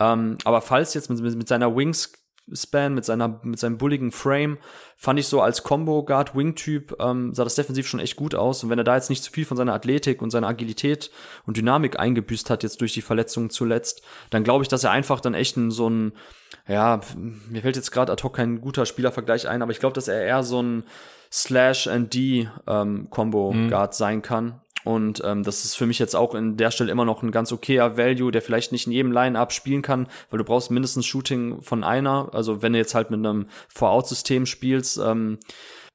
Ähm, 0.00 0.38
aber 0.44 0.60
falls 0.60 0.94
jetzt 0.94 1.10
mit, 1.10 1.20
mit, 1.20 1.48
seiner 1.48 1.74
Wings 1.76 2.12
Span, 2.52 2.94
mit 2.94 3.04
seiner, 3.04 3.40
mit 3.44 3.60
seinem 3.60 3.78
bulligen 3.78 4.10
Frame, 4.10 4.58
fand 4.96 5.18
ich 5.20 5.28
so 5.28 5.40
als 5.40 5.62
Combo 5.62 6.04
Guard 6.04 6.34
Wing 6.34 6.56
Typ, 6.56 6.96
ähm, 7.00 7.32
sah 7.32 7.44
das 7.44 7.54
defensiv 7.54 7.86
schon 7.86 8.00
echt 8.00 8.16
gut 8.16 8.34
aus. 8.34 8.64
Und 8.64 8.70
wenn 8.70 8.78
er 8.78 8.84
da 8.84 8.96
jetzt 8.96 9.10
nicht 9.10 9.22
zu 9.22 9.30
viel 9.30 9.44
von 9.44 9.56
seiner 9.56 9.74
Athletik 9.74 10.20
und 10.20 10.30
seiner 10.30 10.48
Agilität 10.48 11.12
und 11.46 11.56
Dynamik 11.56 12.00
eingebüßt 12.00 12.50
hat, 12.50 12.64
jetzt 12.64 12.80
durch 12.80 12.94
die 12.94 13.02
Verletzungen 13.02 13.48
zuletzt, 13.50 14.02
dann 14.30 14.42
glaube 14.42 14.64
ich, 14.64 14.68
dass 14.68 14.82
er 14.82 14.90
einfach 14.90 15.20
dann 15.20 15.34
echt 15.34 15.56
so 15.68 15.88
ein, 15.88 16.12
ja, 16.66 17.00
mir 17.16 17.62
fällt 17.62 17.76
jetzt 17.76 17.92
gerade 17.92 18.10
ad 18.10 18.22
hoc 18.24 18.34
kein 18.34 18.60
guter 18.60 18.86
Spielervergleich 18.86 19.48
ein, 19.48 19.62
aber 19.62 19.70
ich 19.70 19.80
glaube, 19.80 19.94
dass 19.94 20.08
er 20.08 20.22
eher 20.22 20.42
so 20.42 20.60
ein 20.60 20.84
Slash 21.32 21.86
and 21.86 22.12
D 22.12 22.48
ähm, 22.66 23.08
Combo 23.10 23.54
Guard 23.68 23.94
sein 23.94 24.22
kann. 24.22 24.60
Und 24.84 25.22
ähm, 25.24 25.44
das 25.44 25.64
ist 25.64 25.76
für 25.76 25.86
mich 25.86 25.98
jetzt 25.98 26.16
auch 26.16 26.34
in 26.34 26.56
der 26.56 26.70
Stelle 26.70 26.90
immer 26.90 27.04
noch 27.04 27.22
ein 27.22 27.30
ganz 27.30 27.52
okayer 27.52 27.96
Value, 27.96 28.32
der 28.32 28.42
vielleicht 28.42 28.72
nicht 28.72 28.86
in 28.86 28.92
jedem 28.92 29.12
Line-Up 29.12 29.52
spielen 29.52 29.82
kann, 29.82 30.08
weil 30.30 30.38
du 30.38 30.44
brauchst 30.44 30.70
mindestens 30.70 31.06
Shooting 31.06 31.62
von 31.62 31.84
einer. 31.84 32.30
Also 32.32 32.62
wenn 32.62 32.72
du 32.72 32.78
jetzt 32.78 32.94
halt 32.94 33.10
mit 33.10 33.20
einem 33.20 33.46
Four-Out-System 33.68 34.44
spielst, 34.44 34.98
ähm, 34.98 35.38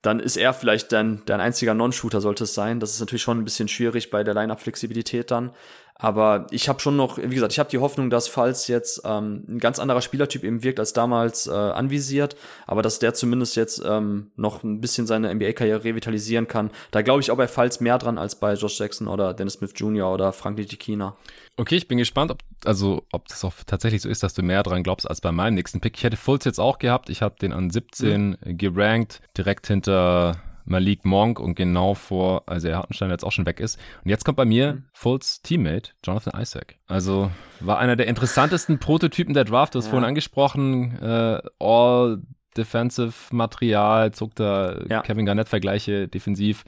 dann 0.02 0.20
ist 0.20 0.38
er 0.38 0.54
vielleicht 0.54 0.92
dein, 0.92 1.24
dein 1.26 1.42
einziger 1.42 1.74
Non-Shooter, 1.74 2.22
sollte 2.22 2.46
es 2.46 2.54
sein. 2.54 2.80
Das 2.80 2.92
ist 2.94 3.00
natürlich 3.00 3.24
schon 3.24 3.40
ein 3.40 3.44
bisschen 3.44 3.68
schwierig 3.68 4.10
bei 4.10 4.24
der 4.24 4.34
Line-Up-Flexibilität 4.36 5.32
dann. 5.32 5.52
Aber 6.00 6.46
ich 6.52 6.70
habe 6.70 6.80
schon 6.80 6.96
noch, 6.96 7.18
wie 7.18 7.34
gesagt, 7.34 7.54
ich 7.54 7.60
habe 7.60 7.70
die 7.70 7.80
Hoffnung, 7.80 8.10
dass 8.10 8.28
falls 8.28 8.68
jetzt 8.68 9.02
ähm, 9.04 9.44
ein 9.50 9.60
ganz 9.60 9.80
anderer 9.80 10.02
Spielertyp 10.02 10.44
eben 10.44 10.64
wirkt 10.64 10.80
als 10.80 10.94
damals 10.94 11.48
äh, 11.48 11.52
anvisiert, 11.52 12.36
aber 12.68 12.82
dass 12.82 13.00
der 13.00 13.14
zumindest 13.14 13.56
jetzt 13.56 13.82
ähm, 13.86 14.32
noch 14.36 14.64
ein 14.64 14.80
bisschen 14.80 15.08
seine 15.08 15.34
NBA-Karriere 15.34 15.84
revitalisieren 15.84 16.48
kann. 16.48 16.70
Da 16.92 17.02
glaube 17.02 17.22
ich 17.22 17.32
auch 17.32 17.38
bei 17.38 17.48
Falls 17.48 17.80
mehr 17.80 17.98
dran 17.98 18.18
als 18.18 18.36
bei 18.36 18.54
Josh 18.54 18.80
Jackson 18.80 19.08
oder 19.08 19.34
Dennis 19.34 19.54
Smith 19.54 19.74
Jr. 19.76 20.14
oder 20.14 20.34
Frank 20.34 20.58
Litikina. 20.60 21.16
Okay, 21.60 21.76
ich 21.76 21.88
bin 21.88 21.98
gespannt, 21.98 22.30
ob, 22.30 22.44
also, 22.66 23.04
ob 23.12 23.28
das 23.30 23.44
auch 23.44 23.54
tatsächlich 23.66 24.04
so 24.04 24.10
ist, 24.10 24.22
dass 24.22 24.36
du 24.36 24.44
mehr 24.44 24.62
dran 24.62 24.84
glaubst 24.84 25.10
als 25.10 25.22
bei 25.22 25.32
meinem 25.32 25.56
nächsten 25.56 25.82
Pick. 25.82 25.98
Ich 25.98 26.04
hätte 26.04 26.16
Fultz 26.16 26.46
jetzt 26.46 26.60
auch 26.60 26.78
gehabt. 26.78 27.10
Ich 27.10 27.24
habe 27.24 27.36
den 27.42 27.52
an 27.52 27.72
17 27.72 28.38
mhm. 28.40 28.58
gerankt, 28.58 29.22
direkt 29.36 29.66
hinter 29.66 30.40
Malik 30.68 31.06
Monk 31.06 31.40
und 31.40 31.56
genau 31.56 31.94
vor, 31.94 32.44
also 32.46 32.68
er 32.68 32.78
Hartenstein 32.78 33.10
jetzt 33.10 33.24
auch 33.24 33.32
schon 33.32 33.46
weg 33.46 33.60
ist. 33.60 33.80
Und 34.04 34.10
jetzt 34.10 34.26
kommt 34.26 34.38
bei 34.38 34.46
mir 34.46 34.74
mhm. 34.74 34.84
Fultz 34.94 35.42
Teammate, 35.42 35.92
Jonathan 36.06 36.40
Isaac. 36.40 36.76
Also 36.88 37.32
war 37.60 37.80
einer 37.80 37.96
der 37.96 38.08
interessantesten 38.08 38.80
Prototypen 38.80 39.34
der 39.34 39.46
Draft, 39.46 39.74
du 39.74 39.80
hast 39.80 39.86
ja. 39.86 39.92
vorhin 39.92 40.08
angesprochen, 40.08 40.98
äh, 41.02 41.42
All 41.60 42.22
Defensive 42.58 43.14
Material, 43.32 44.12
zog 44.12 44.36
da 44.36 44.80
ja. 44.90 45.02
Kevin 45.02 45.26
Garnett 45.26 45.50
Vergleiche 45.50 46.08
defensiv. 46.08 46.64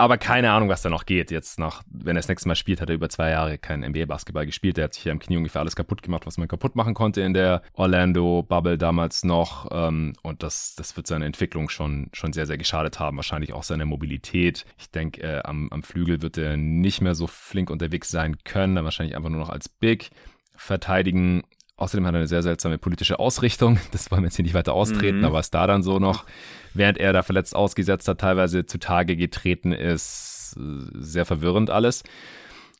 Aber 0.00 0.16
keine 0.16 0.50
Ahnung, 0.50 0.70
was 0.70 0.80
da 0.80 0.88
noch 0.88 1.04
geht. 1.04 1.30
Jetzt 1.30 1.58
nach, 1.58 1.82
wenn 1.90 2.16
er 2.16 2.20
das 2.20 2.28
nächste 2.28 2.48
Mal 2.48 2.54
spielt, 2.54 2.80
hat 2.80 2.88
er 2.88 2.94
über 2.94 3.10
zwei 3.10 3.28
Jahre 3.28 3.58
kein 3.58 3.80
NBA-Basketball 3.80 4.46
gespielt. 4.46 4.78
Er 4.78 4.84
hat 4.84 4.94
sich 4.94 5.04
ja 5.04 5.12
im 5.12 5.18
Knie 5.18 5.36
ungefähr 5.36 5.60
alles 5.60 5.76
kaputt 5.76 6.02
gemacht, 6.02 6.24
was 6.24 6.38
man 6.38 6.48
kaputt 6.48 6.74
machen 6.74 6.94
konnte 6.94 7.20
in 7.20 7.34
der 7.34 7.60
Orlando-Bubble 7.74 8.78
damals 8.78 9.24
noch. 9.24 9.68
Ähm, 9.70 10.14
und 10.22 10.42
das, 10.42 10.74
das 10.74 10.96
wird 10.96 11.06
seine 11.06 11.26
Entwicklung 11.26 11.68
schon, 11.68 12.08
schon 12.14 12.32
sehr, 12.32 12.46
sehr 12.46 12.56
geschadet 12.56 12.98
haben. 12.98 13.18
Wahrscheinlich 13.18 13.52
auch 13.52 13.62
seine 13.62 13.84
Mobilität. 13.84 14.64
Ich 14.78 14.90
denke, 14.90 15.20
äh, 15.22 15.42
am, 15.44 15.68
am 15.70 15.82
Flügel 15.82 16.22
wird 16.22 16.38
er 16.38 16.56
nicht 16.56 17.02
mehr 17.02 17.14
so 17.14 17.26
flink 17.26 17.68
unterwegs 17.68 18.08
sein 18.08 18.38
können. 18.44 18.76
Dann 18.76 18.84
wahrscheinlich 18.86 19.16
einfach 19.16 19.28
nur 19.28 19.40
noch 19.40 19.50
als 19.50 19.68
Big 19.68 20.12
verteidigen. 20.56 21.42
Außerdem 21.80 22.06
hat 22.06 22.14
er 22.14 22.18
eine 22.18 22.28
sehr 22.28 22.42
seltsame 22.42 22.78
politische 22.78 23.18
Ausrichtung. 23.18 23.78
Das 23.90 24.10
wollen 24.10 24.22
wir 24.22 24.26
jetzt 24.26 24.36
hier 24.36 24.44
nicht 24.44 24.54
weiter 24.54 24.74
austreten, 24.74 25.18
mhm. 25.18 25.24
aber 25.24 25.38
was 25.38 25.50
da 25.50 25.66
dann 25.66 25.82
so 25.82 25.98
noch, 25.98 26.26
während 26.74 26.98
er 26.98 27.12
da 27.12 27.22
verletzt 27.22 27.56
ausgesetzt 27.56 28.06
hat, 28.06 28.20
teilweise 28.20 28.66
zutage 28.66 29.16
getreten 29.16 29.72
ist, 29.72 30.56
sehr 30.56 31.24
verwirrend 31.24 31.70
alles. 31.70 32.04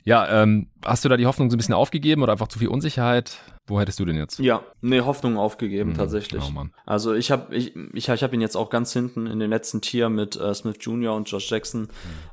Ja, 0.05 0.43
ähm, 0.43 0.69
hast 0.85 1.05
du 1.05 1.09
da 1.09 1.17
die 1.17 1.27
Hoffnung 1.27 1.51
so 1.51 1.57
ein 1.57 1.59
bisschen 1.59 1.75
aufgegeben 1.75 2.23
oder 2.23 2.33
einfach 2.33 2.49
zu 2.49 2.59
viel 2.59 2.69
Unsicherheit? 2.69 3.39
Wo 3.67 3.81
hättest 3.81 4.01
du 4.01 4.05
denn 4.05 4.17
jetzt? 4.17 4.39
Ja, 4.39 4.63
nee, 4.81 5.01
Hoffnung 5.01 5.39
aufgegeben 5.39 5.91
mhm. 5.91 5.97
tatsächlich. 5.97 6.43
Oh, 6.47 6.51
Mann. 6.51 6.73
Also 6.87 7.15
ich 7.15 7.31
habe 7.31 7.55
ich, 7.55 7.75
ich, 7.95 8.09
ich 8.09 8.23
hab 8.23 8.33
ihn 8.33 8.41
jetzt 8.41 8.57
auch 8.57 8.71
ganz 8.71 8.93
hinten 8.93 9.27
in 9.27 9.39
den 9.39 9.51
letzten 9.51 9.81
Tier 9.81 10.09
mit 10.09 10.37
äh, 10.37 10.55
Smith 10.55 10.77
Jr. 10.81 11.15
und 11.15 11.31
Josh 11.31 11.51
Jackson. 11.51 11.83
Mhm. 11.83 11.89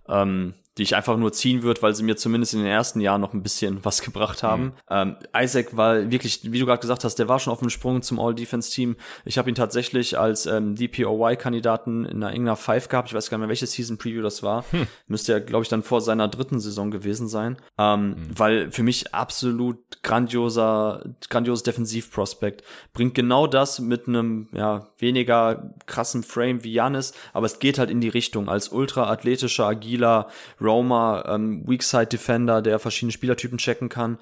Ähm, 0.07 0.53
die 0.77 0.83
ich 0.83 0.95
einfach 0.95 1.17
nur 1.17 1.33
ziehen 1.33 1.63
würde, 1.63 1.81
weil 1.81 1.95
sie 1.95 2.03
mir 2.03 2.15
zumindest 2.15 2.53
in 2.53 2.59
den 2.59 2.67
ersten 2.67 3.01
Jahren 3.01 3.21
noch 3.21 3.33
ein 3.33 3.43
bisschen 3.43 3.79
was 3.83 4.01
gebracht 4.01 4.43
haben. 4.43 4.63
Mhm. 4.63 4.71
Ähm, 4.89 5.15
Isaac 5.35 5.75
war 5.75 6.11
wirklich, 6.11 6.51
wie 6.51 6.59
du 6.59 6.65
gerade 6.65 6.81
gesagt 6.81 7.03
hast, 7.03 7.15
der 7.15 7.27
war 7.27 7.39
schon 7.39 7.51
auf 7.51 7.59
dem 7.59 7.69
Sprung 7.69 8.01
zum 8.01 8.19
All-Defense-Team. 8.19 8.95
Ich 9.25 9.37
habe 9.37 9.49
ihn 9.49 9.55
tatsächlich 9.55 10.17
als 10.17 10.45
ähm, 10.45 10.75
DPOY-Kandidaten 10.75 12.05
in 12.05 12.17
einer 12.17 12.31
irgendeiner 12.31 12.55
Five 12.55 12.89
gehabt. 12.89 13.09
Ich 13.09 13.13
weiß 13.15 13.29
gar 13.29 13.37
nicht 13.37 13.43
mehr, 13.43 13.49
welche 13.49 13.67
Season-Preview 13.67 14.21
das 14.21 14.43
war. 14.43 14.65
Hm. 14.71 14.87
Müsste 15.07 15.33
ja, 15.33 15.39
glaube 15.39 15.63
ich, 15.63 15.69
dann 15.69 15.83
vor 15.83 16.01
seiner 16.01 16.27
dritten 16.27 16.59
Saison 16.59 16.91
gewesen 16.91 17.27
sein. 17.27 17.57
Ähm, 17.77 18.09
mhm. 18.09 18.36
Weil 18.37 18.71
für 18.71 18.83
mich 18.83 19.13
absolut 19.13 20.03
grandioser, 20.03 21.03
grandioses 21.29 21.63
Defensiv-Prospect. 21.63 22.63
Bringt 22.93 23.15
genau 23.15 23.47
das 23.47 23.79
mit 23.79 24.07
einem, 24.07 24.49
ja, 24.53 24.87
weniger 24.97 25.73
krassen 25.85 26.23
Frame 26.23 26.63
wie 26.63 26.73
Janis, 26.73 27.13
aber 27.33 27.45
es 27.45 27.59
geht 27.59 27.79
halt 27.79 27.89
in 27.89 28.01
die 28.01 28.09
Richtung 28.09 28.49
als 28.49 28.69
ultra 28.69 29.09
athletischer, 29.09 29.65
agiler 29.65 30.27
Roma, 30.61 31.23
ähm, 31.27 31.67
Weakside 31.67 32.07
Defender, 32.07 32.61
der 32.61 32.79
verschiedene 32.79 33.11
Spielertypen 33.11 33.57
checken 33.57 33.89
kann. 33.89 34.17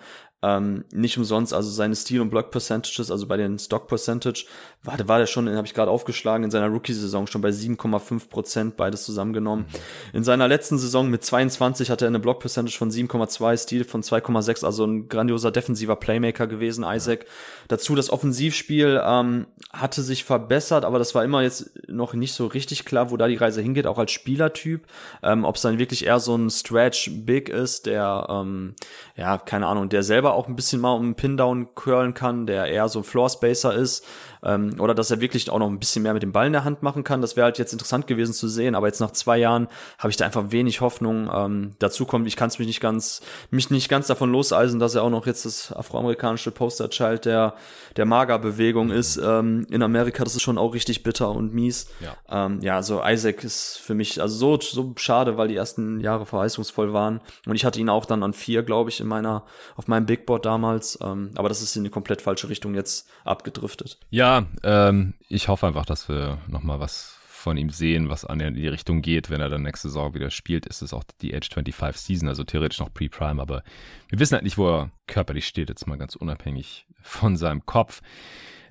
Ähm, 0.45 0.85
nicht 0.93 1.17
umsonst, 1.17 1.55
also 1.55 1.71
seine 1.71 1.95
Steal- 1.95 2.21
und 2.21 2.29
Block-Percentages, 2.29 3.09
also 3.09 3.25
bei 3.25 3.35
den 3.35 3.57
Stock-Percentage, 3.57 4.45
war, 4.83 4.95
war 5.07 5.17
der 5.17 5.25
schon, 5.25 5.49
habe 5.49 5.65
ich 5.65 5.73
gerade 5.73 5.89
aufgeschlagen, 5.89 6.43
in 6.43 6.51
seiner 6.51 6.67
Rookie-Saison 6.67 7.25
schon 7.25 7.41
bei 7.41 7.49
7,5 7.49 8.29
Prozent, 8.29 8.77
beides 8.77 9.05
zusammengenommen. 9.05 9.65
In 10.13 10.23
seiner 10.23 10.47
letzten 10.47 10.77
Saison 10.77 11.09
mit 11.09 11.23
22 11.23 11.89
hatte 11.89 12.05
er 12.05 12.09
eine 12.09 12.19
Block-Percentage 12.19 12.77
von 12.77 12.91
7,2, 12.91 13.57
Steal 13.57 13.83
von 13.85 14.03
2,6, 14.03 14.63
also 14.63 14.85
ein 14.85 15.09
grandioser 15.09 15.49
defensiver 15.49 15.95
Playmaker 15.95 16.45
gewesen, 16.45 16.85
Isaac. 16.87 17.25
Dazu 17.67 17.95
das 17.95 18.11
Offensivspiel 18.11 19.01
ähm, 19.03 19.47
hatte 19.73 20.03
sich 20.03 20.25
verbessert, 20.25 20.85
aber 20.85 20.99
das 20.99 21.15
war 21.15 21.23
immer 21.23 21.41
jetzt 21.41 21.71
noch 21.87 22.13
nicht 22.13 22.33
so 22.33 22.45
richtig 22.45 22.85
klar, 22.85 23.09
wo 23.09 23.17
da 23.17 23.27
die 23.27 23.35
Reise 23.35 23.63
hingeht, 23.63 23.87
auch 23.87 23.97
als 23.97 24.11
Spielertyp. 24.11 24.85
Ähm, 25.23 25.43
Ob 25.43 25.55
es 25.55 25.63
dann 25.63 25.79
wirklich 25.79 26.05
eher 26.05 26.19
so 26.19 26.35
ein 26.35 26.51
Stretch-Big 26.51 27.49
ist, 27.49 27.87
der, 27.87 28.27
ähm, 28.29 28.75
ja, 29.15 29.39
keine 29.39 29.65
Ahnung, 29.65 29.89
der 29.89 30.03
selber 30.03 30.34
auch 30.35 30.47
ein 30.47 30.55
bisschen 30.55 30.81
mal 30.81 30.93
um 30.93 31.15
Pin-Down 31.15 31.73
curlen 31.75 32.13
kann, 32.13 32.45
der 32.45 32.67
eher 32.67 32.89
so 32.89 33.03
Floor-Spacer 33.03 33.73
ist 33.73 34.05
ähm, 34.43 34.75
oder 34.79 34.93
dass 34.93 35.11
er 35.11 35.21
wirklich 35.21 35.49
auch 35.49 35.59
noch 35.59 35.69
ein 35.69 35.79
bisschen 35.79 36.03
mehr 36.03 36.13
mit 36.13 36.23
dem 36.23 36.31
Ball 36.31 36.47
in 36.47 36.53
der 36.53 36.63
Hand 36.63 36.83
machen 36.83 37.03
kann. 37.03 37.21
Das 37.21 37.35
wäre 37.35 37.45
halt 37.45 37.57
jetzt 37.57 37.73
interessant 37.73 38.07
gewesen 38.07 38.33
zu 38.33 38.47
sehen, 38.47 38.75
aber 38.75 38.87
jetzt 38.87 38.99
nach 38.99 39.11
zwei 39.11 39.37
Jahren 39.37 39.67
habe 39.97 40.09
ich 40.09 40.17
da 40.17 40.25
einfach 40.25 40.51
wenig 40.51 40.81
Hoffnung. 40.81 41.29
Ähm, 41.33 41.71
dazu 41.79 42.05
kommt, 42.05 42.27
ich 42.27 42.35
kann 42.35 42.49
es 42.49 42.59
mich 42.59 42.67
nicht 42.67 42.81
ganz, 42.81 43.21
mich 43.49 43.69
nicht 43.69 43.89
ganz 43.89 44.07
davon 44.07 44.31
loseisen, 44.31 44.79
dass 44.79 44.95
er 44.95 45.03
auch 45.03 45.09
noch 45.09 45.27
jetzt 45.27 45.45
das 45.45 45.71
afroamerikanische 45.71 46.51
Posterchild 46.51 47.25
der, 47.25 47.55
der 47.95 48.05
Maga-Bewegung 48.05 48.91
ist 48.91 49.17
ähm, 49.17 49.65
in 49.69 49.81
Amerika. 49.81 50.23
Das 50.23 50.35
ist 50.35 50.41
schon 50.41 50.57
auch 50.57 50.73
richtig 50.73 51.03
bitter 51.03 51.29
und 51.31 51.53
mies. 51.53 51.87
Ja, 51.99 52.45
ähm, 52.45 52.59
ja 52.61 52.75
also 52.75 53.01
Isaac 53.05 53.43
ist 53.43 53.77
für 53.77 53.93
mich 53.93 54.21
also 54.21 54.35
so, 54.35 54.59
so 54.61 54.93
schade, 54.97 55.37
weil 55.37 55.47
die 55.47 55.55
ersten 55.55 55.99
Jahre 55.99 56.25
verheißungsvoll 56.25 56.93
waren. 56.93 57.21
Und 57.45 57.55
ich 57.55 57.65
hatte 57.65 57.79
ihn 57.79 57.89
auch 57.89 58.05
dann 58.05 58.23
an 58.23 58.33
vier, 58.33 58.63
glaube 58.63 58.89
ich, 58.89 58.99
in 58.99 59.07
meiner, 59.07 59.43
auf 59.75 59.87
meinem 59.87 60.05
Big 60.05 60.25
Board 60.25 60.45
damals. 60.45 60.97
Ähm, 61.01 61.31
aber 61.35 61.49
das 61.49 61.61
ist 61.61 61.75
in 61.75 61.83
die 61.83 61.89
komplett 61.89 62.21
falsche 62.21 62.49
Richtung 62.49 62.75
jetzt 62.75 63.07
abgedriftet. 63.23 63.99
Ja, 64.09 64.24
ähm, 64.63 65.13
ich 65.27 65.47
hoffe 65.47 65.67
einfach, 65.67 65.85
dass 65.85 66.09
wir 66.09 66.39
nochmal 66.47 66.79
was 66.79 67.15
von 67.45 67.57
ihm 67.57 67.69
sehen, 67.69 68.09
was 68.09 68.25
an 68.25 68.39
die 68.39 68.67
Richtung 68.67 69.03
geht. 69.03 69.29
Wenn 69.29 69.39
er 69.39 69.49
dann 69.49 69.61
nächste 69.61 69.87
Saison 69.87 70.15
wieder 70.15 70.31
spielt, 70.31 70.65
ist 70.65 70.81
es 70.81 70.93
auch 70.93 71.03
die 71.21 71.35
Age 71.35 71.47
25 71.53 72.01
Season, 72.01 72.27
also 72.27 72.43
theoretisch 72.43 72.79
noch 72.79 72.91
Pre-Prime, 72.91 73.39
aber 73.39 73.63
wir 74.09 74.19
wissen 74.19 74.33
halt 74.33 74.43
nicht, 74.43 74.57
wo 74.57 74.67
er 74.67 74.91
körperlich 75.05 75.45
steht, 75.45 75.69
jetzt 75.69 75.85
mal 75.85 75.97
ganz 75.97 76.15
unabhängig 76.15 76.87
von 77.03 77.37
seinem 77.37 77.63
Kopf. 77.67 78.01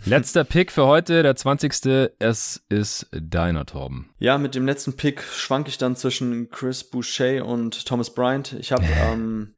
Letzter 0.05 0.43
Pick 0.44 0.72
für 0.72 0.86
heute, 0.86 1.22
der 1.22 1.36
20. 1.36 2.10
Es 2.18 2.64
ist 2.68 3.06
deiner, 3.12 3.64
Torben. 3.64 4.10
Ja, 4.18 4.39
mit 4.39 4.56
dem 4.56 4.66
letzten 4.66 4.97
Pick 4.97 5.22
schwank 5.22 5.68
ich 5.68 5.78
dann 5.78 5.94
zwischen 5.94 6.51
Chris 6.51 6.82
Boucher 6.82 7.47
und 7.47 7.86
Thomas 7.86 8.12
Bryant. 8.12 8.55
Ich 8.55 8.72
habe, 8.72 8.85
ähm, 9.06 9.55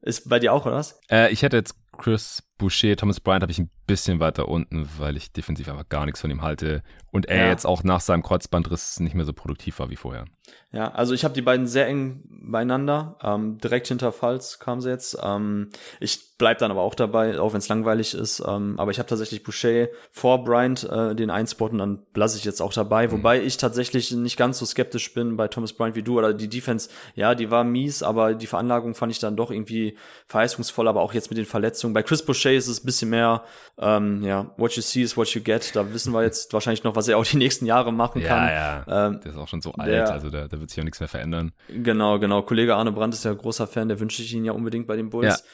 ist 0.00 0.28
bei 0.28 0.38
dir 0.38 0.54
auch, 0.54 0.64
oder 0.64 0.76
was? 0.76 0.98
Äh, 1.10 1.30
ich 1.32 1.42
hätte 1.42 1.58
jetzt 1.58 1.76
Chris 1.98 2.42
Boucher, 2.58 2.96
Thomas 2.96 3.20
Bryant 3.20 3.42
habe 3.42 3.52
ich 3.52 3.58
ein 3.58 3.70
bisschen 3.86 4.20
weiter 4.20 4.48
unten, 4.48 4.88
weil 4.98 5.16
ich 5.16 5.32
defensiv 5.32 5.68
einfach 5.68 5.88
gar 5.88 6.04
nichts 6.04 6.20
von 6.20 6.30
ihm 6.30 6.42
halte 6.42 6.82
und 7.10 7.26
er 7.26 7.44
ja. 7.44 7.50
jetzt 7.50 7.66
auch 7.66 7.84
nach 7.84 8.00
seinem 8.00 8.22
Kreuzbandriss 8.22 9.00
nicht 9.00 9.14
mehr 9.14 9.24
so 9.24 9.32
produktiv 9.32 9.78
war 9.78 9.90
wie 9.90 9.96
vorher. 9.96 10.24
Ja, 10.72 10.90
also 10.90 11.14
ich 11.14 11.24
habe 11.24 11.34
die 11.34 11.42
beiden 11.42 11.66
sehr 11.66 11.86
eng 11.86 12.22
beieinander. 12.28 13.16
Ähm, 13.22 13.58
direkt 13.58 13.86
hinter 13.86 14.10
Falls 14.10 14.58
kam 14.58 14.80
sie 14.80 14.90
jetzt. 14.90 15.16
Ähm, 15.22 15.70
ich 16.00 16.36
bleib 16.36 16.58
dann 16.58 16.72
aber 16.72 16.82
auch 16.82 16.96
dabei, 16.96 17.38
auch 17.38 17.52
wenn 17.52 17.60
es 17.60 17.68
langweilig 17.68 18.12
ist. 18.12 18.42
Ähm, 18.44 18.74
aber 18.78 18.90
ich 18.90 18.98
habe 18.98 19.08
tatsächlich 19.08 19.44
Boucher 19.44 19.86
vor 20.10 20.42
Bryant 20.42 20.82
äh, 20.90 21.14
den 21.14 21.30
Einspot 21.30 21.70
und 21.70 21.78
dann 21.78 22.02
lasse 22.14 22.36
ich 22.36 22.44
jetzt 22.44 22.60
auch 22.60 22.72
dabei. 22.72 23.06
Mhm. 23.06 23.12
Wobei 23.12 23.40
ich 23.40 23.56
tatsächlich 23.56 24.10
nicht 24.10 24.36
ganz 24.36 24.58
so 24.58 24.66
skeptisch 24.66 25.14
bin 25.14 25.36
bei 25.36 25.46
Thomas 25.46 25.72
Bryant 25.72 25.94
wie 25.94 26.02
du. 26.02 26.18
Oder 26.18 26.34
die 26.34 26.48
Defense, 26.48 26.90
ja, 27.14 27.36
die 27.36 27.52
war 27.52 27.62
mies, 27.62 28.02
aber 28.02 28.34
die 28.34 28.48
Veranlagung 28.48 28.94
fand 28.96 29.12
ich 29.12 29.20
dann 29.20 29.36
doch 29.36 29.52
irgendwie 29.52 29.96
verheißungsvoll. 30.26 30.88
Aber 30.88 31.02
auch 31.02 31.14
jetzt 31.14 31.30
mit 31.30 31.38
den 31.38 31.46
Verletzungen. 31.46 31.94
Bei 31.94 32.02
Chris 32.02 32.24
Boucher 32.24 32.43
ist 32.52 32.68
es 32.68 32.82
ein 32.82 32.86
bisschen 32.86 33.10
mehr, 33.10 33.42
ähm, 33.78 34.22
ja, 34.22 34.50
what 34.56 34.72
you 34.72 34.82
see 34.82 35.02
is 35.02 35.16
what 35.16 35.28
you 35.28 35.42
get. 35.42 35.74
Da 35.74 35.92
wissen 35.92 36.12
wir 36.12 36.22
jetzt 36.22 36.52
wahrscheinlich 36.52 36.84
noch, 36.84 36.96
was 36.96 37.08
er 37.08 37.18
auch 37.18 37.24
die 37.24 37.36
nächsten 37.36 37.66
Jahre 37.66 37.92
machen 37.92 38.22
kann. 38.22 38.48
Ja, 38.48 38.84
ja. 38.86 39.06
Ähm, 39.06 39.20
der 39.20 39.32
ist 39.32 39.38
auch 39.38 39.48
schon 39.48 39.62
so 39.62 39.72
alt, 39.72 39.90
der, 39.90 40.12
also 40.12 40.30
da, 40.30 40.48
da 40.48 40.60
wird 40.60 40.70
sich 40.70 40.80
auch 40.80 40.84
nichts 40.84 41.00
mehr 41.00 41.08
verändern. 41.08 41.52
Genau, 41.68 42.18
genau. 42.18 42.42
Kollege 42.42 42.74
Arne 42.76 42.92
Brandt 42.92 43.14
ist 43.14 43.24
ja 43.24 43.32
großer 43.32 43.66
Fan, 43.66 43.88
der 43.88 44.00
wünsche 44.00 44.22
ich 44.22 44.32
ihn 44.34 44.44
ja 44.44 44.52
unbedingt 44.52 44.86
bei 44.86 44.96
den 44.96 45.10
Bulls. 45.10 45.44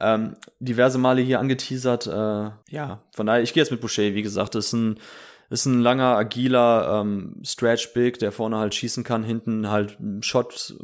Ja. 0.00 0.14
Ähm, 0.14 0.36
diverse 0.60 0.98
Male 0.98 1.22
hier 1.22 1.40
angeteasert. 1.40 2.06
Äh, 2.06 2.50
ja, 2.70 3.02
von 3.14 3.26
daher, 3.26 3.42
ich 3.42 3.52
gehe 3.52 3.62
jetzt 3.62 3.70
mit 3.70 3.80
Boucher, 3.80 4.02
wie 4.02 4.22
gesagt, 4.22 4.54
das 4.54 4.66
ist 4.66 4.72
ein 4.74 5.00
ist 5.50 5.66
ein 5.66 5.80
langer, 5.80 6.16
agiler 6.16 7.00
ähm, 7.00 7.40
Stretch 7.44 7.92
Big, 7.94 8.18
der 8.18 8.32
vorne 8.32 8.58
halt 8.58 8.74
schießen 8.74 9.04
kann, 9.04 9.22
hinten 9.22 9.70
halt 9.70 9.96
Shot 10.20 10.74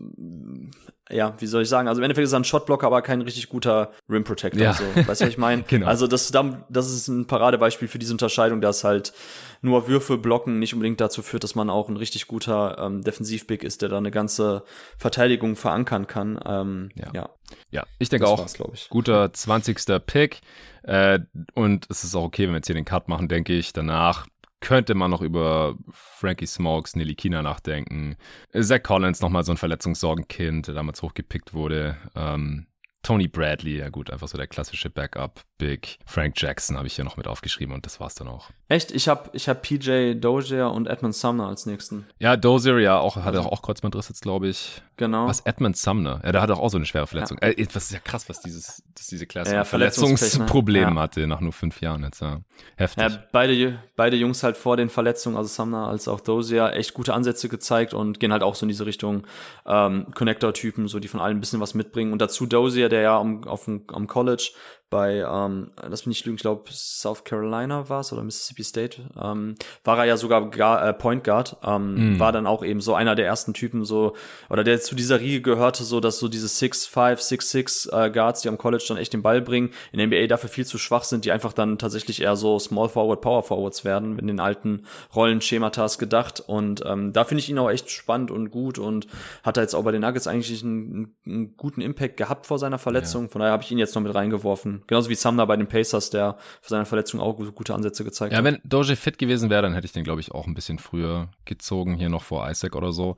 ja, 1.12 1.34
wie 1.38 1.46
soll 1.46 1.62
ich 1.62 1.68
sagen? 1.68 1.88
Also 1.88 2.00
im 2.00 2.04
Endeffekt 2.04 2.24
ist 2.24 2.32
er 2.32 2.40
ein 2.40 2.44
Shotblocker, 2.44 2.86
aber 2.86 3.02
kein 3.02 3.20
richtig 3.20 3.48
guter 3.48 3.92
Rim 4.08 4.24
Protector. 4.24 4.62
Ja. 4.62 4.72
So. 4.72 4.84
Weißt 4.84 5.20
du, 5.20 5.26
was 5.26 5.30
ich 5.32 5.38
meine? 5.38 5.62
genau. 5.68 5.86
Also 5.86 6.06
das, 6.06 6.32
das 6.32 6.90
ist 6.90 7.08
ein 7.08 7.26
Paradebeispiel 7.26 7.88
für 7.88 7.98
diese 7.98 8.12
Unterscheidung, 8.12 8.60
dass 8.60 8.82
halt 8.82 9.12
nur 9.60 9.88
Würfe 9.88 10.16
blocken 10.16 10.58
nicht 10.58 10.74
unbedingt 10.74 11.00
dazu 11.00 11.22
führt, 11.22 11.44
dass 11.44 11.54
man 11.54 11.70
auch 11.70 11.88
ein 11.88 11.96
richtig 11.96 12.26
guter 12.26 12.78
ähm, 12.78 13.02
Defensivbig 13.02 13.62
ist, 13.62 13.82
der 13.82 13.90
da 13.90 13.98
eine 13.98 14.10
ganze 14.10 14.64
Verteidigung 14.96 15.56
verankern 15.56 16.06
kann. 16.06 16.40
Ähm, 16.44 16.90
ja. 16.94 17.08
ja. 17.12 17.28
ja. 17.70 17.84
ich 17.98 18.08
denke 18.08 18.26
auch, 18.26 18.46
ich. 18.72 18.88
guter 18.88 19.32
20. 19.32 19.78
Pick. 20.06 20.40
Äh, 20.82 21.20
und 21.54 21.86
es 21.90 22.04
ist 22.04 22.14
auch 22.14 22.24
okay, 22.24 22.44
wenn 22.44 22.52
wir 22.52 22.56
jetzt 22.56 22.66
hier 22.66 22.74
den 22.74 22.84
Cut 22.84 23.08
machen, 23.08 23.28
denke 23.28 23.52
ich. 23.52 23.72
Danach 23.72 24.26
könnte 24.62 24.94
man 24.94 25.10
noch 25.10 25.20
über 25.20 25.76
Frankie 25.90 26.46
Smokes, 26.46 26.96
Nelly 26.96 27.14
Kina 27.14 27.42
nachdenken. 27.42 28.16
Zach 28.58 28.82
Collins 28.82 29.20
nochmal 29.20 29.44
so 29.44 29.52
ein 29.52 29.58
Verletzungssorgenkind, 29.58 30.68
der 30.68 30.74
damals 30.74 31.02
hochgepickt 31.02 31.52
wurde. 31.52 31.98
Ähm, 32.14 32.66
Tony 33.02 33.28
Bradley, 33.28 33.78
ja 33.78 33.90
gut, 33.90 34.10
einfach 34.10 34.28
so 34.28 34.38
der 34.38 34.46
klassische 34.46 34.88
Backup. 34.88 35.42
Big 35.62 36.00
Frank 36.06 36.34
Jackson 36.36 36.76
habe 36.76 36.88
ich 36.88 36.96
hier 36.96 37.04
noch 37.04 37.16
mit 37.16 37.28
aufgeschrieben 37.28 37.72
und 37.72 37.86
das 37.86 38.00
war's 38.00 38.16
dann 38.16 38.26
auch. 38.26 38.50
Echt? 38.68 38.90
Ich 38.90 39.06
habe 39.06 39.30
ich 39.32 39.48
hab 39.48 39.62
PJ 39.62 40.14
Dozier 40.14 40.72
und 40.72 40.88
Edmund 40.88 41.14
Sumner 41.14 41.46
als 41.46 41.66
nächsten. 41.66 42.04
Ja, 42.18 42.36
Dozier, 42.36 42.80
ja, 42.80 42.98
auch, 42.98 43.14
hat 43.14 43.36
also, 43.36 43.48
auch 43.48 43.62
Kreuzbandriss 43.62 44.08
jetzt, 44.08 44.22
glaube 44.22 44.48
ich. 44.48 44.82
Genau. 44.96 45.28
Was, 45.28 45.40
Edmund 45.40 45.76
Sumner? 45.76 46.20
Ja, 46.24 46.32
der 46.32 46.42
hatte 46.42 46.56
auch 46.56 46.68
so 46.68 46.78
eine 46.78 46.84
schwere 46.84 47.06
Verletzung. 47.06 47.38
Ja. 47.40 47.50
Äh, 47.50 47.66
das 47.66 47.84
ist 47.84 47.92
ja 47.92 48.00
krass, 48.00 48.28
was 48.28 48.40
dieses, 48.40 48.82
dass 48.96 49.06
diese 49.06 49.26
Klasse 49.26 49.54
ja, 49.54 49.62
Verletzungsproblem 49.64 50.96
ja. 50.96 51.00
hatte 51.02 51.28
nach 51.28 51.40
nur 51.40 51.52
fünf 51.52 51.80
Jahren 51.80 52.02
jetzt, 52.02 52.22
ja. 52.22 52.40
Heftig. 52.76 53.02
Ja, 53.02 53.22
beide, 53.30 53.78
beide 53.94 54.16
Jungs 54.16 54.42
halt 54.42 54.56
vor 54.56 54.76
den 54.76 54.88
Verletzungen, 54.88 55.36
also 55.36 55.48
Sumner 55.48 55.86
als 55.86 56.08
auch 56.08 56.20
Dozier, 56.20 56.72
echt 56.72 56.92
gute 56.92 57.14
Ansätze 57.14 57.48
gezeigt 57.48 57.94
und 57.94 58.18
gehen 58.18 58.32
halt 58.32 58.42
auch 58.42 58.56
so 58.56 58.64
in 58.64 58.68
diese 58.68 58.84
Richtung 58.84 59.28
ähm, 59.64 60.08
Connector-Typen, 60.12 60.88
so 60.88 60.98
die 60.98 61.08
von 61.08 61.20
allen 61.20 61.36
ein 61.36 61.40
bisschen 61.40 61.60
was 61.60 61.74
mitbringen. 61.74 62.12
Und 62.12 62.20
dazu 62.20 62.46
Dozier, 62.46 62.88
der 62.88 63.02
ja 63.02 63.18
am, 63.18 63.44
auf 63.44 63.66
dem, 63.66 63.84
am 63.88 64.08
College 64.08 64.52
bei, 64.92 65.26
ähm, 65.26 65.70
lass 65.80 66.04
mich 66.04 66.18
nicht 66.18 66.26
lügen, 66.26 66.36
ich 66.36 66.42
glaube 66.42 66.70
South 66.70 67.24
Carolina 67.24 67.88
war 67.88 68.00
es 68.00 68.12
oder 68.12 68.22
Mississippi 68.22 68.62
State, 68.62 69.00
ähm, 69.18 69.54
war 69.84 69.96
er 69.96 70.04
ja 70.04 70.18
sogar 70.18 70.50
gar, 70.50 70.86
äh, 70.86 70.92
Point 70.92 71.24
Guard, 71.24 71.56
ähm, 71.64 72.16
mm. 72.16 72.20
war 72.20 72.30
dann 72.30 72.46
auch 72.46 72.62
eben 72.62 72.82
so 72.82 72.94
einer 72.94 73.14
der 73.14 73.24
ersten 73.24 73.54
Typen 73.54 73.86
so, 73.86 74.14
oder 74.50 74.64
der 74.64 74.78
zu 74.82 74.94
dieser 74.94 75.18
Riege 75.18 75.40
gehörte, 75.40 75.82
so 75.84 75.98
dass 75.98 76.18
so 76.18 76.28
diese 76.28 76.46
6'5, 76.46 77.16
6'6 77.16 77.90
äh, 77.90 78.10
Guards, 78.10 78.42
die 78.42 78.50
am 78.50 78.58
College 78.58 78.84
dann 78.86 78.98
echt 78.98 79.14
den 79.14 79.22
Ball 79.22 79.40
bringen, 79.40 79.70
in 79.92 79.98
der 79.98 80.08
NBA 80.08 80.26
dafür 80.26 80.50
viel 80.50 80.66
zu 80.66 80.76
schwach 80.76 81.04
sind, 81.04 81.24
die 81.24 81.32
einfach 81.32 81.54
dann 81.54 81.78
tatsächlich 81.78 82.20
eher 82.20 82.36
so 82.36 82.58
Small 82.58 82.90
Forward, 82.90 83.22
Power 83.22 83.42
Forwards 83.42 83.86
werden, 83.86 84.18
in 84.18 84.26
den 84.26 84.40
alten 84.40 84.84
Rollenschematas 85.16 85.98
gedacht 85.98 86.44
und 86.46 86.84
ähm, 86.84 87.14
da 87.14 87.24
finde 87.24 87.40
ich 87.40 87.48
ihn 87.48 87.58
auch 87.58 87.70
echt 87.70 87.90
spannend 87.90 88.30
und 88.30 88.50
gut 88.50 88.78
und 88.78 89.06
hat 89.42 89.56
er 89.56 89.62
jetzt 89.62 89.74
auch 89.74 89.84
bei 89.84 89.92
den 89.92 90.02
Nuggets 90.02 90.26
eigentlich 90.26 90.62
einen, 90.62 91.14
einen 91.24 91.56
guten 91.56 91.80
Impact 91.80 92.18
gehabt 92.18 92.46
vor 92.46 92.58
seiner 92.58 92.78
Verletzung, 92.78 93.22
ja. 93.22 93.28
von 93.28 93.40
daher 93.40 93.52
habe 93.52 93.62
ich 93.62 93.70
ihn 93.70 93.78
jetzt 93.78 93.94
noch 93.94 94.02
mit 94.02 94.14
reingeworfen 94.14 94.81
Genauso 94.86 95.08
wie 95.08 95.14
Sumner 95.14 95.46
bei 95.46 95.56
den 95.56 95.66
Pacers, 95.66 96.10
der 96.10 96.36
für 96.60 96.70
seine 96.70 96.84
Verletzung 96.84 97.20
auch 97.20 97.36
gute 97.54 97.74
Ansätze 97.74 98.04
gezeigt 98.04 98.32
ja, 98.32 98.38
hat. 98.38 98.44
Ja, 98.44 98.52
wenn 98.52 98.60
Doge 98.64 98.96
fit 98.96 99.18
gewesen 99.18 99.50
wäre, 99.50 99.62
dann 99.62 99.74
hätte 99.74 99.86
ich 99.86 99.92
den, 99.92 100.04
glaube 100.04 100.20
ich, 100.20 100.32
auch 100.32 100.46
ein 100.46 100.54
bisschen 100.54 100.78
früher 100.78 101.28
gezogen, 101.44 101.94
hier 101.94 102.08
noch 102.08 102.22
vor 102.22 102.48
Isaac 102.50 102.74
oder 102.76 102.92
so. 102.92 103.16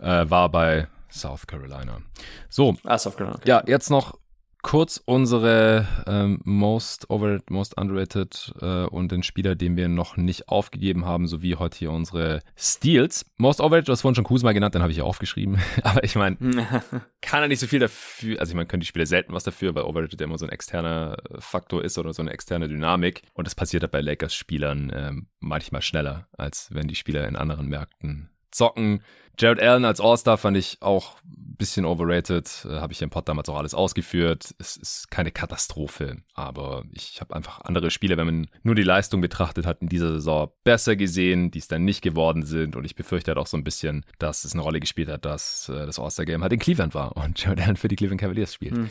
Äh, 0.00 0.28
war 0.28 0.48
bei 0.48 0.88
South 1.10 1.46
Carolina. 1.46 1.98
So. 2.48 2.76
Ah, 2.84 2.98
South 2.98 3.16
Carolina. 3.16 3.38
Okay. 3.38 3.48
Ja, 3.48 3.62
jetzt 3.66 3.90
noch 3.90 4.18
kurz 4.64 5.00
unsere 5.04 5.86
ähm, 6.06 6.40
Most 6.42 7.10
Overrated, 7.10 7.50
Most 7.50 7.76
Underrated 7.78 8.54
äh, 8.60 8.86
und 8.86 9.12
den 9.12 9.22
Spieler, 9.22 9.54
den 9.54 9.76
wir 9.76 9.88
noch 9.88 10.16
nicht 10.16 10.48
aufgegeben 10.48 11.04
haben, 11.04 11.28
sowie 11.28 11.54
heute 11.54 11.78
hier 11.78 11.92
unsere 11.92 12.40
Steals. 12.56 13.26
Most 13.36 13.60
Overrated, 13.60 13.88
du 13.88 13.92
hast 13.92 14.00
vorhin 14.00 14.16
schon 14.16 14.24
Kuzma 14.24 14.52
genannt, 14.52 14.74
den 14.74 14.82
habe 14.82 14.90
ich 14.90 14.98
ja 14.98 15.04
aufgeschrieben. 15.04 15.60
Aber 15.82 16.02
ich 16.02 16.16
meine, 16.16 16.38
kann 17.20 17.42
er 17.42 17.48
nicht 17.48 17.60
so 17.60 17.66
viel 17.66 17.78
dafür, 17.78 18.40
also 18.40 18.50
ich 18.50 18.56
meine, 18.56 18.66
können 18.66 18.80
die 18.80 18.86
Spieler 18.86 19.06
selten 19.06 19.34
was 19.34 19.44
dafür, 19.44 19.74
weil 19.74 19.84
Overrated 19.84 20.18
ja 20.18 20.24
immer 20.24 20.38
so 20.38 20.46
ein 20.46 20.52
externer 20.52 21.18
Faktor 21.38 21.84
ist 21.84 21.98
oder 21.98 22.14
so 22.14 22.22
eine 22.22 22.32
externe 22.32 22.66
Dynamik. 22.66 23.22
Und 23.34 23.46
das 23.46 23.54
passiert 23.54 23.82
halt 23.82 23.92
bei 23.92 24.00
Lakers-Spielern 24.00 24.90
äh, 24.90 25.12
manchmal 25.40 25.82
schneller, 25.82 26.26
als 26.32 26.70
wenn 26.72 26.88
die 26.88 26.96
Spieler 26.96 27.28
in 27.28 27.36
anderen 27.36 27.68
Märkten 27.68 28.30
zocken. 28.50 29.02
Jared 29.38 29.60
Allen 29.60 29.84
als 29.84 30.00
All-Star 30.00 30.38
fand 30.38 30.56
ich 30.56 30.78
auch 30.80 31.16
ein 31.24 31.56
bisschen 31.56 31.84
overrated. 31.84 32.66
Äh, 32.68 32.80
habe 32.80 32.92
ich 32.92 33.02
im 33.02 33.10
Pod 33.10 33.28
damals 33.28 33.48
auch 33.48 33.56
alles 33.56 33.74
ausgeführt. 33.74 34.54
Es 34.58 34.76
ist 34.76 35.10
keine 35.10 35.30
Katastrophe, 35.30 36.18
aber 36.34 36.84
ich 36.92 37.20
habe 37.20 37.34
einfach 37.34 37.60
andere 37.62 37.90
Spiele, 37.90 38.16
wenn 38.16 38.26
man 38.26 38.46
nur 38.62 38.74
die 38.74 38.82
Leistung 38.82 39.20
betrachtet 39.20 39.66
hat, 39.66 39.82
in 39.82 39.88
dieser 39.88 40.12
Saison 40.12 40.50
besser 40.62 40.96
gesehen, 40.96 41.50
die 41.50 41.58
es 41.58 41.68
dann 41.68 41.84
nicht 41.84 42.02
geworden 42.02 42.44
sind. 42.44 42.76
Und 42.76 42.84
ich 42.84 42.94
befürchte 42.94 43.30
halt 43.30 43.38
auch 43.38 43.46
so 43.46 43.56
ein 43.56 43.64
bisschen, 43.64 44.04
dass 44.18 44.44
es 44.44 44.52
eine 44.52 44.62
Rolle 44.62 44.80
gespielt 44.80 45.08
hat, 45.08 45.24
dass 45.24 45.68
äh, 45.68 45.86
das 45.86 45.98
All-Star-Game 45.98 46.42
halt 46.42 46.52
in 46.52 46.58
Cleveland 46.58 46.94
war 46.94 47.16
und 47.24 47.42
Jared 47.42 47.60
Allen 47.60 47.76
für 47.76 47.88
die 47.88 47.96
Cleveland 47.96 48.20
Cavaliers 48.20 48.54
spielt. 48.54 48.76
Hm. 48.76 48.90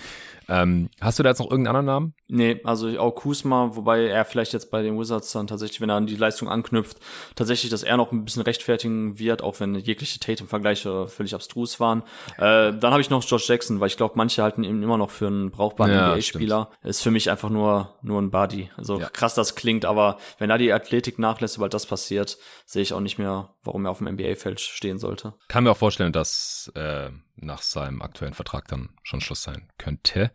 Ähm, 0.49 0.89
hast 0.99 1.19
du 1.19 1.23
da 1.23 1.29
jetzt 1.29 1.39
noch 1.39 1.49
irgendeinen 1.49 1.75
anderen 1.75 1.85
Namen? 1.85 2.13
Nee, 2.27 2.59
also 2.63 2.87
auch 2.99 3.11
Kusma, 3.11 3.71
wobei 3.75 4.07
er 4.07 4.25
vielleicht 4.25 4.53
jetzt 4.53 4.71
bei 4.71 4.81
den 4.81 4.99
Wizards 4.99 5.31
dann 5.31 5.47
tatsächlich, 5.47 5.81
wenn 5.81 5.89
er 5.89 5.95
an 5.95 6.07
die 6.07 6.15
Leistung 6.15 6.49
anknüpft, 6.49 6.97
tatsächlich, 7.35 7.69
dass 7.69 7.83
er 7.83 7.97
noch 7.97 8.11
ein 8.11 8.25
bisschen 8.25 8.41
rechtfertigen 8.41 9.19
wird, 9.19 9.41
auch 9.41 9.59
wenn 9.59 9.75
jegliche 9.75 10.19
Tatum-Vergleiche 10.35 11.07
völlig 11.07 11.33
abstrus 11.33 11.79
waren. 11.79 12.03
Äh, 12.37 12.73
dann 12.73 12.91
habe 12.91 13.01
ich 13.01 13.09
noch 13.09 13.23
Josh 13.23 13.47
Jackson, 13.47 13.79
weil 13.79 13.87
ich 13.87 13.97
glaube, 13.97 14.13
manche 14.17 14.43
halten 14.43 14.63
ihn 14.63 14.81
immer 14.81 14.97
noch 14.97 15.11
für 15.11 15.27
einen 15.27 15.51
brauchbaren 15.51 15.91
ja, 15.91 16.11
NBA-Spieler. 16.11 16.69
Ist 16.83 17.01
für 17.01 17.11
mich 17.11 17.29
einfach 17.29 17.49
nur, 17.49 17.95
nur 18.01 18.21
ein 18.21 18.31
Body. 18.31 18.69
Also 18.77 18.99
ja. 18.99 19.09
krass 19.09 19.35
das 19.35 19.55
klingt, 19.55 19.85
aber 19.85 20.17
wenn 20.37 20.49
er 20.49 20.57
die 20.57 20.71
Athletik 20.71 21.19
nachlässt, 21.19 21.55
sobald 21.55 21.73
das 21.73 21.85
passiert, 21.85 22.37
sehe 22.65 22.81
ich 22.81 22.93
auch 22.93 22.99
nicht 22.99 23.17
mehr, 23.17 23.49
warum 23.63 23.85
er 23.85 23.91
auf 23.91 23.99
dem 23.99 24.07
NBA-Feld 24.07 24.59
stehen 24.59 24.99
sollte. 24.99 25.33
Kann 25.47 25.63
mir 25.63 25.71
auch 25.71 25.77
vorstellen, 25.77 26.13
dass 26.13 26.71
äh, 26.75 27.09
nach 27.35 27.61
seinem 27.61 28.01
aktuellen 28.01 28.33
Vertrag 28.33 28.67
dann 28.67 28.89
schon 29.03 29.21
Schluss 29.21 29.43
sein 29.43 29.69
könnte. 29.77 30.31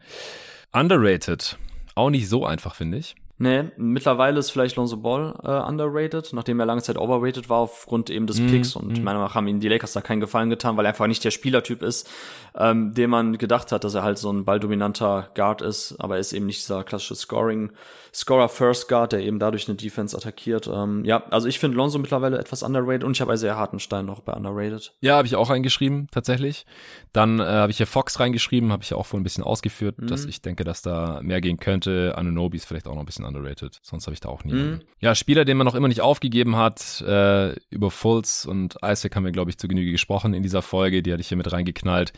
Underrated. 0.73 1.59
Auch 1.95 2.11
nicht 2.11 2.29
so 2.29 2.45
einfach, 2.45 2.75
finde 2.75 2.99
ich. 2.99 3.17
Nee, 3.41 3.71
mittlerweile 3.77 4.41
ist 4.41 4.51
vielleicht 4.51 4.75
Lonzo 4.77 4.97
Ball 4.97 5.33
äh, 5.45 5.69
underrated, 5.69 6.33
nachdem 6.33 6.59
er 6.59 6.67
lange 6.67 6.83
Zeit 6.83 6.99
overrated 6.99 7.49
war 7.49 7.59
aufgrund 7.59 8.11
eben 8.11 8.27
des 8.27 8.41
mm, 8.41 8.47
Picks 8.49 8.75
und 8.75 8.89
mm. 8.89 9.05
meiner 9.05 9.05
Meinung 9.05 9.23
nach 9.23 9.37
haben 9.37 9.47
ihm 9.47 9.61
die 9.61 9.69
Lakers 9.69 9.93
da 9.93 10.01
keinen 10.01 10.19
Gefallen 10.19 10.51
getan, 10.51 10.77
weil 10.77 10.85
er 10.85 10.89
einfach 10.89 11.07
nicht 11.07 11.25
der 11.25 11.31
Spielertyp 11.31 11.83
ist, 11.83 12.11
ähm, 12.59 12.95
dem 12.95 13.11
man 13.11 13.39
gedacht 13.39 13.71
hat, 13.71 13.85
dass 13.85 13.95
er 13.95 14.03
halt 14.03 14.19
so 14.19 14.33
ein 14.33 14.45
balldominanter 14.45 15.31
Guard 15.35 15.63
ist, 15.63 15.95
aber 16.01 16.15
er 16.15 16.21
ist 16.21 16.33
eben 16.33 16.47
nicht 16.47 16.63
dieser 16.63 16.83
klassische 16.83 17.15
Scoring 17.15 17.71
Scorer 18.13 18.49
First 18.49 18.89
Guard, 18.89 19.13
der 19.13 19.21
eben 19.21 19.39
dadurch 19.39 19.69
eine 19.69 19.77
Defense 19.77 20.17
attackiert. 20.17 20.67
Ähm, 20.67 21.05
ja, 21.05 21.25
also 21.31 21.47
ich 21.47 21.59
finde 21.59 21.77
Lonzo 21.77 21.99
mittlerweile 21.99 22.39
etwas 22.39 22.63
underrated 22.63 23.05
und 23.05 23.13
ich 23.13 23.21
habe 23.21 23.33
Isaiah 23.33 23.57
Hartenstein 23.57 24.07
noch 24.07 24.21
bei 24.21 24.33
underrated. 24.33 24.93
Ja, 25.01 25.17
habe 25.17 25.27
ich 25.27 25.37
auch 25.37 25.51
reingeschrieben, 25.51 26.09
tatsächlich. 26.11 26.67
Dann 27.13 27.39
äh, 27.39 27.45
habe 27.45 27.71
ich 27.71 27.77
hier 27.77 27.87
Fox 27.87 28.19
reingeschrieben, 28.19 28.73
habe 28.73 28.83
ich 28.83 28.91
ja 28.91 28.97
auch 28.97 29.07
vorhin 29.07 29.21
ein 29.21 29.25
bisschen 29.25 29.45
ausgeführt, 29.45 29.99
mhm. 29.99 30.09
dass 30.09 30.25
ich 30.25 30.43
denke, 30.43 30.65
dass 30.65 30.83
da 30.83 31.21
mehr 31.23 31.41
gehen 31.41 31.59
könnte. 31.59 32.15
Anunobi 32.17 32.57
ist 32.57 32.67
vielleicht 32.67 32.89
auch 32.89 32.95
noch 32.95 33.03
ein 33.03 33.07
bisschen 33.07 33.25
underrated, 33.29 33.79
sonst 33.83 34.07
habe 34.07 34.15
ich 34.15 34.21
da 34.21 34.29
auch 34.29 34.45
niemanden. 34.45 34.71
Mhm. 34.71 34.83
Ja, 35.01 35.15
Spieler, 35.15 35.45
den 35.45 35.57
man 35.57 35.65
noch 35.65 35.75
immer 35.75 35.89
nicht 35.89 36.01
aufgegeben 36.01 36.57
hat, 36.57 37.01
äh, 37.03 37.55
über 37.71 37.91
Fultz 37.91 38.45
und 38.45 38.77
Isaac 38.83 39.15
haben 39.15 39.25
wir, 39.25 39.33
glaube 39.33 39.51
ich, 39.51 39.59
zu 39.59 39.69
Genüge 39.69 39.93
gesprochen 39.93 40.35
in 40.35 40.43
dieser 40.43 40.63
Folge, 40.63 41.03
die 41.03 41.13
hatte 41.13 41.21
ich 41.21 41.29
hier 41.29 41.37
mit 41.37 41.53
reingeknallt. 41.53 42.13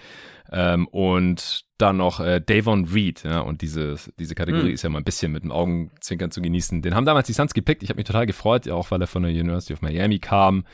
Ähm, 0.50 0.86
und 0.88 1.64
dann 1.80 1.96
noch 1.96 2.20
äh, 2.20 2.40
Davon 2.40 2.86
Reed, 2.86 3.22
ja, 3.24 3.40
und 3.40 3.62
diese, 3.62 3.96
diese 4.18 4.34
Kategorie 4.34 4.68
mhm. 4.68 4.74
ist 4.74 4.82
ja 4.82 4.90
mal 4.90 4.98
ein 4.98 5.04
bisschen 5.04 5.32
mit 5.32 5.42
dem 5.42 5.52
Augenzwinkern 5.52 6.30
zu 6.30 6.40
genießen. 6.42 6.82
Den 6.82 6.94
haben 6.94 7.04
damals 7.04 7.26
die 7.26 7.32
Suns 7.32 7.54
gepickt. 7.54 7.82
Ich 7.82 7.88
habe 7.88 7.98
mich 7.98 8.06
total 8.06 8.26
gefreut, 8.26 8.68
auch 8.68 8.90
weil 8.90 9.00
er 9.00 9.06
von 9.06 9.22
der 9.22 9.32
University 9.32 9.72
of 9.72 9.82
Miami 9.82 10.18
kam 10.18 10.64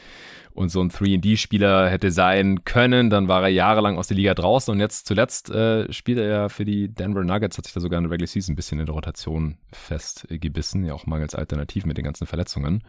und 0.57 0.71
so 0.71 0.81
ein 0.81 0.91
3D-Spieler 0.91 1.89
hätte 1.89 2.11
sein 2.11 2.65
können. 2.65 3.11
Dann 3.11 3.29
war 3.29 3.43
er 3.43 3.49
jahrelang 3.49 3.99
aus 3.99 4.09
der 4.09 4.17
Liga 4.17 4.35
draußen 4.35 4.73
und 4.73 4.81
jetzt 4.81 5.07
zuletzt 5.07 5.51
äh, 5.51 5.93
spielt 5.93 6.19
er 6.19 6.29
ja 6.29 6.49
für 6.49 6.65
die 6.65 6.89
Denver 6.89 7.23
Nuggets, 7.23 7.59
hat 7.59 7.67
sich 7.67 7.75
da 7.75 7.81
sogar 7.81 7.99
in 7.99 8.05
der 8.05 8.13
Regular 8.13 8.27
Season 8.27 8.55
ein 8.55 8.57
bisschen 8.57 8.81
in 8.81 8.87
der 8.87 8.95
Rotation 8.95 9.59
festgebissen, 9.73 10.85
ja 10.85 10.95
auch 10.95 11.07
mangels 11.07 11.35
Alternativ 11.35 11.85
mit 11.85 11.99
den 11.99 12.05
ganzen 12.05 12.27
Verletzungen. 12.27 12.83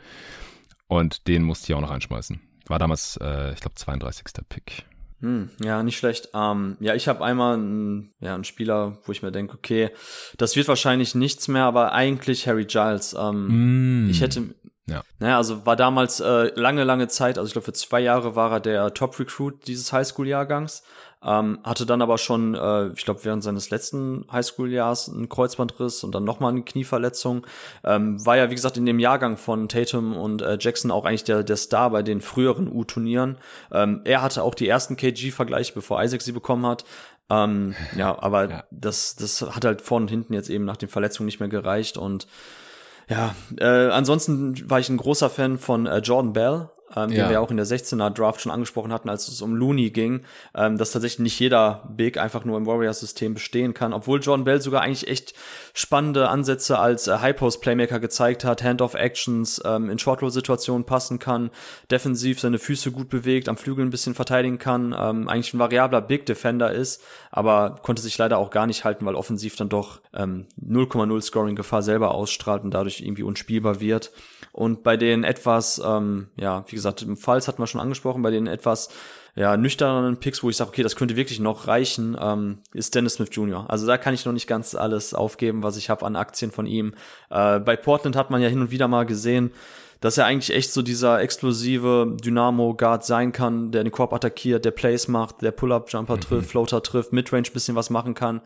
Und 0.87 1.27
den 1.27 1.43
musste 1.43 1.71
ich 1.71 1.75
auch 1.75 1.81
noch 1.81 1.91
einschmeißen. 1.91 2.39
War 2.67 2.79
damals, 2.79 3.17
äh, 3.21 3.53
ich 3.53 3.59
glaube, 3.59 3.75
32. 3.75 4.25
Pick. 4.47 4.85
Hm, 5.19 5.49
ja, 5.63 5.81
nicht 5.81 5.97
schlecht. 5.97 6.29
Ähm, 6.33 6.77
ja, 6.79 6.93
ich 6.93 7.07
habe 7.07 7.25
einmal 7.25 7.55
einen, 7.55 8.13
ja, 8.19 8.35
einen 8.35 8.43
Spieler, 8.43 8.99
wo 9.05 9.11
ich 9.11 9.23
mir 9.23 9.31
denke, 9.31 9.55
okay, 9.55 9.89
das 10.37 10.55
wird 10.55 10.67
wahrscheinlich 10.67 11.15
nichts 11.15 11.47
mehr, 11.47 11.63
aber 11.63 11.91
eigentlich 11.93 12.47
Harry 12.47 12.65
Giles. 12.65 13.15
Ähm, 13.17 14.05
mm. 14.05 14.09
Ich 14.11 14.21
hätte, 14.21 14.53
ja. 14.87 15.01
Naja, 15.19 15.37
also 15.37 15.65
war 15.65 15.75
damals 15.75 16.19
äh, 16.19 16.51
lange, 16.55 16.83
lange 16.83 17.07
Zeit, 17.07 17.37
also 17.37 17.47
ich 17.47 17.53
glaube 17.53 17.65
für 17.65 17.73
zwei 17.73 17.99
Jahre 17.99 18.35
war 18.35 18.51
er 18.51 18.59
der 18.59 18.93
Top-Recruit 18.93 19.67
dieses 19.67 19.91
Highschool-Jahrgangs. 19.91 20.83
Ähm, 21.23 21.59
hatte 21.63 21.85
dann 21.85 22.01
aber 22.01 22.17
schon, 22.17 22.53
äh, 22.53 22.89
ich 22.89 23.03
glaube, 23.03 23.25
während 23.25 23.43
seines 23.43 23.69
letzten 23.69 24.25
Highschool-Jahres 24.31 25.09
einen 25.09 25.29
Kreuzbandriss 25.29 26.03
und 26.03 26.13
dann 26.13 26.23
nochmal 26.23 26.51
eine 26.51 26.61
Knieverletzung. 26.61 27.45
Ähm, 27.83 28.23
war 28.25 28.37
ja, 28.37 28.49
wie 28.51 28.55
gesagt, 28.55 28.77
in 28.77 28.85
dem 28.85 28.99
Jahrgang 28.99 29.37
von 29.37 29.67
Tatum 29.67 30.15
und 30.15 30.41
äh, 30.41 30.57
Jackson 30.59 30.91
auch 30.91 31.05
eigentlich 31.05 31.23
der, 31.23 31.43
der 31.43 31.57
Star 31.57 31.89
bei 31.89 32.03
den 32.03 32.21
früheren 32.21 32.71
U-Turnieren. 32.71 33.37
Ähm, 33.71 34.01
er 34.03 34.21
hatte 34.21 34.43
auch 34.43 34.53
die 34.53 34.67
ersten 34.67 34.95
KG-Vergleiche, 34.95 35.73
bevor 35.73 36.03
Isaac 36.03 36.21
sie 36.21 36.33
bekommen 36.33 36.65
hat. 36.65 36.85
Ähm, 37.29 37.75
ja, 37.95 38.17
aber 38.21 38.49
ja. 38.49 38.63
das, 38.71 39.15
das 39.15 39.41
hat 39.41 39.65
halt 39.65 39.81
vorne 39.81 40.03
und 40.03 40.09
hinten 40.09 40.33
jetzt 40.33 40.49
eben 40.49 40.65
nach 40.65 40.77
den 40.77 40.87
Verletzungen 40.87 41.25
nicht 41.25 41.39
mehr 41.39 41.49
gereicht 41.49 41.97
und 41.97 42.27
ja, 43.09 43.35
äh, 43.57 43.89
ansonsten 43.89 44.69
war 44.69 44.79
ich 44.79 44.89
ein 44.89 44.97
großer 44.97 45.29
Fan 45.29 45.57
von 45.57 45.85
äh, 45.85 45.99
Jordan 45.99 46.33
Bell, 46.33 46.69
ähm, 46.95 47.11
ja. 47.11 47.23
den 47.23 47.29
wir 47.29 47.41
auch 47.41 47.51
in 47.51 47.57
der 47.57 47.65
16er 47.65 48.09
Draft 48.09 48.41
schon 48.41 48.51
angesprochen 48.51 48.93
hatten, 48.93 49.09
als 49.09 49.27
es 49.27 49.41
um 49.41 49.55
Looney 49.55 49.89
ging, 49.89 50.21
ähm, 50.55 50.77
dass 50.77 50.91
tatsächlich 50.91 51.19
nicht 51.19 51.39
jeder 51.39 51.87
Big 51.89 52.17
einfach 52.17 52.45
nur 52.45 52.57
im 52.57 52.65
Warriors-System 52.65 53.33
bestehen 53.33 53.73
kann, 53.73 53.93
obwohl 53.93 54.21
Jordan 54.21 54.45
Bell 54.45 54.61
sogar 54.61 54.81
eigentlich 54.81 55.07
echt 55.07 55.33
spannende 55.73 56.29
Ansätze 56.29 56.79
als 56.79 57.07
äh, 57.07 57.17
High-Post-Playmaker 57.17 57.99
gezeigt 57.99 58.43
hat, 58.43 58.63
Hand-off-Actions 58.63 59.61
ähm, 59.65 59.89
in 59.89 59.99
Short-Roll-Situationen 59.99 60.85
passen 60.85 61.19
kann, 61.19 61.49
defensiv 61.91 62.39
seine 62.39 62.59
Füße 62.59 62.91
gut 62.91 63.09
bewegt, 63.09 63.49
am 63.49 63.57
Flügel 63.57 63.85
ein 63.85 63.89
bisschen 63.89 64.15
verteidigen 64.15 64.57
kann, 64.57 64.95
ähm, 64.97 65.27
eigentlich 65.27 65.53
ein 65.53 65.59
variabler 65.59 66.01
Big-Defender 66.01 66.71
ist, 66.71 67.03
aber 67.31 67.75
konnte 67.83 68.01
sich 68.01 68.17
leider 68.17 68.37
auch 68.37 68.49
gar 68.49 68.67
nicht 68.67 68.85
halten, 68.85 69.05
weil 69.05 69.15
offensiv 69.15 69.55
dann 69.55 69.69
doch 69.69 69.99
ähm, 70.13 70.47
0,0 70.65 71.21
Scoring-Gefahr 71.21 71.81
selber 71.81 72.13
ausstrahlt 72.13 72.63
und 72.63 72.71
dadurch 72.73 73.01
irgendwie 73.01 73.23
unspielbar 73.23 73.79
wird. 73.79 74.11
Und 74.57 74.81
bei 74.81 74.97
den 74.97 75.23
etwas, 75.23 75.79
ähm, 75.85 76.29
ja, 76.35 76.65
wie 76.67 76.75
gesagt, 76.77 76.97
gesagt, 76.99 77.19
Falls 77.19 77.47
hatten 77.47 77.61
wir 77.61 77.67
schon 77.67 77.81
angesprochen, 77.81 78.21
bei 78.21 78.31
den 78.31 78.47
etwas 78.47 78.89
ja, 79.35 79.55
nüchternen 79.55 80.17
Picks, 80.17 80.41
wo 80.43 80.49
ich 80.49 80.57
sage, 80.57 80.69
okay, 80.69 80.83
das 80.83 80.95
könnte 80.95 81.15
wirklich 81.15 81.39
noch 81.39 81.67
reichen, 81.67 82.17
ähm, 82.19 82.59
ist 82.73 82.95
Dennis 82.95 83.15
Smith 83.15 83.29
Jr. 83.31 83.69
Also 83.69 83.85
da 83.85 83.97
kann 83.97 84.13
ich 84.13 84.25
noch 84.25 84.33
nicht 84.33 84.47
ganz 84.47 84.73
alles 84.73 85.13
aufgeben, 85.13 85.63
was 85.63 85.77
ich 85.77 85.89
habe 85.89 86.05
an 86.05 86.15
Aktien 86.15 86.51
von 86.51 86.65
ihm. 86.65 86.93
Äh, 87.29 87.59
bei 87.59 87.75
Portland 87.75 88.15
hat 88.15 88.31
man 88.31 88.41
ja 88.41 88.47
hin 88.47 88.61
und 88.61 88.71
wieder 88.71 88.87
mal 88.87 89.05
gesehen, 89.05 89.51
dass 89.99 90.17
er 90.17 90.25
eigentlich 90.25 90.55
echt 90.55 90.71
so 90.71 90.81
dieser 90.81 91.21
explosive 91.21 92.15
Dynamo-Guard 92.23 93.03
sein 93.03 93.31
kann, 93.31 93.71
der 93.71 93.83
den 93.83 93.91
Korb 93.91 94.13
attackiert, 94.13 94.63
der 94.63 94.71
Plays 94.71 95.07
macht, 95.07 95.41
der 95.41 95.51
Pull-Up-Jumper 95.51 96.15
mhm. 96.15 96.21
trifft, 96.21 96.49
Floater 96.49 96.83
trifft, 96.83 97.13
Midrange 97.13 97.49
bisschen 97.51 97.75
was 97.75 97.89
machen 97.89 98.13
kann. 98.13 98.41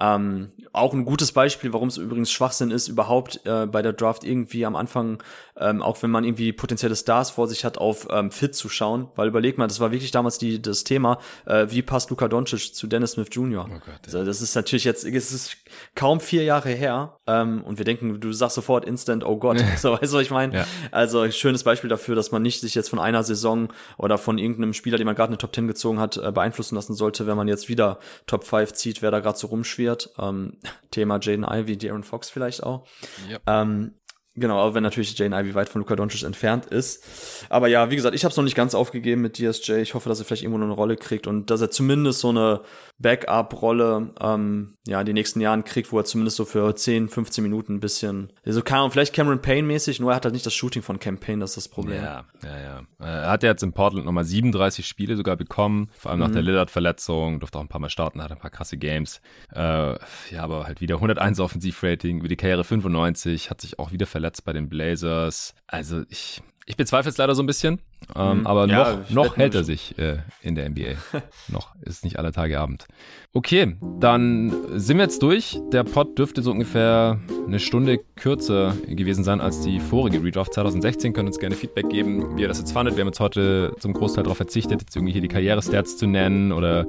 Ähm, 0.00 0.48
auch 0.72 0.94
ein 0.94 1.04
gutes 1.04 1.32
Beispiel, 1.32 1.72
warum 1.72 1.88
es 1.88 1.98
übrigens 1.98 2.30
Schwachsinn 2.30 2.70
ist, 2.70 2.88
überhaupt 2.88 3.40
äh, 3.44 3.66
bei 3.66 3.82
der 3.82 3.92
Draft 3.92 4.24
irgendwie 4.24 4.64
am 4.64 4.76
Anfang, 4.76 5.22
ähm, 5.58 5.82
auch 5.82 6.02
wenn 6.02 6.10
man 6.10 6.24
irgendwie 6.24 6.52
potenzielle 6.52 6.96
Stars 6.96 7.30
vor 7.30 7.48
sich 7.48 7.64
hat, 7.64 7.76
auf 7.76 8.08
ähm, 8.10 8.30
Fit 8.30 8.54
zu 8.54 8.68
schauen. 8.68 9.08
Weil 9.14 9.28
überleg 9.28 9.58
mal, 9.58 9.66
das 9.66 9.80
war 9.80 9.92
wirklich 9.92 10.10
damals 10.10 10.38
die, 10.38 10.62
das 10.62 10.84
Thema, 10.84 11.18
äh, 11.44 11.66
wie 11.68 11.82
passt 11.82 12.08
Luka 12.08 12.28
Doncic 12.28 12.74
zu 12.74 12.86
Dennis 12.86 13.12
Smith 13.12 13.28
Jr. 13.30 13.66
Oh 13.68 13.72
Gott, 13.74 13.82
ja. 13.86 13.92
also 14.06 14.24
das 14.24 14.40
ist 14.40 14.54
natürlich 14.54 14.84
jetzt, 14.84 15.04
es 15.04 15.32
ist 15.32 15.56
kaum 15.94 16.20
vier 16.20 16.44
Jahre 16.44 16.70
her 16.70 17.18
ähm, 17.26 17.62
und 17.62 17.76
wir 17.78 17.84
denken, 17.84 18.20
du 18.20 18.32
sagst 18.32 18.54
sofort 18.54 18.86
instant, 18.86 19.24
oh 19.24 19.36
Gott. 19.36 19.62
so, 19.76 19.92
weißt 19.92 20.12
du, 20.12 20.16
was 20.16 20.22
ich 20.22 20.30
meine? 20.30 20.56
Ja. 20.56 20.66
Also 20.92 21.30
schönes 21.30 21.62
Beispiel 21.64 21.90
dafür, 21.90 22.14
dass 22.14 22.30
man 22.30 22.40
nicht 22.40 22.60
sich 22.60 22.74
jetzt 22.74 22.88
von 22.88 22.98
einer 22.98 23.22
Saison 23.22 23.68
oder 23.98 24.16
von 24.16 24.38
irgendeinem 24.38 24.72
Spieler, 24.72 24.96
den 24.96 25.06
man 25.06 25.14
gerade 25.14 25.30
eine 25.30 25.38
Top 25.38 25.54
10 25.54 25.66
gezogen 25.66 26.00
hat, 26.00 26.16
äh, 26.16 26.32
beeinflussen 26.32 26.76
lassen 26.76 26.94
sollte, 26.94 27.26
wenn 27.26 27.36
man 27.36 27.48
jetzt 27.48 27.68
wieder 27.68 27.98
Top 28.26 28.44
5 28.44 28.72
zieht, 28.72 29.02
wer 29.02 29.10
da 29.10 29.20
gerade 29.20 29.36
so 29.36 29.48
rumschwirrt 29.48 29.89
wird. 29.90 30.10
Ähm, 30.18 30.58
Thema 30.90 31.18
Jaden 31.20 31.44
Ivy, 31.44 31.76
Darren 31.76 32.04
Fox 32.04 32.30
vielleicht 32.30 32.62
auch. 32.62 32.86
Yep. 33.28 33.42
Ähm, 33.46 33.94
Genau, 34.40 34.58
auch 34.58 34.74
wenn 34.74 34.82
natürlich 34.82 35.16
Jane 35.16 35.38
Ivy 35.38 35.54
weit 35.54 35.68
von 35.68 35.80
Luka 35.80 35.94
Doncic 35.94 36.22
entfernt 36.22 36.66
ist. 36.66 37.04
Aber 37.50 37.68
ja, 37.68 37.90
wie 37.90 37.96
gesagt, 37.96 38.14
ich 38.14 38.24
habe 38.24 38.30
es 38.30 38.36
noch 38.36 38.44
nicht 38.44 38.56
ganz 38.56 38.74
aufgegeben 38.74 39.20
mit 39.20 39.36
DSJ. 39.36 39.74
Ich 39.74 39.94
hoffe, 39.94 40.08
dass 40.08 40.18
er 40.18 40.24
vielleicht 40.24 40.42
irgendwo 40.42 40.58
noch 40.58 40.66
eine 40.66 40.74
Rolle 40.74 40.96
kriegt 40.96 41.26
und 41.26 41.50
dass 41.50 41.60
er 41.60 41.70
zumindest 41.70 42.20
so 42.20 42.30
eine 42.30 42.62
Backup-Rolle 43.00 44.14
ähm, 44.20 44.74
ja 44.86 45.00
in 45.00 45.06
den 45.06 45.14
nächsten 45.14 45.40
Jahren 45.40 45.64
kriegt, 45.64 45.90
wo 45.90 45.98
er 45.98 46.04
zumindest 46.04 46.36
so 46.36 46.44
für 46.44 46.74
10, 46.74 47.08
15 47.08 47.42
Minuten 47.42 47.74
ein 47.74 47.80
bisschen, 47.80 48.32
also 48.44 48.62
kann 48.62 48.90
vielleicht 48.90 49.14
Cameron 49.14 49.40
Payne-mäßig, 49.40 50.00
nur 50.00 50.12
er 50.12 50.16
hat 50.16 50.24
halt 50.24 50.34
nicht 50.34 50.44
das 50.44 50.54
Shooting 50.54 50.82
von 50.82 50.98
Campaign, 50.98 51.40
das 51.40 51.50
ist 51.50 51.56
das 51.56 51.68
Problem. 51.68 52.02
Ja, 52.02 52.24
ja, 52.42 52.60
ja. 52.60 52.82
Er 52.98 53.30
hat 53.30 53.42
ja 53.42 53.50
jetzt 53.50 53.62
in 53.62 53.72
Portland 53.72 54.04
nochmal 54.04 54.24
37 54.24 54.86
Spiele 54.86 55.16
sogar 55.16 55.36
bekommen, 55.36 55.88
vor 55.98 56.10
allem 56.10 56.20
nach 56.20 56.28
mhm. 56.28 56.34
der 56.34 56.42
Lillard-Verletzung, 56.42 57.40
durfte 57.40 57.58
auch 57.58 57.62
ein 57.62 57.68
paar 57.68 57.80
Mal 57.80 57.88
starten, 57.88 58.22
hat 58.22 58.30
ein 58.32 58.38
paar 58.38 58.50
krasse 58.50 58.76
Games. 58.76 59.22
Äh, 59.54 59.60
ja, 59.60 60.42
aber 60.42 60.66
halt 60.66 60.82
wieder 60.82 60.96
101 60.96 61.40
Offensiv-Rating, 61.40 62.18
über 62.18 62.28
die 62.28 62.36
Karriere 62.36 62.64
95, 62.64 63.48
hat 63.48 63.62
sich 63.62 63.78
auch 63.78 63.92
wieder 63.92 64.06
verletzt 64.06 64.29
bei 64.42 64.52
den 64.52 64.68
Blazers. 64.68 65.54
Also 65.66 66.04
ich, 66.08 66.42
ich 66.66 66.76
bezweifle 66.76 67.10
es 67.10 67.18
leider 67.18 67.34
so 67.34 67.42
ein 67.42 67.46
bisschen, 67.46 67.80
ähm, 68.16 68.40
mhm. 68.40 68.46
aber 68.46 68.66
ja, 68.66 68.98
noch, 69.08 69.10
noch 69.10 69.36
hält 69.36 69.54
er 69.54 69.64
sich 69.64 69.96
äh, 69.98 70.18
in 70.42 70.54
der 70.54 70.68
NBA. 70.68 70.94
noch 71.48 71.74
ist 71.82 72.04
nicht 72.04 72.18
alle 72.18 72.32
Tage 72.32 72.58
Abend. 72.58 72.86
Okay, 73.32 73.76
dann 74.00 74.52
sind 74.74 74.96
wir 74.96 75.04
jetzt 75.04 75.22
durch. 75.22 75.60
Der 75.72 75.84
Pod 75.84 76.18
dürfte 76.18 76.42
so 76.42 76.50
ungefähr 76.50 77.20
eine 77.46 77.60
Stunde 77.60 77.98
kürzer 78.16 78.74
gewesen 78.88 79.22
sein 79.22 79.40
als 79.40 79.60
die 79.60 79.78
vorige 79.78 80.22
Redraft 80.22 80.54
2016. 80.54 81.12
Könnt 81.12 81.28
uns 81.28 81.38
gerne 81.38 81.54
Feedback 81.54 81.88
geben, 81.88 82.36
wie 82.36 82.42
ihr 82.42 82.48
das 82.48 82.58
jetzt 82.58 82.72
fandet. 82.72 82.96
Wir 82.96 83.02
haben 83.02 83.08
jetzt 83.08 83.20
heute 83.20 83.72
zum 83.78 83.92
Großteil 83.92 84.24
darauf 84.24 84.36
verzichtet, 84.36 84.80
jetzt 84.80 84.96
irgendwie 84.96 85.12
hier 85.12 85.22
die 85.22 85.28
Karrierestats 85.28 85.96
zu 85.96 86.06
nennen 86.06 86.52
oder 86.52 86.86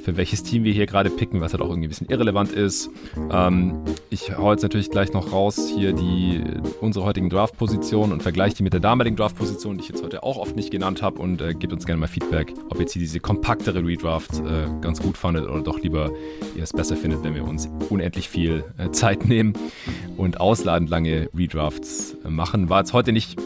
für 0.00 0.16
welches 0.16 0.42
Team 0.42 0.64
wir 0.64 0.72
hier 0.72 0.86
gerade 0.86 1.10
picken, 1.10 1.40
was 1.40 1.52
halt 1.52 1.62
auch 1.62 1.68
irgendwie 1.68 1.86
ein 1.86 1.90
bisschen 1.90 2.08
irrelevant 2.08 2.52
ist. 2.52 2.90
Ähm, 3.30 3.82
ich 4.10 4.36
hau 4.36 4.52
jetzt 4.52 4.62
natürlich 4.62 4.90
gleich 4.90 5.12
noch 5.12 5.32
raus 5.32 5.70
hier 5.74 5.92
die 5.92 6.42
unsere 6.80 7.04
heutigen 7.04 7.28
Draft-Positionen 7.28 8.12
und 8.12 8.22
vergleiche 8.22 8.56
die 8.56 8.62
mit 8.62 8.72
der 8.72 8.80
damaligen 8.80 9.16
Draft-Position, 9.16 9.76
die 9.76 9.82
ich 9.82 9.88
jetzt 9.88 10.02
heute 10.02 10.22
auch 10.22 10.38
oft 10.48 10.56
nicht 10.56 10.70
genannt 10.70 11.02
habe 11.02 11.20
und 11.20 11.42
äh, 11.42 11.52
gebt 11.52 11.74
uns 11.74 11.84
gerne 11.84 12.00
mal 12.00 12.06
Feedback, 12.06 12.54
ob 12.70 12.80
jetzt 12.80 12.94
hier 12.94 13.00
diese 13.00 13.20
kompaktere 13.20 13.84
Redraft 13.84 14.38
äh, 14.38 14.66
ganz 14.80 14.98
gut 15.02 15.18
fandet 15.18 15.46
oder 15.46 15.60
doch 15.60 15.78
lieber 15.78 16.10
ihr 16.56 16.62
es 16.62 16.72
besser 16.72 16.96
findet, 16.96 17.22
wenn 17.22 17.34
wir 17.34 17.44
uns 17.44 17.68
unendlich 17.90 18.30
viel 18.30 18.64
äh, 18.78 18.90
Zeit 18.90 19.26
nehmen 19.26 19.52
und 20.16 20.40
ausladend 20.40 20.88
lange 20.88 21.28
Redrafts 21.36 22.16
äh, 22.24 22.30
machen. 22.30 22.70
War 22.70 22.78
jetzt 22.80 22.94
heute 22.94 23.12
nicht 23.12 23.38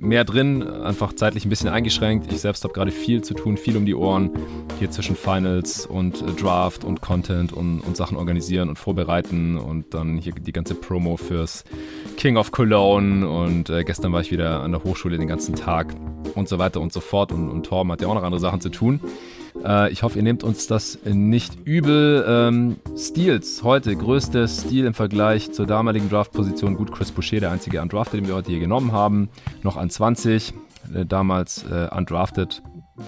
mehr 0.00 0.24
drin, 0.24 0.66
einfach 0.66 1.12
zeitlich 1.12 1.44
ein 1.44 1.50
bisschen 1.50 1.68
eingeschränkt. 1.68 2.32
Ich 2.32 2.40
selbst 2.40 2.64
habe 2.64 2.72
gerade 2.72 2.90
viel 2.90 3.22
zu 3.22 3.34
tun, 3.34 3.56
viel 3.56 3.76
um 3.76 3.84
die 3.84 3.94
Ohren. 3.94 4.30
Hier 4.78 4.90
zwischen 4.90 5.14
Finals 5.14 5.84
und 5.84 6.22
äh, 6.22 6.32
Draft 6.32 6.84
und 6.84 7.02
Content 7.02 7.52
und, 7.52 7.80
und 7.80 7.96
Sachen 7.96 8.16
organisieren 8.16 8.70
und 8.70 8.78
vorbereiten 8.78 9.58
und 9.58 9.92
dann 9.92 10.16
hier 10.16 10.32
die 10.32 10.52
ganze 10.52 10.74
Promo 10.74 11.16
fürs 11.16 11.64
King 12.16 12.36
of 12.38 12.50
Cologne 12.50 13.28
und 13.28 13.68
äh, 13.68 13.84
gestern 13.84 14.12
war 14.12 14.22
ich 14.22 14.30
wieder 14.30 14.60
an 14.62 14.72
der 14.72 14.82
Hochschule 14.82 15.18
den 15.18 15.28
ganzen 15.28 15.54
Tag 15.54 15.94
und 16.34 16.48
so 16.48 16.58
weiter 16.58 16.80
und 16.80 16.92
so 16.92 17.00
fort 17.00 17.30
und, 17.30 17.50
und 17.50 17.66
Torben 17.66 17.92
hat 17.92 18.00
ja 18.00 18.08
auch 18.08 18.14
noch 18.14 18.22
andere 18.22 18.40
Sachen 18.40 18.60
zu 18.60 18.70
tun. 18.70 19.00
Äh, 19.64 19.92
ich 19.92 20.02
hoffe, 20.02 20.18
ihr 20.18 20.22
nehmt 20.22 20.44
uns 20.44 20.66
das 20.66 20.98
nicht 21.04 21.58
übel. 21.64 22.24
Ähm, 22.26 22.76
Steals 22.96 23.62
heute, 23.62 23.94
größter 23.94 24.48
Stil 24.48 24.86
im 24.86 24.94
Vergleich 24.94 25.52
zur 25.52 25.66
damaligen 25.66 26.08
Draft-Position. 26.08 26.76
Gut, 26.76 26.92
Chris 26.92 27.12
Boucher, 27.12 27.40
der 27.40 27.50
einzige 27.50 27.80
Undrafted, 27.80 28.20
den 28.20 28.28
wir 28.28 28.34
heute 28.34 28.50
hier 28.50 28.60
genommen 28.60 28.92
haben. 28.92 29.28
Noch 29.62 29.76
an 29.76 29.90
20, 29.90 30.52
äh, 30.94 31.04
damals 31.04 31.64
äh, 31.70 31.88
undrafted. 31.94 32.62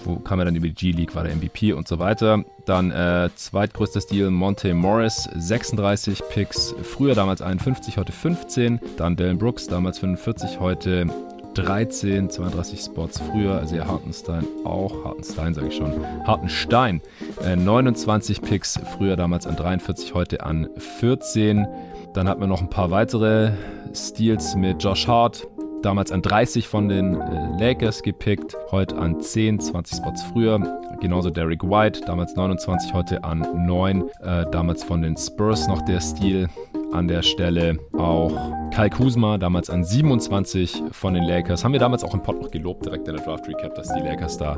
Wo 0.05 0.15
kam 0.15 0.39
er 0.39 0.45
dann 0.45 0.55
über 0.55 0.67
die 0.67 0.73
G-League, 0.73 1.15
war 1.15 1.23
der 1.23 1.35
MVP 1.35 1.73
und 1.73 1.87
so 1.87 1.99
weiter. 1.99 2.43
Dann 2.65 2.91
äh, 2.91 3.29
zweitgrößter 3.35 4.01
Stil 4.01 4.31
Monte 4.31 4.73
Morris, 4.73 5.29
36 5.35 6.23
Picks, 6.29 6.73
früher 6.81 7.13
damals 7.13 7.43
51, 7.43 7.97
heute 7.97 8.11
15. 8.11 8.79
Dann 8.97 9.15
Dylan 9.15 9.37
Brooks, 9.37 9.67
damals 9.67 9.99
45, 9.99 10.59
heute 10.59 11.07
13, 11.53 12.29
32 12.29 12.79
Spots 12.79 13.19
früher, 13.19 13.59
also 13.59 13.75
ja 13.75 13.85
Hartenstein 13.85 14.45
auch, 14.65 15.05
Hartenstein 15.05 15.53
sage 15.53 15.67
ich 15.67 15.75
schon, 15.75 15.93
Hartenstein, 16.25 17.01
äh, 17.43 17.55
29 17.55 18.41
Picks 18.41 18.79
früher 18.97 19.15
damals 19.15 19.47
an 19.47 19.55
43, 19.55 20.13
heute 20.13 20.43
an 20.43 20.69
14. 20.77 21.67
Dann 22.13 22.27
hat 22.27 22.39
man 22.39 22.49
noch 22.49 22.61
ein 22.61 22.69
paar 22.69 22.91
weitere 22.91 23.51
Steals 23.93 24.55
mit 24.55 24.83
Josh 24.83 25.07
Hart, 25.07 25.47
damals 25.83 26.11
an 26.11 26.21
30 26.21 26.67
von 26.67 26.89
den 26.89 27.19
äh, 27.19 27.59
Lakers 27.59 28.01
gepickt, 28.01 28.55
heute 28.71 28.97
an 28.97 29.19
10, 29.19 29.59
20 29.59 29.97
Spots 29.97 30.23
früher. 30.23 30.59
Genauso 31.01 31.29
Derek 31.29 31.63
White, 31.63 32.01
damals 32.05 32.35
29, 32.35 32.93
heute 32.93 33.23
an 33.23 33.45
9, 33.65 34.03
äh, 34.21 34.45
damals 34.51 34.83
von 34.83 35.01
den 35.01 35.17
Spurs 35.17 35.67
noch 35.67 35.81
der 35.83 35.99
Stil 35.99 36.47
an 36.93 37.07
der 37.07 37.21
Stelle. 37.21 37.77
Auch 37.97 38.31
Kai 38.71 38.89
Kuzma, 38.89 39.37
damals 39.37 39.69
an 39.69 39.83
27 39.83 40.83
von 40.91 41.13
den 41.13 41.23
Lakers. 41.23 41.63
Haben 41.63 41.73
wir 41.73 41.79
damals 41.79 42.03
auch 42.03 42.13
im 42.13 42.21
Pod 42.21 42.41
noch 42.41 42.51
gelobt, 42.51 42.85
direkt 42.85 43.07
in 43.07 43.15
der 43.15 43.25
Draft 43.25 43.47
Recap, 43.47 43.75
dass 43.75 43.93
die 43.93 43.99
Lakers 43.99 44.37
da 44.37 44.55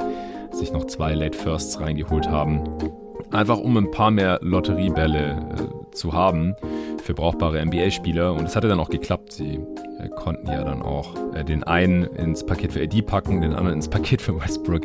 sich 0.52 0.72
noch 0.72 0.86
zwei 0.86 1.14
Late 1.14 1.38
Firsts 1.38 1.80
reingeholt 1.80 2.30
haben. 2.30 2.64
Einfach 3.32 3.60
um 3.60 3.78
ein 3.78 3.92
paar 3.92 4.12
mehr 4.12 4.40
Lotteriebälle 4.42 5.32
äh, 5.32 5.96
zu 5.96 6.14
haben 6.14 6.56
für 7.04 7.14
brauchbare 7.14 7.64
NBA-Spieler. 7.64 8.34
Und 8.34 8.46
es 8.46 8.56
hatte 8.56 8.68
dann 8.68 8.80
auch 8.80 8.90
geklappt. 8.90 9.34
Sie 9.34 9.60
äh, 10.00 10.10
konnten 10.10 10.48
ja 10.48 10.64
dann 10.64 10.82
auch 10.82 11.16
äh, 11.34 11.44
den 11.44 11.64
einen 11.64 12.04
ins 12.04 12.46
Paket 12.46 12.74
für 12.74 12.82
AD 12.82 13.02
packen, 13.04 13.42
den 13.42 13.54
anderen 13.54 13.76
ins 13.76 13.90
Paket 13.90 14.22
für 14.22 14.40
Westbrook 14.40 14.82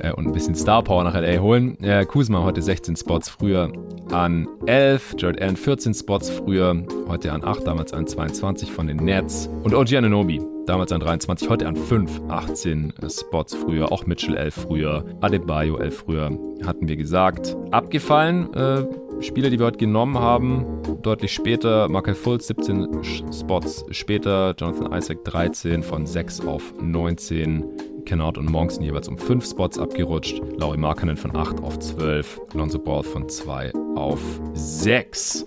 äh, 0.00 0.12
und 0.12 0.26
ein 0.26 0.32
bisschen 0.32 0.54
Star 0.54 0.82
Power 0.82 1.04
nach 1.04 1.14
LA 1.14 1.38
holen. 1.38 1.78
Kuzma 2.08 2.42
heute 2.42 2.62
16 2.62 2.96
Spots 2.96 3.28
früher 3.28 3.72
an 4.10 4.48
11, 4.66 5.16
Jared 5.18 5.40
Allen 5.40 5.56
14 5.56 5.94
Spots 5.94 6.30
früher, 6.30 6.82
heute 7.08 7.32
an 7.32 7.44
8, 7.44 7.66
damals 7.66 7.92
an 7.92 8.06
22 8.06 8.72
von 8.72 8.86
den 8.86 8.98
Nets 8.98 9.48
und 9.62 9.74
OG 9.74 9.94
Ananobi 9.94 10.51
damals 10.66 10.92
an 10.92 11.00
23, 11.00 11.48
heute 11.48 11.66
an 11.66 11.76
5, 11.76 12.22
18 12.28 12.92
Spots 13.08 13.54
früher, 13.54 13.90
auch 13.90 14.06
Mitchell 14.06 14.36
11 14.36 14.54
früher, 14.54 15.04
Adebayo 15.20 15.78
11 15.78 15.96
früher, 15.96 16.38
hatten 16.64 16.88
wir 16.88 16.96
gesagt. 16.96 17.56
Abgefallen, 17.70 18.52
äh, 18.54 18.84
Spieler, 19.20 19.50
die 19.50 19.58
wir 19.58 19.66
heute 19.66 19.78
genommen 19.78 20.18
haben, 20.18 20.64
deutlich 21.02 21.32
später, 21.32 21.88
Michael 21.88 22.14
Fultz 22.14 22.48
17 22.48 23.02
Spots 23.32 23.84
später, 23.90 24.54
Jonathan 24.58 24.92
Isaac 24.92 25.24
13 25.24 25.82
von 25.82 26.06
6 26.06 26.46
auf 26.46 26.74
19, 26.80 27.64
Kennard 28.04 28.36
und 28.36 28.50
Monk 28.50 28.72
sind 28.72 28.82
jeweils 28.82 29.08
um 29.08 29.16
5 29.16 29.44
Spots 29.48 29.78
abgerutscht, 29.78 30.42
Laurie 30.58 30.78
Markkanen 30.78 31.16
von 31.16 31.36
8 31.36 31.62
auf 31.62 31.78
12, 31.78 32.40
Lonzo 32.54 32.78
Ball 32.78 33.02
von 33.02 33.28
2 33.28 33.72
auf 33.94 34.20
6. 34.54 35.46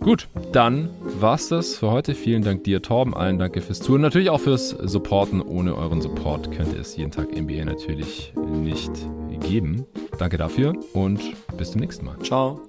Gut, 0.00 0.28
dann 0.52 0.90
war's 1.02 1.48
das 1.48 1.76
für 1.76 1.90
heute. 1.90 2.14
Vielen 2.14 2.42
Dank 2.42 2.64
dir, 2.64 2.80
Torben. 2.80 3.14
Allen 3.14 3.38
danke 3.38 3.60
fürs 3.60 3.80
Touren. 3.80 4.00
Natürlich 4.00 4.30
auch 4.30 4.40
fürs 4.40 4.70
Supporten. 4.70 5.40
Ohne 5.42 5.74
euren 5.74 6.00
Support 6.00 6.52
könnte 6.52 6.76
es 6.76 6.96
jeden 6.96 7.10
Tag 7.10 7.28
NBA 7.36 7.64
natürlich 7.64 8.32
nicht 8.36 8.92
geben. 9.40 9.86
Danke 10.18 10.36
dafür 10.36 10.74
und 10.92 11.20
bis 11.56 11.72
zum 11.72 11.80
nächsten 11.80 12.06
Mal. 12.06 12.18
Ciao. 12.20 12.67